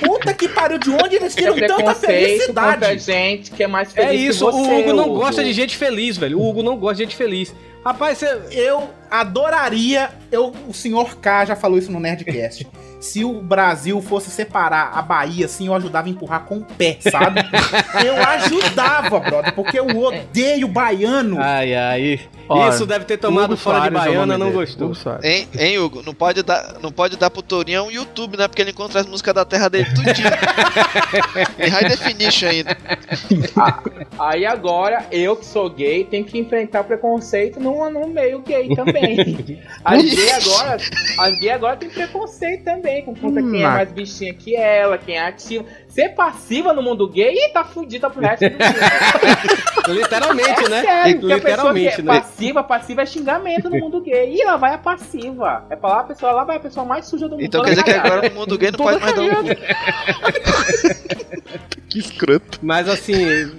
Puta 0.00 0.34
que 0.34 0.48
pariu, 0.48 0.78
de 0.78 0.90
onde 0.90 1.14
eles 1.14 1.32
Tem 1.32 1.44
tiram 1.44 1.56
tanta 1.56 1.74
preconceito 1.94 2.46
contra 2.48 2.72
felicidade? 2.88 2.98
gente 2.98 3.50
que 3.52 3.62
é 3.62 3.66
mais 3.68 3.92
feliz 3.92 4.08
É 4.10 4.12
que 4.12 4.16
isso, 4.26 4.44
você, 4.44 4.56
o 4.56 4.80
Hugo 4.80 4.92
não 4.94 5.04
Hugo. 5.10 5.14
gosta 5.20 5.44
de 5.44 5.52
gente 5.52 5.76
feliz, 5.76 6.16
velho. 6.16 6.38
O 6.40 6.48
Hugo 6.48 6.62
não 6.64 6.76
gosta 6.76 6.96
de 6.96 7.02
gente 7.04 7.16
feliz. 7.16 7.54
Rapaz, 7.84 8.18
você. 8.18 8.40
Eu 8.50 8.90
adoraria, 9.12 10.10
eu, 10.30 10.54
o 10.66 10.72
senhor 10.72 11.16
K 11.18 11.44
já 11.44 11.54
falou 11.54 11.78
isso 11.78 11.92
no 11.92 12.00
Nerdcast. 12.00 12.66
Se 12.98 13.24
o 13.24 13.42
Brasil 13.42 14.00
fosse 14.00 14.30
separar 14.30 14.92
a 14.94 15.02
Bahia, 15.02 15.46
assim, 15.46 15.66
eu 15.66 15.74
ajudava 15.74 16.06
a 16.06 16.10
empurrar 16.10 16.44
com 16.44 16.58
o 16.58 16.64
pé, 16.64 16.98
sabe? 17.00 17.40
Eu 18.06 18.14
ajudava, 18.22 19.18
brother, 19.18 19.54
porque 19.54 19.78
eu 19.78 19.86
odeio 19.86 20.68
baiano. 20.68 21.38
Ai, 21.40 21.74
ai. 21.74 22.20
Isso 22.68 22.86
deve 22.86 23.04
ter 23.04 23.16
tomado 23.16 23.52
Hugo 23.52 23.56
fora 23.56 23.80
de 23.80 23.88
Soares 23.88 24.06
é 24.06 24.10
o 24.10 24.12
baiana, 24.12 24.38
não 24.38 24.52
gostou. 24.52 24.92
Hein, 25.22 25.48
hein, 25.58 25.78
Hugo? 25.78 26.02
Não 26.04 26.14
pode 26.14 26.42
dar, 26.42 26.76
não 26.80 26.92
pode 26.92 27.16
dar 27.16 27.30
pro 27.30 27.42
Tourinho 27.42 27.84
um 27.84 27.90
YouTube, 27.90 28.36
né? 28.36 28.46
Porque 28.46 28.62
ele 28.62 28.70
encontra 28.70 29.00
as 29.00 29.06
músicas 29.06 29.34
da 29.34 29.44
terra 29.44 29.68
dele 29.68 29.86
tudinho. 29.94 30.28
em 31.58 31.68
high 31.68 31.88
definition 31.88 32.48
ainda. 32.48 32.76
Aí 34.18 34.44
agora, 34.44 35.06
eu 35.10 35.36
que 35.36 35.46
sou 35.46 35.68
gay, 35.70 36.04
tenho 36.04 36.24
que 36.24 36.38
enfrentar 36.38 36.84
preconceito 36.84 37.58
no, 37.58 37.88
no 37.90 38.08
meio 38.08 38.40
gay 38.40 38.74
também. 38.74 39.01
As 39.84 40.02
gays 40.02 40.46
agora, 40.46 40.76
as 41.18 41.38
gay 41.40 41.50
agora 41.50 41.76
tem 41.76 41.88
preconceito 41.90 42.64
também, 42.64 43.04
com 43.04 43.14
conta 43.14 43.40
quem 43.42 43.62
é 43.62 43.68
Hum, 43.68 43.72
mais 43.72 43.92
bichinha 43.92 44.32
que 44.34 44.56
ela, 44.56 44.96
quem 44.98 45.16
é 45.16 45.26
ativa. 45.26 45.64
Ser 45.88 46.10
passiva 46.10 46.72
no 46.72 46.82
mundo 46.82 47.06
gay, 47.08 47.34
ih, 47.34 47.52
tá 47.52 47.64
fudida 47.64 48.08
pro 48.08 48.20
resto 48.22 48.48
do 48.48 48.56
dia. 48.56 48.64
Literalmente, 49.94 50.64
É 50.64 50.68
né? 50.68 50.82
sério, 50.82 51.20
porque 51.20 51.32
a 51.32 51.40
pessoa 51.40 51.74
que 51.74 51.80
Literalmente, 51.80 52.00
é 52.00 52.04
né? 52.04 52.20
passiva, 52.20 52.64
passiva 52.64 53.02
é 53.02 53.06
xingamento 53.06 53.68
no 53.68 53.78
mundo 53.78 54.00
gay. 54.00 54.32
Ih, 54.34 54.44
lá 54.44 54.56
vai 54.56 54.74
a 54.74 54.78
passiva. 54.78 55.64
É 55.68 55.76
pra 55.76 55.90
lá 55.90 56.00
a 56.00 56.04
pessoa, 56.04 56.32
lá 56.32 56.44
vai 56.44 56.56
a 56.56 56.60
pessoa 56.60 56.86
mais 56.86 57.06
suja 57.06 57.26
do 57.28 57.32
mundo. 57.32 57.44
Então 57.44 57.62
quer 57.62 57.70
dizer 57.70 57.82
que 57.84 57.90
agora 57.90 58.28
no 58.28 58.34
mundo 58.34 58.56
gay 58.56 58.70
não 58.70 58.78
pode 58.78 59.00
mais 59.00 59.14
dar 59.14 59.22
um 59.22 59.28
cu. 59.28 59.48
Que 61.88 61.98
escroto. 61.98 62.58
Mas 62.62 62.88
assim, 62.88 63.52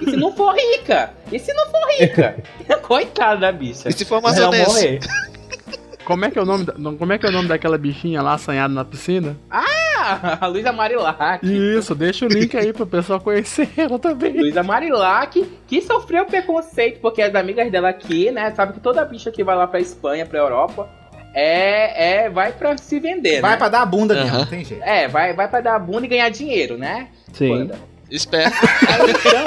E 0.00 0.10
se 0.10 0.16
não 0.16 0.32
for 0.32 0.54
rica? 0.54 1.10
E 1.30 1.38
se 1.38 1.52
não 1.52 1.66
for 1.66 1.80
rica? 1.98 2.36
Coitada 2.82 3.40
da 3.40 3.52
bicha. 3.52 3.88
E 3.88 3.92
se 3.92 4.04
for 4.04 4.16
Ela 4.16 4.28
amazonense? 4.28 4.66
morrer. 4.70 5.00
Como 6.04 6.24
é 6.24 6.30
que 6.30 6.38
é 6.38 6.42
o 6.42 6.46
nome, 6.46 6.64
da- 6.64 6.72
como 6.72 7.12
é 7.12 7.18
que 7.18 7.26
é 7.26 7.28
o 7.28 7.32
nome 7.32 7.46
daquela 7.46 7.78
bichinha 7.78 8.20
lá 8.20 8.34
assanhada 8.34 8.74
na 8.74 8.84
piscina? 8.84 9.36
Ah, 9.48 10.38
a 10.40 10.46
Luísa 10.48 10.72
Marilac. 10.72 11.40
Isso, 11.46 11.94
deixa 11.94 12.24
o 12.24 12.28
link 12.28 12.56
aí 12.56 12.72
pro 12.72 12.84
pessoal 12.84 13.20
conhecer 13.20 13.68
ela 13.76 13.96
também. 13.96 14.32
Luísa 14.32 14.60
Marilac, 14.62 15.40
que 15.68 15.80
sofreu 15.82 16.24
preconceito, 16.24 16.98
porque 17.00 17.22
as 17.22 17.32
amigas 17.36 17.70
dela 17.70 17.90
aqui, 17.90 18.28
né, 18.32 18.50
sabe 18.56 18.72
que 18.72 18.80
toda 18.80 19.04
bicha 19.04 19.30
que 19.30 19.44
vai 19.44 19.54
lá 19.54 19.68
pra 19.68 19.78
Espanha, 19.78 20.26
pra 20.26 20.40
Europa, 20.40 20.88
é, 21.32 22.24
é 22.24 22.30
vai 22.30 22.50
pra 22.52 22.76
se 22.76 22.98
vender, 22.98 23.40
Vai 23.40 23.52
né? 23.52 23.56
pra 23.58 23.68
dar 23.68 23.82
a 23.82 23.86
bunda 23.86 24.14
mesmo, 24.14 24.30
Aham. 24.30 24.38
não 24.38 24.46
tem 24.46 24.64
jeito. 24.64 24.82
É, 24.82 25.06
vai, 25.06 25.32
vai 25.32 25.46
pra 25.46 25.60
dar 25.60 25.78
bunda 25.78 26.06
e 26.06 26.08
ganhar 26.08 26.28
dinheiro, 26.30 26.76
né? 26.76 27.08
Sim. 27.32 27.50
Wanda? 27.52 27.78
Esperto. 28.10 28.56
Aí, 28.88 29.10
então, 29.10 29.44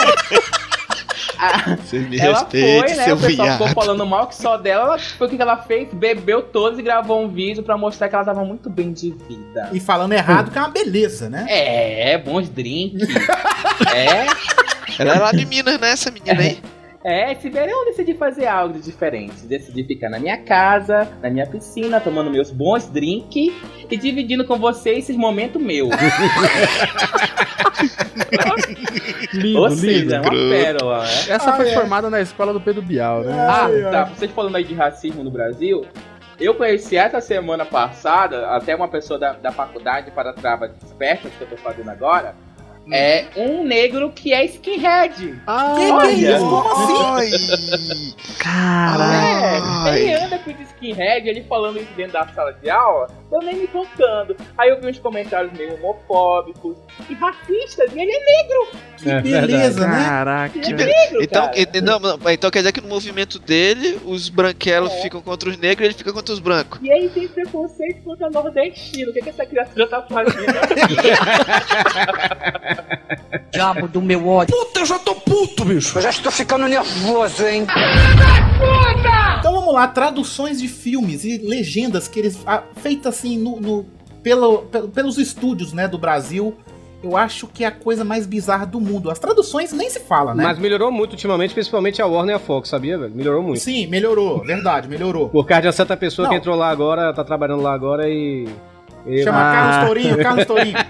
a- 1.39 1.76
Você 1.76 1.99
me 1.99 2.18
ela 2.18 2.39
respeite, 2.39 2.88
foi, 2.88 2.97
né? 2.97 3.03
seu 3.05 3.16
O 3.16 3.20
pessoal 3.20 3.51
ficou 3.51 3.68
falando 3.70 4.05
mal 4.05 4.28
que 4.28 4.36
só 4.36 4.57
dela. 4.57 4.84
Ela, 4.86 4.99
foi 4.99 5.28
o 5.28 5.30
que 5.30 5.41
ela 5.41 5.57
fez? 5.57 5.89
Bebeu 5.93 6.41
todos 6.41 6.80
e 6.80 6.82
gravou 6.82 7.22
um 7.24 7.28
vídeo 7.28 7.64
pra 7.64 7.78
mostrar 7.78 8.07
que 8.09 8.16
ela 8.16 8.24
tava 8.24 8.43
muito 8.45 8.70
bem 8.70 8.93
de 8.93 9.11
vida. 9.28 9.70
E 9.74 9.80
falando 9.80 10.14
errado, 10.14 10.51
que 10.51 10.57
é 10.57 10.61
uma 10.61 10.70
beleza, 10.70 11.30
né? 11.30 11.45
É, 11.49 12.18
bons 12.18 12.47
drinks. 12.49 13.07
é. 13.93 14.26
Ela 14.99 15.16
é 15.16 15.20
lá 15.20 15.32
de 15.32 15.45
Minas, 15.45 15.80
né, 15.80 15.89
essa 15.91 16.11
menina 16.11 16.39
aí? 16.39 16.59
É, 16.64 16.72
esse 17.06 17.49
verão 17.49 17.82
eu 17.82 17.86
decidi 17.88 18.14
fazer 18.14 18.47
algo 18.47 18.74
de 18.76 18.82
diferente. 18.82 19.45
Decidi 19.45 19.84
ficar 19.84 20.10
na 20.10 20.20
minha 20.20 20.38
casa, 20.38 21.08
na 21.22 21.30
minha 21.30 21.45
piscina, 21.45 21.99
tomando 21.99 22.32
meus 22.32 22.49
bons 22.49 22.88
drinks 22.88 23.54
e 23.89 23.97
dividindo 23.97 24.45
com 24.45 24.58
vocês 24.58 24.99
esses 24.99 25.18
momentos 25.18 25.62
meus. 25.62 25.89
Lindo, 29.34 29.60
Ou 29.60 29.68
lindo. 29.68 29.80
seja, 29.82 30.16
é 30.18 30.22
uma 30.22 30.30
pérola, 30.30 30.99
né? 31.04 31.10
Essa 31.30 31.49
Ah, 31.51 31.56
foi 31.56 31.70
é. 31.70 31.74
formada 31.74 32.10
na 32.10 32.22
escola 32.22 32.54
do 32.54 32.62
Pedro 32.62 32.82
Bial, 32.82 33.22
né? 33.24 33.34
Ah, 33.34 33.68
tá. 33.91 34.04
Vocês 34.06 34.32
falando 34.32 34.56
aí 34.56 34.64
de 34.64 34.74
racismo 34.74 35.24
no 35.24 35.32
Brasil, 35.32 35.86
eu 36.39 36.54
conheci 36.56 36.95
essa 36.95 37.20
semana 37.20 37.66
passada, 37.66 38.47
até 38.49 38.76
uma 38.76 38.88
pessoa 38.88 39.20
da, 39.20 39.34
da 39.34 39.51
faculdade 39.51 40.12
para 40.12 40.34
travas 40.34 40.72
espertas 40.84 41.32
que 41.34 41.41
eu 41.41 41.47
tô 41.47 41.58
fazendo 41.58 41.89
agora, 41.89 42.36
é 42.92 43.26
um 43.38 43.64
negro 43.64 44.12
que 44.12 44.34
é 44.34 44.44
skinhead. 44.46 45.42
Ah, 45.48 45.76
Que 45.78 45.86
que 46.18 46.26
é 46.26 46.36
isso? 46.36 46.50
Como 46.50 47.18
assim? 47.18 48.14
É, 48.46 50.00
ele 50.00 50.14
anda 50.16 50.38
com 50.40 50.52
skinhead, 50.52 51.28
ele 51.30 51.44
falando 51.44 51.78
isso 51.80 51.94
dentro 51.96 52.14
da 52.14 52.28
sala 52.28 52.52
de 52.54 52.70
aula, 52.70 53.08
eu 53.32 53.40
nem 53.40 53.56
me 53.56 53.68
tocando. 53.68 54.36
Aí 54.58 54.70
eu 54.70 54.80
vi 54.82 54.88
uns 54.88 55.00
comentários 55.00 55.52
meio 55.54 55.76
homofóbicos 55.76 56.76
e 57.10 57.14
racistas, 57.14 57.92
e 57.94 58.00
ele 58.02 58.12
é 58.12 58.20
negro. 58.20 58.68
Que 58.98 59.10
É 59.10 59.22
beleza, 59.22 59.88
né? 59.88 60.04
Caraca. 60.06 60.58
Ele 60.58 60.82
é 60.82 60.86
negro, 60.86 61.24
Então, 61.24 61.46
cara. 61.46 61.60
e- 61.60 61.82
não, 61.82 62.00
não, 62.00 62.20
então 62.32 62.50
quer 62.52 62.60
dizer 62.60 62.72
que 62.72 62.82
no 62.82 62.88
movimento 62.88 63.38
dele, 63.40 64.00
os 64.06 64.30
branquelos 64.30 64.92
É. 64.94 65.02
ficam 65.02 65.22
contra 65.22 65.50
os 65.50 65.58
negros 65.58 65.82
e 65.82 65.86
ele 65.88 65.94
fica 65.98 66.14
contra 66.14 66.34
os 66.34 66.40
brancos. 66.40 66.80
E 66.82 66.92
aí 66.92 67.10
tem 67.10 67.28
preconceito 67.28 68.02
contra 68.04 68.30
nordestino. 68.30 69.12
O 69.12 69.14
que, 69.14 69.22
que 69.22 69.30
essa 69.30 69.46
criatura 69.46 69.88
tá 69.88 70.02
fazendo? 70.04 70.34
Diabo 73.51 73.88
do 73.88 74.01
meu 74.01 74.28
ódio. 74.28 74.55
Puta, 74.55 74.80
eu 74.82 74.86
já 74.86 74.99
tô 74.99 75.15
puto, 75.15 75.65
bicho. 75.65 75.97
Eu 75.97 76.01
já 76.01 76.09
estou 76.09 76.32
ficando 76.32 76.67
nervoso, 76.67 77.45
hein? 77.45 77.65
Então 79.39 79.53
vamos 79.53 79.74
lá, 79.74 79.88
traduções 79.88 80.59
de 80.61 80.67
filmes 80.67 81.24
e 81.26 81.38
legendas 81.38 82.07
que 82.07 82.19
eles. 82.19 82.39
ah, 82.45 82.63
feitas 82.78 83.15
assim 83.17 83.38
no, 83.38 83.59
no- 83.59 83.86
pelo, 84.21 84.59
pelo- 84.63 84.88
pelos 84.88 85.17
estúdios 85.17 85.74
né, 85.74 85.88
do 85.88 85.97
Brasil. 85.97 86.55
Eu 87.03 87.17
acho 87.17 87.47
que 87.47 87.65
é 87.65 87.67
a 87.67 87.71
coisa 87.71 88.05
mais 88.05 88.26
bizarra 88.26 88.65
do 88.65 88.80
mundo. 88.80 89.11
As 89.11 89.19
traduções 89.19 89.74
nem 89.74 89.89
se 89.89 89.99
fala, 89.99 90.34
né? 90.34 90.41
Mas 90.41 90.57
melhorou 90.57 90.89
muito 90.89 91.11
ultimamente, 91.11 91.53
principalmente 91.53 92.01
a 92.01 92.05
Warner 92.05 92.36
e 92.36 92.38
a 92.38 92.39
Fox, 92.39 92.69
sabia, 92.69 92.97
velho? 92.97 93.13
Melhorou 93.13 93.43
muito. 93.43 93.59
Sim, 93.59 93.88
melhorou, 93.88 94.41
verdade, 94.41 94.88
melhorou. 94.88 95.28
Por 95.28 95.45
causa 95.45 95.63
de 95.63 95.67
uma 95.67 95.74
certa 95.74 95.97
pessoa 95.97 96.30
que 96.30 96.34
Não. 96.34 96.39
entrou 96.39 96.55
lá 96.55 96.69
agora, 96.69 97.13
tá 97.13 97.21
trabalhando 97.26 97.61
lá 97.61 97.74
agora 97.74 98.07
e. 98.07 98.47
e- 99.06 99.24
Chama. 99.24 99.39
Carlos 99.39 99.86
Tourinho, 99.88 100.18
Carlos 100.18 100.45
Tourinho. 100.45 100.78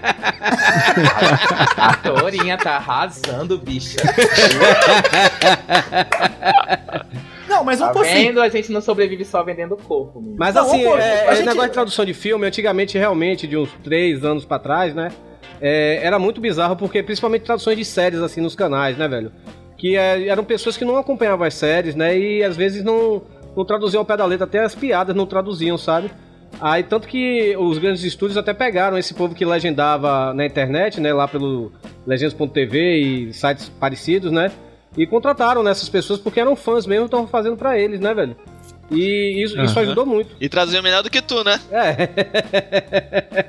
A 1.76 1.94
Torinha 1.96 2.56
tá 2.56 2.76
arrasando, 2.76 3.58
bicha. 3.58 3.96
Não, 7.48 7.62
mas 7.64 7.78
Tá 7.78 7.92
vamos 7.92 8.08
assim. 8.08 8.24
vendo? 8.26 8.40
A 8.40 8.48
gente 8.48 8.72
não 8.72 8.80
sobrevive 8.80 9.24
só 9.24 9.42
vendendo 9.42 9.76
corpo. 9.76 10.18
menino. 10.20 10.36
Mas 10.38 10.54
Não, 10.54 10.62
assim, 10.66 10.84
pô, 10.84 10.96
é, 10.96 11.24
esse 11.26 11.36
gente- 11.36 11.46
negócio 11.46 11.68
de 11.68 11.74
tradução 11.74 12.04
de 12.04 12.14
filme, 12.14 12.46
antigamente, 12.46 12.98
realmente, 12.98 13.46
de 13.46 13.56
uns 13.56 13.70
três 13.82 14.24
anos 14.24 14.44
pra 14.44 14.58
trás, 14.58 14.94
né? 14.94 15.10
é, 15.60 16.00
era 16.02 16.18
muito 16.18 16.40
bizarro, 16.40 16.76
porque 16.76 17.02
principalmente 17.02 17.42
traduções 17.42 17.76
de 17.78 17.84
séries, 17.84 18.20
assim, 18.20 18.40
nos 18.40 18.54
canais, 18.54 18.98
né, 18.98 19.06
velho? 19.08 19.32
Que 19.78 19.96
é, 19.96 20.26
eram 20.28 20.44
pessoas 20.44 20.76
que 20.76 20.84
não 20.84 20.96
acompanhavam 20.96 21.46
as 21.46 21.54
séries, 21.54 21.94
né? 21.94 22.18
E 22.18 22.42
às 22.42 22.56
vezes 22.56 22.82
não, 22.84 23.22
não 23.56 23.64
traduziam 23.64 24.00
ao 24.00 24.04
pé 24.04 24.16
da 24.16 24.26
letra, 24.26 24.44
até 24.46 24.60
as 24.60 24.74
piadas 24.74 25.14
não 25.16 25.24
traduziam, 25.26 25.78
sabe? 25.78 26.10
Aí, 26.60 26.82
tanto 26.82 27.08
que 27.08 27.56
os 27.56 27.78
grandes 27.78 28.02
estúdios 28.04 28.36
até 28.36 28.54
pegaram 28.54 28.96
esse 28.96 29.12
povo 29.12 29.34
que 29.34 29.44
legendava 29.44 30.32
na 30.32 30.46
internet, 30.46 31.00
né? 31.00 31.12
Lá 31.12 31.26
pelo 31.28 31.72
legendas.tv 32.06 32.96
e 32.96 33.32
sites 33.32 33.68
parecidos, 33.68 34.30
né? 34.32 34.50
E 34.96 35.06
contrataram 35.06 35.62
nessas 35.62 35.88
pessoas 35.88 36.20
porque 36.20 36.40
eram 36.40 36.54
fãs 36.54 36.86
mesmo, 36.86 37.06
estavam 37.06 37.26
fazendo 37.26 37.56
pra 37.56 37.78
eles, 37.78 37.98
né, 38.00 38.14
velho? 38.14 38.36
E 38.90 39.42
isso, 39.42 39.60
isso 39.60 39.72
Aham. 39.78 39.82
ajudou 39.86 40.06
muito. 40.06 40.36
E 40.40 40.48
traduziu 40.48 40.82
melhor 40.82 41.02
do 41.02 41.10
que 41.10 41.22
tu, 41.22 41.42
né? 41.42 41.58
É. 41.72 43.46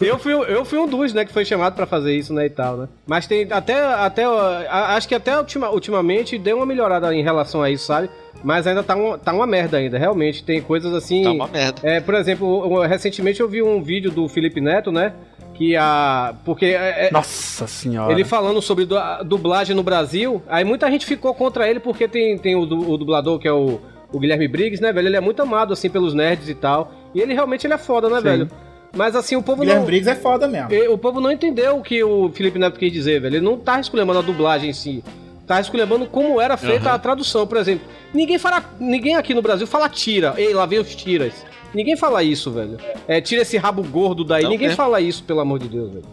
eu, 0.00 0.18
fui, 0.18 0.32
eu 0.32 0.64
fui 0.64 0.78
um 0.78 0.86
dos, 0.86 1.12
né, 1.12 1.24
que 1.24 1.32
foi 1.32 1.44
chamado 1.44 1.74
pra 1.74 1.86
fazer 1.86 2.16
isso, 2.16 2.32
né, 2.32 2.46
e 2.46 2.50
tal, 2.50 2.76
né? 2.76 2.88
Mas 3.06 3.26
tem 3.26 3.46
até, 3.50 3.78
até 3.78 4.24
acho 4.68 5.06
que 5.08 5.14
até 5.14 5.36
ultima- 5.38 5.70
ultimamente 5.70 6.38
deu 6.38 6.56
uma 6.58 6.66
melhorada 6.66 7.14
em 7.14 7.22
relação 7.22 7.62
a 7.62 7.70
isso, 7.70 7.86
sabe? 7.86 8.08
Mas 8.42 8.66
ainda 8.66 8.82
tá, 8.82 8.94
um, 8.96 9.16
tá 9.18 9.32
uma 9.32 9.46
merda 9.46 9.78
ainda, 9.78 9.98
realmente. 9.98 10.42
Tem 10.44 10.60
coisas 10.60 10.92
assim... 10.92 11.22
Tá 11.22 11.32
uma 11.32 11.48
merda. 11.48 11.80
É, 11.82 12.00
por 12.00 12.14
exemplo, 12.14 12.64
eu- 12.82 12.88
recentemente 12.88 13.40
eu 13.40 13.48
vi 13.48 13.62
um 13.62 13.82
vídeo 13.82 14.10
do 14.10 14.28
Felipe 14.28 14.60
Neto, 14.60 14.90
né? 14.92 15.12
Que 15.54 15.76
a... 15.76 16.34
Porque... 16.44 16.66
é- 16.66 17.06
é- 17.06 17.10
Nossa 17.12 17.66
senhora. 17.66 18.12
ele 18.12 18.24
falando 18.24 18.60
sobre 18.60 18.86
dublagem 19.24 19.74
no 19.74 19.82
Brasil, 19.82 20.42
aí 20.48 20.64
muita 20.64 20.90
gente 20.90 21.06
ficou 21.06 21.32
contra 21.32 21.68
ele 21.68 21.80
porque 21.80 22.06
tem, 22.08 22.36
tem 22.36 22.54
o, 22.56 22.62
o 22.62 22.98
dublador 22.98 23.38
que 23.38 23.46
é 23.48 23.52
o, 23.52 23.80
o 24.14 24.18
Guilherme 24.20 24.48
Briggs, 24.48 24.80
né, 24.82 24.92
velho? 24.92 25.08
Ele 25.08 25.16
é 25.16 25.20
muito 25.20 25.42
amado, 25.42 25.72
assim, 25.72 25.90
pelos 25.90 26.14
nerds 26.14 26.48
e 26.48 26.54
tal. 26.54 26.92
E 27.14 27.20
ele 27.20 27.34
realmente 27.34 27.66
ele 27.66 27.74
é 27.74 27.78
foda, 27.78 28.08
né, 28.08 28.16
Sim. 28.16 28.22
velho? 28.22 28.48
Mas 28.96 29.16
assim, 29.16 29.34
o 29.34 29.42
povo 29.42 29.60
Guilherme 29.60 29.80
não. 29.80 29.86
Briggs 29.86 30.08
é 30.08 30.14
foda 30.14 30.46
mesmo. 30.46 30.68
O 30.92 30.96
povo 30.96 31.20
não 31.20 31.32
entendeu 31.32 31.76
o 31.78 31.82
que 31.82 32.02
o 32.04 32.30
Felipe 32.30 32.58
Neto 32.58 32.78
quis 32.78 32.92
dizer, 32.92 33.20
velho. 33.20 33.36
Ele 33.36 33.44
não 33.44 33.58
tá 33.58 33.80
esculhambando 33.80 34.20
a 34.20 34.22
dublagem 34.22 34.70
em 34.70 34.72
si. 34.72 35.02
Tá 35.46 35.60
esculhambando 35.60 36.06
como 36.06 36.40
era 36.40 36.56
feita 36.56 36.86
Aham. 36.88 36.94
a 36.94 36.98
tradução, 36.98 37.46
por 37.46 37.58
exemplo. 37.58 37.86
Ninguém 38.14 38.38
fala. 38.38 38.64
Ninguém 38.78 39.16
aqui 39.16 39.34
no 39.34 39.42
Brasil 39.42 39.66
fala 39.66 39.88
tira. 39.88 40.32
Ei, 40.38 40.54
lá 40.54 40.64
vem 40.64 40.78
os 40.78 40.94
tiras. 40.94 41.34
Ninguém 41.74 41.96
fala 41.96 42.22
isso, 42.22 42.52
velho. 42.52 42.78
É, 43.08 43.20
tira 43.20 43.42
esse 43.42 43.56
rabo 43.56 43.82
gordo 43.82 44.24
daí. 44.24 44.44
Não 44.44 44.50
Ninguém 44.50 44.68
mesmo. 44.68 44.76
fala 44.82 45.00
isso, 45.00 45.24
pelo 45.24 45.40
amor 45.40 45.58
de 45.58 45.68
Deus, 45.68 45.90
velho. 45.92 46.04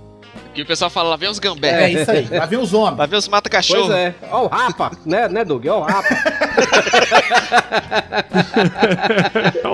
Que 0.54 0.64
o 0.64 0.66
pessoal 0.66 0.90
fala, 0.90 1.10
lá 1.10 1.16
vem 1.16 1.30
os 1.30 1.40
gambé. 1.40 1.84
É 1.86 1.90
isso 1.92 2.12
aí. 2.12 2.28
Lá 2.30 2.46
vem 2.46 2.60
os 2.60 2.74
homens. 2.74 2.98
Lá 2.98 3.06
vem 3.06 3.18
os 3.20 3.28
mata-cachorro. 3.28 3.86
Pois 3.86 3.96
é. 3.96 4.16
Ó 4.32 4.46
o 4.46 4.48
rapa, 4.48 4.92
né, 5.06 5.30
né, 5.30 5.46
Doug? 5.46 5.66
Ó 5.68 5.80
o 5.80 5.84
rapa. 5.84 6.10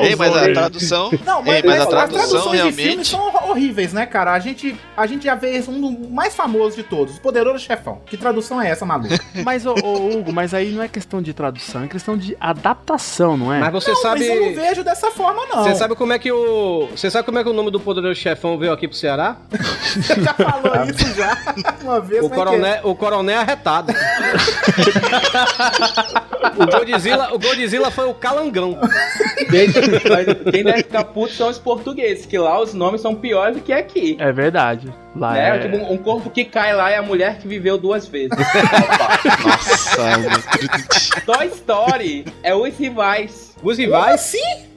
Ei, 0.03 0.15
mas 0.15 0.35
a 0.35 0.51
tradução. 0.53 1.11
Não, 1.25 1.41
mas, 1.43 1.55
Ei, 1.55 1.63
mas 1.65 1.79
a 1.79 1.83
as 1.83 1.89
tradução 1.89 2.29
traduções 2.29 2.51
de 2.61 2.71
filmes 2.71 2.77
realmente. 2.85 3.07
são 3.09 3.21
hor- 3.27 3.49
horríveis, 3.51 3.93
né, 3.93 4.05
cara? 4.05 4.33
A 4.33 4.39
gente, 4.39 4.75
a 4.95 5.05
gente 5.07 5.23
já 5.25 5.35
vê 5.35 5.63
um 5.67 5.81
do 5.81 6.09
mais 6.09 6.35
famoso 6.35 6.75
de 6.75 6.83
todos, 6.83 7.17
o 7.17 7.21
Poderoso 7.21 7.59
Chefão. 7.63 8.01
Que 8.05 8.17
tradução 8.17 8.61
é 8.61 8.69
essa, 8.69 8.85
maluco? 8.85 9.13
Mas, 9.43 9.65
ô, 9.65 9.73
ô, 9.83 10.17
Hugo, 10.17 10.33
mas 10.33 10.53
aí 10.53 10.71
não 10.71 10.81
é 10.83 10.87
questão 10.87 11.21
de 11.21 11.33
tradução, 11.33 11.83
é 11.83 11.87
questão 11.87 12.17
de 12.17 12.35
adaptação, 12.39 13.37
não 13.37 13.53
é? 13.53 13.59
Mas 13.59 13.71
você 13.71 13.91
não, 13.91 14.01
sabe. 14.01 14.27
mas 14.27 14.29
eu 14.37 14.45
não 14.47 14.55
vejo 14.55 14.83
dessa 14.83 15.11
forma, 15.11 15.45
não. 15.47 15.63
Você 15.63 15.75
sabe 15.75 15.95
como 15.95 16.11
é 16.13 16.19
que 16.19 16.31
o. 16.31 16.87
Você 16.95 17.09
sabe 17.11 17.25
como 17.25 17.37
é 17.39 17.43
que 17.43 17.49
o 17.49 17.53
nome 17.53 17.71
do 17.71 17.79
poderoso 17.79 18.15
chefão 18.19 18.57
veio 18.57 18.71
aqui 18.73 18.87
pro 18.87 18.97
Ceará? 18.97 19.37
Você 19.81 20.15
já 20.21 20.33
falou 20.33 20.73
isso 20.89 21.13
já 21.15 21.37
uma 21.81 21.99
vez, 22.01 22.23
O 22.23 22.29
como 22.29 22.33
é 22.33 22.37
que 22.37 22.41
é? 22.41 22.45
coronel, 22.51 22.79
o 22.83 22.95
coronel 22.95 23.39
arretado. 23.39 23.93
O, 26.67 26.85
Godzilla, 26.85 27.33
o 27.33 27.39
Godzilla 27.39 27.91
foi 27.91 28.07
o 28.09 28.13
calangão. 28.13 28.77
Quem 30.51 30.63
deve 30.63 30.83
ficar 30.83 31.03
puto 31.05 31.33
são 31.33 31.49
os 31.49 31.57
portugueses, 31.57 32.25
que 32.25 32.37
lá 32.37 32.59
os 32.59 32.73
nomes 32.73 33.01
são 33.01 33.15
piores 33.15 33.57
do 33.57 33.61
que 33.61 33.73
aqui. 33.73 34.17
É 34.19 34.31
verdade. 34.31 34.93
Lá 35.15 35.33
né? 35.33 35.57
é... 35.57 35.59
Tipo, 35.59 35.77
um 35.91 35.97
corpo 35.97 36.29
que 36.29 36.45
cai 36.45 36.75
lá 36.75 36.89
é 36.91 36.97
a 36.97 37.01
mulher 37.01 37.39
que 37.39 37.47
viveu 37.47 37.77
duas 37.77 38.07
vezes. 38.07 38.29
Nossa, 39.43 41.21
Toy 41.25 41.47
Story 41.47 42.25
é 42.43 42.53
os 42.53 42.77
rivais. 42.77 43.55
Os 43.63 43.77
rivais? 43.77 44.15
Assim? 44.15 44.67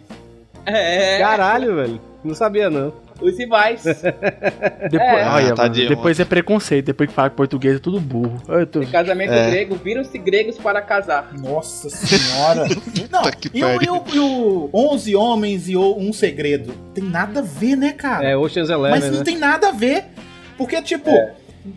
É, 0.66 1.18
Caralho, 1.18 1.76
velho. 1.76 2.00
Não 2.22 2.34
sabia, 2.34 2.68
não. 2.70 2.92
Os 3.20 3.36
rivais. 3.38 3.82
Depois, 4.90 5.00
É. 5.00 5.28
olha, 5.28 5.54
Ah, 5.54 5.56
mano, 5.56 5.74
depois 5.88 6.18
é 6.20 6.24
preconceito, 6.24 6.86
depois 6.86 7.08
que 7.08 7.14
fala 7.14 7.30
que 7.30 7.36
português 7.36 7.76
é 7.76 7.78
tudo 7.78 8.00
burro. 8.00 8.40
Tô- 8.70 8.82
Em 8.82 8.86
casamento 8.86 9.32
É. 9.32 9.50
grego, 9.50 9.74
viram-se 9.76 10.16
gregos 10.18 10.56
para 10.58 10.80
casar. 10.82 11.32
Nossa 11.38 11.88
senhora. 11.90 12.66
Não, 13.10 13.22
que 13.30 13.50
e 13.52 13.64
o, 13.64 13.82
e, 13.82 13.88
o, 13.88 14.04
e 14.14 14.18
o 14.18 14.70
11 14.72 15.14
Homens 15.16 15.68
e 15.68 15.76
o 15.76 15.96
Um 15.98 16.12
Segredo? 16.12 16.72
Tem 16.94 17.04
nada 17.04 17.40
a 17.40 17.42
ver, 17.42 17.76
né, 17.76 17.92
cara? 17.92 18.24
É, 18.28 18.36
Ocean's 18.36 18.70
Eleven, 18.70 19.00
Mas 19.00 19.10
não 19.10 19.18
né? 19.18 19.24
tem 19.24 19.36
nada 19.38 19.68
a 19.68 19.72
ver. 19.72 20.04
Porque, 20.56 20.80
tipo, 20.82 21.10
É. 21.10 21.32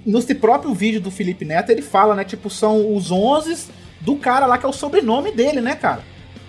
nesse 0.06 0.36
próprio 0.36 0.74
vídeo 0.74 1.00
do 1.02 1.10
Felipe 1.12 1.46
Neto, 1.46 1.70
ele 1.72 1.82
fala, 1.82 2.16
né? 2.16 2.24
Tipo, 2.24 2.50
são 2.50 2.96
os 2.96 3.12
11 3.12 3.70
do 4.02 4.16
cara 4.16 4.46
lá, 4.46 4.58
que 4.58 4.66
é 4.66 4.70
o 4.70 4.74
sobrenome 4.74 5.32
dele, 5.32 5.62
né, 5.62 5.76
cara? 5.76 6.02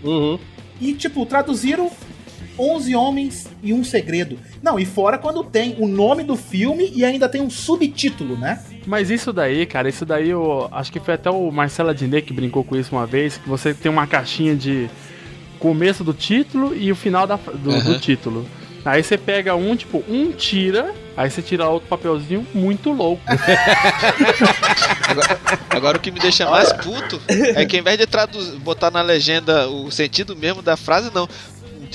Uhum. 0.03 0.38
E, 0.80 0.92
tipo, 0.92 1.24
traduziram 1.24 1.90
11 2.59 2.94
Homens 2.94 3.48
e 3.62 3.72
um 3.72 3.82
Segredo. 3.84 4.38
Não, 4.62 4.78
e 4.78 4.84
fora 4.84 5.18
quando 5.18 5.42
tem 5.42 5.76
o 5.78 5.88
nome 5.88 6.22
do 6.22 6.36
filme 6.36 6.90
e 6.94 7.05
ainda 7.05 7.28
tem 7.28 7.40
um 7.40 7.50
subtítulo, 7.50 8.36
né? 8.36 8.62
Mas 8.86 9.11
isso 9.11 9.32
daí, 9.32 9.66
cara, 9.66 9.88
isso 9.88 10.05
daí 10.05 10.30
eu 10.30 10.68
acho 10.72 10.92
que 10.92 11.00
foi 11.00 11.14
até 11.14 11.30
o 11.30 11.50
Marcelo 11.50 11.90
Adnet 11.90 12.26
que 12.26 12.32
brincou 12.32 12.62
com 12.64 12.76
isso 12.76 12.94
uma 12.94 13.07
vez, 13.07 13.38
que 13.38 13.48
você 13.48 13.74
tem 13.74 13.90
uma 13.90 14.07
caixinha 14.07 14.55
de 14.55 14.88
começo 15.59 16.05
do 16.05 16.12
título 16.12 16.76
e 16.76 16.92
o 16.92 16.96
final 16.96 17.26
da, 17.26 17.36
do, 17.36 17.52
do 17.55 17.70
Aham. 17.70 17.98
título. 17.98 18.46
Aí 18.84 19.02
você 19.02 19.16
pega 19.16 19.57
um, 19.57 19.74
tipo, 19.74 20.05
um 20.07 20.30
tira, 20.30 20.92
aí 21.16 21.30
você 21.30 21.40
tira 21.40 21.66
outro 21.66 21.88
papelzinho 21.88 22.46
muito 22.52 22.92
louco. 22.92 23.22
Agora 25.70 25.96
o 25.96 26.00
que 26.00 26.11
me 26.11 26.20
deixa 26.20 26.48
mais 26.48 26.70
puto 26.74 27.18
é 27.28 27.64
que 27.64 27.76
ao 27.76 27.80
invés 27.80 27.98
de 27.98 28.07
traduzir, 28.07 28.59
botar 28.59 28.90
na 28.90 29.00
legenda 29.00 29.66
o 29.68 29.90
sentido 29.90 30.36
mesmo 30.36 30.61
da 30.61 30.76
frase, 30.76 31.11
não. 31.14 31.26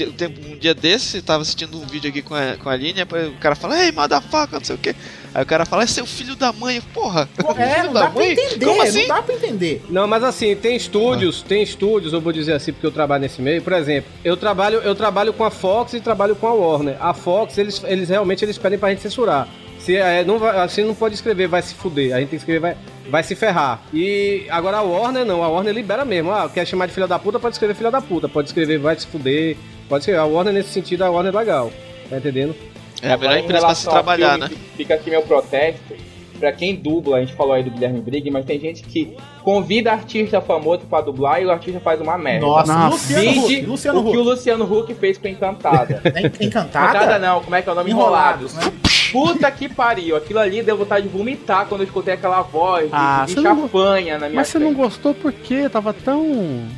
Um 0.08 0.58
dia, 0.58 0.74
desse, 0.74 1.22
tava 1.22 1.42
assistindo 1.42 1.78
um 1.82 1.86
vídeo 1.86 2.10
aqui 2.10 2.22
com 2.22 2.34
a, 2.36 2.56
com 2.58 2.70
a 2.70 2.76
linha, 2.76 3.06
o 3.06 3.40
cara 3.40 3.56
fala, 3.56 3.84
ei, 3.84 3.92
motherfucker, 3.92 4.60
não 4.60 4.64
sei 4.64 4.76
o 4.76 4.80
que. 4.80 4.96
Aí 5.34 5.44
o 5.44 5.46
cara 5.46 5.66
fala, 5.66 5.84
é 5.84 5.88
seu 5.88 6.06
filho 6.06 6.36
da 6.36 6.52
mãe. 6.54 6.82
Porra, 6.94 7.30
É, 7.58 7.74
filho 7.76 7.86
não 7.88 7.94
da 7.94 8.00
dá 8.02 8.10
pra 8.10 8.20
mãe? 8.22 8.32
entender, 8.32 8.66
Como 8.66 8.82
assim? 8.82 9.02
não 9.02 9.08
dá 9.16 9.22
pra 9.22 9.36
entender. 9.36 9.86
Não, 9.90 10.08
mas 10.08 10.24
assim, 10.24 10.56
tem 10.56 10.76
estúdios, 10.76 11.42
tem 11.42 11.62
estúdios, 11.64 12.14
eu 12.14 12.22
vou 12.22 12.32
dizer 12.34 12.54
assim, 12.54 12.72
porque 12.72 12.86
eu 12.88 12.92
trabalho 12.92 13.22
nesse 13.22 13.42
meio. 13.42 13.62
Por 13.62 13.74
exemplo, 13.74 14.10
eu 14.24 14.36
trabalho, 14.38 14.80
eu 14.80 14.96
trabalho 14.96 15.34
com 15.34 15.44
a 15.44 15.52
Fox 15.52 15.94
e 15.94 16.00
trabalho 16.02 16.36
com 16.36 16.48
a 16.48 16.54
Warner. 16.54 16.96
A 17.00 17.14
Fox, 17.14 17.58
eles, 17.58 17.82
eles 17.86 18.10
realmente 18.10 18.44
eles 18.44 18.58
pedem 18.58 18.80
pra 18.80 18.90
gente 18.90 19.02
censurar. 19.02 19.48
Se, 19.80 19.96
é, 19.96 20.26
não 20.26 20.38
vai, 20.38 20.58
assim 20.60 20.84
não 20.84 20.94
pode 20.94 21.16
escrever 21.16 21.48
vai 21.48 21.62
se 21.62 21.74
fuder. 21.74 22.14
A 22.14 22.20
gente 22.20 22.30
tem 22.30 22.38
que 22.38 22.44
escrever 22.44 22.60
vai, 22.60 22.78
vai 23.10 23.24
se 23.24 23.34
ferrar. 23.34 23.82
E 23.94 24.46
agora 24.50 24.78
a 24.78 24.82
Warner 24.82 25.24
não. 25.26 25.42
A 25.42 25.48
Warner 25.48 25.74
libera 25.74 26.04
mesmo. 26.04 26.32
Ah, 26.32 26.50
quer 26.54 26.66
chamar 26.68 26.88
de 26.88 26.94
filha 26.94 27.08
da 27.08 27.18
puta, 27.18 27.40
pode 27.40 27.56
escrever 27.56 27.76
filha 27.76 27.90
da 27.92 28.02
puta. 28.02 28.28
Pode 28.28 28.50
escrever 28.50 28.78
vai 28.78 29.00
se 29.00 29.08
fuder. 29.08 29.56
Pode 29.90 30.04
escrever. 30.04 30.20
A 30.22 30.26
Warner 30.26 30.54
nesse 30.54 30.70
sentido, 30.70 31.04
a 31.04 31.10
Warner 31.10 31.34
é 31.34 31.38
legal. 31.38 31.72
Tá 32.10 32.18
entendendo? 32.18 32.56
É 33.02 33.12
a 33.12 33.18
melhor 33.18 33.38
empresa 33.38 33.66
pra 33.66 33.76
se 33.76 33.90
trabalhar, 33.90 34.38
filme, 34.40 34.54
né? 34.56 34.62
Fica 34.78 34.94
aqui 34.94 35.10
meu 35.10 35.22
protesto. 35.24 35.96
Pra 36.40 36.54
quem 36.54 36.74
dubla, 36.74 37.18
a 37.18 37.20
gente 37.20 37.34
falou 37.34 37.52
aí 37.52 37.64
do 37.64 37.70
Guilherme 37.70 38.00
Briggs, 38.00 38.32
mas 38.32 38.46
tem 38.46 38.58
gente 38.58 38.82
que 38.84 39.14
convida 39.44 39.92
artista 39.92 40.40
famoso 40.40 40.84
pra 40.90 41.02
dublar 41.02 41.42
e 41.42 41.46
o 41.46 41.52
artista 41.52 41.82
faz 41.82 42.00
uma 42.00 42.18
merda. 42.18 42.46
Nossa, 42.46 42.74
Nossa. 42.74 42.88
Luciano 43.18 43.42
Huck. 43.46 43.62
Luciano 43.66 44.00
o 44.00 44.04
que 44.04 44.10
Huck. 44.10 44.18
o 44.18 44.24
Luciano 44.24 44.64
Huck 44.80 44.94
fez 44.96 45.18
com 45.18 45.28
Encantada. 45.28 46.02
Encantada? 46.40 46.90
Encantada 46.98 47.20
não, 47.20 47.42
como 47.42 47.56
é 47.58 47.62
que 47.62 47.68
é 47.68 47.72
o 47.74 47.76
nome? 47.76 47.92
Enrolados, 47.92 48.54
Enrolados. 48.54 48.74
né? 48.74 48.80
Puta 49.12 49.50
que 49.52 49.68
pariu, 49.70 50.16
aquilo 50.16 50.40
ali 50.40 50.62
deu 50.62 50.78
vontade 50.78 51.08
de 51.08 51.18
vomitar 51.18 51.66
quando 51.68 51.82
eu 51.82 51.86
escutei 51.88 52.14
aquela 52.14 52.42
voz 52.42 52.86
de, 52.86 52.90
Ah, 52.94 53.24
de 53.26 53.34
você 53.34 53.42
não- 53.42 53.62
chafanha 53.64 54.18
na 54.18 54.28
minha 54.28 54.40
Mas 54.40 54.48
você 54.50 54.60
não 54.60 54.68
frente. 54.68 54.78
gostou 54.82 55.14
por 55.14 55.32
quê? 55.32 55.68
Tava 55.70 55.94
tão. 55.94 56.24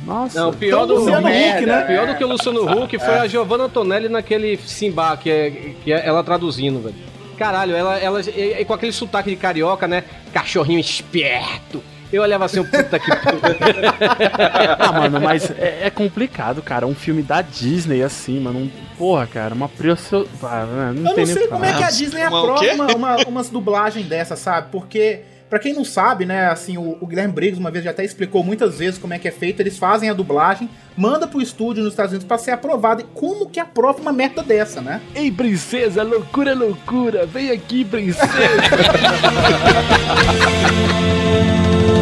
Nossa. 0.06 0.40
Não, 0.40 0.52
pior 0.52 0.86
do, 0.86 0.94
Luciano 0.96 1.22
merda, 1.26 1.58
Huck, 1.58 1.66
né? 1.66 1.80
pior 1.82 2.06
do 2.06 2.14
que 2.16 2.24
o 2.24 2.28
Luciano 2.28 2.62
Huck 2.84 2.98
foi 2.98 3.14
a 3.18 3.26
Giovanna 3.26 3.64
Antonelli 3.64 4.08
naquele 4.08 4.56
Simba, 4.58 5.16
que 5.16 5.30
é, 5.30 5.50
que 5.84 5.92
é 5.92 6.06
ela 6.06 6.22
traduzindo, 6.24 6.80
velho. 6.82 6.94
Caralho, 7.38 7.74
ela, 7.74 7.98
ela 7.98 8.20
e- 8.20 8.60
e 8.60 8.64
com 8.64 8.74
aquele 8.74 8.92
sotaque 8.92 9.30
de 9.30 9.36
carioca, 9.36 9.88
né? 9.88 10.04
Cachorrinho 10.32 10.78
esperto. 10.78 11.82
Eu 12.12 12.22
olhava 12.22 12.44
assim, 12.44 12.62
puta 12.62 12.98
que. 12.98 13.10
Ah, 14.78 14.92
mano, 14.92 15.20
mas 15.20 15.50
é, 15.52 15.86
é 15.86 15.90
complicado, 15.90 16.60
cara. 16.62 16.86
Um 16.86 16.94
filme 16.94 17.22
da 17.22 17.40
Disney 17.42 18.02
assim, 18.02 18.38
mano. 18.40 18.58
Um, 18.60 18.70
porra, 18.98 19.26
cara, 19.26 19.54
uma 19.54 19.68
preço. 19.68 20.26
Ah, 20.42 20.66
não 20.66 20.88
Eu 20.88 20.94
não 20.94 21.16
nem 21.16 21.26
sei 21.26 21.42
que 21.44 21.48
como 21.48 21.64
é 21.64 21.68
falar. 21.72 21.78
que 21.78 21.84
a 21.84 21.90
Disney 21.96 22.22
aprova 22.22 22.64
uma, 22.74 22.86
uma, 22.94 23.16
umas 23.28 23.48
dublagens 23.48 24.06
dessas, 24.06 24.38
sabe? 24.38 24.68
Porque, 24.70 25.20
pra 25.48 25.58
quem 25.58 25.72
não 25.72 25.84
sabe, 25.84 26.26
né, 26.26 26.46
assim, 26.48 26.76
o, 26.76 26.98
o 27.00 27.06
Guilherme 27.06 27.32
Briggs 27.32 27.58
uma 27.60 27.70
vez 27.70 27.84
já 27.84 27.90
até 27.92 28.04
explicou 28.04 28.42
muitas 28.44 28.78
vezes 28.78 28.98
como 28.98 29.14
é 29.14 29.18
que 29.18 29.28
é 29.28 29.32
feito. 29.32 29.60
Eles 29.60 29.78
fazem 29.78 30.10
a 30.10 30.14
dublagem, 30.14 30.68
manda 30.96 31.26
pro 31.26 31.40
estúdio 31.40 31.82
nos 31.82 31.92
Estados 31.92 32.12
Unidos 32.12 32.26
pra 32.26 32.38
ser 32.38 32.50
aprovado. 32.50 33.02
E 33.02 33.04
como 33.18 33.48
que 33.48 33.60
aprova 33.60 34.00
uma 34.00 34.12
merda 34.12 34.42
dessa, 34.42 34.80
né? 34.80 35.00
Ei, 35.14 35.30
princesa, 35.30 36.02
loucura, 36.02 36.54
loucura. 36.54 37.26
Vem 37.26 37.50
aqui, 37.50 37.84
princesa. 37.84 38.26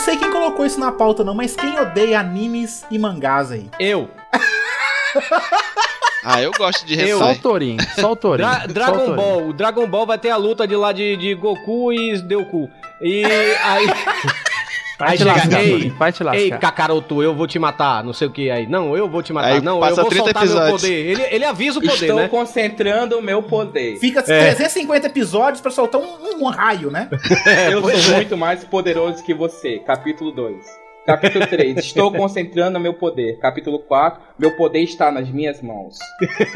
sei 0.00 0.16
quem 0.16 0.30
colocou 0.30 0.66
isso 0.66 0.80
na 0.80 0.90
pauta 0.92 1.22
não, 1.22 1.34
mas 1.34 1.54
quem 1.54 1.78
odeia 1.78 2.18
animes 2.18 2.84
e 2.90 2.98
mangás 2.98 3.50
aí? 3.52 3.70
Eu. 3.78 4.10
Ah, 6.22 6.40
eu 6.42 6.50
gosto 6.52 6.84
de 6.84 7.00
Eu. 7.00 7.18
Só 7.18 7.32
o. 7.32 7.38
Torinho, 7.38 7.78
só 7.98 8.12
o 8.12 8.16
Torinho. 8.16 8.46
Dra- 8.48 8.64
o 8.66 8.72
Dragon 8.72 8.98
Torinho. 8.98 9.16
Ball. 9.16 9.48
O 9.48 9.52
Dragon 9.54 9.86
Ball 9.86 10.06
vai 10.06 10.18
ter 10.18 10.28
a 10.28 10.36
luta 10.36 10.68
de 10.68 10.76
lá 10.76 10.92
de, 10.92 11.16
de 11.16 11.34
Goku 11.34 11.92
e 11.94 12.20
Deuku. 12.20 12.68
E 13.00 13.24
aí. 13.24 13.86
Vai 15.00 15.16
te 15.16 15.24
lascar, 15.24 15.64
ei, 15.64 15.90
vai 15.90 16.12
te 16.12 16.22
lascar. 16.22 16.40
ei, 16.40 16.50
Kakaroto, 16.50 17.22
eu 17.22 17.34
vou 17.34 17.46
te 17.46 17.58
matar, 17.58 18.04
não 18.04 18.12
sei 18.12 18.28
o 18.28 18.30
que 18.30 18.50
aí. 18.50 18.66
Não, 18.66 18.96
eu 18.96 19.08
vou 19.08 19.22
te 19.22 19.32
matar. 19.32 19.52
Aí 19.52 19.60
não, 19.60 19.74
eu 19.76 19.80
passa 19.80 20.00
vou 20.02 20.10
30 20.10 20.24
soltar 20.24 20.42
meu 20.44 20.52
episódios. 20.52 20.82
poder. 20.82 20.94
Ele, 21.10 21.22
ele 21.30 21.44
avisa 21.44 21.78
o 21.78 21.82
poder, 21.82 21.94
Estou 21.94 22.16
né? 22.16 22.28
concentrando 22.28 23.18
o 23.18 23.22
meu 23.22 23.42
poder. 23.42 23.98
Fica 23.98 24.20
É. 24.20 24.22
350 24.52 25.06
episódios 25.06 25.60
pra 25.60 25.70
soltar 25.70 26.00
um, 26.00 26.38
um 26.44 26.48
raio, 26.48 26.90
né? 26.90 27.08
Eu 27.72 27.82
pois 27.82 27.98
sou 28.02 28.12
é. 28.12 28.16
muito 28.16 28.36
mais 28.36 28.62
poderoso 28.64 29.22
que 29.24 29.34
você. 29.34 29.78
Capítulo 29.78 30.30
2. 30.30 30.56
Capítulo 31.06 31.46
3. 31.46 31.78
Estou 31.78 32.12
concentrando 32.12 32.78
meu 32.78 32.94
poder. 32.94 33.38
Capítulo 33.38 33.78
4. 33.78 34.20
Meu 34.38 34.56
poder 34.56 34.80
está 34.80 35.10
nas 35.10 35.28
minhas 35.28 35.60
mãos. 35.60 35.98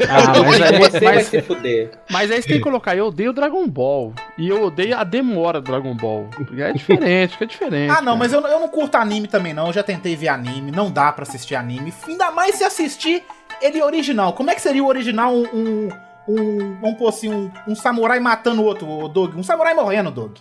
Ah, 0.09 0.43
mas, 0.43 0.61
aí, 0.61 0.79
você 0.79 0.99
vai 0.99 1.15
mas, 1.15 1.27
se 1.27 1.41
fuder. 1.41 1.91
mas 2.09 2.31
aí 2.31 2.41
você 2.41 2.47
tem 2.47 2.57
que 2.57 2.63
colocar, 2.63 2.95
eu 2.95 3.07
odeio 3.07 3.33
Dragon 3.33 3.67
Ball. 3.67 4.13
E 4.37 4.47
eu 4.47 4.63
odeio 4.65 4.97
a 4.97 5.03
demora 5.03 5.59
do 5.59 5.71
Dragon 5.71 5.95
Ball. 5.95 6.27
Porque 6.35 6.61
É 6.61 6.71
diferente, 6.71 7.33
fica 7.33 7.45
diferente. 7.45 7.89
Ah, 7.89 8.01
não, 8.01 8.13
cara. 8.13 8.15
mas 8.17 8.33
eu, 8.33 8.41
eu 8.41 8.59
não 8.59 8.67
curto 8.67 8.95
anime 8.95 9.27
também, 9.27 9.53
não. 9.53 9.67
Eu 9.67 9.73
já 9.73 9.83
tentei 9.83 10.15
ver 10.15 10.29
anime, 10.29 10.71
não 10.71 10.91
dá 10.91 11.11
pra 11.11 11.23
assistir 11.23 11.55
anime. 11.55 11.93
Ainda 12.07 12.31
mais 12.31 12.55
se 12.55 12.63
assistir 12.63 13.23
ele 13.61 13.81
original. 13.81 14.33
Como 14.33 14.49
é 14.49 14.55
que 14.55 14.61
seria 14.61 14.83
o 14.83 14.87
original 14.87 15.33
um. 15.33 15.45
um, 15.53 15.89
um 16.27 16.77
vamos 16.81 16.97
pôr 16.97 17.09
assim, 17.09 17.29
um, 17.29 17.51
um 17.67 17.75
samurai 17.75 18.19
matando 18.19 18.61
o 18.61 18.65
outro, 18.65 18.87
o 18.87 19.07
Doug? 19.07 19.35
Um 19.35 19.43
samurai 19.43 19.73
morrendo, 19.73 20.11
Doug. 20.11 20.37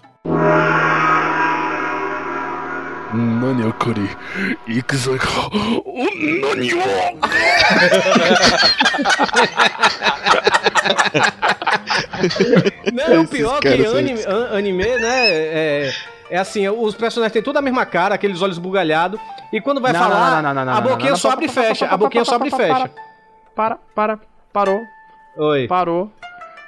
Nani 3.14 3.64
okuri, 3.66 4.08
ikuzoi 4.66 5.18
ka- 5.18 5.48
O 5.84 6.04
Nani 6.42 6.74
wo- 6.74 7.18
Não, 12.92 13.22
o 13.22 13.28
pior 13.28 13.60
que 13.60 13.68
anime, 13.68 14.24
an- 14.26 14.56
anime, 14.56 14.84
né? 14.98 15.26
É, 15.30 15.90
é 16.30 16.38
assim, 16.38 16.68
os 16.68 16.94
personagens 16.94 17.32
têm 17.32 17.42
tudo 17.42 17.58
a 17.58 17.62
mesma 17.62 17.84
cara, 17.86 18.14
aqueles 18.14 18.40
olhos 18.42 18.58
bugalhados. 18.58 19.20
E 19.52 19.60
quando 19.60 19.80
vai 19.80 19.92
Não, 19.92 20.00
falar, 20.00 20.42
não, 20.42 20.42
não, 20.42 20.54
não, 20.54 20.72
não, 20.72 20.78
a 20.78 20.80
boquinha 20.80 21.16
só 21.16 21.30
abre 21.30 21.46
e 21.46 21.48
fecha. 21.48 21.86
A 21.86 21.96
boquinha 21.96 22.24
só 22.24 22.36
abre 22.36 22.48
e 22.48 22.50
fecha. 22.50 22.90
Para, 23.54 23.78
para, 23.94 24.18
parou, 24.52 24.80
Oi. 25.36 25.68
parou. 25.68 26.10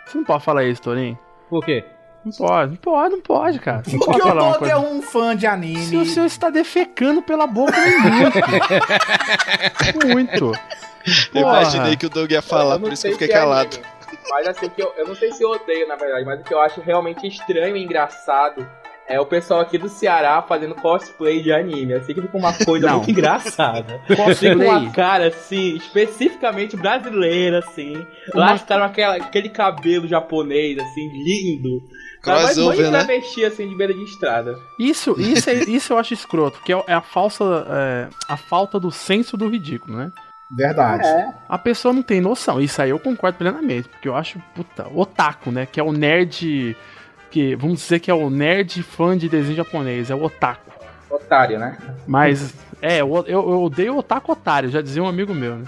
Você 0.06 0.18
não 0.18 0.24
pode 0.24 0.44
falar 0.44 0.64
isso, 0.64 0.82
Torinho. 0.82 1.18
Por 1.50 1.64
quê? 1.64 1.84
Não 2.26 2.32
pode, 2.32 2.70
não 2.72 2.76
pode, 2.76 3.12
não 3.14 3.20
pode, 3.20 3.58
cara. 3.60 3.82
Não 3.86 3.98
o 4.00 4.58
coisa. 4.58 4.72
é 4.72 4.76
um 4.76 5.00
fã 5.00 5.36
de 5.36 5.42
Se 5.42 5.46
o 5.46 5.50
anime. 5.52 6.06
senhor 6.06 6.26
está 6.26 6.50
defecando 6.50 7.22
pela 7.22 7.46
boca 7.46 7.76
muito. 7.78 8.38
muito. 10.08 10.52
Eu 11.32 11.42
Porra. 11.42 11.60
imaginei 11.60 11.96
que 11.96 12.06
o 12.06 12.10
Doug 12.10 12.30
ia 12.32 12.42
falar, 12.42 12.80
por 12.80 12.92
isso 12.92 13.02
que 13.02 13.08
eu 13.08 13.12
fiquei 13.12 13.28
se 13.28 13.32
é 13.32 13.36
calado. 13.36 13.76
anime, 13.76 13.86
Mas 14.30 14.48
assim, 14.48 14.68
que 14.68 14.82
eu, 14.82 14.92
eu 14.98 15.06
não 15.06 15.14
sei 15.14 15.30
se 15.32 15.40
eu 15.42 15.50
odeio, 15.50 15.86
na 15.86 15.94
verdade, 15.94 16.24
mas 16.24 16.40
o 16.40 16.42
que 16.42 16.52
eu 16.52 16.60
acho 16.60 16.80
realmente 16.80 17.24
estranho 17.28 17.76
e 17.76 17.84
engraçado 17.84 18.66
é 19.08 19.20
o 19.20 19.26
pessoal 19.26 19.60
aqui 19.60 19.78
do 19.78 19.88
Ceará 19.88 20.42
fazendo 20.42 20.74
cosplay 20.74 21.40
de 21.40 21.52
anime. 21.52 21.94
Assim 21.94 22.12
que 22.12 22.20
fica 22.22 22.36
uma 22.36 22.52
coisa 22.52 22.88
Não. 22.88 22.96
muito 22.96 23.12
engraçada. 23.12 24.00
Cosplay. 24.08 24.34
Fica 24.34 24.56
uma 24.56 24.90
cara 24.90 25.28
assim, 25.28 25.76
especificamente 25.76 26.76
brasileira, 26.76 27.60
assim. 27.60 28.04
Uma- 28.34 28.46
Lascaram 28.50 28.84
aquela, 28.84 29.14
aquele 29.14 29.48
cabelo 29.48 30.08
japonês, 30.08 30.76
assim, 30.76 31.08
lindo. 31.22 31.80
Mas 32.26 32.54
Crossover, 32.54 32.76
muito 32.76 32.90
né? 32.90 33.04
travesti, 33.04 33.44
assim, 33.44 33.68
de 33.68 33.74
beira 33.74 33.94
de 33.94 34.02
estrada. 34.02 34.58
Isso, 34.78 35.14
isso, 35.18 35.48
é, 35.48 35.54
isso 35.68 35.92
eu 35.92 35.98
acho 35.98 36.12
escroto, 36.12 36.58
porque 36.58 36.72
é 36.72 36.92
a 36.92 37.00
falsa, 37.00 37.44
é, 37.70 38.08
a 38.28 38.36
falta 38.36 38.80
do 38.80 38.90
senso 38.90 39.36
do 39.36 39.48
ridículo, 39.48 39.96
né? 39.96 40.12
Verdade. 40.50 41.06
É. 41.06 41.34
A 41.48 41.58
pessoa 41.58 41.92
não 41.92 42.02
tem 42.02 42.20
noção. 42.20 42.60
Isso 42.60 42.80
aí 42.80 42.90
eu 42.90 42.98
concordo 43.00 43.38
plenamente, 43.38 43.88
porque 43.88 44.08
eu 44.08 44.14
acho, 44.14 44.40
puta, 44.54 44.86
otaku, 44.94 45.50
né? 45.50 45.66
Que 45.66 45.80
é 45.80 45.82
o 45.82 45.92
nerd 45.92 46.76
que 47.30 47.56
vamos 47.56 47.80
dizer 47.80 48.00
que 48.00 48.10
é 48.10 48.14
o 48.14 48.30
nerd 48.30 48.82
fã 48.82 49.16
de 49.18 49.28
desenho 49.28 49.56
japonês, 49.56 50.10
é 50.10 50.14
o 50.14 50.22
otaku. 50.22 50.70
Otário, 51.10 51.58
né? 51.58 51.76
Mas 52.06 52.54
é, 52.80 53.00
eu, 53.00 53.24
eu, 53.26 53.62
odeio 53.62 53.94
o 53.94 53.98
otaku 53.98 54.32
otário, 54.32 54.70
já 54.70 54.80
dizia 54.80 55.02
um 55.02 55.08
amigo 55.08 55.34
meu, 55.34 55.56
né? 55.56 55.64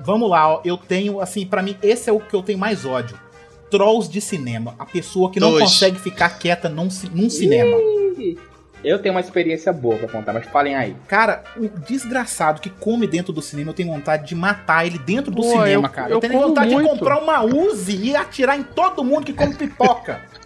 Vamos 0.00 0.30
lá, 0.30 0.48
ó. 0.48 0.62
Eu 0.64 0.76
tenho, 0.76 1.20
assim, 1.20 1.44
pra 1.44 1.62
mim, 1.62 1.76
esse 1.82 2.08
é 2.08 2.12
o 2.12 2.20
que 2.20 2.34
eu 2.34 2.42
tenho 2.42 2.58
mais 2.58 2.86
ódio. 2.86 3.18
Trolls 3.70 4.10
de 4.10 4.20
cinema. 4.20 4.74
A 4.78 4.84
pessoa 4.86 5.30
que 5.30 5.38
não 5.40 5.50
Dois. 5.52 5.64
consegue 5.64 5.98
ficar 5.98 6.30
quieta 6.38 6.68
num, 6.68 6.88
num 7.14 7.30
cinema. 7.30 7.76
Eu 8.82 8.98
tenho 8.98 9.14
uma 9.14 9.20
experiência 9.20 9.72
boa 9.74 9.96
pra 9.98 10.08
contar, 10.08 10.32
mas 10.32 10.46
falem 10.46 10.74
aí. 10.74 10.96
Cara, 11.06 11.44
o 11.54 11.68
desgraçado 11.68 12.62
que 12.62 12.70
come 12.70 13.06
dentro 13.06 13.30
do 13.30 13.42
cinema, 13.42 13.70
eu 13.70 13.74
tenho 13.74 13.90
vontade 13.92 14.26
de 14.26 14.34
matar 14.34 14.86
ele 14.86 14.98
dentro 14.98 15.30
do 15.30 15.42
Pô, 15.42 15.48
cinema, 15.50 15.88
eu- 15.88 15.92
cara. 15.92 16.08
Eu, 16.08 16.14
eu 16.14 16.20
tenho 16.20 16.32
vontade 16.40 16.72
muito. 16.72 16.86
de 16.90 16.98
comprar 16.98 17.18
uma 17.22 17.44
Uzi 17.44 17.96
e 18.06 18.16
atirar 18.16 18.58
em 18.58 18.62
todo 18.62 19.04
mundo 19.04 19.26
que 19.26 19.34
come 19.34 19.54
pipoca. 19.54 20.22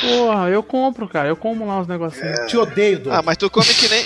Porra, 0.00 0.48
eu 0.50 0.62
compro, 0.62 1.08
cara, 1.08 1.28
eu 1.28 1.36
como 1.36 1.66
lá 1.66 1.80
os 1.80 1.86
negocinhos. 1.86 2.38
Te 2.46 2.56
odeio, 2.56 2.98
Doug. 2.98 3.14
Ah, 3.14 3.22
mas 3.22 3.36
tu 3.36 3.50
come 3.50 3.66
que 3.66 3.88
nem. 3.88 4.04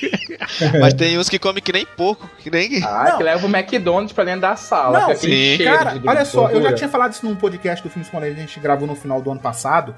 mas 0.80 0.94
tem 0.94 1.18
uns 1.18 1.28
que 1.28 1.38
come 1.38 1.60
que 1.60 1.72
nem 1.72 1.84
porco, 1.84 2.28
que 2.38 2.50
nem. 2.50 2.82
Ah, 2.84 3.10
Não. 3.10 3.16
que 3.16 3.22
leva 3.22 3.46
o 3.46 3.50
McDonald's 3.50 4.12
pra 4.12 4.24
dentro 4.24 4.42
da 4.42 4.56
sala. 4.56 5.00
Não, 5.00 5.10
aquele 5.10 5.56
sim. 5.58 5.64
Cara, 5.64 5.98
de 5.98 6.08
olha 6.08 6.24
só, 6.24 6.50
eu 6.50 6.62
já 6.62 6.72
tinha 6.72 6.88
falado 6.88 7.12
isso 7.12 7.26
num 7.26 7.36
podcast 7.36 7.82
do 7.82 7.90
Filmes 7.90 8.10
com 8.10 8.18
a 8.18 8.30
gente 8.30 8.58
gravou 8.60 8.86
no 8.86 8.94
final 8.94 9.20
do 9.20 9.30
ano 9.30 9.40
passado. 9.40 9.94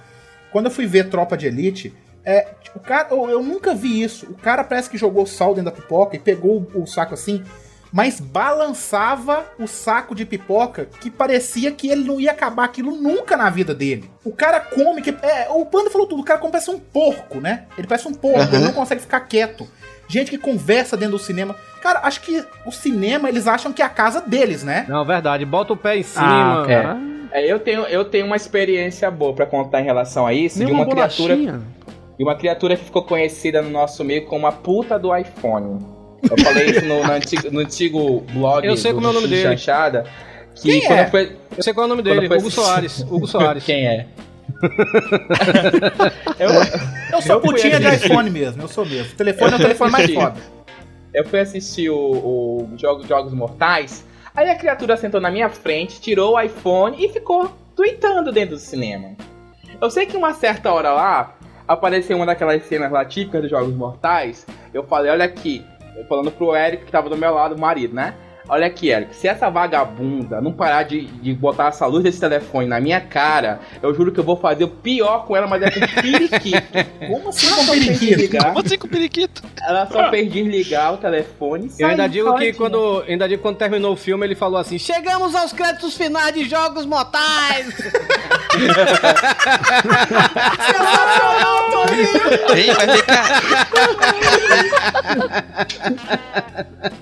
Quando 0.50 0.66
eu 0.66 0.70
fui 0.70 0.86
ver 0.86 1.08
Tropa 1.08 1.36
de 1.36 1.46
Elite, 1.46 1.94
é, 2.24 2.48
o 2.74 2.80
cara, 2.80 3.08
eu, 3.10 3.28
eu 3.30 3.42
nunca 3.42 3.74
vi 3.74 4.02
isso. 4.02 4.26
O 4.26 4.34
cara 4.34 4.64
parece 4.64 4.90
que 4.90 4.98
jogou 4.98 5.26
sal 5.26 5.54
dentro 5.54 5.70
da 5.70 5.76
pipoca 5.76 6.16
e 6.16 6.18
pegou 6.18 6.66
o, 6.74 6.82
o 6.82 6.86
saco 6.86 7.14
assim, 7.14 7.42
mas 7.92 8.20
balançava 8.20 9.44
o 9.58 9.66
saco 9.66 10.14
de 10.14 10.24
pipoca 10.24 10.86
que 11.00 11.10
parecia 11.10 11.72
que 11.72 11.88
ele 11.88 12.04
não 12.04 12.20
ia 12.20 12.32
acabar 12.32 12.64
aquilo 12.64 12.94
nunca 12.96 13.36
na 13.36 13.48
vida 13.50 13.74
dele. 13.74 14.10
O 14.24 14.32
cara 14.32 14.60
come 14.60 15.02
que. 15.02 15.10
É, 15.22 15.48
o 15.50 15.64
Panda 15.66 15.90
falou 15.90 16.06
tudo, 16.06 16.20
o 16.20 16.24
cara 16.24 16.38
come 16.38 16.52
parece 16.52 16.70
um 16.70 16.78
porco, 16.78 17.40
né? 17.40 17.66
Ele 17.76 17.86
parece 17.86 18.06
um 18.08 18.14
porco, 18.14 18.40
Aham. 18.40 18.54
ele 18.54 18.64
não 18.64 18.72
consegue 18.72 19.00
ficar 19.00 19.20
quieto. 19.20 19.66
Gente 20.08 20.30
que 20.30 20.38
conversa 20.38 20.96
dentro 20.96 21.18
do 21.18 21.22
cinema. 21.22 21.54
Cara, 21.82 22.00
acho 22.02 22.22
que 22.22 22.44
o 22.64 22.72
cinema 22.72 23.28
eles 23.28 23.46
acham 23.46 23.72
que 23.72 23.82
é 23.82 23.84
a 23.84 23.90
casa 23.90 24.20
deles, 24.20 24.64
né? 24.64 24.86
Não, 24.88 25.04
verdade. 25.04 25.44
Bota 25.44 25.74
o 25.74 25.76
pé 25.76 25.98
em 25.98 26.02
cima. 26.02 26.62
Ah, 26.62 26.66
cara. 26.66 26.98
É, 27.30 27.46
eu 27.46 27.60
tenho, 27.60 27.82
eu 27.82 28.06
tenho 28.06 28.24
uma 28.24 28.36
experiência 28.36 29.10
boa 29.10 29.34
pra 29.34 29.44
contar 29.44 29.82
em 29.82 29.84
relação 29.84 30.26
a 30.26 30.32
isso, 30.32 30.58
Nem 30.58 30.68
de 30.68 30.72
uma 30.72 30.84
uma 30.84 30.90
criatura 30.90 31.36
bolachinha. 31.36 31.60
E 32.18 32.24
uma 32.24 32.34
criatura 32.34 32.76
que 32.76 32.84
ficou 32.84 33.02
conhecida 33.02 33.60
no 33.60 33.70
nosso 33.70 34.02
meio 34.02 34.24
como 34.24 34.46
a 34.46 34.52
puta 34.52 34.98
do 34.98 35.14
iPhone. 35.14 35.97
Eu 36.22 36.44
falei 36.44 36.70
isso 36.70 36.84
no, 36.84 37.02
no 37.04 37.12
antigo, 37.12 37.50
no 37.50 37.60
antigo 37.60 38.20
blog 38.32 38.66
Eu 38.66 38.76
sei 38.76 38.92
como 38.92 39.06
é 39.06 39.10
o 39.10 39.12
nome 39.12 39.26
do 39.26 39.30
dele. 39.30 39.42
Chanchada. 39.42 40.04
Que 40.54 40.80
Quem 40.80 40.92
é? 40.92 41.06
foi- 41.06 41.36
Eu 41.56 41.62
sei 41.62 41.72
qual 41.72 41.84
é 41.84 41.86
o 41.86 41.88
nome 41.88 42.02
dele, 42.02 42.26
foi 42.26 42.38
Hugo 42.38 42.50
Soares. 42.50 43.00
Hugo 43.08 43.26
Soares. 43.26 43.62
Quem 43.66 43.86
é? 43.86 44.06
Eu 47.12 47.22
sou 47.22 47.36
Eu 47.36 47.40
putinha 47.40 47.78
de 47.78 47.86
iPhone 47.94 48.30
mesmo, 48.30 48.62
eu 48.62 48.68
sou 48.68 48.84
mesmo. 48.84 49.12
O 49.12 49.16
telefone 49.16 49.52
é 49.52 49.56
o 49.56 49.58
telefone 49.58 49.90
mais 49.90 50.12
foda. 50.12 50.40
Eu 51.14 51.24
fui 51.24 51.40
assistir 51.40 51.90
o, 51.90 51.96
o 51.96 52.70
Jogos, 52.76 53.06
Jogos 53.06 53.32
Mortais. 53.32 54.04
Aí 54.34 54.48
a 54.50 54.54
criatura 54.54 54.96
sentou 54.96 55.20
na 55.20 55.30
minha 55.30 55.48
frente, 55.48 56.00
tirou 56.00 56.34
o 56.34 56.40
iPhone 56.40 56.96
e 57.02 57.08
ficou 57.08 57.52
tweetando 57.74 58.30
dentro 58.32 58.56
do 58.56 58.60
cinema. 58.60 59.10
Eu 59.80 59.90
sei 59.90 60.06
que 60.06 60.16
uma 60.16 60.34
certa 60.34 60.72
hora 60.72 60.92
lá 60.92 61.36
apareceu 61.66 62.16
uma 62.16 62.26
daquelas 62.26 62.62
cenas 62.64 62.90
lá 62.90 63.04
típicas 63.04 63.42
dos 63.42 63.50
Jogos 63.50 63.74
Mortais. 63.74 64.46
Eu 64.72 64.82
falei, 64.84 65.10
olha 65.10 65.24
aqui, 65.24 65.64
eu 65.77 65.77
falando 66.06 66.30
pro 66.30 66.54
Eric 66.54 66.84
que 66.84 66.92
tava 66.92 67.08
do 67.08 67.16
meu 67.16 67.32
lado, 67.32 67.54
o 67.54 67.60
marido, 67.60 67.94
né? 67.94 68.14
Olha 68.48 68.66
aqui, 68.66 68.88
Eric, 68.88 69.14
se 69.14 69.28
essa 69.28 69.50
vagabunda 69.50 70.40
não 70.40 70.52
parar 70.52 70.84
de, 70.84 71.04
de 71.06 71.34
botar 71.34 71.68
essa 71.68 71.84
luz 71.86 72.02
desse 72.02 72.18
telefone 72.18 72.66
na 72.66 72.80
minha 72.80 72.98
cara, 73.00 73.60
eu 73.82 73.92
juro 73.94 74.10
que 74.10 74.18
eu 74.18 74.24
vou 74.24 74.36
fazer 74.36 74.64
o 74.64 74.68
pior 74.68 75.26
com 75.26 75.36
ela, 75.36 75.46
mas 75.46 75.62
é 75.62 75.70
com 75.70 75.80
periquito. 76.00 76.58
Como 77.06 77.28
assim 77.28 77.50
com 77.50 77.66
periquito? 77.66 77.98
desligar. 77.98 78.46
Como 78.46 78.58
assim 78.60 78.78
com 78.78 78.88
periquito? 78.88 79.42
Ela 79.62 79.86
só 79.86 80.08
fez 80.10 80.32
desligar 80.32 80.94
o 80.94 80.96
telefone 80.96 81.70
e 81.78 81.82
Eu 81.82 81.88
ainda 81.88 82.08
digo 82.08 82.34
que 82.36 82.54
quando, 82.54 83.04
ainda 83.06 83.28
digo 83.28 83.38
que 83.38 83.42
quando 83.42 83.56
terminou 83.56 83.92
o 83.92 83.96
filme 83.96 84.24
ele 84.26 84.34
falou 84.34 84.58
assim: 84.58 84.78
Chegamos 84.78 85.34
aos 85.34 85.52
créditos 85.52 85.94
finais 85.94 86.32
de 86.32 86.48
Jogos 86.48 86.86
Mortais! 86.86 87.74
Hein, 92.54 92.72
vai 92.74 93.02
cá. 93.02 93.24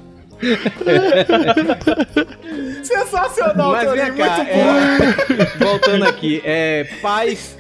Sensacional, 2.83 3.73
Mas 3.73 3.91
vem 3.93 4.15
cá, 4.15 4.37
muito 4.37 4.51
bom. 4.51 4.53
é, 4.53 5.65
voltando 5.65 6.05
aqui, 6.07 6.41
é. 6.45 6.85
Pais. 7.03 7.57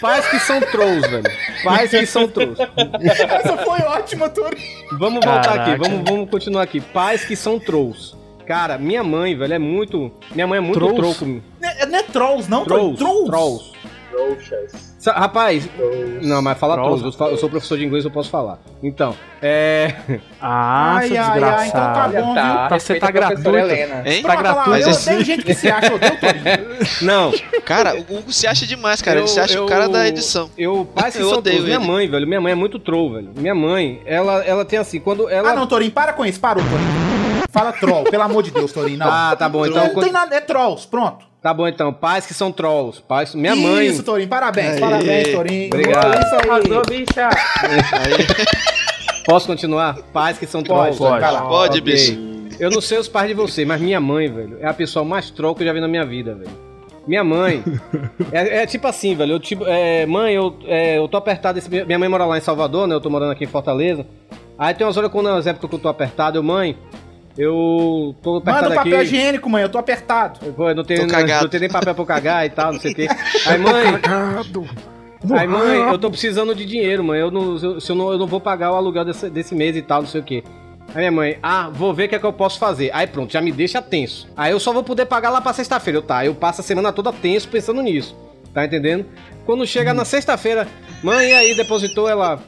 Pais 0.00 0.26
que 0.28 0.38
são 0.38 0.60
trolls, 0.60 1.06
velho. 1.08 1.24
Pais 1.62 1.90
que 1.90 2.06
são 2.06 2.26
trolls. 2.26 2.56
Essa 3.02 3.56
foi 3.58 3.80
ótima, 3.80 4.28
Torinho. 4.30 4.64
Vamos 4.98 5.24
voltar 5.24 5.42
Caraca. 5.42 5.72
aqui, 5.72 5.78
vamos, 5.88 6.10
vamos 6.10 6.30
continuar 6.30 6.62
aqui. 6.62 6.80
Pais 6.80 7.24
que 7.24 7.36
são 7.36 7.58
trolls. 7.58 8.14
Cara, 8.46 8.78
minha 8.78 9.04
mãe, 9.04 9.36
velho, 9.36 9.54
é 9.54 9.58
muito. 9.58 10.10
Minha 10.34 10.46
mãe 10.46 10.56
é 10.58 10.60
muito 10.60 10.78
Trolls? 10.78 10.96
troll 10.96 11.14
comigo. 11.14 11.44
Não 11.60 11.68
é, 11.68 11.86
não 11.86 11.98
é 11.98 12.02
trolls, 12.02 12.50
não, 12.50 12.64
Trolls. 12.64 12.98
Torinho. 12.98 13.26
Trolls. 13.26 13.72
Trouxas. 14.10 14.89
Rapaz, 15.06 15.68
não, 16.22 16.42
mas 16.42 16.58
fala 16.58 16.74
trolls. 16.74 17.02
Eu, 17.04 17.36
sou 17.38 17.48
professor 17.48 17.78
de 17.78 17.84
inglês, 17.86 18.04
eu 18.04 18.10
posso 18.10 18.28
falar. 18.30 18.58
Então, 18.82 19.16
é. 19.40 19.94
Ah, 20.42 20.96
Ai, 20.96 21.08
seu 21.08 21.22
ai, 21.22 21.42
ai, 21.42 21.68
então 21.68 21.80
tá 21.92 22.08
bom, 22.08 22.32
viu? 22.32 22.34
Tá, 22.34 22.78
você 22.78 22.94
tá 22.98 23.10
gratuito. 23.10 23.56
Helena. 23.56 24.02
Hein? 24.06 24.22
Tá 24.22 24.36
gratuito. 24.36 24.70
eu 24.80 24.86
Mas 24.88 25.06
odeio 25.06 25.24
gente 25.24 25.44
que 25.44 25.54
se 25.54 25.68
acha, 25.70 25.92
eu 25.92 25.98
Torinho. 25.98 26.78
Não, 27.02 27.30
Cara, 27.64 27.94
o 27.94 28.00
Hugo 28.00 28.32
se 28.32 28.46
acha 28.46 28.66
demais, 28.66 29.02
cara. 29.02 29.18
Eu- 29.18 29.24
Ele 29.24 29.28
se 29.28 29.38
acha 29.38 29.58
eu- 29.58 29.64
o 29.64 29.68
cara 29.68 29.86
da 29.86 30.08
edição. 30.08 30.48
Eu, 30.56 30.88
que 30.96 31.02
Eu 31.20 31.28
odeio 31.30 31.42
trolls. 31.42 31.62
Minha 31.64 31.76
ele. 31.76 31.86
mãe, 31.86 32.08
velho, 32.08 32.26
minha 32.26 32.40
mãe 32.40 32.52
é 32.52 32.54
muito 32.54 32.78
troll, 32.78 33.12
velho. 33.12 33.30
Minha 33.36 33.54
mãe, 33.54 34.00
ela, 34.06 34.42
ela 34.44 34.64
tem 34.64 34.78
assim, 34.78 34.98
quando 34.98 35.28
ela. 35.28 35.50
Ah, 35.50 35.54
não, 35.54 35.66
Torinho, 35.66 35.92
para 35.92 36.14
com 36.14 36.24
isso, 36.24 36.40
parou, 36.40 36.62
Torinho. 36.64 37.09
Fala 37.52 37.72
troll, 37.72 38.04
pelo 38.04 38.22
amor 38.22 38.42
de 38.42 38.50
Deus, 38.50 38.72
Torinho, 38.72 38.98
não. 38.98 39.06
Ah, 39.08 39.34
tá 39.36 39.48
bom, 39.48 39.66
então. 39.66 39.92
não 39.92 40.02
tem 40.02 40.12
nada, 40.12 40.34
é 40.36 40.40
trolls, 40.40 40.86
pronto. 40.86 41.24
Tá 41.42 41.54
bom, 41.54 41.66
então. 41.66 41.92
Pais 41.92 42.26
que 42.26 42.34
são 42.34 42.52
trolls. 42.52 43.00
Pais... 43.02 43.34
Minha 43.34 43.56
mãe. 43.56 43.86
Isso, 43.86 44.02
Torinho, 44.02 44.28
parabéns, 44.28 44.74
Aí. 44.74 44.80
parabéns, 44.80 45.28
Torinho. 45.32 45.66
Obrigado. 45.68 46.22
Isso 46.22 46.34
aí. 46.34 46.50
Arrasou, 46.50 46.82
bicha. 46.86 47.30
Posso 49.24 49.46
continuar? 49.46 49.96
Pais 50.12 50.38
que 50.38 50.46
são 50.46 50.62
trolls. 50.62 50.98
Pode, 50.98 51.20
vai 51.20 51.32
lá. 51.32 51.42
Pode, 51.42 51.80
Ok. 51.80 51.92
bicho. 51.92 52.30
Eu 52.58 52.70
não 52.70 52.80
sei 52.80 52.98
os 52.98 53.08
pais 53.08 53.28
de 53.28 53.34
você, 53.34 53.64
mas 53.64 53.80
minha 53.80 54.00
mãe, 54.00 54.30
velho, 54.30 54.58
é 54.60 54.66
a 54.66 54.74
pessoa 54.74 55.02
mais 55.04 55.30
troll 55.30 55.54
que 55.54 55.62
eu 55.62 55.66
já 55.66 55.72
vi 55.72 55.80
na 55.80 55.88
minha 55.88 56.04
vida, 56.04 56.34
velho. 56.34 56.50
Minha 57.06 57.24
mãe. 57.24 57.64
é, 58.32 58.58
é 58.62 58.66
tipo 58.66 58.86
assim, 58.86 59.14
velho. 59.14 59.32
Eu, 59.32 59.40
tipo, 59.40 59.64
é, 59.66 60.04
mãe, 60.04 60.34
eu, 60.34 60.54
é, 60.66 60.98
eu 60.98 61.08
tô 61.08 61.16
apertado. 61.16 61.58
esse- 61.58 61.70
minha 61.70 61.98
mãe 61.98 62.08
mora 62.08 62.26
lá 62.26 62.36
em 62.36 62.40
Salvador, 62.42 62.86
né? 62.86 62.94
Eu 62.94 63.00
tô 63.00 63.08
morando 63.08 63.32
aqui 63.32 63.44
em 63.44 63.48
Fortaleza. 63.48 64.06
Aí 64.58 64.74
tem 64.74 64.86
umas 64.86 64.96
horas 64.98 65.10
quando 65.10 65.30
nas 65.30 65.46
épocas 65.46 65.70
que 65.70 65.76
eu 65.76 65.80
tô 65.80 65.88
apertado, 65.88 66.36
eu, 66.36 66.42
mãe, 66.42 66.76
eu 67.42 68.14
tô 68.22 68.36
apertado 68.36 68.62
Manda 68.64 68.76
o 68.76 68.80
aqui. 68.80 68.90
papel 68.90 69.02
higiênico, 69.02 69.48
mãe, 69.50 69.62
eu 69.62 69.68
tô 69.68 69.78
apertado. 69.78 70.40
Pô, 70.52 70.68
eu 70.68 70.74
não 70.74 70.84
tenho, 70.84 71.00
Tô 71.00 71.06
não, 71.06 71.14
cagado. 71.14 71.42
não 71.44 71.50
tenho 71.50 71.60
nem 71.62 71.70
papel 71.70 71.94
pra 71.94 72.02
eu 72.02 72.06
cagar 72.06 72.46
e 72.46 72.50
tal, 72.50 72.72
não 72.72 72.80
sei 72.80 72.92
o 72.92 72.94
quê. 72.94 73.08
Aí, 73.46 73.58
mãe. 73.58 74.00
Aí, 75.38 75.46
mãe, 75.46 75.76
eu 75.90 75.98
tô 75.98 76.10
precisando 76.10 76.54
de 76.54 76.64
dinheiro, 76.64 77.04
mãe. 77.04 77.20
Eu 77.20 77.30
não, 77.30 77.56
eu, 77.56 77.80
se 77.80 77.90
eu, 77.90 77.96
não, 77.96 78.12
eu 78.12 78.18
não 78.18 78.26
vou 78.26 78.40
pagar 78.40 78.72
o 78.72 78.74
aluguel 78.74 79.04
desse, 79.04 79.28
desse 79.28 79.54
mês 79.54 79.76
e 79.76 79.82
tal, 79.82 80.02
não 80.02 80.08
sei 80.08 80.20
o 80.20 80.24
quê. 80.24 80.42
Aí 80.94 80.98
minha 81.02 81.12
mãe, 81.12 81.38
ah, 81.42 81.68
vou 81.72 81.94
ver 81.94 82.06
o 82.06 82.08
que 82.08 82.14
é 82.16 82.18
que 82.18 82.26
eu 82.26 82.32
posso 82.32 82.58
fazer. 82.58 82.90
Aí 82.92 83.06
pronto, 83.06 83.32
já 83.32 83.40
me 83.40 83.52
deixa 83.52 83.80
tenso. 83.80 84.28
Aí 84.36 84.50
eu 84.52 84.58
só 84.58 84.72
vou 84.72 84.82
poder 84.82 85.06
pagar 85.06 85.30
lá 85.30 85.40
pra 85.40 85.52
sexta-feira. 85.52 85.98
Eu, 85.98 86.02
tá, 86.02 86.24
eu 86.24 86.34
passo 86.34 86.60
a 86.62 86.64
semana 86.64 86.92
toda 86.92 87.12
tenso 87.12 87.48
pensando 87.48 87.80
nisso. 87.82 88.16
Tá 88.52 88.64
entendendo? 88.64 89.06
Quando 89.46 89.64
chega 89.66 89.94
na 89.94 90.04
sexta-feira, 90.04 90.66
mãe, 91.02 91.28
e 91.28 91.32
aí, 91.32 91.54
depositou 91.54 92.08
ela. 92.08 92.40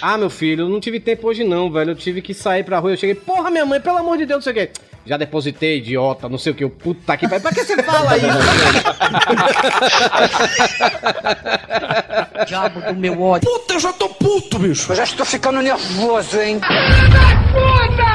Ah, 0.00 0.16
meu 0.16 0.30
filho, 0.30 0.64
eu 0.64 0.68
não 0.68 0.80
tive 0.80 0.98
tempo 1.00 1.28
hoje 1.28 1.44
não, 1.44 1.70
velho. 1.70 1.90
Eu 1.92 1.96
tive 1.96 2.22
que 2.22 2.34
sair 2.34 2.64
pra 2.64 2.78
rua. 2.78 2.92
Eu 2.92 2.96
cheguei, 2.96 3.14
porra, 3.14 3.50
minha 3.50 3.66
mãe, 3.66 3.80
pelo 3.80 3.98
amor 3.98 4.16
de 4.16 4.26
Deus, 4.26 4.38
não 4.38 4.42
sei 4.42 4.52
o 4.52 4.56
quê. 4.66 4.70
Já 5.06 5.18
depositei, 5.18 5.78
idiota, 5.78 6.28
não 6.28 6.38
sei 6.38 6.52
o 6.52 6.54
que. 6.54 6.66
Puta 6.66 7.16
que 7.16 7.28
pariu. 7.28 7.42
Pra 7.42 7.52
que 7.52 7.62
você 7.62 7.82
fala 7.82 8.16
isso? 8.16 8.26
Diabo 12.46 12.80
do 12.80 12.94
meu 12.94 13.20
ódio. 13.20 13.50
Puta, 13.50 13.74
eu 13.74 13.80
já 13.80 13.92
tô 13.92 14.08
puto, 14.08 14.58
bicho. 14.58 14.90
Eu 14.92 14.96
já 14.96 15.04
estou 15.04 15.26
ficando 15.26 15.60
nervoso, 15.60 16.40
hein? 16.40 16.58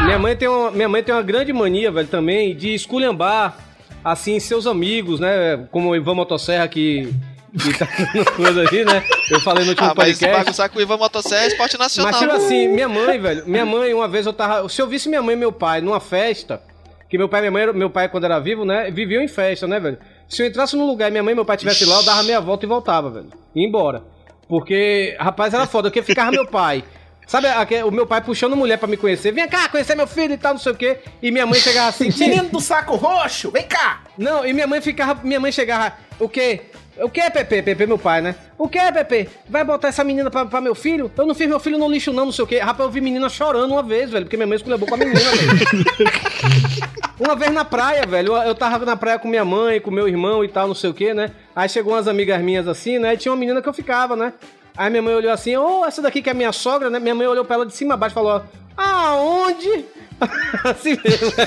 Minha 0.05 0.17
mãe 0.17 0.35
tem 0.35 0.47
uma, 0.47 0.71
minha 0.71 0.89
mãe 0.89 1.03
tem 1.03 1.13
uma 1.13 1.21
grande 1.21 1.53
mania, 1.53 1.91
velho, 1.91 2.07
também, 2.07 2.55
de 2.55 2.73
esculhambar, 2.73 3.55
assim, 4.03 4.39
seus 4.39 4.65
amigos, 4.65 5.19
né? 5.19 5.67
Como 5.71 5.89
o 5.89 5.95
Ivan 5.95 6.15
Motosserra, 6.15 6.67
que, 6.67 7.13
que 7.57 7.73
tá 7.77 7.85
fazendo 7.85 8.31
coisa 8.31 8.61
aí, 8.69 8.85
né? 8.85 9.03
Eu 9.29 9.39
falei 9.39 9.63
no 9.63 9.71
último 9.71 9.87
Ah, 9.89 9.93
mas 9.95 10.07
podcast. 10.17 10.37
bagunçar 10.37 10.69
com 10.69 10.79
o 10.79 10.81
Ivan 10.81 10.97
Motosserra 10.97 11.43
é 11.43 11.47
esporte 11.47 11.77
nacional. 11.77 12.11
Mas 12.11 12.19
tipo 12.21 12.33
assim, 12.33 12.67
minha 12.67 12.87
mãe, 12.89 13.19
velho, 13.19 13.43
minha 13.47 13.65
mãe, 13.65 13.93
uma 13.93 14.07
vez 14.07 14.25
eu 14.25 14.33
tava. 14.33 14.67
Se 14.69 14.81
eu 14.81 14.87
visse 14.87 15.09
minha 15.09 15.21
mãe 15.21 15.35
e 15.35 15.37
meu 15.37 15.51
pai 15.51 15.81
numa 15.81 15.99
festa, 15.99 16.61
que 17.09 17.17
meu 17.17 17.27
pai 17.29 17.39
e 17.39 17.49
minha 17.49 17.51
mãe, 17.51 17.73
meu 17.73 17.89
pai, 17.89 18.09
quando 18.09 18.25
era 18.25 18.39
vivo, 18.39 18.65
né, 18.65 18.91
viviam 18.91 19.21
em 19.21 19.27
festa, 19.27 19.67
né, 19.67 19.79
velho? 19.79 19.97
Se 20.27 20.43
eu 20.43 20.47
entrasse 20.47 20.75
num 20.75 20.85
lugar 20.85 21.07
e 21.07 21.11
minha 21.11 21.23
mãe 21.23 21.31
e 21.31 21.35
meu 21.35 21.45
pai 21.45 21.55
estivessem 21.55 21.87
lá, 21.87 21.95
eu 21.95 22.03
dava 22.03 22.23
meia 22.23 22.39
volta 22.39 22.65
e 22.65 22.69
voltava, 22.69 23.09
velho. 23.09 23.29
Ia 23.55 23.67
embora. 23.67 24.03
Porque, 24.47 25.15
rapaz, 25.19 25.53
era 25.53 25.65
foda, 25.65 25.89
porque 25.89 26.01
ficava 26.03 26.31
meu 26.31 26.45
pai. 26.45 26.83
Sabe, 27.27 27.47
o 27.85 27.91
meu 27.91 28.07
pai 28.07 28.21
puxando 28.21 28.55
mulher 28.55 28.77
pra 28.77 28.87
me 28.87 28.97
conhecer. 28.97 29.31
Vem 29.31 29.47
cá, 29.47 29.69
conhecer 29.69 29.93
meu 29.93 30.07
filho 30.07 30.33
e 30.33 30.37
tal, 30.37 30.53
não 30.53 30.59
sei 30.59 30.71
o 30.71 30.75
quê. 30.75 30.97
E 31.21 31.29
minha 31.29 31.45
mãe 31.45 31.59
chegava 31.59 31.89
assim. 31.89 32.09
Menino 32.17 32.49
do 32.49 32.59
saco 32.59 32.95
roxo, 32.95 33.51
vem 33.51 33.67
cá. 33.67 34.01
Não, 34.17 34.43
e 34.43 34.51
minha 34.51 34.65
mãe 34.65 34.81
ficava. 34.81 35.21
Minha 35.23 35.39
mãe 35.39 35.51
chegava. 35.51 35.93
O 36.19 36.27
quê? 36.27 36.61
O 37.01 37.09
que, 37.09 37.29
Pepe? 37.29 37.61
Pepe, 37.61 37.85
meu 37.85 37.97
pai, 37.97 38.21
né? 38.21 38.35
O 38.57 38.67
que, 38.67 38.79
Pepe? 38.91 39.29
Vai 39.47 39.63
botar 39.63 39.87
essa 39.89 40.03
menina 40.03 40.29
pra, 40.29 40.45
pra 40.45 40.59
meu 40.61 40.75
filho? 40.75 41.11
Eu 41.17 41.25
não 41.25 41.35
fiz 41.35 41.47
meu 41.47 41.59
filho 41.59 41.77
no 41.77 41.89
lixo, 41.89 42.11
não, 42.11 42.25
não 42.25 42.31
sei 42.31 42.43
o 42.43 42.47
quê. 42.47 42.59
Rapaz, 42.59 42.87
eu 42.87 42.91
vi 42.91 43.01
menina 43.01 43.29
chorando 43.29 43.71
uma 43.71 43.83
vez, 43.83 44.11
velho, 44.11 44.25
porque 44.25 44.37
minha 44.37 44.47
mãe 44.47 44.55
esculhambou 44.57 44.87
com 44.87 44.95
a 44.95 44.97
menina, 44.97 45.19
velho. 45.19 46.89
Uma 47.19 47.35
vez 47.35 47.51
na 47.51 47.65
praia, 47.65 48.05
velho, 48.07 48.33
eu- 48.37 48.55
tava 48.55 48.85
na 48.85 48.95
praia 48.95 49.19
com 49.19 49.27
minha 49.27 49.43
mãe, 49.43 49.81
com 49.81 49.91
meu 49.91 50.07
irmão 50.07 50.41
e 50.41 50.47
tal, 50.47 50.69
não 50.69 50.73
sei 50.73 50.89
o 50.89 50.93
quê, 50.93 51.13
né? 51.13 51.31
Aí 51.53 51.67
chegou 51.67 51.91
umas 51.93 52.07
amigas 52.07 52.41
minhas 52.41 52.65
assim, 52.65 52.97
né? 52.97 53.13
E 53.13 53.17
tinha 53.17 53.29
uma 53.33 53.37
menina 53.37 53.61
que 53.61 53.67
eu 53.67 53.73
ficava, 53.73 54.15
né? 54.15 54.31
Aí 54.77 54.89
minha 54.89 55.01
mãe 55.01 55.13
olhou 55.13 55.29
assim, 55.33 55.57
ô, 55.57 55.83
essa 55.85 56.01
daqui 56.01 56.21
que 56.21 56.29
é 56.29 56.33
minha 56.33 56.53
sogra, 56.53 56.89
né? 56.89 56.97
Minha 56.97 57.13
mãe 57.13 57.27
olhou 57.27 57.43
pra 57.43 57.55
ela 57.57 57.65
de 57.65 57.75
cima 57.75 57.95
a 57.95 57.97
baixo 57.97 58.13
e 58.13 58.15
falou, 58.15 58.41
aonde? 58.77 59.83
assim 60.63 60.97
mesmo. 61.03 61.33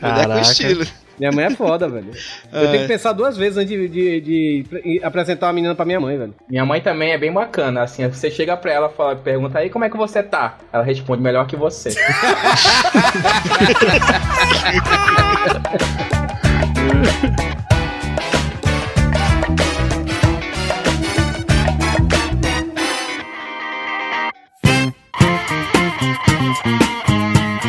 Mulher 0.00 0.26
com 0.26 0.38
estilo. 0.40 0.86
Minha 1.18 1.30
mãe 1.32 1.44
é 1.44 1.50
foda, 1.50 1.88
velho. 1.88 2.10
Eu 2.52 2.60
É. 2.60 2.66
tenho 2.70 2.82
que 2.82 2.88
pensar 2.88 3.12
duas 3.12 3.36
vezes 3.36 3.56
antes 3.58 3.68
de, 3.70 3.88
de- 3.88 4.64
de 4.64 5.00
apresentar 5.04 5.46
uma 5.46 5.52
menina 5.52 5.74
pra 5.74 5.84
minha 5.84 6.00
mãe, 6.00 6.16
velho. 6.18 6.34
Minha 6.48 6.64
mãe 6.64 6.80
também 6.80 7.12
é 7.12 7.18
bem 7.18 7.32
bacana, 7.32 7.82
assim, 7.82 8.06
você 8.08 8.30
chega 8.30 8.56
pra 8.56 8.72
ela, 8.72 8.88
fala, 8.88 9.14
pergunta 9.16 9.58
aí 9.58 9.68
como 9.70 9.84
é 9.84 9.90
que 9.90 9.96
você 9.96 10.22
tá. 10.22 10.58
Ela 10.72 10.82
responde 10.84 11.22
melhor 11.22 11.46
que 11.46 11.56
você. 11.56 11.90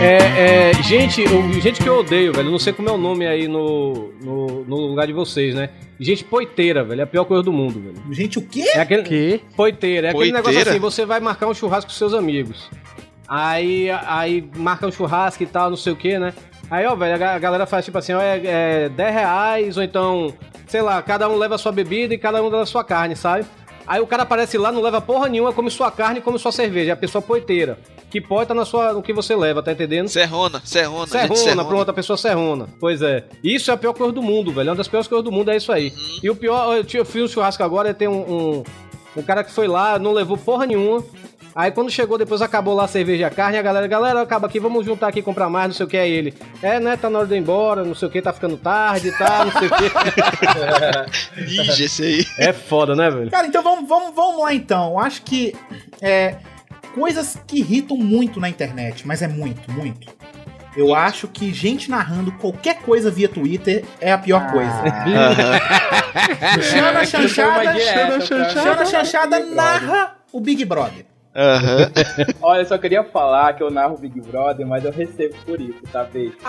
É, 0.03 0.69
é, 0.69 0.73
gente, 0.83 1.21
eu- 1.21 1.51
gente 1.61 1.81
que 1.81 1.87
eu 1.87 1.99
odeio, 1.99 2.33
velho. 2.33 2.51
Não 2.51 2.59
sei 2.59 2.73
como 2.73 2.89
é 2.89 2.91
o 2.91 2.97
nome 2.97 3.25
aí 3.25 3.47
no, 3.47 4.11
no, 4.21 4.63
no 4.65 4.75
lugar 4.87 5.07
de 5.07 5.13
vocês, 5.13 5.55
né? 5.55 5.69
Gente 5.99 6.23
poiteira, 6.23 6.83
velho. 6.83 7.01
É 7.01 7.03
a 7.03 7.07
pior 7.07 7.23
coisa 7.23 7.41
do 7.41 7.53
mundo, 7.53 7.79
velho. 7.79 7.95
Gente, 8.13 8.37
o 8.37 8.41
quê? 8.41 8.65
É 8.75 8.81
aquele. 8.81 9.39
Poiteira. 9.55 10.07
É 10.07 10.09
aquele 10.09 10.31
Poiteira? 10.31 10.37
negócio 10.37 10.69
assim: 10.69 10.79
você 10.79 11.05
vai 11.05 11.19
marcar 11.19 11.47
um 11.47 11.53
churrasco 11.53 11.89
com 11.89 11.95
seus 11.97 12.13
amigos. 12.13 12.69
Aí, 13.27 13.89
aí 14.05 14.47
marca 14.57 14.85
um 14.85 14.91
churrasco 14.91 15.41
e 15.41 15.45
tal, 15.45 15.69
não 15.69 15.77
sei 15.77 15.93
o 15.93 15.95
que, 15.95 16.19
né? 16.19 16.33
Aí, 16.69 16.85
ó, 16.85 16.95
velho, 16.95 17.15
a 17.23 17.39
galera 17.39 17.65
faz 17.65 17.85
tipo 17.85 17.97
assim: 17.97 18.13
ó, 18.13 18.21
é, 18.21 18.41
é 18.43 18.89
10 18.89 19.13
reais 19.13 19.77
ou 19.77 19.83
então 19.83 20.33
sei 20.67 20.81
lá, 20.81 21.01
cada 21.03 21.29
um 21.29 21.37
leva 21.37 21.53
a 21.55 21.57
sua 21.57 21.71
bebida 21.71 22.15
e 22.15 22.17
cada 22.17 22.41
um 22.41 22.45
leva 22.45 22.63
a 22.63 22.65
sua 22.65 22.83
carne, 22.83 23.15
sabe? 23.15 23.45
Aí 23.85 24.01
o 24.01 24.07
cara 24.07 24.23
aparece 24.23 24.57
lá, 24.57 24.71
não 24.71 24.81
leva 24.81 25.01
porra 25.01 25.27
nenhuma, 25.27 25.53
come 25.53 25.69
sua 25.69 25.91
carne 25.91 26.19
e 26.19 26.21
come 26.21 26.39
sua 26.39 26.51
cerveja. 26.51 26.91
É 26.91 26.93
a 26.93 26.97
pessoa 26.97 27.21
poiteira. 27.21 27.77
Que 28.09 28.21
poita 28.21 28.53
na 28.53 28.63
sua, 28.65 28.93
no 28.93 29.01
que 29.01 29.11
você 29.11 29.35
leva, 29.35 29.63
tá 29.63 29.71
entendendo? 29.71 30.07
Serrona, 30.07 30.61
serrona, 30.63 31.07
Serrona, 31.07 31.27
gente 31.27 31.39
serrona. 31.39 31.65
pronto, 31.65 31.89
a 31.89 31.93
pessoa 31.93 32.15
serrona. 32.17 32.67
Pois 32.79 33.01
é. 33.01 33.25
Isso 33.43 33.71
é 33.71 33.73
a 33.73 33.77
pior 33.77 33.93
coisa 33.93 34.13
do 34.13 34.21
mundo, 34.21 34.51
velho. 34.51 34.69
É 34.69 34.71
uma 34.71 34.77
das 34.77 34.87
piores 34.87 35.07
coisas 35.07 35.25
do 35.25 35.31
mundo, 35.31 35.49
é 35.49 35.57
isso 35.57 35.71
aí. 35.71 35.91
E 36.21 36.29
o 36.29 36.35
pior, 36.35 36.77
eu, 36.93 37.05
fui 37.05 37.23
um 37.23 37.27
churrasco 37.27 37.63
agora 37.63 37.89
e 37.89 37.93
tem 37.93 38.07
um, 38.07 38.21
um, 38.21 38.63
um 39.17 39.23
cara 39.23 39.43
que 39.43 39.51
foi 39.51 39.67
lá, 39.67 39.97
não 39.97 40.11
levou 40.13 40.37
porra 40.37 40.65
nenhuma. 40.65 41.03
Aí 41.55 41.71
quando 41.71 41.91
chegou, 41.91 42.17
depois 42.17 42.41
acabou 42.41 42.73
lá 42.73 42.85
a 42.85 42.87
cerveja 42.87 43.21
e 43.21 43.25
a 43.25 43.29
carne, 43.29 43.57
a 43.57 43.61
galera, 43.61 43.85
galera, 43.87 44.21
acaba 44.21 44.47
aqui, 44.47 44.59
vamos 44.59 44.85
juntar 44.85 45.07
aqui 45.09 45.19
e 45.19 45.21
comprar 45.23 45.49
mais, 45.49 45.67
não 45.67 45.73
sei 45.75 45.85
o 45.85 45.89
que, 45.89 45.97
é 45.97 46.09
ele. 46.09 46.33
É, 46.63 46.79
né, 46.79 46.97
tá 46.97 47.09
na 47.11 47.19
hora 47.19 47.27
de 47.27 47.35
ir 47.35 47.37
embora, 47.37 47.83
não 47.83 47.93
sei 47.93 48.07
o 48.07 48.11
que, 48.11 48.21
tá 48.21 48.33
ficando 48.33 48.57
tarde, 48.57 49.11
tá, 49.11 49.45
não 49.45 49.51
sei 49.51 49.67
o 49.67 49.71
que. 49.75 49.91
Ninja 51.63 51.85
esse 51.85 52.03
aí. 52.03 52.25
É 52.39 52.51
foda, 52.51 52.95
né, 52.95 53.09
velho? 53.11 53.29
Cara, 53.29 53.45
então 53.45 53.61
vamos, 53.61 53.87
vamos, 53.87 54.15
vamos 54.15 54.41
lá 54.41 54.53
então. 54.53 54.91
Eu 54.93 54.99
Acho 54.99 55.21
que 55.21 55.55
é, 56.01 56.37
coisas 56.95 57.37
que 57.45 57.59
irritam 57.59 57.97
muito 57.97 58.39
na 58.39 58.49
internet, 58.49 59.05
mas 59.05 59.21
é 59.21 59.27
muito, 59.27 59.71
muito. 59.71 60.11
Eu 60.75 60.95
acho 60.95 61.27
que 61.27 61.53
gente 61.53 61.87
narrando 61.91 62.31
qualquer 62.31 62.77
coisa 62.79 63.11
via 63.11 63.29
Twitter 63.29 63.85
é 64.01 64.11
a 64.11 64.17
pior 64.17 64.51
coisa. 64.51 64.73
Xana 66.61 67.05
Chanchada, 67.05 67.73
direta, 67.73 68.21
Xana 68.21 68.45
pra- 68.45 68.49
Xana 68.63 68.85
Chanchada 68.85 69.39
narra 69.45 70.15
o 70.31 70.39
Big 70.41 70.65
Brother. 70.65 71.12
Aham. 71.35 71.91
Olha, 72.41 72.61
eu 72.61 72.65
só 72.65 72.77
queria 72.77 73.03
falar 73.03 73.53
que 73.53 73.63
eu 73.63 73.71
narro 73.71 73.95
o 73.95 73.97
Big 73.97 74.21
Brother, 74.21 74.65
mas 74.67 74.85
eu 74.85 74.91
recebo 74.91 75.35
por 75.45 75.59
isso, 75.59 75.81
tá, 75.91 76.03
beijo? 76.03 76.37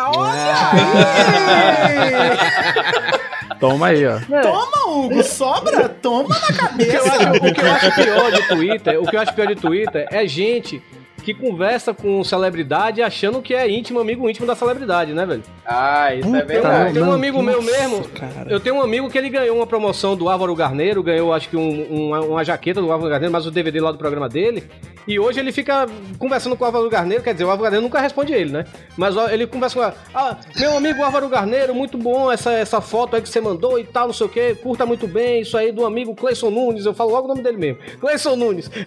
Toma 3.61 3.89
aí, 3.89 4.05
ó. 4.07 4.19
Toma, 4.43 4.89
Hugo, 4.89 5.23
sobra, 5.23 5.89
toma 5.89 6.29
na 6.29 6.35
O 6.37 6.77
que, 6.79 6.83
eu 6.97 7.05
cabeça. 7.05 7.13
acho, 7.15 7.31
o 7.47 7.55
que 7.55 7.61
eu 7.61 7.73
acho 7.73 7.95
pior 7.95 8.33
de 8.33 8.49
Twitter, 8.49 9.03
o 9.03 9.07
que 9.07 9.17
eu 9.17 9.21
acho 9.21 9.35
pior 9.35 9.47
de 9.47 9.55
Twitter 9.55 10.07
é 10.11 10.27
gente 10.27 10.83
que 11.25 11.33
conversa 11.33 11.95
com 11.95 12.23
celebridade 12.23 13.01
achando 13.03 13.41
que 13.41 13.55
é 13.55 13.69
íntimo, 13.71 13.99
amigo 13.99 14.29
íntimo 14.29 14.47
da 14.47 14.55
celebridade, 14.55 15.13
né, 15.15 15.25
velho? 15.25 15.43
Ah, 15.65 16.15
isso 16.15 16.35
é 16.37 16.43
Eu 16.43 16.47
verdade. 16.47 16.93
tenho 16.93 17.07
um 17.07 17.13
amigo 17.13 17.43
meu 17.43 17.63
Nossa, 17.63 17.79
mesmo. 17.79 18.09
cara. 18.11 18.47
Eu 18.51 18.61
tenho 18.61 18.77
um 18.77 18.83
amigo 18.83 19.09
que 19.09 19.17
ele 19.17 19.31
ganhou 19.31 19.57
uma 19.57 19.67
promoção 19.67 20.15
do 20.15 20.29
Álvaro 20.29 20.55
Garneiro, 20.55 21.03
ganhou 21.03 21.33
acho 21.33 21.49
que 21.49 21.57
um- 21.57 22.09
uma, 22.09 22.21
uma 22.21 22.45
jaqueta 22.45 22.81
do 22.81 22.93
Álvaro 22.93 23.11
Garneiro, 23.11 23.33
mas 23.33 23.47
o 23.47 23.51
DVD 23.51 23.81
lá 23.81 23.91
do 23.91 23.97
programa 23.99 24.29
dele. 24.29 24.65
E 25.07 25.19
hoje 25.19 25.39
ele 25.39 25.53
fica 25.53 25.87
conversando 26.19 26.57
com 26.57 26.65
o 26.65 26.67
Álvaro 26.67 26.89
Garneiro, 26.89 27.23
quer 27.23 27.33
dizer, 27.35 27.45
o 27.45 27.49
Álvaro 27.51 27.63
Garneiro 27.65 27.83
nunca 27.85 28.01
responde 28.01 28.33
ele, 28.33 28.51
né? 28.53 28.65
Mas 28.97 29.15
ele 29.31 29.47
conversa 29.47 29.79
com 29.93 30.19
ah, 30.19 30.37
meu 30.59 30.77
amigo 30.77 31.03
Álvaro 31.03 31.29
Garneiro, 31.29 31.75
muito 31.75 31.99
bom 31.99 32.31
essa, 32.33 32.53
essa 32.53 32.81
foto 32.81 33.15
aí 33.17 33.21
que 33.23 33.29
você 33.29 33.41
mandou 33.41 33.79
e 33.79 33.85
tal, 33.85 34.07
não 34.07 34.15
sei 34.15 34.27
o 34.27 34.31
que, 34.31 34.55
curta 34.57 34.87
muito 34.87 35.07
bem, 35.07 35.43
isso 35.43 35.57
aí 35.59 35.73
do 35.73 35.85
amigo 35.85 36.15
Cleison 36.15 36.51
Nunes, 36.51 36.87
eu 36.87 36.95
falo 36.95 37.11
logo 37.13 37.27
o 37.27 37.29
nome 37.29 37.43
dele 37.43 37.57
mesmo, 37.59 37.79
Cleison 38.01 38.35
Nunes. 38.37 38.71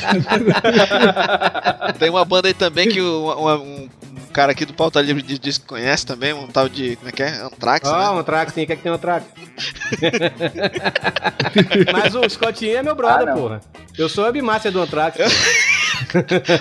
Tem 1.98 2.10
uma 2.10 2.24
banda 2.24 2.48
aí 2.48 2.54
também 2.54 2.88
que 2.88 3.00
um, 3.00 3.28
um 3.54 3.88
cara 4.32 4.52
aqui 4.52 4.64
do 4.64 4.72
Pauta 4.74 5.00
Livre 5.00 5.22
diz, 5.22 5.58
que 5.58 5.66
conhece 5.66 6.06
também, 6.06 6.32
um 6.32 6.46
tal 6.46 6.68
de. 6.68 6.96
Como 6.96 7.08
é 7.08 7.12
que 7.12 7.22
é? 7.22 7.40
Anthrax, 7.42 7.88
Ah, 7.88 7.98
né? 7.98 8.10
um 8.10 8.18
Antrax, 8.18 8.52
sim, 8.54 8.66
quer 8.66 8.76
que 8.76 8.82
tem 8.82 8.92
um 8.92 8.94
Antrax? 8.94 9.26
Mas 11.92 12.14
o 12.14 12.28
Scottinho 12.28 12.76
é 12.78 12.82
meu 12.82 12.94
brother, 12.94 13.28
Ah, 13.28 13.32
porra. 13.34 13.60
Eu 13.98 14.08
sou 14.08 14.24
webmaster 14.24 14.72
do 14.72 14.80
Antrax. 14.80 15.18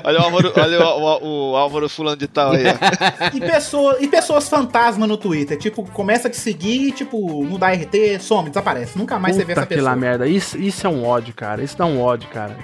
Olha 0.03 0.19
o 0.19 0.23
Álvaro, 0.23 0.53
olha 0.57 0.85
o, 0.85 0.99
o- 1.23 1.51
o 1.53 1.55
Álvaro 1.55 1.87
fulano 1.89 2.17
de 2.17 2.27
tal 2.27 2.51
aí, 2.51 2.63
ó. 2.67 3.35
E, 3.35 3.39
pessoa, 3.39 3.97
e 3.99 4.07
pessoas 4.07 4.49
fantasma 4.49 5.07
no 5.07 5.15
Twitter. 5.17 5.57
Tipo, 5.57 5.83
começa 5.91 6.27
a 6.27 6.31
te 6.31 6.37
seguir, 6.37 6.91
tipo, 6.91 7.45
não 7.45 7.57
dá 7.57 7.71
RT, 7.71 8.19
some, 8.19 8.49
desaparece. 8.49 8.97
Nunca 8.97 9.17
mais 9.17 9.35
você 9.35 9.45
vê 9.45 9.53
Puta 9.53 9.61
essa 9.61 9.67
que 9.67 9.75
pessoa. 9.75 9.91
lá 9.91 9.95
merda. 9.95 10.27
Isso, 10.27 10.57
isso 10.57 10.85
é 10.85 10.89
um 10.89 11.03
ódio, 11.05 11.33
cara. 11.33 11.63
Isso 11.63 11.75
dá 11.77 11.85
um 11.85 11.99
ódio, 12.01 12.27
cara. 12.29 12.55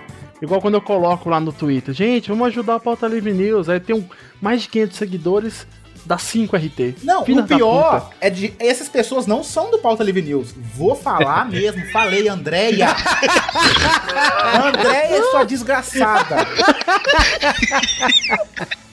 Igual 0.41 0.61
quando 0.61 0.75
eu 0.75 0.81
coloco 0.81 1.29
lá 1.29 1.39
no 1.39 1.53
Twitter, 1.53 1.93
gente, 1.93 2.29
vamos 2.29 2.47
ajudar 2.47 2.75
a 2.75 2.79
Pauta 2.79 3.07
Livre 3.07 3.33
News. 3.33 3.69
Aí 3.69 3.79
tem 3.79 3.95
um, 3.95 4.05
mais 4.41 4.63
de 4.63 4.69
500 4.69 4.97
seguidores, 4.97 5.67
dá 6.05 6.17
5 6.17 6.55
RT. 6.55 6.95
Não, 7.03 7.25
Filha 7.25 7.41
o 7.41 7.47
pior 7.47 8.09
é 8.19 8.29
de. 8.29 8.53
Essas 8.59 8.89
pessoas 8.89 9.25
não 9.25 9.43
são 9.43 9.71
do 9.71 9.79
Pauta 9.79 10.03
Livre 10.03 10.21
News. 10.21 10.53
Vou 10.75 10.95
falar 10.95 11.47
mesmo, 11.49 11.85
falei, 11.91 12.27
Andréia. 12.27 12.89
Andréia, 14.67 15.23
sua 15.31 15.43
desgraçada. 15.45 16.35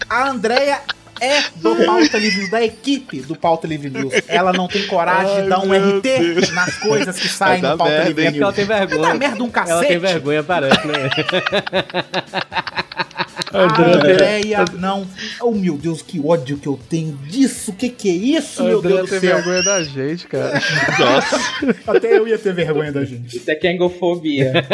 A 0.09 0.29
Andréia 0.29 0.81
é 1.23 1.45
do 1.57 1.77
Pauta 1.87 2.19
Livre 2.19 2.39
News, 2.41 2.51
da 2.51 2.63
equipe 2.63 3.21
do 3.23 3.37
Pauta 3.37 3.67
Livre 3.67 3.89
News. 3.91 4.13
Ela 4.27 4.53
não 4.53 4.67
tem 4.67 4.87
coragem 4.87 5.43
de 5.45 5.49
dar 5.49 5.61
um 5.61 5.71
RT 5.73 6.51
nas 6.53 6.77
coisas 6.79 7.19
que 7.19 7.29
saem 7.29 7.63
dar 7.63 7.77
Pauta 7.77 7.93
merda, 7.93 8.09
Livre 8.09 8.25
É 8.27 8.31
porque 8.31 8.43
ela 8.43 8.53
News. 8.53 8.57
tem 8.57 8.65
vergonha. 8.65 9.03
Dar 9.09 9.15
merda 9.15 9.45
um 9.45 9.51
Ela 9.55 9.65
tem 9.65 9.79
cacete. 9.79 9.99
vergonha, 9.99 10.43
parece, 10.43 10.87
né? 10.87 10.95
A 13.53 13.65
Andréia 13.99 14.65
não. 14.79 15.07
Oh 15.41 15.53
meu 15.53 15.77
Deus, 15.77 16.03
que 16.03 16.21
ódio 16.25 16.57
que 16.57 16.67
eu 16.67 16.79
tenho 16.89 17.13
disso. 17.29 17.73
Que 17.73 17.89
que 17.89 18.09
é 18.09 18.13
isso, 18.13 18.63
meu 18.65 18.81
Deus 18.83 19.03
do 19.03 19.09
tem 19.09 19.21
céu? 19.21 19.37
vergonha 19.37 19.63
da 19.63 19.83
gente, 19.83 20.27
cara. 20.27 20.61
Até 21.87 22.17
eu 22.19 22.27
ia 22.27 22.39
ter 22.39 22.53
vergonha 22.55 22.93
da 22.93 23.05
gente. 23.05 23.37
Isso 23.37 23.51
é 23.51 23.55
kengofobia. 23.55 24.53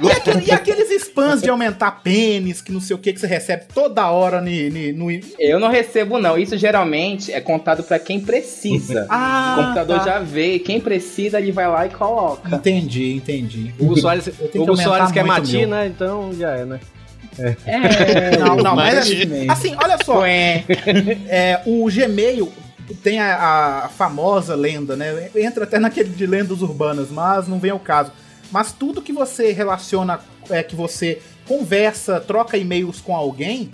E, 0.00 0.10
aquele- 0.12 0.44
e 0.46 0.50
aqueles 0.52 0.90
spams 1.02 1.42
de 1.42 1.48
aumentar 1.50 1.90
pênis, 2.02 2.60
que 2.62 2.72
não 2.72 2.80
sei 2.80 2.94
o 2.94 2.98
que, 2.98 3.12
que 3.12 3.20
você 3.20 3.26
recebe 3.26 3.64
toda 3.74 4.08
hora 4.10 4.40
ni- 4.40 4.70
ni- 4.70 4.92
no. 4.92 5.10
Eu 5.38 5.58
não 5.58 5.68
recebo, 5.68 6.18
não. 6.18 6.38
Isso 6.38 6.56
geralmente 6.56 7.32
é 7.32 7.40
contado 7.40 7.82
pra 7.82 7.98
quem 7.98 8.20
precisa. 8.20 9.06
Ah, 9.10 9.56
o 9.58 9.62
computador 9.62 9.98
tá. 9.98 10.04
já 10.04 10.18
vê. 10.20 10.58
Quem 10.58 10.80
precisa, 10.80 11.38
ele 11.38 11.52
vai 11.52 11.66
lá 11.68 11.86
e 11.86 11.90
coloca. 11.90 12.54
Entendi, 12.54 13.12
entendi. 13.14 13.72
Quer 15.12 15.24
muito 15.24 15.34
o 15.34 15.40
mati, 15.40 15.56
meu. 15.58 15.68
né? 15.68 15.86
Então 15.86 16.32
já 16.32 16.50
é, 16.56 16.64
né? 16.64 16.80
É, 17.66 18.36
Não, 18.38 18.56
não, 18.56 18.76
mas 18.76 18.94
Mas- 18.94 18.98
assim, 18.98 19.48
assim, 19.50 19.76
olha 19.82 19.96
só. 20.04 20.24
É, 20.26 21.62
o 21.66 21.86
Gmail 21.90 22.52
tem 23.02 23.20
a, 23.20 23.82
a 23.84 23.88
famosa 23.88 24.54
lenda, 24.54 24.96
né? 24.96 25.30
Entra 25.36 25.64
até 25.64 25.78
naquele 25.78 26.08
de 26.10 26.26
lendas 26.26 26.62
urbanas, 26.62 27.08
mas 27.10 27.46
não 27.48 27.58
vem 27.58 27.70
ao 27.70 27.78
caso. 27.78 28.12
Mas 28.50 28.72
tudo 28.72 29.00
que 29.02 29.12
você 29.12 29.52
relaciona, 29.52 30.18
é, 30.48 30.62
que 30.62 30.74
você 30.74 31.20
conversa, 31.46 32.18
troca 32.20 32.56
e-mails 32.56 33.00
com 33.00 33.14
alguém, 33.14 33.70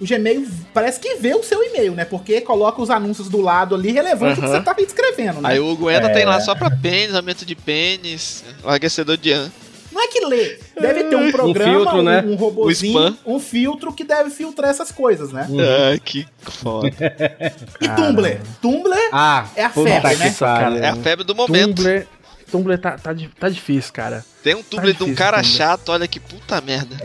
o 0.00 0.06
Gmail 0.06 0.46
parece 0.72 1.00
que 1.00 1.14
vê 1.16 1.34
o 1.34 1.42
seu 1.42 1.62
e-mail, 1.64 1.92
né? 1.94 2.04
Porque 2.04 2.40
coloca 2.40 2.80
os 2.80 2.90
anúncios 2.90 3.28
do 3.28 3.40
lado 3.40 3.74
ali 3.74 3.90
relevante 3.90 4.36
do 4.36 4.42
que 4.42 4.48
você 4.48 4.60
tá 4.60 4.74
escrevendo, 4.78 5.40
né? 5.40 5.48
Aí 5.50 5.58
o 5.60 5.72
entra, 5.90 6.10
É. 6.10 6.12
tem 6.12 6.24
lá 6.24 6.40
só 6.40 6.54
pra 6.54 6.70
pênis, 6.70 7.14
aumento 7.14 7.44
de 7.46 7.54
pênis, 7.56 8.44
aquecedor 8.64 9.16
de 9.16 9.32
an. 9.32 9.50
Não 9.90 10.02
é 10.02 10.08
que 10.08 10.24
lê. 10.24 10.58
Deve 10.80 11.04
ter 11.04 11.16
um 11.16 11.30
programa, 11.32 11.72
um, 11.72 11.80
filtro, 11.82 12.02
né? 12.02 12.24
um 12.26 12.34
robozinho, 12.34 12.96
O 12.98 13.00
spam. 13.06 13.16
um 13.26 13.40
filtro 13.40 13.92
que 13.92 14.04
deve 14.04 14.30
filtrar 14.30 14.70
essas 14.70 14.92
coisas, 14.92 15.32
né? 15.32 15.46
Ah, 15.50 15.98
que 15.98 16.26
foda. 16.40 16.88
E 17.80 17.88
Tumblr? 17.88 18.40
Tumblr 18.60 18.94
Ah, 19.12 19.46
é 19.56 19.64
a 19.64 19.70
febre, 19.70 20.16
né? 20.16 20.34
pariu. 20.38 20.78
É 20.78 20.88
a 20.88 20.96
febre 20.96 21.24
do 21.24 21.34
momento. 21.34 21.76
Tumblr, 21.76 22.06
Tumblr 22.50 22.78
tá, 22.78 22.92
tá, 22.92 23.14
tá 23.40 23.48
difícil, 23.48 23.92
cara. 23.92 24.24
Tem 24.42 24.54
um 24.54 24.62
Tumblr 24.62 24.92
de 24.94 25.04
um 25.04 25.14
cara 25.14 25.38
Tumblr. 25.38 25.56
chato, 25.56 25.88
olha 25.90 26.06
que 26.06 26.20
puta 26.20 26.60
merda. 26.60 26.96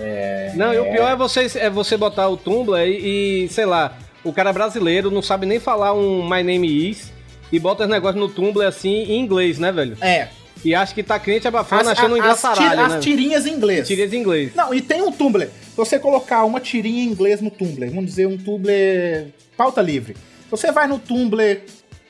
Não, 0.55 0.73
e 0.73 0.79
o 0.79 0.91
pior 0.91 1.09
é 1.11 1.15
você, 1.15 1.47
é 1.55 1.69
você 1.69 1.95
botar 1.97 2.27
o 2.29 2.37
Tumblr 2.37 2.77
e, 2.85 3.45
e, 3.45 3.49
sei 3.49 3.65
lá, 3.65 3.97
o 4.23 4.31
cara 4.33 4.51
brasileiro 4.53 5.09
não 5.09 5.21
sabe 5.21 5.45
nem 5.45 5.59
falar 5.59 5.93
um 5.93 6.21
My 6.23 6.43
Name 6.43 6.89
Is 6.89 7.11
e 7.51 7.59
bota 7.59 7.83
os 7.83 7.89
negócios 7.89 8.19
no 8.19 8.29
Tumblr 8.29 8.65
assim 8.65 8.89
em 9.03 9.19
inglês, 9.19 9.57
né, 9.57 9.71
velho? 9.71 9.97
É. 10.01 10.27
E 10.63 10.73
acha 10.73 10.93
que 10.93 11.03
tá 11.03 11.19
crente 11.19 11.47
abafando, 11.47 11.89
achando 11.89 12.15
um 12.15 12.21
as, 12.21 12.41
né? 12.41 12.81
as 12.81 13.03
tirinhas 13.03 13.45
em 13.45 13.53
inglês. 13.53 13.87
Tirinhas 13.87 14.13
em 14.13 14.17
inglês. 14.17 14.55
Não, 14.55 14.73
e 14.73 14.81
tem 14.81 15.01
um 15.01 15.11
Tumblr. 15.11 15.45
Se 15.45 15.75
você 15.75 15.99
colocar 15.99 16.45
uma 16.45 16.59
tirinha 16.59 17.03
em 17.03 17.07
inglês 17.07 17.41
no 17.41 17.51
Tumblr, 17.51 17.89
vamos 17.89 18.05
dizer 18.05 18.27
um 18.27 18.37
Tumblr 18.37 19.33
pauta 19.57 19.81
livre. 19.81 20.13
Se 20.13 20.51
você 20.51 20.71
vai 20.71 20.87
no 20.87 20.99
Tumblr 20.99 21.61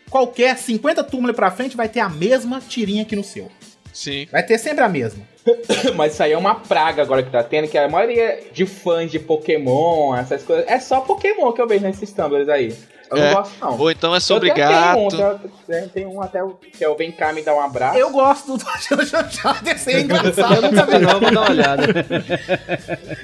qualquer, 0.10 0.58
50 0.58 1.04
Tumblr 1.04 1.34
pra 1.34 1.50
frente, 1.50 1.76
vai 1.76 1.90
ter 1.90 2.02
a 2.02 2.10
mesma 2.10 2.62
tirinha 2.62 3.06
que 3.06 3.16
no 3.16 3.24
seu. 3.24 3.50
Sim. 3.94 4.28
Vai 4.32 4.44
ter 4.44 4.58
sempre 4.58 4.84
a 4.84 4.90
mesma. 4.90 5.24
Mas 5.96 6.14
isso 6.14 6.24
aí 6.24 6.32
é 6.32 6.38
uma 6.38 6.56
praga 6.56 7.02
agora 7.02 7.22
que 7.22 7.30
tá 7.30 7.44
tendo, 7.44 7.68
que 7.68 7.78
a 7.78 7.88
maioria 7.88 8.40
de 8.52 8.66
fãs 8.66 9.12
de 9.12 9.20
Pokémon, 9.20 10.16
essas 10.16 10.44
coisas, 10.44 10.66
é 10.68 10.80
só 10.80 11.02
Pokémon 11.02 11.52
que 11.52 11.62
eu 11.62 11.68
vejo 11.68 11.84
nesses 11.84 12.12
tumblers 12.12 12.50
aí. 12.50 12.74
Eu 13.16 13.24
É. 13.24 13.28
não 13.30 13.36
gosto, 13.36 13.54
não. 13.62 13.78
Ou 13.80 13.92
então 13.92 14.16
é 14.16 14.20
sobre 14.20 14.50
Eu 14.50 14.54
até 14.54 14.68
tenho 14.68 14.98
um, 15.00 15.10
gato. 15.10 15.40
tem- 15.68 15.88
tem 15.90 16.06
um 16.06 16.22
até 16.22 16.40
que 16.78 16.84
é 16.84 16.90
o 16.90 16.96
Vem 16.96 17.12
cá 17.12 17.32
me 17.34 17.42
dar 17.42 17.54
um 17.56 17.62
abraço. 17.62 17.98
Eu 17.98 18.10
gosto 18.12 18.58
do 18.58 18.64
Esse 19.74 19.92
é 19.94 20.00
engraçado. 20.02 20.56
Eu 20.56 20.62
nunca 20.64 20.86
vi 20.86 21.00
não, 21.00 21.20
vou 21.20 21.32
dar 21.32 21.42
uma 21.42 21.50
olhada. 21.50 21.84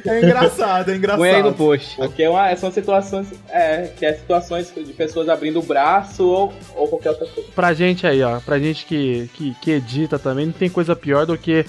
É 0.05 0.17
engraçado, 0.21 0.91
é 0.91 0.95
engraçado. 0.95 1.19
Põe 1.19 1.29
aí 1.29 1.43
no 1.43 1.53
post. 1.53 1.95
Porque 1.95 2.23
é 2.23 2.29
uma- 2.29 2.55
são 2.55 2.71
situações, 2.71 3.27
é, 3.49 3.89
que 3.97 4.05
é 4.05 4.13
situações 4.13 4.71
de 4.75 4.93
pessoas 4.93 5.29
abrindo 5.29 5.59
o 5.59 5.63
braço 5.63 6.25
ou, 6.27 6.53
ou 6.75 6.87
qualquer 6.87 7.09
outra 7.11 7.27
coisa. 7.27 7.49
Pra 7.55 7.73
gente 7.73 8.05
aí, 8.07 8.21
ó, 8.23 8.39
pra 8.39 8.57
gente 8.59 8.85
que, 8.85 9.29
que, 9.33 9.55
que 9.61 9.71
edita 9.71 10.17
também, 10.19 10.45
não 10.47 10.53
tem 10.53 10.69
coisa 10.69 10.95
pior 10.95 11.25
do 11.25 11.37
que 11.37 11.65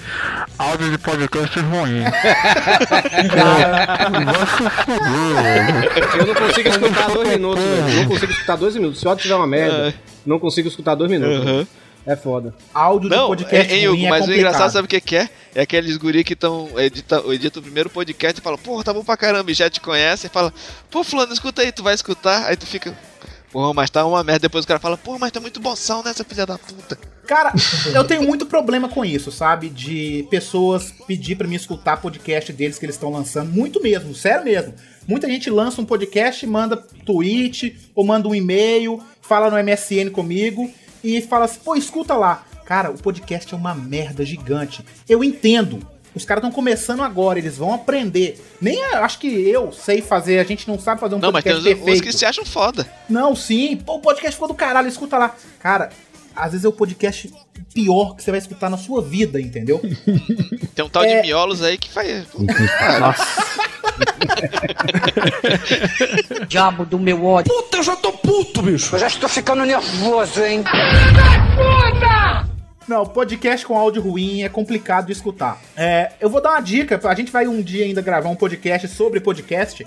áudio 0.58 0.90
de 0.90 0.98
podcast 0.98 1.58
ruim. 1.60 2.02
Eu 6.18 6.26
não 6.26 6.34
consigo 6.34 6.68
escutar 6.68 7.10
dois 7.10 7.28
minutos, 7.28 7.62
velho. 7.64 8.09
Não 8.10 8.16
consigo 8.16 8.32
escutar 8.32 8.56
dois 8.56 8.74
minutos. 8.74 9.00
Se 9.00 9.06
o 9.06 9.08
áudio 9.08 9.22
tiver 9.22 9.34
uma 9.34 9.46
merda, 9.46 9.94
não 10.26 10.38
consigo 10.38 10.68
escutar 10.68 10.94
dois 10.94 11.10
minutos. 11.10 11.46
Uhum. 11.46 11.66
É 12.06 12.16
foda. 12.16 12.54
Áudio 12.72 13.10
Não, 13.10 13.34
é, 13.50 13.74
hein, 13.74 13.88
Hugo, 13.88 14.08
mas 14.08 14.26
o 14.26 14.32
engraçado 14.32 14.70
sabe 14.70 14.86
o 14.86 14.88
que 14.88 15.00
que 15.00 15.16
é? 15.16 15.28
É 15.54 15.62
aqueles 15.62 15.96
guri 15.96 16.24
que 16.24 16.32
estão 16.32 16.68
edita, 16.78 17.22
edita 17.28 17.58
o 17.58 17.62
primeiro 17.62 17.90
podcast 17.90 18.40
e 18.40 18.42
fala, 18.42 18.56
pô, 18.56 18.82
tá 18.82 18.92
bom 18.92 19.04
pra 19.04 19.16
caramba, 19.16 19.50
e 19.50 19.54
já 19.54 19.68
te 19.68 19.80
conhece, 19.80 20.26
e 20.26 20.30
fala, 20.30 20.52
pô, 20.90 21.04
fulano, 21.04 21.32
escuta 21.32 21.60
aí, 21.60 21.70
tu 21.70 21.82
vai 21.82 21.94
escutar, 21.94 22.46
aí 22.46 22.56
tu 22.56 22.66
fica, 22.66 22.96
pô, 23.52 23.74
mas 23.74 23.90
tá 23.90 24.04
uma 24.06 24.24
merda, 24.24 24.40
depois 24.40 24.64
o 24.64 24.68
cara 24.68 24.80
fala, 24.80 24.96
pô, 24.96 25.18
mas 25.18 25.30
tá 25.30 25.40
muito 25.40 25.60
boção 25.60 26.02
nessa 26.02 26.24
filha 26.24 26.46
da 26.46 26.56
puta. 26.56 26.98
Cara, 27.26 27.52
eu 27.94 28.02
tenho 28.02 28.22
muito 28.22 28.44
problema 28.44 28.88
com 28.88 29.04
isso, 29.04 29.30
sabe? 29.30 29.68
De 29.68 30.26
pessoas 30.30 30.92
pedir 31.06 31.36
pra 31.36 31.46
mim 31.46 31.54
escutar 31.54 31.98
podcast 31.98 32.52
deles 32.52 32.76
que 32.76 32.84
eles 32.84 32.96
estão 32.96 33.08
lançando. 33.08 33.52
Muito 33.52 33.80
mesmo, 33.80 34.12
sério 34.16 34.44
mesmo. 34.44 34.74
Muita 35.10 35.28
gente 35.28 35.50
lança 35.50 35.80
um 35.80 35.84
podcast, 35.84 36.46
manda 36.46 36.76
tweet 37.04 37.76
ou 37.96 38.06
manda 38.06 38.28
um 38.28 38.34
e-mail, 38.34 39.02
fala 39.20 39.50
no 39.50 39.56
MSN 39.56 40.08
comigo 40.12 40.70
e 41.02 41.20
fala 41.20 41.46
assim, 41.46 41.58
pô, 41.64 41.74
escuta 41.74 42.14
lá. 42.14 42.44
Cara, 42.64 42.92
o 42.92 42.94
podcast 42.96 43.52
é 43.52 43.56
uma 43.56 43.74
merda 43.74 44.24
gigante. 44.24 44.84
Eu 45.08 45.24
entendo. 45.24 45.80
Os 46.14 46.24
caras 46.24 46.42
estão 46.44 46.54
começando 46.54 47.02
agora, 47.02 47.40
eles 47.40 47.56
vão 47.56 47.74
aprender. 47.74 48.40
Nem 48.60 48.80
a- 48.84 49.00
acho 49.04 49.18
que 49.18 49.26
eu 49.26 49.72
sei 49.72 50.00
fazer, 50.00 50.38
a 50.38 50.44
gente 50.44 50.68
não 50.68 50.78
sabe 50.78 51.00
fazer 51.00 51.16
um 51.16 51.18
Não, 51.18 51.32
mas 51.32 51.42
tem 51.42 51.52
podcast 51.54 51.68
uns, 51.68 51.80
uns 51.82 51.84
perfeito. 51.84 52.06
que 52.12 52.16
se 52.16 52.24
acham 52.24 52.44
foda. 52.44 52.88
Não, 53.08 53.34
sim. 53.34 53.76
Pô, 53.78 53.96
o 53.96 54.00
podcast 54.00 54.34
ficou 54.36 54.46
do 54.46 54.54
caralho, 54.54 54.86
escuta 54.88 55.18
lá. 55.18 55.34
Cara, 55.58 55.90
às 56.36 56.52
vezes 56.52 56.64
é 56.64 56.68
o 56.68 56.72
podcast 56.72 57.32
pior 57.74 58.14
que 58.14 58.22
você 58.22 58.30
vai 58.30 58.38
escutar 58.38 58.70
na 58.70 58.76
sua 58.76 59.02
vida, 59.02 59.40
entendeu? 59.40 59.80
Tem 60.74 60.84
um 60.84 60.88
tal 60.88 61.02
É. 61.02 61.16
de 61.20 61.26
miolos 61.26 61.62
aí 61.64 61.76
que 61.76 61.90
faz. 61.90 62.26
Diabo 66.48 66.84
do 66.84 66.98
meu 66.98 67.24
ódio. 67.24 67.52
Puta, 67.52 67.78
eu 67.78 67.82
já 67.82 67.96
tô 67.96 68.12
puto, 68.12 68.62
bicho. 68.62 68.94
Eu 68.94 68.98
já 69.00 69.06
estou 69.06 69.28
ficando 69.28 69.64
nervoso, 69.64 70.42
hein? 70.42 70.64
Não, 72.88 73.06
podcast 73.06 73.64
com 73.64 73.76
áudio 73.78 74.02
ruim 74.02 74.42
é 74.42 74.48
complicado 74.48 75.06
de 75.06 75.12
escutar. 75.12 75.58
É, 75.76 76.12
eu 76.20 76.28
vou 76.28 76.42
dar 76.42 76.50
uma 76.50 76.60
dica, 76.60 77.00
a 77.08 77.14
gente 77.14 77.30
vai 77.30 77.46
um 77.46 77.62
dia 77.62 77.84
ainda 77.84 78.02
gravar 78.02 78.28
um 78.28 78.34
podcast 78.36 78.88
sobre 78.88 79.20
podcast. 79.20 79.86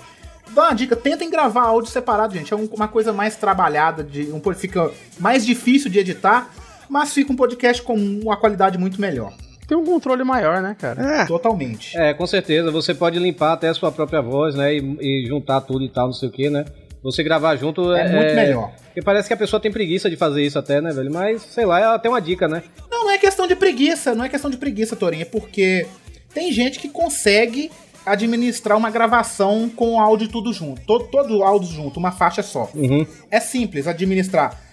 Dá 0.50 0.64
uma 0.64 0.74
dica, 0.74 0.96
tentem 0.96 1.30
gravar 1.30 1.62
áudio 1.64 1.90
separado, 1.90 2.34
gente. 2.34 2.52
É 2.52 2.56
um- 2.56 2.68
uma 2.72 2.88
coisa 2.88 3.12
mais 3.12 3.36
trabalhada, 3.36 4.02
de, 4.02 4.30
um, 4.32 4.40
fica 4.54 4.90
mais 5.18 5.44
difícil 5.44 5.90
de 5.90 5.98
editar, 5.98 6.48
mas 6.88 7.12
fica 7.12 7.32
um 7.32 7.36
podcast 7.36 7.82
com 7.82 7.94
uma 7.94 8.36
qualidade 8.36 8.78
muito 8.78 9.00
melhor. 9.00 9.32
Tem 9.66 9.76
um 9.76 9.84
controle 9.84 10.24
maior, 10.24 10.60
né, 10.60 10.76
cara? 10.78 11.24
Totalmente. 11.26 11.96
É, 11.96 12.12
com 12.12 12.26
certeza. 12.26 12.70
Você 12.70 12.94
pode 12.94 13.18
limpar 13.18 13.52
até 13.52 13.68
a 13.68 13.74
sua 13.74 13.90
própria 13.90 14.20
voz, 14.20 14.54
né? 14.54 14.74
E, 14.74 14.96
e 15.00 15.26
juntar 15.26 15.60
tudo 15.62 15.84
e 15.84 15.88
tal, 15.88 16.06
não 16.06 16.12
sei 16.12 16.28
o 16.28 16.32
que, 16.32 16.50
né? 16.50 16.64
Você 17.02 17.22
gravar 17.22 17.56
junto 17.56 17.92
É 17.92 18.08
muito 18.10 18.34
melhor. 18.34 18.72
Porque 18.86 19.02
parece 19.02 19.28
que 19.28 19.34
a 19.34 19.36
pessoa 19.36 19.60
tem 19.60 19.70
preguiça 19.70 20.08
de 20.08 20.16
fazer 20.16 20.42
isso 20.42 20.58
até, 20.58 20.80
né, 20.80 20.90
velho? 20.90 21.12
Mas, 21.12 21.42
sei 21.42 21.66
lá, 21.66 21.80
ela 21.80 21.98
tem 21.98 22.10
uma 22.10 22.20
dica, 22.20 22.48
né? 22.48 22.62
Não, 22.90 23.04
não 23.04 23.10
é 23.10 23.18
questão 23.18 23.46
de 23.46 23.54
preguiça, 23.54 24.14
não 24.14 24.24
é 24.24 24.28
questão 24.28 24.50
de 24.50 24.56
preguiça, 24.56 24.96
Torinho, 24.96 25.22
é 25.22 25.26
porque 25.26 25.86
tem 26.32 26.50
gente 26.50 26.78
que 26.78 26.88
consegue 26.88 27.70
administrar 28.06 28.76
uma 28.76 28.90
gravação 28.90 29.68
com 29.68 29.94
o 29.94 30.00
áudio 30.00 30.28
tudo 30.28 30.52
junto. 30.52 30.80
Todo, 30.86 31.06
todo 31.08 31.38
o 31.38 31.42
áudio 31.42 31.70
junto, 31.70 31.98
uma 31.98 32.12
faixa 32.12 32.42
só. 32.42 32.70
Uhum. 32.74 33.06
É 33.30 33.40
simples 33.40 33.86
administrar. 33.86 34.63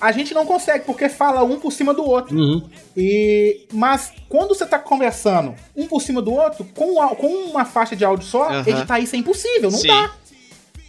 A, 0.00 0.06
a 0.08 0.12
gente 0.12 0.32
não 0.34 0.44
consegue, 0.46 0.84
porque 0.84 1.08
fala 1.08 1.42
um 1.42 1.58
por 1.58 1.72
cima 1.72 1.92
do 1.94 2.04
outro. 2.04 2.36
Uhum. 2.36 2.62
E, 2.96 3.66
mas 3.72 4.12
quando 4.28 4.48
você 4.54 4.64
tá 4.66 4.78
conversando 4.78 5.54
um 5.76 5.86
por 5.86 6.00
cima 6.02 6.20
do 6.22 6.32
outro, 6.32 6.64
com, 6.74 7.00
au- 7.00 7.16
com 7.16 7.26
uma 7.26 7.64
faixa 7.64 7.94
de 7.96 8.04
áudio 8.04 8.26
só, 8.26 8.48
Aham. 8.50 8.64
editar 8.66 8.98
isso 9.00 9.14
é 9.16 9.18
impossível, 9.18 9.70
não 9.70 9.78
Sim. 9.78 9.88
dá. 9.88 10.10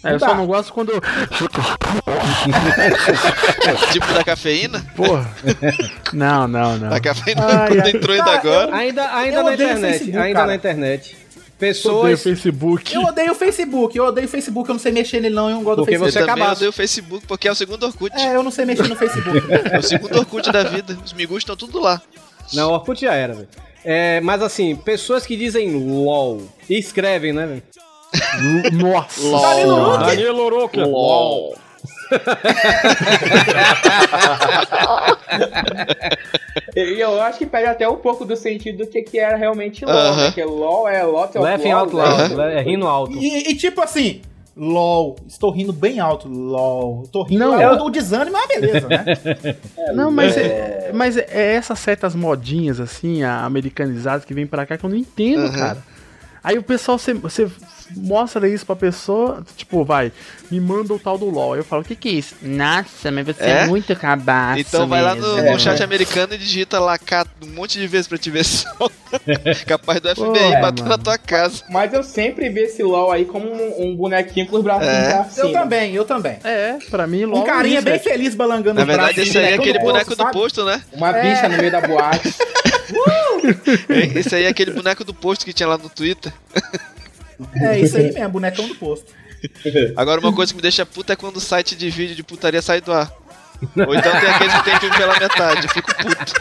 É, 0.03 0.13
eu 0.13 0.19
dá. 0.19 0.27
só 0.29 0.35
não 0.35 0.45
gosto 0.45 0.71
quando. 0.73 0.91
tipo 3.91 4.13
da 4.13 4.23
cafeína? 4.23 4.85
Porra. 4.95 5.27
Não, 6.13 6.47
não, 6.47 6.77
não. 6.77 6.93
A 6.93 6.99
cafeína 6.99 7.45
Ai, 7.45 7.67
quando 7.67 7.81
ai. 7.81 7.89
entrou 7.91 8.15
ainda 8.15 8.31
agora. 8.31 8.75
Ainda, 8.75 9.15
ainda 9.15 9.43
na 9.43 9.53
internet. 9.53 9.81
Facebook, 9.91 10.17
ainda 10.17 10.34
cara. 10.39 10.47
na 10.47 10.55
internet. 10.55 11.17
Odeio 11.57 11.73
Pessoas. 11.73 12.21
Facebook. 12.21 12.93
Eu 12.93 13.01
odeio 13.01 13.31
o 13.31 13.35
Facebook, 13.35 13.97
eu 13.97 14.05
odeio 14.05 14.27
o 14.27 14.29
Facebook, 14.29 14.69
eu 14.69 14.73
não 14.73 14.79
sei 14.79 14.91
mexer 14.91 15.19
nele 15.19 15.34
não, 15.34 15.49
eu 15.49 15.55
não 15.55 15.63
gosto 15.63 15.77
Porque 15.77 15.97
do 15.97 16.03
Facebook. 16.03 16.11
você 16.13 16.19
Eu 16.19 16.25
também 16.27 16.43
acabasse. 16.43 16.59
odeio 16.59 16.69
o 16.69 16.73
Facebook, 16.73 17.25
porque 17.27 17.47
é 17.47 17.51
o 17.51 17.55
segundo 17.55 17.84
Orkut. 17.84 18.15
É, 18.15 18.35
eu 18.35 18.43
não 18.43 18.51
sei 18.51 18.65
mexer 18.65 18.88
no 18.88 18.95
Facebook. 18.95 19.41
É 19.71 19.79
o 19.79 19.84
segundo 19.84 20.19
Orkut 20.19 20.51
da 20.51 20.61
vida. 20.63 20.95
Os 21.03 21.13
migos 21.13 21.39
estão 21.39 21.55
tudo 21.55 21.79
lá. 21.79 21.99
Não, 22.53 22.71
Orkut 22.73 23.01
já 23.01 23.15
era, 23.15 23.34
velho. 23.34 23.47
É, 23.84 24.21
mas 24.21 24.43
assim, 24.43 24.75
pessoas 24.75 25.25
que 25.25 25.35
dizem 25.35 25.71
LOL 25.73 26.43
e 26.69 26.77
escrevem, 26.77 27.34
né, 27.34 27.47
velho? 27.47 27.63
Nossa. 28.73 29.19
Danilo 29.21 29.91
Luque. 29.91 30.05
Danilo 30.05 30.49
Luque. 30.49 30.79
LOL. 30.79 31.57
E 36.79 36.99
eu 36.99 37.19
acho 37.21 37.39
que 37.39 37.45
perde 37.45 37.67
até 37.69 37.87
um 37.89 37.95
pouco 37.97 38.23
do 38.23 38.35
sentido 38.35 38.79
do 38.85 38.87
que, 38.87 39.01
que 39.01 39.17
era 39.19 39.35
realmente 39.35 39.83
LOL, 39.83 39.95
Aham. 39.95 40.25
né? 40.25 40.31
Que 40.31 40.43
LOL 40.43 40.87
é 40.87 41.03
lot 41.03 41.29
of 41.37 41.39
Laughing 41.39 41.71
out 41.71 41.95
né? 41.95 42.03
loud, 42.03 42.41
é 42.53 42.61
rindo 42.61 42.85
alto. 42.87 43.17
E, 43.17 43.49
e 43.51 43.55
tipo 43.55 43.81
assim, 43.81 44.21
LOL, 44.55 45.15
estou 45.27 45.51
rindo 45.51 45.73
bem 45.73 45.99
alto, 45.99 46.27
LOL. 46.27 47.03
Tô 47.11 47.23
rindo 47.23 47.39
Não, 47.45 47.59
é 47.59 47.65
eu- 47.65 47.83
o 47.83 47.89
desânimo, 47.89 48.31
mas 48.33 48.47
beleza, 48.47 48.87
né? 48.87 49.05
Não, 49.93 50.11
mas 50.11 50.37
é, 50.37 50.91
mas 50.93 51.17
é 51.17 51.55
essas 51.55 51.79
certas 51.79 52.13
modinhas, 52.15 52.79
assim, 52.79 53.23
americanizadas 53.23 54.23
que 54.25 54.33
vem 54.33 54.45
pra 54.45 54.65
cá 54.65 54.77
que 54.77 54.85
eu 54.85 54.89
não 54.89 54.97
entendo, 54.97 55.45
Uhum. 55.45 55.51
cara. 55.53 55.77
Aí 56.48 56.57
o 56.57 56.64
pessoal, 56.64 56.98
você, 56.98 57.14
você 57.14 57.45
mostra 57.94 58.48
isso 58.48 58.65
pra 58.65 58.74
pessoa, 58.74 59.44
tipo, 59.57 59.84
vai, 59.84 60.14
me 60.49 60.61
manda 60.61 60.94
o 60.94 60.98
tal 60.98 61.18
do 61.18 61.26
LOL. 61.30 61.52
Aí 61.52 61.60
eu 61.60 61.64
falo, 61.65 61.82
o 61.82 61.86
que 61.86 61.94
que 61.94 62.07
é 62.07 62.11
isso? 62.14 62.36
Nossa, 62.41 63.11
mas 63.11 63.26
você 63.26 63.44
é, 63.44 63.49
É? 63.49 63.68
muito 63.68 63.94
cabaço 63.98 64.61
Então 64.61 64.88
vai 64.88 65.02
lá 65.02 65.14
no, 65.14 65.60
chat 65.60 65.84
americano 65.84 66.36
e 66.36 66.38
digita 66.38 66.80
lá 66.80 66.98
um 67.44 67.48
monte 67.48 67.78
de 67.78 67.86
vezes 67.86 68.07
pra 68.07 68.18
te 68.18 68.32
ver 68.32 68.45
só. 68.45 68.69
Capaz 69.68 69.99
do 69.99 70.07
FBI 70.07 70.15
Pô, 70.56 70.61
bater 70.61 70.86
na 70.86 70.98
tua 70.98 71.18
casa. 71.18 71.64
Mas 71.69 71.94
eu 71.94 72.02
sempre 72.02 72.48
vi 72.48 72.61
esse 72.61 72.82
LOL 72.82 73.11
aí 73.11 73.26
como 73.26 73.45
um, 73.52 73.84
um 73.88 73.95
bonequinho 73.98 74.48
com 74.48 74.56
os 74.56 74.64
bracinhos 74.64 75.38
É. 75.38 75.41
Eu 75.41 75.52
também, 75.52 75.94
eu 75.95 76.06
também. 76.06 76.40
É, 76.45 76.78
pra 76.90 77.06
mim, 77.06 77.26
LOL 77.26 77.41
Um 77.41 77.45
carinha 77.45 77.80
isso, 77.80 77.84
bem 77.86 77.95
é- 77.95 77.99
feliz 77.99 78.34
balangando 78.36 78.76
Na 78.76 78.82
os 78.84 78.88
verdade, 78.88 79.15
braços, 79.15 79.30
esse 79.30 79.38
aí 79.38 79.44
é 79.44 79.57
bonecão 79.57 79.65
aquele 79.65 79.80
boneco 79.86 80.15
posto, 80.15 80.24
do 80.24 80.32
posto, 80.32 80.64
né? 80.64 80.82
Uma 80.94 81.11
bicha 81.11 81.49
no 81.49 81.57
meio 81.57 81.72
da 81.74 81.82
boate. 81.82 82.34
Esse 84.15 84.35
aí 84.35 84.43
é 84.43 84.47
aquele 84.47 84.72
boneco 84.72 85.03
do 85.03 85.14
posto 85.14 85.45
que 85.45 85.53
tinha 85.53 85.68
lá 85.68 85.77
no 85.77 85.89
Twitter. 85.89 86.34
É 87.55 87.80
isso 87.80 87.97
aí 87.97 88.11
mesmo, 88.11 88.30
bonecão 88.30 88.68
do 88.68 88.76
posto. 88.76 89.14
Agora, 89.95 90.19
uma 90.19 90.34
coisa 90.34 90.51
que 90.51 90.55
me 90.55 90.61
deixa 90.61 90.85
puta 90.85 91.14
é 91.14 91.15
quando 91.15 91.38
o 91.38 91.41
site 91.41 91.76
de 91.76 91.89
vídeo 91.89 92.15
de 92.15 92.23
putaria 92.23 92.61
sai 92.61 92.81
do 92.81 92.91
ar. 92.91 93.11
Ou 93.76 93.95
então 93.95 94.19
tem 94.19 94.30
aqueles 94.30 94.53
que 94.55 94.64
tem 94.64 94.80
filme 94.80 94.97
pela 94.97 95.19
metade. 95.19 95.68
Eu 95.68 95.73
fico 95.73 95.95
puto. 95.95 96.34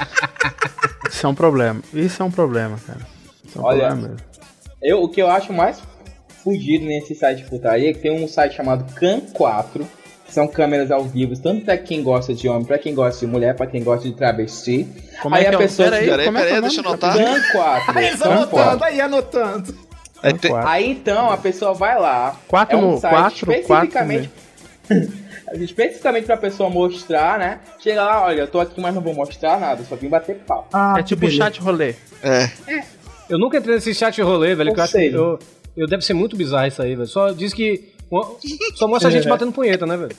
Isso 1.10 1.27
é 1.27 1.28
um 1.28 1.35
problema. 1.35 1.82
Isso 1.93 2.23
é 2.23 2.24
um 2.24 2.31
problema, 2.31 2.78
cara. 2.86 3.01
Isso 3.44 3.59
é 3.59 3.60
um 3.60 3.64
Olha, 3.64 3.89
problema 3.89 4.09
mesmo. 4.09 4.27
Eu, 4.82 5.02
o 5.02 5.09
que 5.09 5.20
eu 5.20 5.31
acho 5.31 5.52
mais 5.52 5.82
fugido 6.43 6.85
nesse 6.85 7.14
site 7.14 7.43
de 7.43 7.51
putaria 7.51 7.90
é 7.90 7.93
que 7.93 8.01
tem 8.01 8.12
um 8.12 8.28
site 8.28 8.55
chamado 8.55 8.85
Can4, 8.94 9.81
que 9.81 9.86
são 10.28 10.47
câmeras 10.48 10.90
ao 10.90 11.05
vivo, 11.05 11.35
tanto 11.40 11.65
pra 11.65 11.77
quem 11.78 12.03
gosta 12.03 12.35
de 12.35 12.48
homem, 12.48 12.65
pra 12.65 12.78
quem 12.78 12.94
gosta 12.94 13.24
de 13.24 13.31
mulher, 13.31 13.55
pra 13.57 13.66
quem 13.66 13.82
gosta 13.82 14.07
de 14.09 14.15
travesti. 14.15 14.86
Como 15.23 15.35
aí 15.35 15.44
é 15.44 15.48
que 15.48 15.55
a 15.55 15.59
é 15.59 15.62
pessoa. 15.62 15.89
Pera 15.90 16.01
aí, 16.03 16.09
Peraí, 16.09 16.27
como 16.27 16.39
é 16.39 16.40
que 16.40 16.47
é 16.47 16.48
peraí, 16.51 16.59
o 16.59 16.62
deixa 16.62 16.81
eu 16.81 16.86
anotar. 16.89 17.16
Can4. 17.16 17.97
Aí, 17.97 18.07
eles 18.07 18.20
Can4. 18.20 18.31
anotando, 18.32 18.85
aí 18.85 19.01
anotando. 19.01 19.74
Aí 20.23 20.35
tem- 20.35 20.51
Quatro. 20.51 20.69
Aí 20.69 20.90
então 20.90 21.31
a 21.31 21.36
pessoa 21.36 21.74
vai 21.74 21.98
lá. 22.01 22.36
Quatro 22.48 22.77
é 22.77 22.81
um 22.81 22.90
no- 22.93 22.98
site 22.98 23.12
quatro, 23.15 23.53
especificamente. 23.53 24.31
especificamente 25.55 26.24
pra 26.27 26.36
pessoa 26.36 26.69
mostrar, 26.70 27.39
né? 27.39 27.61
Chega 27.81 28.03
lá, 28.03 28.24
olha, 28.24 28.40
eu 28.43 28.48
tô 28.48 28.59
aqui, 28.61 28.81
mas 28.81 28.94
não 28.94 29.03
vou 29.03 29.15
mostrar 29.15 29.59
nada, 29.61 29.82
só 29.85 29.97
vim 29.97 30.09
bater 30.09 30.36
pau. 30.47 30.69
Ah, 30.73 30.94
É 30.98 31.03
tipo 31.03 31.31
chat 31.31 31.61
rolê. 31.61 31.94
É. 32.23 32.48
Eu 33.28 33.39
nunca 33.39 33.59
entrei 33.59 33.74
nesse 33.77 33.94
chat 33.94 34.20
rolê, 34.23 34.55
velho, 34.55 34.70
Ou 34.70 34.74
que 34.74 34.81
eu 34.81 34.85
acho 34.85 34.93
que 34.93 35.07
eu, 35.07 35.39
eu 35.77 35.86
deve 35.86 36.05
ser 36.05 36.15
muito 36.15 36.36
bizarro 36.36 36.66
isso 36.66 36.82
aí, 36.82 36.94
velho. 36.94 37.07
Só 37.09 37.31
diz 37.32 37.53
que. 37.53 37.93
Só 38.74 38.87
mostra 38.89 39.09
a 39.09 39.12
gente 39.12 39.28
batendo 39.28 39.53
punheta, 39.53 39.87
né, 39.87 39.97
velho? 39.97 40.16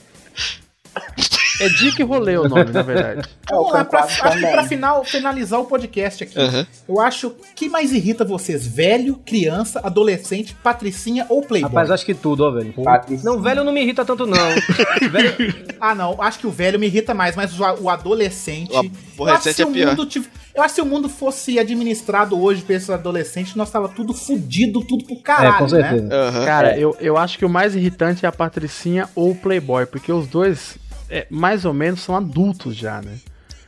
É 1.59 1.69
Dick 1.69 2.03
Rolê 2.03 2.37
o 2.37 2.47
nome, 2.47 2.71
na 2.71 2.83
verdade. 2.83 3.27
Vamos 3.49 3.71
lá, 3.71 3.83
pra, 3.83 4.05
Can4 4.05 4.21
acho 4.27 4.37
que 4.39 4.47
pra 4.51 4.63
final, 4.65 5.03
finalizar 5.03 5.59
o 5.59 5.65
podcast 5.65 6.23
aqui. 6.23 6.37
Aham. 6.39 6.67
Eu 6.87 6.99
acho 7.01 7.33
que 7.55 7.67
mais 7.67 7.91
irrita 7.91 8.23
vocês? 8.23 8.67
Velho, 8.67 9.15
criança, 9.25 9.79
adolescente, 9.83 10.53
patricinha 10.61 11.25
ou 11.29 11.41
playboy? 11.41 11.71
Rapaz, 11.71 11.89
acho 11.89 12.05
que 12.05 12.13
tudo, 12.13 12.43
ó, 12.43 12.51
velho. 12.51 12.73
Patrícia. 12.73 13.27
Não, 13.27 13.41
velho 13.41 13.63
não 13.63 13.71
me 13.73 13.81
irrita 13.81 14.05
tanto, 14.05 14.27
não. 14.27 14.37
velho, 15.09 15.55
Ah, 15.81 15.95
não. 15.95 16.21
Acho 16.21 16.37
que 16.39 16.47
o 16.47 16.51
velho 16.51 16.79
me 16.79 16.85
irrita 16.85 17.15
mais, 17.15 17.35
mas 17.35 17.59
o, 17.59 17.63
o 17.81 17.89
adolescente. 17.89 18.71
O 18.71 18.77
aborrecente 18.77 19.61
é 19.63 19.65
o 19.65 19.71
pior. 19.71 19.87
mundo 19.89 20.05
tiv- 20.05 20.27
Eu 20.57 20.63
acho 20.63 20.73
que 20.73 20.81
se 20.81 20.87
o 20.87 20.89
mundo 20.89 21.07
fosse 21.07 21.59
administrado 21.59 22.41
hoje 22.41 22.63
por 22.63 22.73
esses 22.73 22.89
adolescentes, 22.89 23.53
nós 23.53 23.69
tava 23.69 23.87
tudo 23.87 24.11
fudido, 24.11 24.83
tudo 24.83 25.05
pro 25.05 25.15
caralho, 25.17 25.53
é, 25.53 25.57
com 25.59 25.69
certeza. 25.69 26.01
né? 26.01 26.15
Aham. 26.15 26.45
Cara, 26.45 26.79
eu, 26.79 26.97
eu 26.99 27.15
acho 27.15 27.37
que 27.37 27.45
o 27.45 27.49
mais 27.49 27.75
irritante 27.75 28.25
é 28.25 28.27
a 28.27 28.31
Patricinha 28.31 29.07
ou 29.13 29.29
o 29.29 29.35
Playboy, 29.35 29.85
porque 29.85 30.11
os 30.11 30.25
dois, 30.25 30.79
é, 31.11 31.27
mais 31.29 31.63
ou 31.63 31.75
menos, 31.75 32.01
são 32.01 32.15
adultos 32.17 32.75
já, 32.75 33.03
né? 33.03 33.19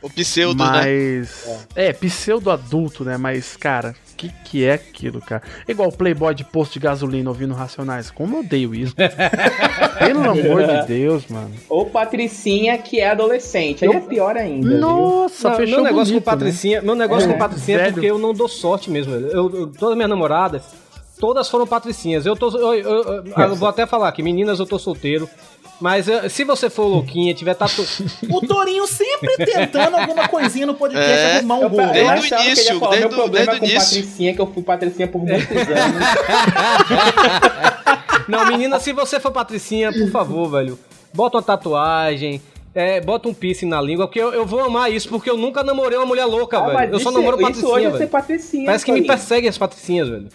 O 0.02 0.10
pseudo, 0.10 0.64
né? 0.64 0.68
Mas. 0.68 1.44
É, 1.76 1.92
pseudo 1.92 2.50
adulto, 2.50 3.04
né? 3.04 3.16
Mas, 3.16 3.56
cara, 3.56 3.94
que, 4.20 4.30
que 4.44 4.64
é 4.64 4.74
aquilo, 4.74 5.20
cara? 5.20 5.42
É 5.66 5.72
igual 5.72 5.88
o 5.88 5.92
Playboy 5.96 6.34
de 6.34 6.44
posto 6.44 6.74
de 6.74 6.80
gasolina 6.80 7.30
ouvindo 7.30 7.54
Racionais. 7.54 8.10
Como 8.10 8.36
eu 8.36 8.40
odeio 8.40 8.74
isso. 8.74 8.94
Pelo 9.98 10.30
amor 10.30 10.66
de 10.66 10.86
Deus, 10.86 11.26
mano. 11.28 11.50
Ou 11.68 11.86
Patricinha, 11.86 12.76
que 12.78 13.00
é 13.00 13.08
adolescente. 13.10 13.84
Aí 13.84 13.90
é 13.90 14.00
pior 14.00 14.36
ainda. 14.36 14.76
Nossa, 14.78 15.50
Não, 15.50 15.56
fechou 15.56 15.76
meu 15.76 15.84
negócio 15.84 16.12
bonito, 16.12 16.24
com 16.24 16.30
Patricinha, 16.30 16.82
meu 16.82 16.94
negócio 16.94 17.28
É, 17.28 17.32
com 17.32 17.38
Patricinha 17.38 17.78
é 17.78 17.90
porque 17.92 18.06
eu 18.06 18.18
não 18.18 18.34
dou 18.34 18.48
sorte 18.48 18.90
mesmo. 18.90 19.14
Eu, 19.14 19.50
eu- 19.54 19.66
todas 19.68 19.96
minhas 19.96 20.10
namoradas, 20.10 20.62
todas 21.18 21.48
foram 21.48 21.66
Patricinhas. 21.66 22.26
Eu 22.26 22.36
tô, 22.36 22.50
eu, 22.56 22.74
eu- 22.74 23.02
eu- 23.04 23.24
eu 23.36 23.54
vou 23.56 23.68
até 23.68 23.86
falar 23.86 24.08
aqui, 24.08 24.22
meninas, 24.22 24.58
eu 24.60 24.66
tô 24.66 24.78
solteiro. 24.78 25.28
Mas 25.80 26.06
eh, 26.08 26.28
se 26.28 26.44
você 26.44 26.68
for 26.68 26.84
louquinha, 26.86 27.32
tiver 27.34 27.54
tatu... 27.54 27.82
O 28.30 28.40
Torinho 28.46 28.86
sempre 28.86 29.34
tentando 29.46 29.96
alguma 29.96 30.28
coisinha 30.28 30.66
no 30.66 30.74
podcast 30.74 31.10
É, 31.10 31.36
arrumar 31.38 31.54
um 31.56 31.62
Eu, 31.62 31.68
rolo. 31.68 31.82
eu 31.82 31.92
Desde 31.92 32.04
o 32.04 32.12
achava 32.12 32.26
que 32.28 32.34
ele 32.34 32.44
início, 32.50 32.74
ia 32.74 32.78
falar 32.80 32.90
desde 32.96 33.08
meu 33.08 33.18
o- 33.18 33.20
problema 33.22 33.46
desde 33.46 33.56
o 33.56 33.58
com 33.60 33.66
início. 33.66 33.96
Patricinha, 34.02 34.34
que 34.34 34.40
eu 34.40 34.46
fui 34.52 34.62
Patricinha 34.62 35.08
por 35.08 35.18
muitos 35.24 35.50
anos. 35.56 36.06
Não, 38.28 38.46
menina, 38.46 38.78
se 38.78 38.92
você 38.92 39.18
for 39.18 39.32
Patricinha, 39.32 39.92
por 39.92 40.10
favor, 40.10 40.48
velho, 40.50 40.78
bota 41.12 41.36
uma 41.38 41.42
tatuagem. 41.42 42.40
É, 42.72 43.00
bota 43.00 43.28
um 43.28 43.34
piercing 43.34 43.66
na 43.66 43.82
língua, 43.82 44.06
porque 44.06 44.20
eu, 44.20 44.32
eu 44.32 44.46
vou 44.46 44.60
amar 44.60 44.92
isso, 44.92 45.08
porque 45.08 45.28
eu 45.28 45.36
nunca 45.36 45.64
namorei 45.64 45.98
uma 45.98 46.06
mulher 46.06 46.24
louca, 46.24 46.56
Ah, 46.58 46.60
velho. 46.66 46.74
mas 46.74 46.92
Eu 46.92 47.00
só 47.00 47.10
isso- 47.10 47.18
namoro 47.18 47.36
isso 47.36 47.46
Patricinha, 47.46 47.72
hoje 47.74 47.86
é 47.86 47.98
ser 47.98 48.06
Patricinha. 48.06 48.66
Parece 48.66 48.84
que 48.84 48.92
me 48.92 49.02
perseguem 49.04 49.48
as 49.50 49.58
Patricinhas, 49.58 50.08
velho. 50.08 50.28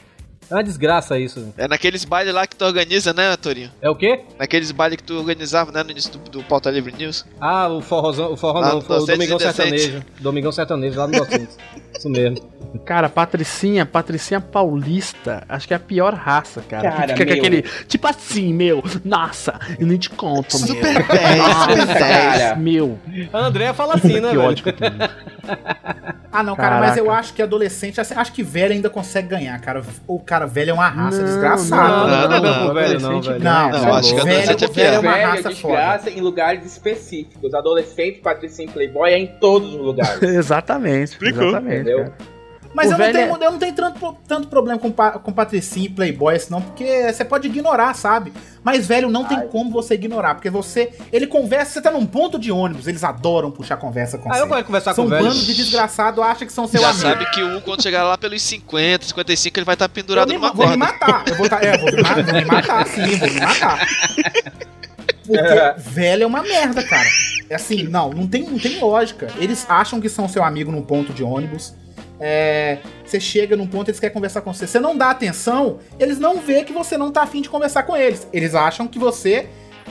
É 0.50 0.54
uma 0.54 0.64
desgraça 0.64 1.18
isso, 1.18 1.40
velho. 1.40 1.54
É 1.58 1.68
naqueles 1.68 2.06
bailes 2.06 2.34
lá 2.34 2.46
que 2.46 2.56
tu 2.56 2.66
organiza, 2.66 3.14
né, 3.14 3.36
Torinho? 3.38 3.72
É 3.82 3.90
o 3.90 3.96
quê? 3.96 4.22
Naqueles 4.38 4.72
bailes 4.72 4.98
que 4.98 5.04
tu 5.04 5.16
organizava, 5.18 5.72
né, 5.72 5.84
no 5.84 5.92
início 5.92 6.12
do, 6.12 6.18
do 6.30 6.44
Pauta 6.44 6.70
Livre 6.70 6.94
News. 6.98 7.26
Ah, 7.40 7.68
o 7.68 7.82
forrozão, 7.82 8.32
o 8.34 8.38
forró 8.38 8.62
não, 8.62 8.80
o 8.80 9.06
Domingão. 9.06 9.40
Sertanejo. 9.40 10.04
Domingão 10.20 10.52
Sertanejo, 10.52 11.00
lá 11.00 11.08
no 11.08 11.14
Docentes. 11.14 11.58
Isso 11.98 12.10
mesmo. 12.10 12.38
Cara, 12.86 13.08
Patricinha, 13.10 13.86
Patricinha 13.86 14.42
Paulista, 14.42 15.44
acho 15.48 15.68
que 15.68 15.74
é 15.74 15.78
a 15.78 15.80
pior 15.80 16.14
raça, 16.14 16.62
cara. 16.62 16.92
Cara, 16.92 17.14
que 17.14 17.20
fica 17.20 17.36
com 17.38 17.42
meu. 17.42 17.60
aquele, 17.60 17.62
tipo 17.88 18.08
assim, 18.08 18.54
meu, 18.54 18.84
nossa, 19.04 19.60
eu 19.80 19.88
nem 19.88 19.98
te 19.98 20.10
conto, 20.10 20.58
meu. 20.60 20.68
Super 20.68 21.08
10, 21.08 21.44
super 21.56 21.86
10. 21.88 21.98
Cara, 21.98 22.56
Meu, 22.56 23.00
A 23.32 23.40
André 23.40 23.74
fala 23.74 23.96
assim, 23.96 24.20
né, 24.20 24.30
que 24.30 24.36
velho? 24.36 24.42
ódio 24.42 24.64
que 24.64 24.70
eu 24.70 24.74
tenho. 24.74 24.96
Ah, 26.36 26.44
não, 26.44 26.56
cara, 26.56 26.76
mas 26.80 26.90
Caraca. 26.92 27.00
eu 27.00 27.12
acho 27.12 27.34
que 27.34 27.42
adolescente, 27.42 28.02
assim, 28.02 28.14
acho 28.16 28.34
que 28.34 28.44
velho 28.44 28.74
ainda 28.74 28.90
consegue 28.90 29.28
ganhar, 29.30 29.60
cara. 29.62 29.82
O 30.08 30.20
cara 30.20 30.46
velho 30.46 30.72
é 30.72 30.74
uma 30.74 30.88
raça 30.90 31.18
Não, 31.20 31.26
desgraçada. 31.26 31.88
Não, 31.88 32.08
não, 32.08 32.08
Não, 32.08 32.30
não, 32.30 32.42
não, 32.42 32.68
não, 32.68 32.74
velho, 32.74 33.00
não, 33.00 33.22
velho. 33.22 33.44
Não, 33.44 33.70
Não, 33.72 33.80
velho, 33.80 33.94
acho 33.94 34.10
que 34.16 34.22
velho, 34.24 34.30
adolescente 34.42 34.64
é 34.64 34.68
velho 34.68 34.96
é 34.96 35.00
uma 35.00 35.12
velho 35.14 35.22
é 35.22 35.26
raça 35.26 35.42
foda. 35.44 35.54
desgraça 35.54 36.10
em 36.10 36.22
lugares 36.22 36.66
específicos. 36.66 37.54
Adolescente, 37.54 38.20
Patricinha 38.20 38.68
e 38.68 38.72
Playboy 38.72 39.12
é 39.12 39.18
em 39.18 39.28
todos 39.40 39.74
os 39.74 39.80
lugares. 39.80 40.22
exatamente, 40.24 41.12
Explicou. 41.14 41.44
exatamente, 41.50 41.82
Entendeu? 41.82 41.98
cara. 42.00 42.35
Mas 42.76 42.90
O 42.90 42.94
eu 42.94 42.98
não, 42.98 43.06
velho 43.06 43.14
tenho, 43.18 43.44
eu 43.44 43.52
não 43.52 43.58
tenho 43.58 43.74
tanto, 43.74 44.18
tanto 44.28 44.48
problema 44.50 44.78
com, 44.78 44.92
com 44.92 45.32
Patricinha 45.32 45.86
e 45.86 45.90
Playboy, 45.90 46.38
senão, 46.38 46.62
porque 46.62 47.12
você 47.12 47.24
pode 47.24 47.48
ignorar, 47.48 47.94
sabe? 47.96 48.34
Mas, 48.62 48.86
velho, 48.86 49.10
não 49.10 49.24
tem 49.24 49.48
como 49.48 49.72
você 49.72 49.94
ignorar, 49.94 50.36
porque 50.36 50.50
você. 50.50 50.92
Ele 51.14 51.26
conversa, 51.26 51.72
você 51.74 51.82
tá 51.82 51.90
num 51.92 52.06
ponto 52.06 52.38
de 52.38 52.52
ônibus, 52.52 52.86
eles 52.88 53.04
adoram 53.04 53.50
puxar 53.50 53.78
conversa 53.78 54.18
com 54.18 54.30
Ah, 54.30 54.36
você. 54.36 54.42
eu 54.42 54.48
gosto 54.48 54.60
de 54.62 54.66
conversar 54.66 54.94
São 54.94 55.06
com 55.06 55.08
um 55.08 55.14
velho. 55.18 55.28
bando 55.30 55.40
de 55.40 55.54
desgraçado, 55.56 56.22
acha 56.22 56.46
que 56.46 56.52
são 56.52 56.68
seu 56.68 56.82
Já 56.82 56.90
amigo. 56.90 57.02
sabe 57.02 57.26
que 57.32 57.42
um, 57.44 57.62
quando 57.62 57.82
chegar 57.82 58.04
lá 58.04 58.18
pelos 58.18 58.42
50, 58.42 59.06
55, 59.06 59.58
ele 59.60 59.66
vai 59.66 59.76
estar 59.76 59.86
Eu 59.86 59.90
pendurado 59.90 60.28
me, 60.28 60.34
numa 60.36 60.52
vou 60.52 60.68
me 60.68 60.78
corda. 60.78 60.78
matar. 60.78 61.24
Eu 61.28 61.36
vou, 61.36 61.48
tá, 61.48 61.60
é, 61.62 61.78
vou, 61.78 61.92
me, 61.92 62.02
vou 62.24 62.34
me 62.34 62.46
matar, 62.46 62.86
sim, 62.88 63.06
vou 63.16 63.30
me 63.30 63.40
matar. 63.40 63.88
Porque 65.26 65.90
velho 65.90 66.24
é 66.24 66.28
uma 66.28 66.42
merda, 66.44 66.84
cara. 66.84 67.08
É 67.50 67.56
assim, 67.56 67.84
não, 67.84 68.10
não 68.12 68.28
tem, 68.28 68.44
não 68.44 68.60
tem 68.60 68.80
lógica. 68.80 69.28
Eles 69.38 69.66
acham 69.70 70.02
que 70.02 70.10
são 70.10 70.28
seu 70.28 70.44
amigo 70.44 70.72
num 70.72 70.82
ponto 70.82 71.14
de 71.14 71.24
ônibus. 71.24 71.74
É, 72.20 72.78
você 73.06 73.20
chega 73.20 73.56
num 73.56 73.68
ponto, 73.68 73.90
eles 73.90 74.00
querem 74.00 74.14
conversar 74.14 74.42
com 74.42 74.54
você. 74.54 74.66
Você 74.66 74.80
não 74.80 74.96
dá 74.98 75.10
atenção, 75.10 75.80
eles 76.00 76.18
não 76.20 76.40
vê 76.40 76.64
que 76.64 76.72
você 76.74 76.98
não 76.98 77.12
tá 77.12 77.24
afim 77.24 77.42
de 77.42 77.50
conversar 77.50 77.84
com 77.84 77.96
eles. 77.96 78.28
Eles 78.32 78.56
acham 78.56 78.88
que 78.88 78.98
você 78.98 79.48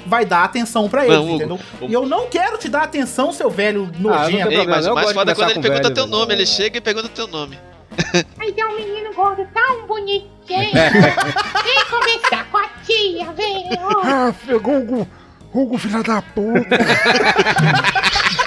vai 0.07 0.25
dar 0.25 0.45
atenção 0.45 0.89
pra 0.89 1.07
eles, 1.07 1.19
entendeu? 1.19 1.59
o- 1.81 1.85
E 1.87 1.93
eu 1.93 2.07
não 2.07 2.27
quero 2.29 2.59
te 2.59 2.69
dar 2.69 2.83
atenção, 2.83 3.33
seu 3.33 3.49
velho 3.51 3.91
Ah, 3.95 3.97
não 3.99 4.11
nojento. 4.11 4.49
tem 4.49 4.59
Ei, 4.61 4.67
mas 4.67 4.87
o 4.87 4.95
mais 4.95 5.13
foda 5.13 5.33
é 5.33 5.35
quando 5.35 5.51
ele 5.51 5.61
pergunta 5.61 5.83
velho, 5.83 5.95
teu 5.95 6.05
velho. 6.05 6.17
nome. 6.19 6.35
Ele 6.35 6.47
chega 6.47 6.79
e 6.79 6.81
pergunta 6.81 7.09
teu 7.09 7.27
nome. 7.27 7.59
Mas 8.37 8.53
é 8.59 8.67
um 8.67 8.75
menino 8.75 9.15
gordo 9.15 9.47
tão 9.55 9.87
bonitinho. 9.87 10.29
Vem 10.51 11.85
conversar 11.89 12.45
com 12.51 12.57
a 12.59 12.69
tia, 12.85 13.33
vem. 13.33 13.69
Ah, 14.03 14.35
pegou 14.45 14.79
Hugo, 14.79 15.09
Hugo, 15.55 15.79
filha 15.79 16.03
da 16.03 16.21
puta. 16.21 16.77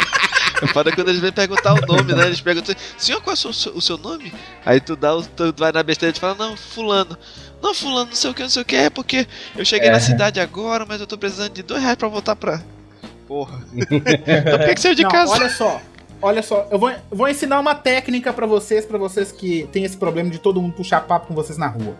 O 0.61 0.67
foda 0.67 0.89
é 0.89 0.93
quando 0.93 1.09
eles 1.09 1.21
vêm 1.21 1.31
perguntar 1.31 1.73
o 1.73 1.85
nome, 1.85 2.13
né? 2.13 2.25
Eles 2.25 2.41
perguntam, 2.41 2.73
senhor, 2.97 3.21
qual 3.21 3.33
é 3.33 3.47
o 3.47 3.53
seu, 3.53 3.73
o 3.73 3.81
seu 3.81 3.97
nome? 3.97 4.33
Aí 4.65 4.79
tu 4.79 4.95
dá 4.95 5.11
tu 5.35 5.53
vai 5.57 5.71
na 5.71 5.83
besteira 5.83 6.09
e 6.11 6.13
tu 6.13 6.19
fala, 6.19 6.35
não, 6.35 6.57
fulano. 6.57 7.17
Não, 7.61 7.73
fulano, 7.73 8.07
não 8.07 8.15
sei 8.15 8.31
o 8.31 8.33
que, 8.33 8.41
não 8.43 8.49
sei 8.49 8.61
o 8.61 8.65
que, 8.65 8.75
é 8.75 8.89
porque 8.89 9.27
eu 9.55 9.65
cheguei 9.65 9.89
É. 9.89 9.91
na 9.91 9.99
cidade 9.99 10.39
agora, 10.39 10.85
mas 10.87 11.01
eu 11.01 11.07
tô 11.07 11.17
precisando 11.17 11.53
de 11.53 11.63
dois 11.63 11.81
reais 11.81 11.95
pra 11.97 12.07
voltar 12.07 12.35
pra. 12.35 12.61
Porra. 13.27 13.59
então 13.73 14.57
por 14.57 14.67
que, 14.67 14.75
que 14.75 14.81
saiu 14.81 14.95
de 14.95 15.03
Não, 15.03 15.09
casa? 15.09 15.31
Olha 15.33 15.49
só, 15.49 15.81
olha 16.21 16.41
só, 16.43 16.67
eu 16.71 16.79
vou, 16.79 16.89
eu 16.89 16.97
vou 17.11 17.27
ensinar 17.27 17.59
uma 17.59 17.75
técnica 17.75 18.31
pra 18.31 18.45
vocês, 18.45 18.85
pra 18.85 18.97
vocês 18.97 19.31
que 19.31 19.67
tem 19.71 19.83
esse 19.83 19.97
problema 19.97 20.29
de 20.29 20.39
todo 20.39 20.61
mundo 20.61 20.73
puxar 20.73 21.01
papo 21.01 21.27
com 21.27 21.33
vocês 21.33 21.57
na 21.57 21.67
rua. 21.67 21.95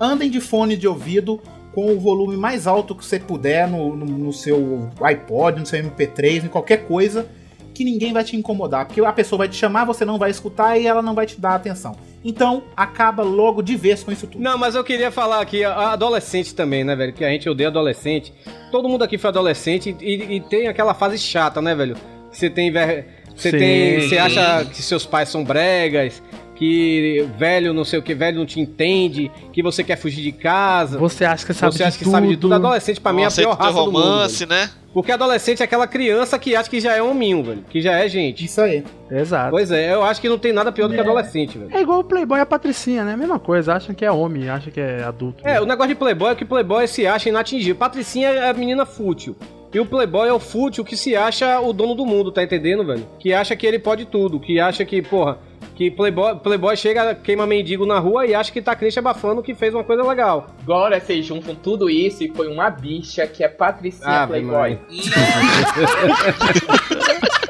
Andem 0.00 0.30
de 0.30 0.40
fone 0.40 0.76
de 0.76 0.88
ouvido 0.88 1.40
com 1.72 1.92
o 1.94 2.00
volume 2.00 2.36
mais 2.36 2.66
alto 2.66 2.94
que 2.94 3.04
você 3.04 3.18
puder 3.18 3.68
no, 3.68 3.94
no, 3.96 4.06
no 4.06 4.32
seu 4.32 4.90
iPod, 5.02 5.60
no 5.60 5.66
seu 5.66 5.82
MP3, 5.82 6.44
em 6.44 6.48
qualquer 6.48 6.86
coisa, 6.86 7.26
que 7.74 7.84
ninguém 7.84 8.12
vai 8.12 8.22
te 8.24 8.36
incomodar, 8.36 8.86
porque 8.86 9.00
a 9.00 9.12
pessoa 9.12 9.38
vai 9.38 9.48
te 9.48 9.56
chamar, 9.56 9.84
você 9.84 10.04
não 10.04 10.18
vai 10.18 10.30
escutar 10.30 10.78
e 10.78 10.86
ela 10.86 11.02
não 11.02 11.14
vai 11.14 11.26
te 11.26 11.40
dar 11.40 11.54
atenção. 11.54 11.96
Então, 12.24 12.62
acaba 12.76 13.22
logo 13.22 13.62
de 13.62 13.74
vez 13.76 14.04
com 14.04 14.12
isso 14.12 14.26
tudo. 14.26 14.40
Não, 14.42 14.56
mas 14.56 14.74
eu 14.74 14.84
queria 14.84 15.10
falar 15.10 15.40
aqui, 15.40 15.64
adolescente 15.64 16.54
também, 16.54 16.84
né, 16.84 16.94
velho? 16.94 17.12
Que 17.12 17.24
a 17.24 17.28
gente 17.30 17.48
odeia 17.48 17.68
adolescente. 17.68 18.32
Todo 18.70 18.88
mundo 18.88 19.02
aqui 19.02 19.18
foi 19.18 19.28
adolescente 19.28 19.96
e, 20.00 20.36
e 20.36 20.40
tem 20.40 20.68
aquela 20.68 20.94
fase 20.94 21.18
chata, 21.18 21.60
né, 21.60 21.74
velho? 21.74 21.96
Você 22.30 22.48
tem. 22.48 22.70
ver- 22.70 23.06
Você 23.34 23.50
tem. 23.50 24.00
Você 24.08 24.18
acha 24.18 24.64
que 24.66 24.82
seus 24.82 25.04
pais 25.04 25.28
são 25.28 25.42
bregas, 25.44 26.22
que 26.62 27.26
velho 27.36 27.72
não 27.74 27.84
sei 27.84 27.98
o 27.98 28.02
que, 28.02 28.14
velho 28.14 28.38
não 28.38 28.46
te 28.46 28.60
entende, 28.60 29.30
que 29.52 29.62
você 29.62 29.82
quer 29.82 29.96
fugir 29.96 30.22
de 30.22 30.30
casa. 30.30 30.96
Você 30.96 31.24
acha 31.24 31.44
que 31.44 31.52
sabe 31.52 31.72
Você 31.72 31.78
de 31.78 31.84
acha 31.84 31.98
que 31.98 32.04
sabe 32.04 32.28
de 32.28 32.34
tudo. 32.36 32.42
tudo. 32.42 32.54
Adolescente, 32.54 33.00
pra 33.00 33.12
mim, 33.12 33.22
é 33.22 33.26
a 33.26 33.30
pior 33.32 33.56
raça 33.56 33.72
do 33.72 33.86
mundo. 33.86 33.98
romance, 34.00 34.46
velho. 34.46 34.60
né? 34.60 34.70
Porque 34.94 35.10
adolescente 35.10 35.60
é 35.60 35.64
aquela 35.64 35.86
criança 35.88 36.38
que 36.38 36.54
acha 36.54 36.70
que 36.70 36.78
já 36.78 36.94
é 36.94 37.02
hominho, 37.02 37.42
velho. 37.42 37.64
Que 37.68 37.80
já 37.80 37.98
é 37.98 38.08
gente. 38.08 38.44
Isso 38.44 38.60
aí. 38.60 38.84
Exato. 39.10 39.50
Pois 39.50 39.72
é, 39.72 39.92
eu 39.92 40.04
acho 40.04 40.20
que 40.20 40.28
não 40.28 40.38
tem 40.38 40.52
nada 40.52 40.70
pior 40.70 40.86
do 40.86 40.94
que 40.94 41.00
adolescente, 41.00 41.58
velho. 41.58 41.70
É 41.74 41.80
igual 41.80 41.98
o 42.00 42.04
Playboy 42.04 42.38
e 42.38 42.42
a 42.42 42.46
Patricinha, 42.46 43.02
né? 43.02 43.16
Mesma 43.16 43.40
coisa, 43.40 43.74
acham 43.74 43.92
que 43.94 44.04
é 44.04 44.12
homem, 44.12 44.48
acham 44.48 44.70
que 44.72 44.78
é 44.80 45.02
adulto. 45.02 45.42
É, 45.48 45.60
o 45.60 45.64
negócio 45.66 45.88
de 45.88 45.94
Playboy 45.96 46.30
é 46.30 46.34
que 46.36 46.44
Playboy 46.44 46.86
se 46.86 47.06
acha 47.06 47.28
inatingível. 47.28 47.74
Patricinha 47.74 48.28
é 48.28 48.50
a 48.50 48.54
menina 48.54 48.84
fútil. 48.86 49.34
E 49.74 49.80
o 49.80 49.86
Playboy 49.86 50.28
é 50.28 50.32
o 50.32 50.38
fútil 50.38 50.84
que 50.84 50.96
se 50.96 51.16
acha 51.16 51.58
o 51.58 51.72
dono 51.72 51.94
do 51.94 52.04
mundo, 52.04 52.30
tá 52.30 52.42
entendendo, 52.44 52.84
velho? 52.84 53.04
Que 53.18 53.32
acha 53.32 53.56
que 53.56 53.66
ele 53.66 53.78
pode 53.78 54.04
tudo, 54.04 54.38
que 54.38 54.60
acha 54.60 54.84
que, 54.84 55.00
porra, 55.00 55.38
que 55.74 55.90
Playboy, 55.90 56.36
Playboy 56.36 56.76
chega, 56.76 57.14
queima 57.14 57.46
mendigo 57.46 57.86
na 57.86 57.98
rua 57.98 58.26
e 58.26 58.34
acha 58.34 58.52
que 58.52 58.60
tá 58.60 58.76
crente 58.76 58.98
abafando 58.98 59.42
que 59.42 59.54
fez 59.54 59.72
uma 59.74 59.82
coisa 59.84 60.02
legal. 60.02 60.54
Agora 60.62 61.00
vocês 61.00 61.24
juntam 61.24 61.54
tudo 61.54 61.88
isso 61.88 62.22
e 62.22 62.28
põe 62.28 62.46
uma 62.48 62.70
bicha 62.70 63.26
que 63.26 63.42
é 63.42 63.48
Patricinha 63.48 64.22
Ah, 64.22 64.26
Playboy. 64.26 64.78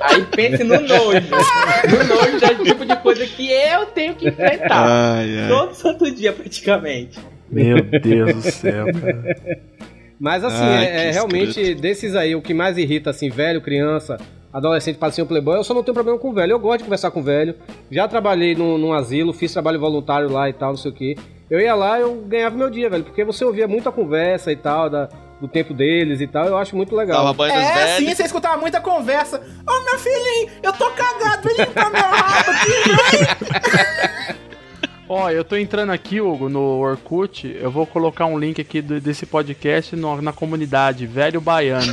Aí 0.01 0.23
pense 0.35 0.65
no 0.65 0.81
nojo. 0.81 1.21
No 1.91 2.05
nojo 2.15 2.39
já 2.39 2.49
é 2.49 2.53
o 2.53 2.65
tipo 2.65 2.85
de 2.85 2.97
coisa 2.97 3.25
que 3.27 3.51
eu 3.51 3.87
tenho 3.87 4.15
que 4.15 4.29
enfrentar. 4.29 4.87
Ai, 4.87 5.39
ai. 5.41 5.49
Todo 5.49 5.75
santo 5.75 6.11
dia, 6.11 6.33
praticamente. 6.33 7.19
Meu 7.51 7.83
Deus 7.83 8.35
do 8.35 8.43
céu, 8.43 8.87
cara. 8.87 9.61
Mas 10.19 10.45
assim, 10.45 10.63
Ai, 10.63 10.85
é, 10.85 11.09
é 11.09 11.11
realmente 11.11 11.75
desses 11.75 12.15
aí, 12.15 12.35
o 12.35 12.43
que 12.43 12.55
mais 12.55 12.79
irrita, 12.79 13.11
assim, 13.11 13.29
velho, 13.29 13.61
criança, 13.61 14.19
adolescente, 14.53 14.99
patricinha 14.99 15.27
Playboy, 15.27 15.57
eu 15.57 15.65
só 15.65 15.73
não 15.75 15.83
tenho 15.83 15.95
problema 15.95 16.19
com 16.19 16.33
velho. 16.33 16.53
Eu 16.53 16.59
gosto 16.59 16.79
de 16.79 16.85
conversar 16.85 17.11
com 17.11 17.23
velho. 17.23 17.55
Já 17.91 18.07
trabalhei 18.07 18.55
num, 18.55 18.77
num 18.79 18.93
asilo, 18.93 19.33
fiz 19.33 19.53
trabalho 19.53 19.81
voluntário 19.81 20.31
lá 20.31 20.49
e 20.49 20.53
tal, 20.53 20.71
não 20.71 20.77
sei 20.77 20.91
o 20.91 20.95
que. 20.95 21.17
Eu 21.51 21.61
ia 21.61 21.75
lá 21.75 21.99
eu 22.01 22.15
ganhava 22.27 22.57
meu 22.57 22.71
dia, 22.71 22.89
velho, 22.89 23.05
porque 23.05 23.25
você 23.25 23.45
ouvia 23.45 23.69
muita 23.69 23.91
conversa 23.93 24.51
e 24.51 24.57
tal, 24.57 24.89
da, 24.89 25.09
do 25.41 25.47
tempo 25.49 25.75
deles 25.75 26.21
e 26.21 26.27
tal, 26.27 26.47
eu 26.47 26.57
acho 26.57 26.75
muito 26.77 26.95
legal. 26.97 27.19
Dava 27.19 27.33
banho 27.35 27.53
É, 27.55 27.75
velhos. 27.75 27.97
sim, 28.09 28.15
você 28.15 28.23
escutava 28.25 28.57
muita 28.59 28.81
conversa. 28.81 29.39
Ô, 29.67 29.85
meu 29.85 29.99
filhinho, 29.99 30.51
eu 30.63 30.73
tô 30.73 30.91
cagado, 30.91 31.43
vem 31.49 31.57
limpar 31.59 31.91
meu 31.91 32.01
rabo 32.03 32.51
aqui. 32.51 34.33
Ó, 35.15 35.29
eu 35.31 35.45
tô 35.45 35.57
entrando 35.57 35.93
aqui, 35.93 36.23
Hugo, 36.23 36.49
no 36.49 36.79
Orkut. 36.79 37.55
Eu 37.61 37.71
vou 37.71 37.87
colocar 37.87 38.25
um 38.25 38.39
link 38.39 38.59
aqui 38.63 38.81
do- 38.81 38.99
desse 38.99 39.27
podcast 39.27 39.95
no- 39.95 40.23
na 40.23 40.33
comunidade 40.33 41.07
Velho 41.07 41.39
Baiano. 41.41 41.85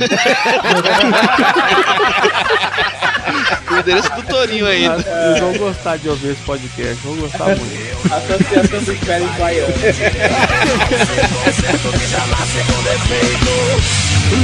O 3.70 3.78
endereço 3.78 4.10
do 4.14 4.22
Torinho 4.24 4.66
ainda. 4.66 4.96
Eles 5.28 5.38
vão 5.40 5.52
gostar 5.58 5.96
de 5.96 6.08
ouvir 6.08 6.32
esse 6.32 6.42
podcast, 6.42 6.96
vão 7.04 7.14
gostar 7.16 7.44
muito. 7.56 8.12
Associação 8.12 8.82
dos 8.82 8.98
velhos 8.98 9.30
baianos. 9.36 9.76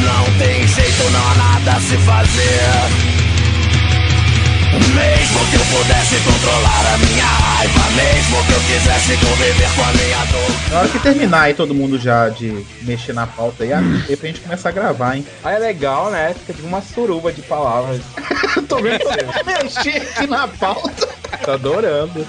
Não 0.05 0.39
tem 0.39 0.67
jeito, 0.69 1.11
não 1.11 1.29
há 1.31 1.35
nada 1.35 1.73
a 1.77 1.81
se 1.81 1.97
fazer 1.99 3.26
Mesmo 4.73 5.47
que 5.51 5.57
eu 5.57 5.65
pudesse 5.79 6.17
controlar 6.21 6.95
a 6.95 6.99
minha 6.99 7.25
raiva, 7.25 7.91
mesmo 7.91 8.45
que 8.45 8.53
eu 8.53 8.61
quisesse 8.61 9.17
conviver 9.19 9.69
com 9.75 9.83
a 9.83 9.93
minha 9.93 10.25
dor. 10.27 10.71
Na 10.71 10.79
hora 10.81 10.89
que 10.89 10.99
terminar 10.99 11.43
aí 11.43 11.55
todo 11.55 11.75
mundo 11.75 11.99
já 11.99 12.29
de 12.29 12.65
mexer 12.83 13.13
na 13.13 13.27
pauta 13.27 13.65
aí, 13.65 13.73
aí 13.73 14.17
pra 14.17 14.27
gente 14.29 14.41
começar 14.41 14.69
a 14.71 14.73
gravar, 14.73 15.17
hein? 15.17 15.27
Aí 15.45 15.57
é 15.57 15.59
legal, 15.59 16.11
né? 16.11 16.35
Fica 16.39 16.53
tipo 16.55 16.67
uma 16.67 16.83
suruba 16.83 17.33
de 17.33 17.43
palavras. 17.43 18.01
Tô 18.69 18.77
vendo 18.77 19.05
mexer 19.45 19.97
aqui 20.03 20.27
na 20.27 20.49
pauta. 20.49 21.09
Tô 21.45 21.53
adorando. 21.53 22.27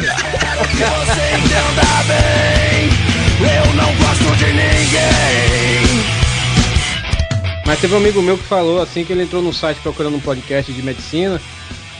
Quero 0.00 0.68
que 0.68 0.76
você 0.76 1.24
entenda 1.36 2.02
bem. 2.06 2.90
Eu 3.40 3.74
não 3.74 3.94
gosto 3.96 4.36
de 4.36 4.46
ninguém. 4.52 5.89
Mas 7.70 7.78
teve 7.80 7.94
um 7.94 7.98
amigo 7.98 8.20
meu 8.20 8.36
que 8.36 8.42
falou 8.42 8.82
assim 8.82 9.04
que 9.04 9.12
ele 9.12 9.22
entrou 9.22 9.40
no 9.40 9.52
site 9.52 9.78
procurando 9.78 10.16
um 10.16 10.20
podcast 10.20 10.72
de 10.72 10.82
medicina. 10.82 11.40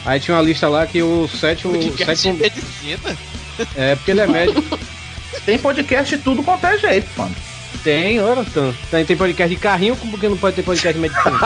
Aí 0.05 0.19
tinha 0.19 0.37
uma 0.37 0.43
lista 0.43 0.69
lá 0.69 0.85
que 0.85 1.01
o 1.01 1.29
sétimo. 1.29 1.75
Podcast 1.75 2.05
sétimo 2.05 2.35
de 2.35 2.43
medicina? 2.43 3.17
é, 3.77 3.95
porque 3.95 4.11
ele 4.11 4.21
é 4.21 4.27
médico. 4.27 4.65
Tem 5.47 5.61
podcast 5.61 6.17
de 6.17 6.25
tudo 6.25 6.43
quanto 6.43 6.67
é 6.67 6.77
jeito, 6.77 7.09
mano. 7.17 7.37
Tem, 7.85 8.21
ora, 8.21 8.41
então. 8.41 8.75
Tem, 8.91 9.05
tem 9.05 9.17
podcast 9.17 9.55
de 9.55 9.61
carrinho, 9.61 9.95
como 9.95 10.19
que 10.19 10.29
não 10.29 10.37
pode 10.37 10.57
ter 10.57 10.65
podcast 10.65 10.93
de 10.93 10.99
medicina? 11.03 11.39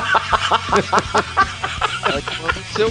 Ela 2.08 2.22
te 2.22 2.40
manda 2.40 2.54
no 2.54 2.64
seu. 2.74 2.90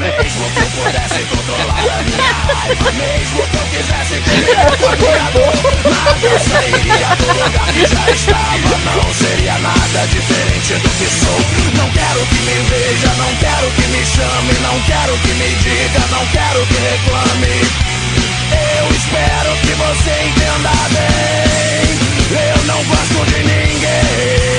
Mesmo 0.00 0.50
que 0.50 0.60
eu 0.60 0.66
pudesse 0.70 1.20
controlar 1.26 1.80
a 1.80 2.02
minha 2.02 2.32
raiva 2.32 2.92
Mesmo 2.92 3.42
que 3.48 3.56
eu 3.56 3.66
quisesse 3.70 4.20
criar 4.22 4.66
um 4.66 4.76
torturador 4.76 5.52
Nada 5.84 6.38
sairia 6.38 7.10
do 7.16 7.26
lugar 7.26 7.72
que 7.72 7.86
já 7.86 8.10
estava 8.10 8.78
Não 8.96 9.14
seria 9.14 9.58
nada 9.58 10.06
diferente 10.06 10.74
do 10.74 10.88
que 10.88 11.06
sou 11.06 11.40
Não 11.76 11.90
quero 11.90 12.26
que 12.26 12.40
me 12.42 12.56
veja, 12.70 13.12
não 13.18 13.36
quero 13.36 13.70
que 13.72 13.86
me 13.88 14.06
chame 14.06 14.54
Não 14.62 14.80
quero 14.82 15.18
que 15.18 15.32
me 15.34 15.54
diga, 15.56 16.06
não 16.10 16.26
quero 16.26 16.66
que 16.66 16.74
reclame 16.74 17.60
Eu 18.78 18.88
espero 18.96 19.56
que 19.62 19.74
você 19.74 20.12
entenda 20.24 20.70
bem 20.94 21.42
Eu 22.56 22.64
não 22.64 22.82
gosto 22.84 23.26
de 23.26 23.42
ninguém. 23.42 24.51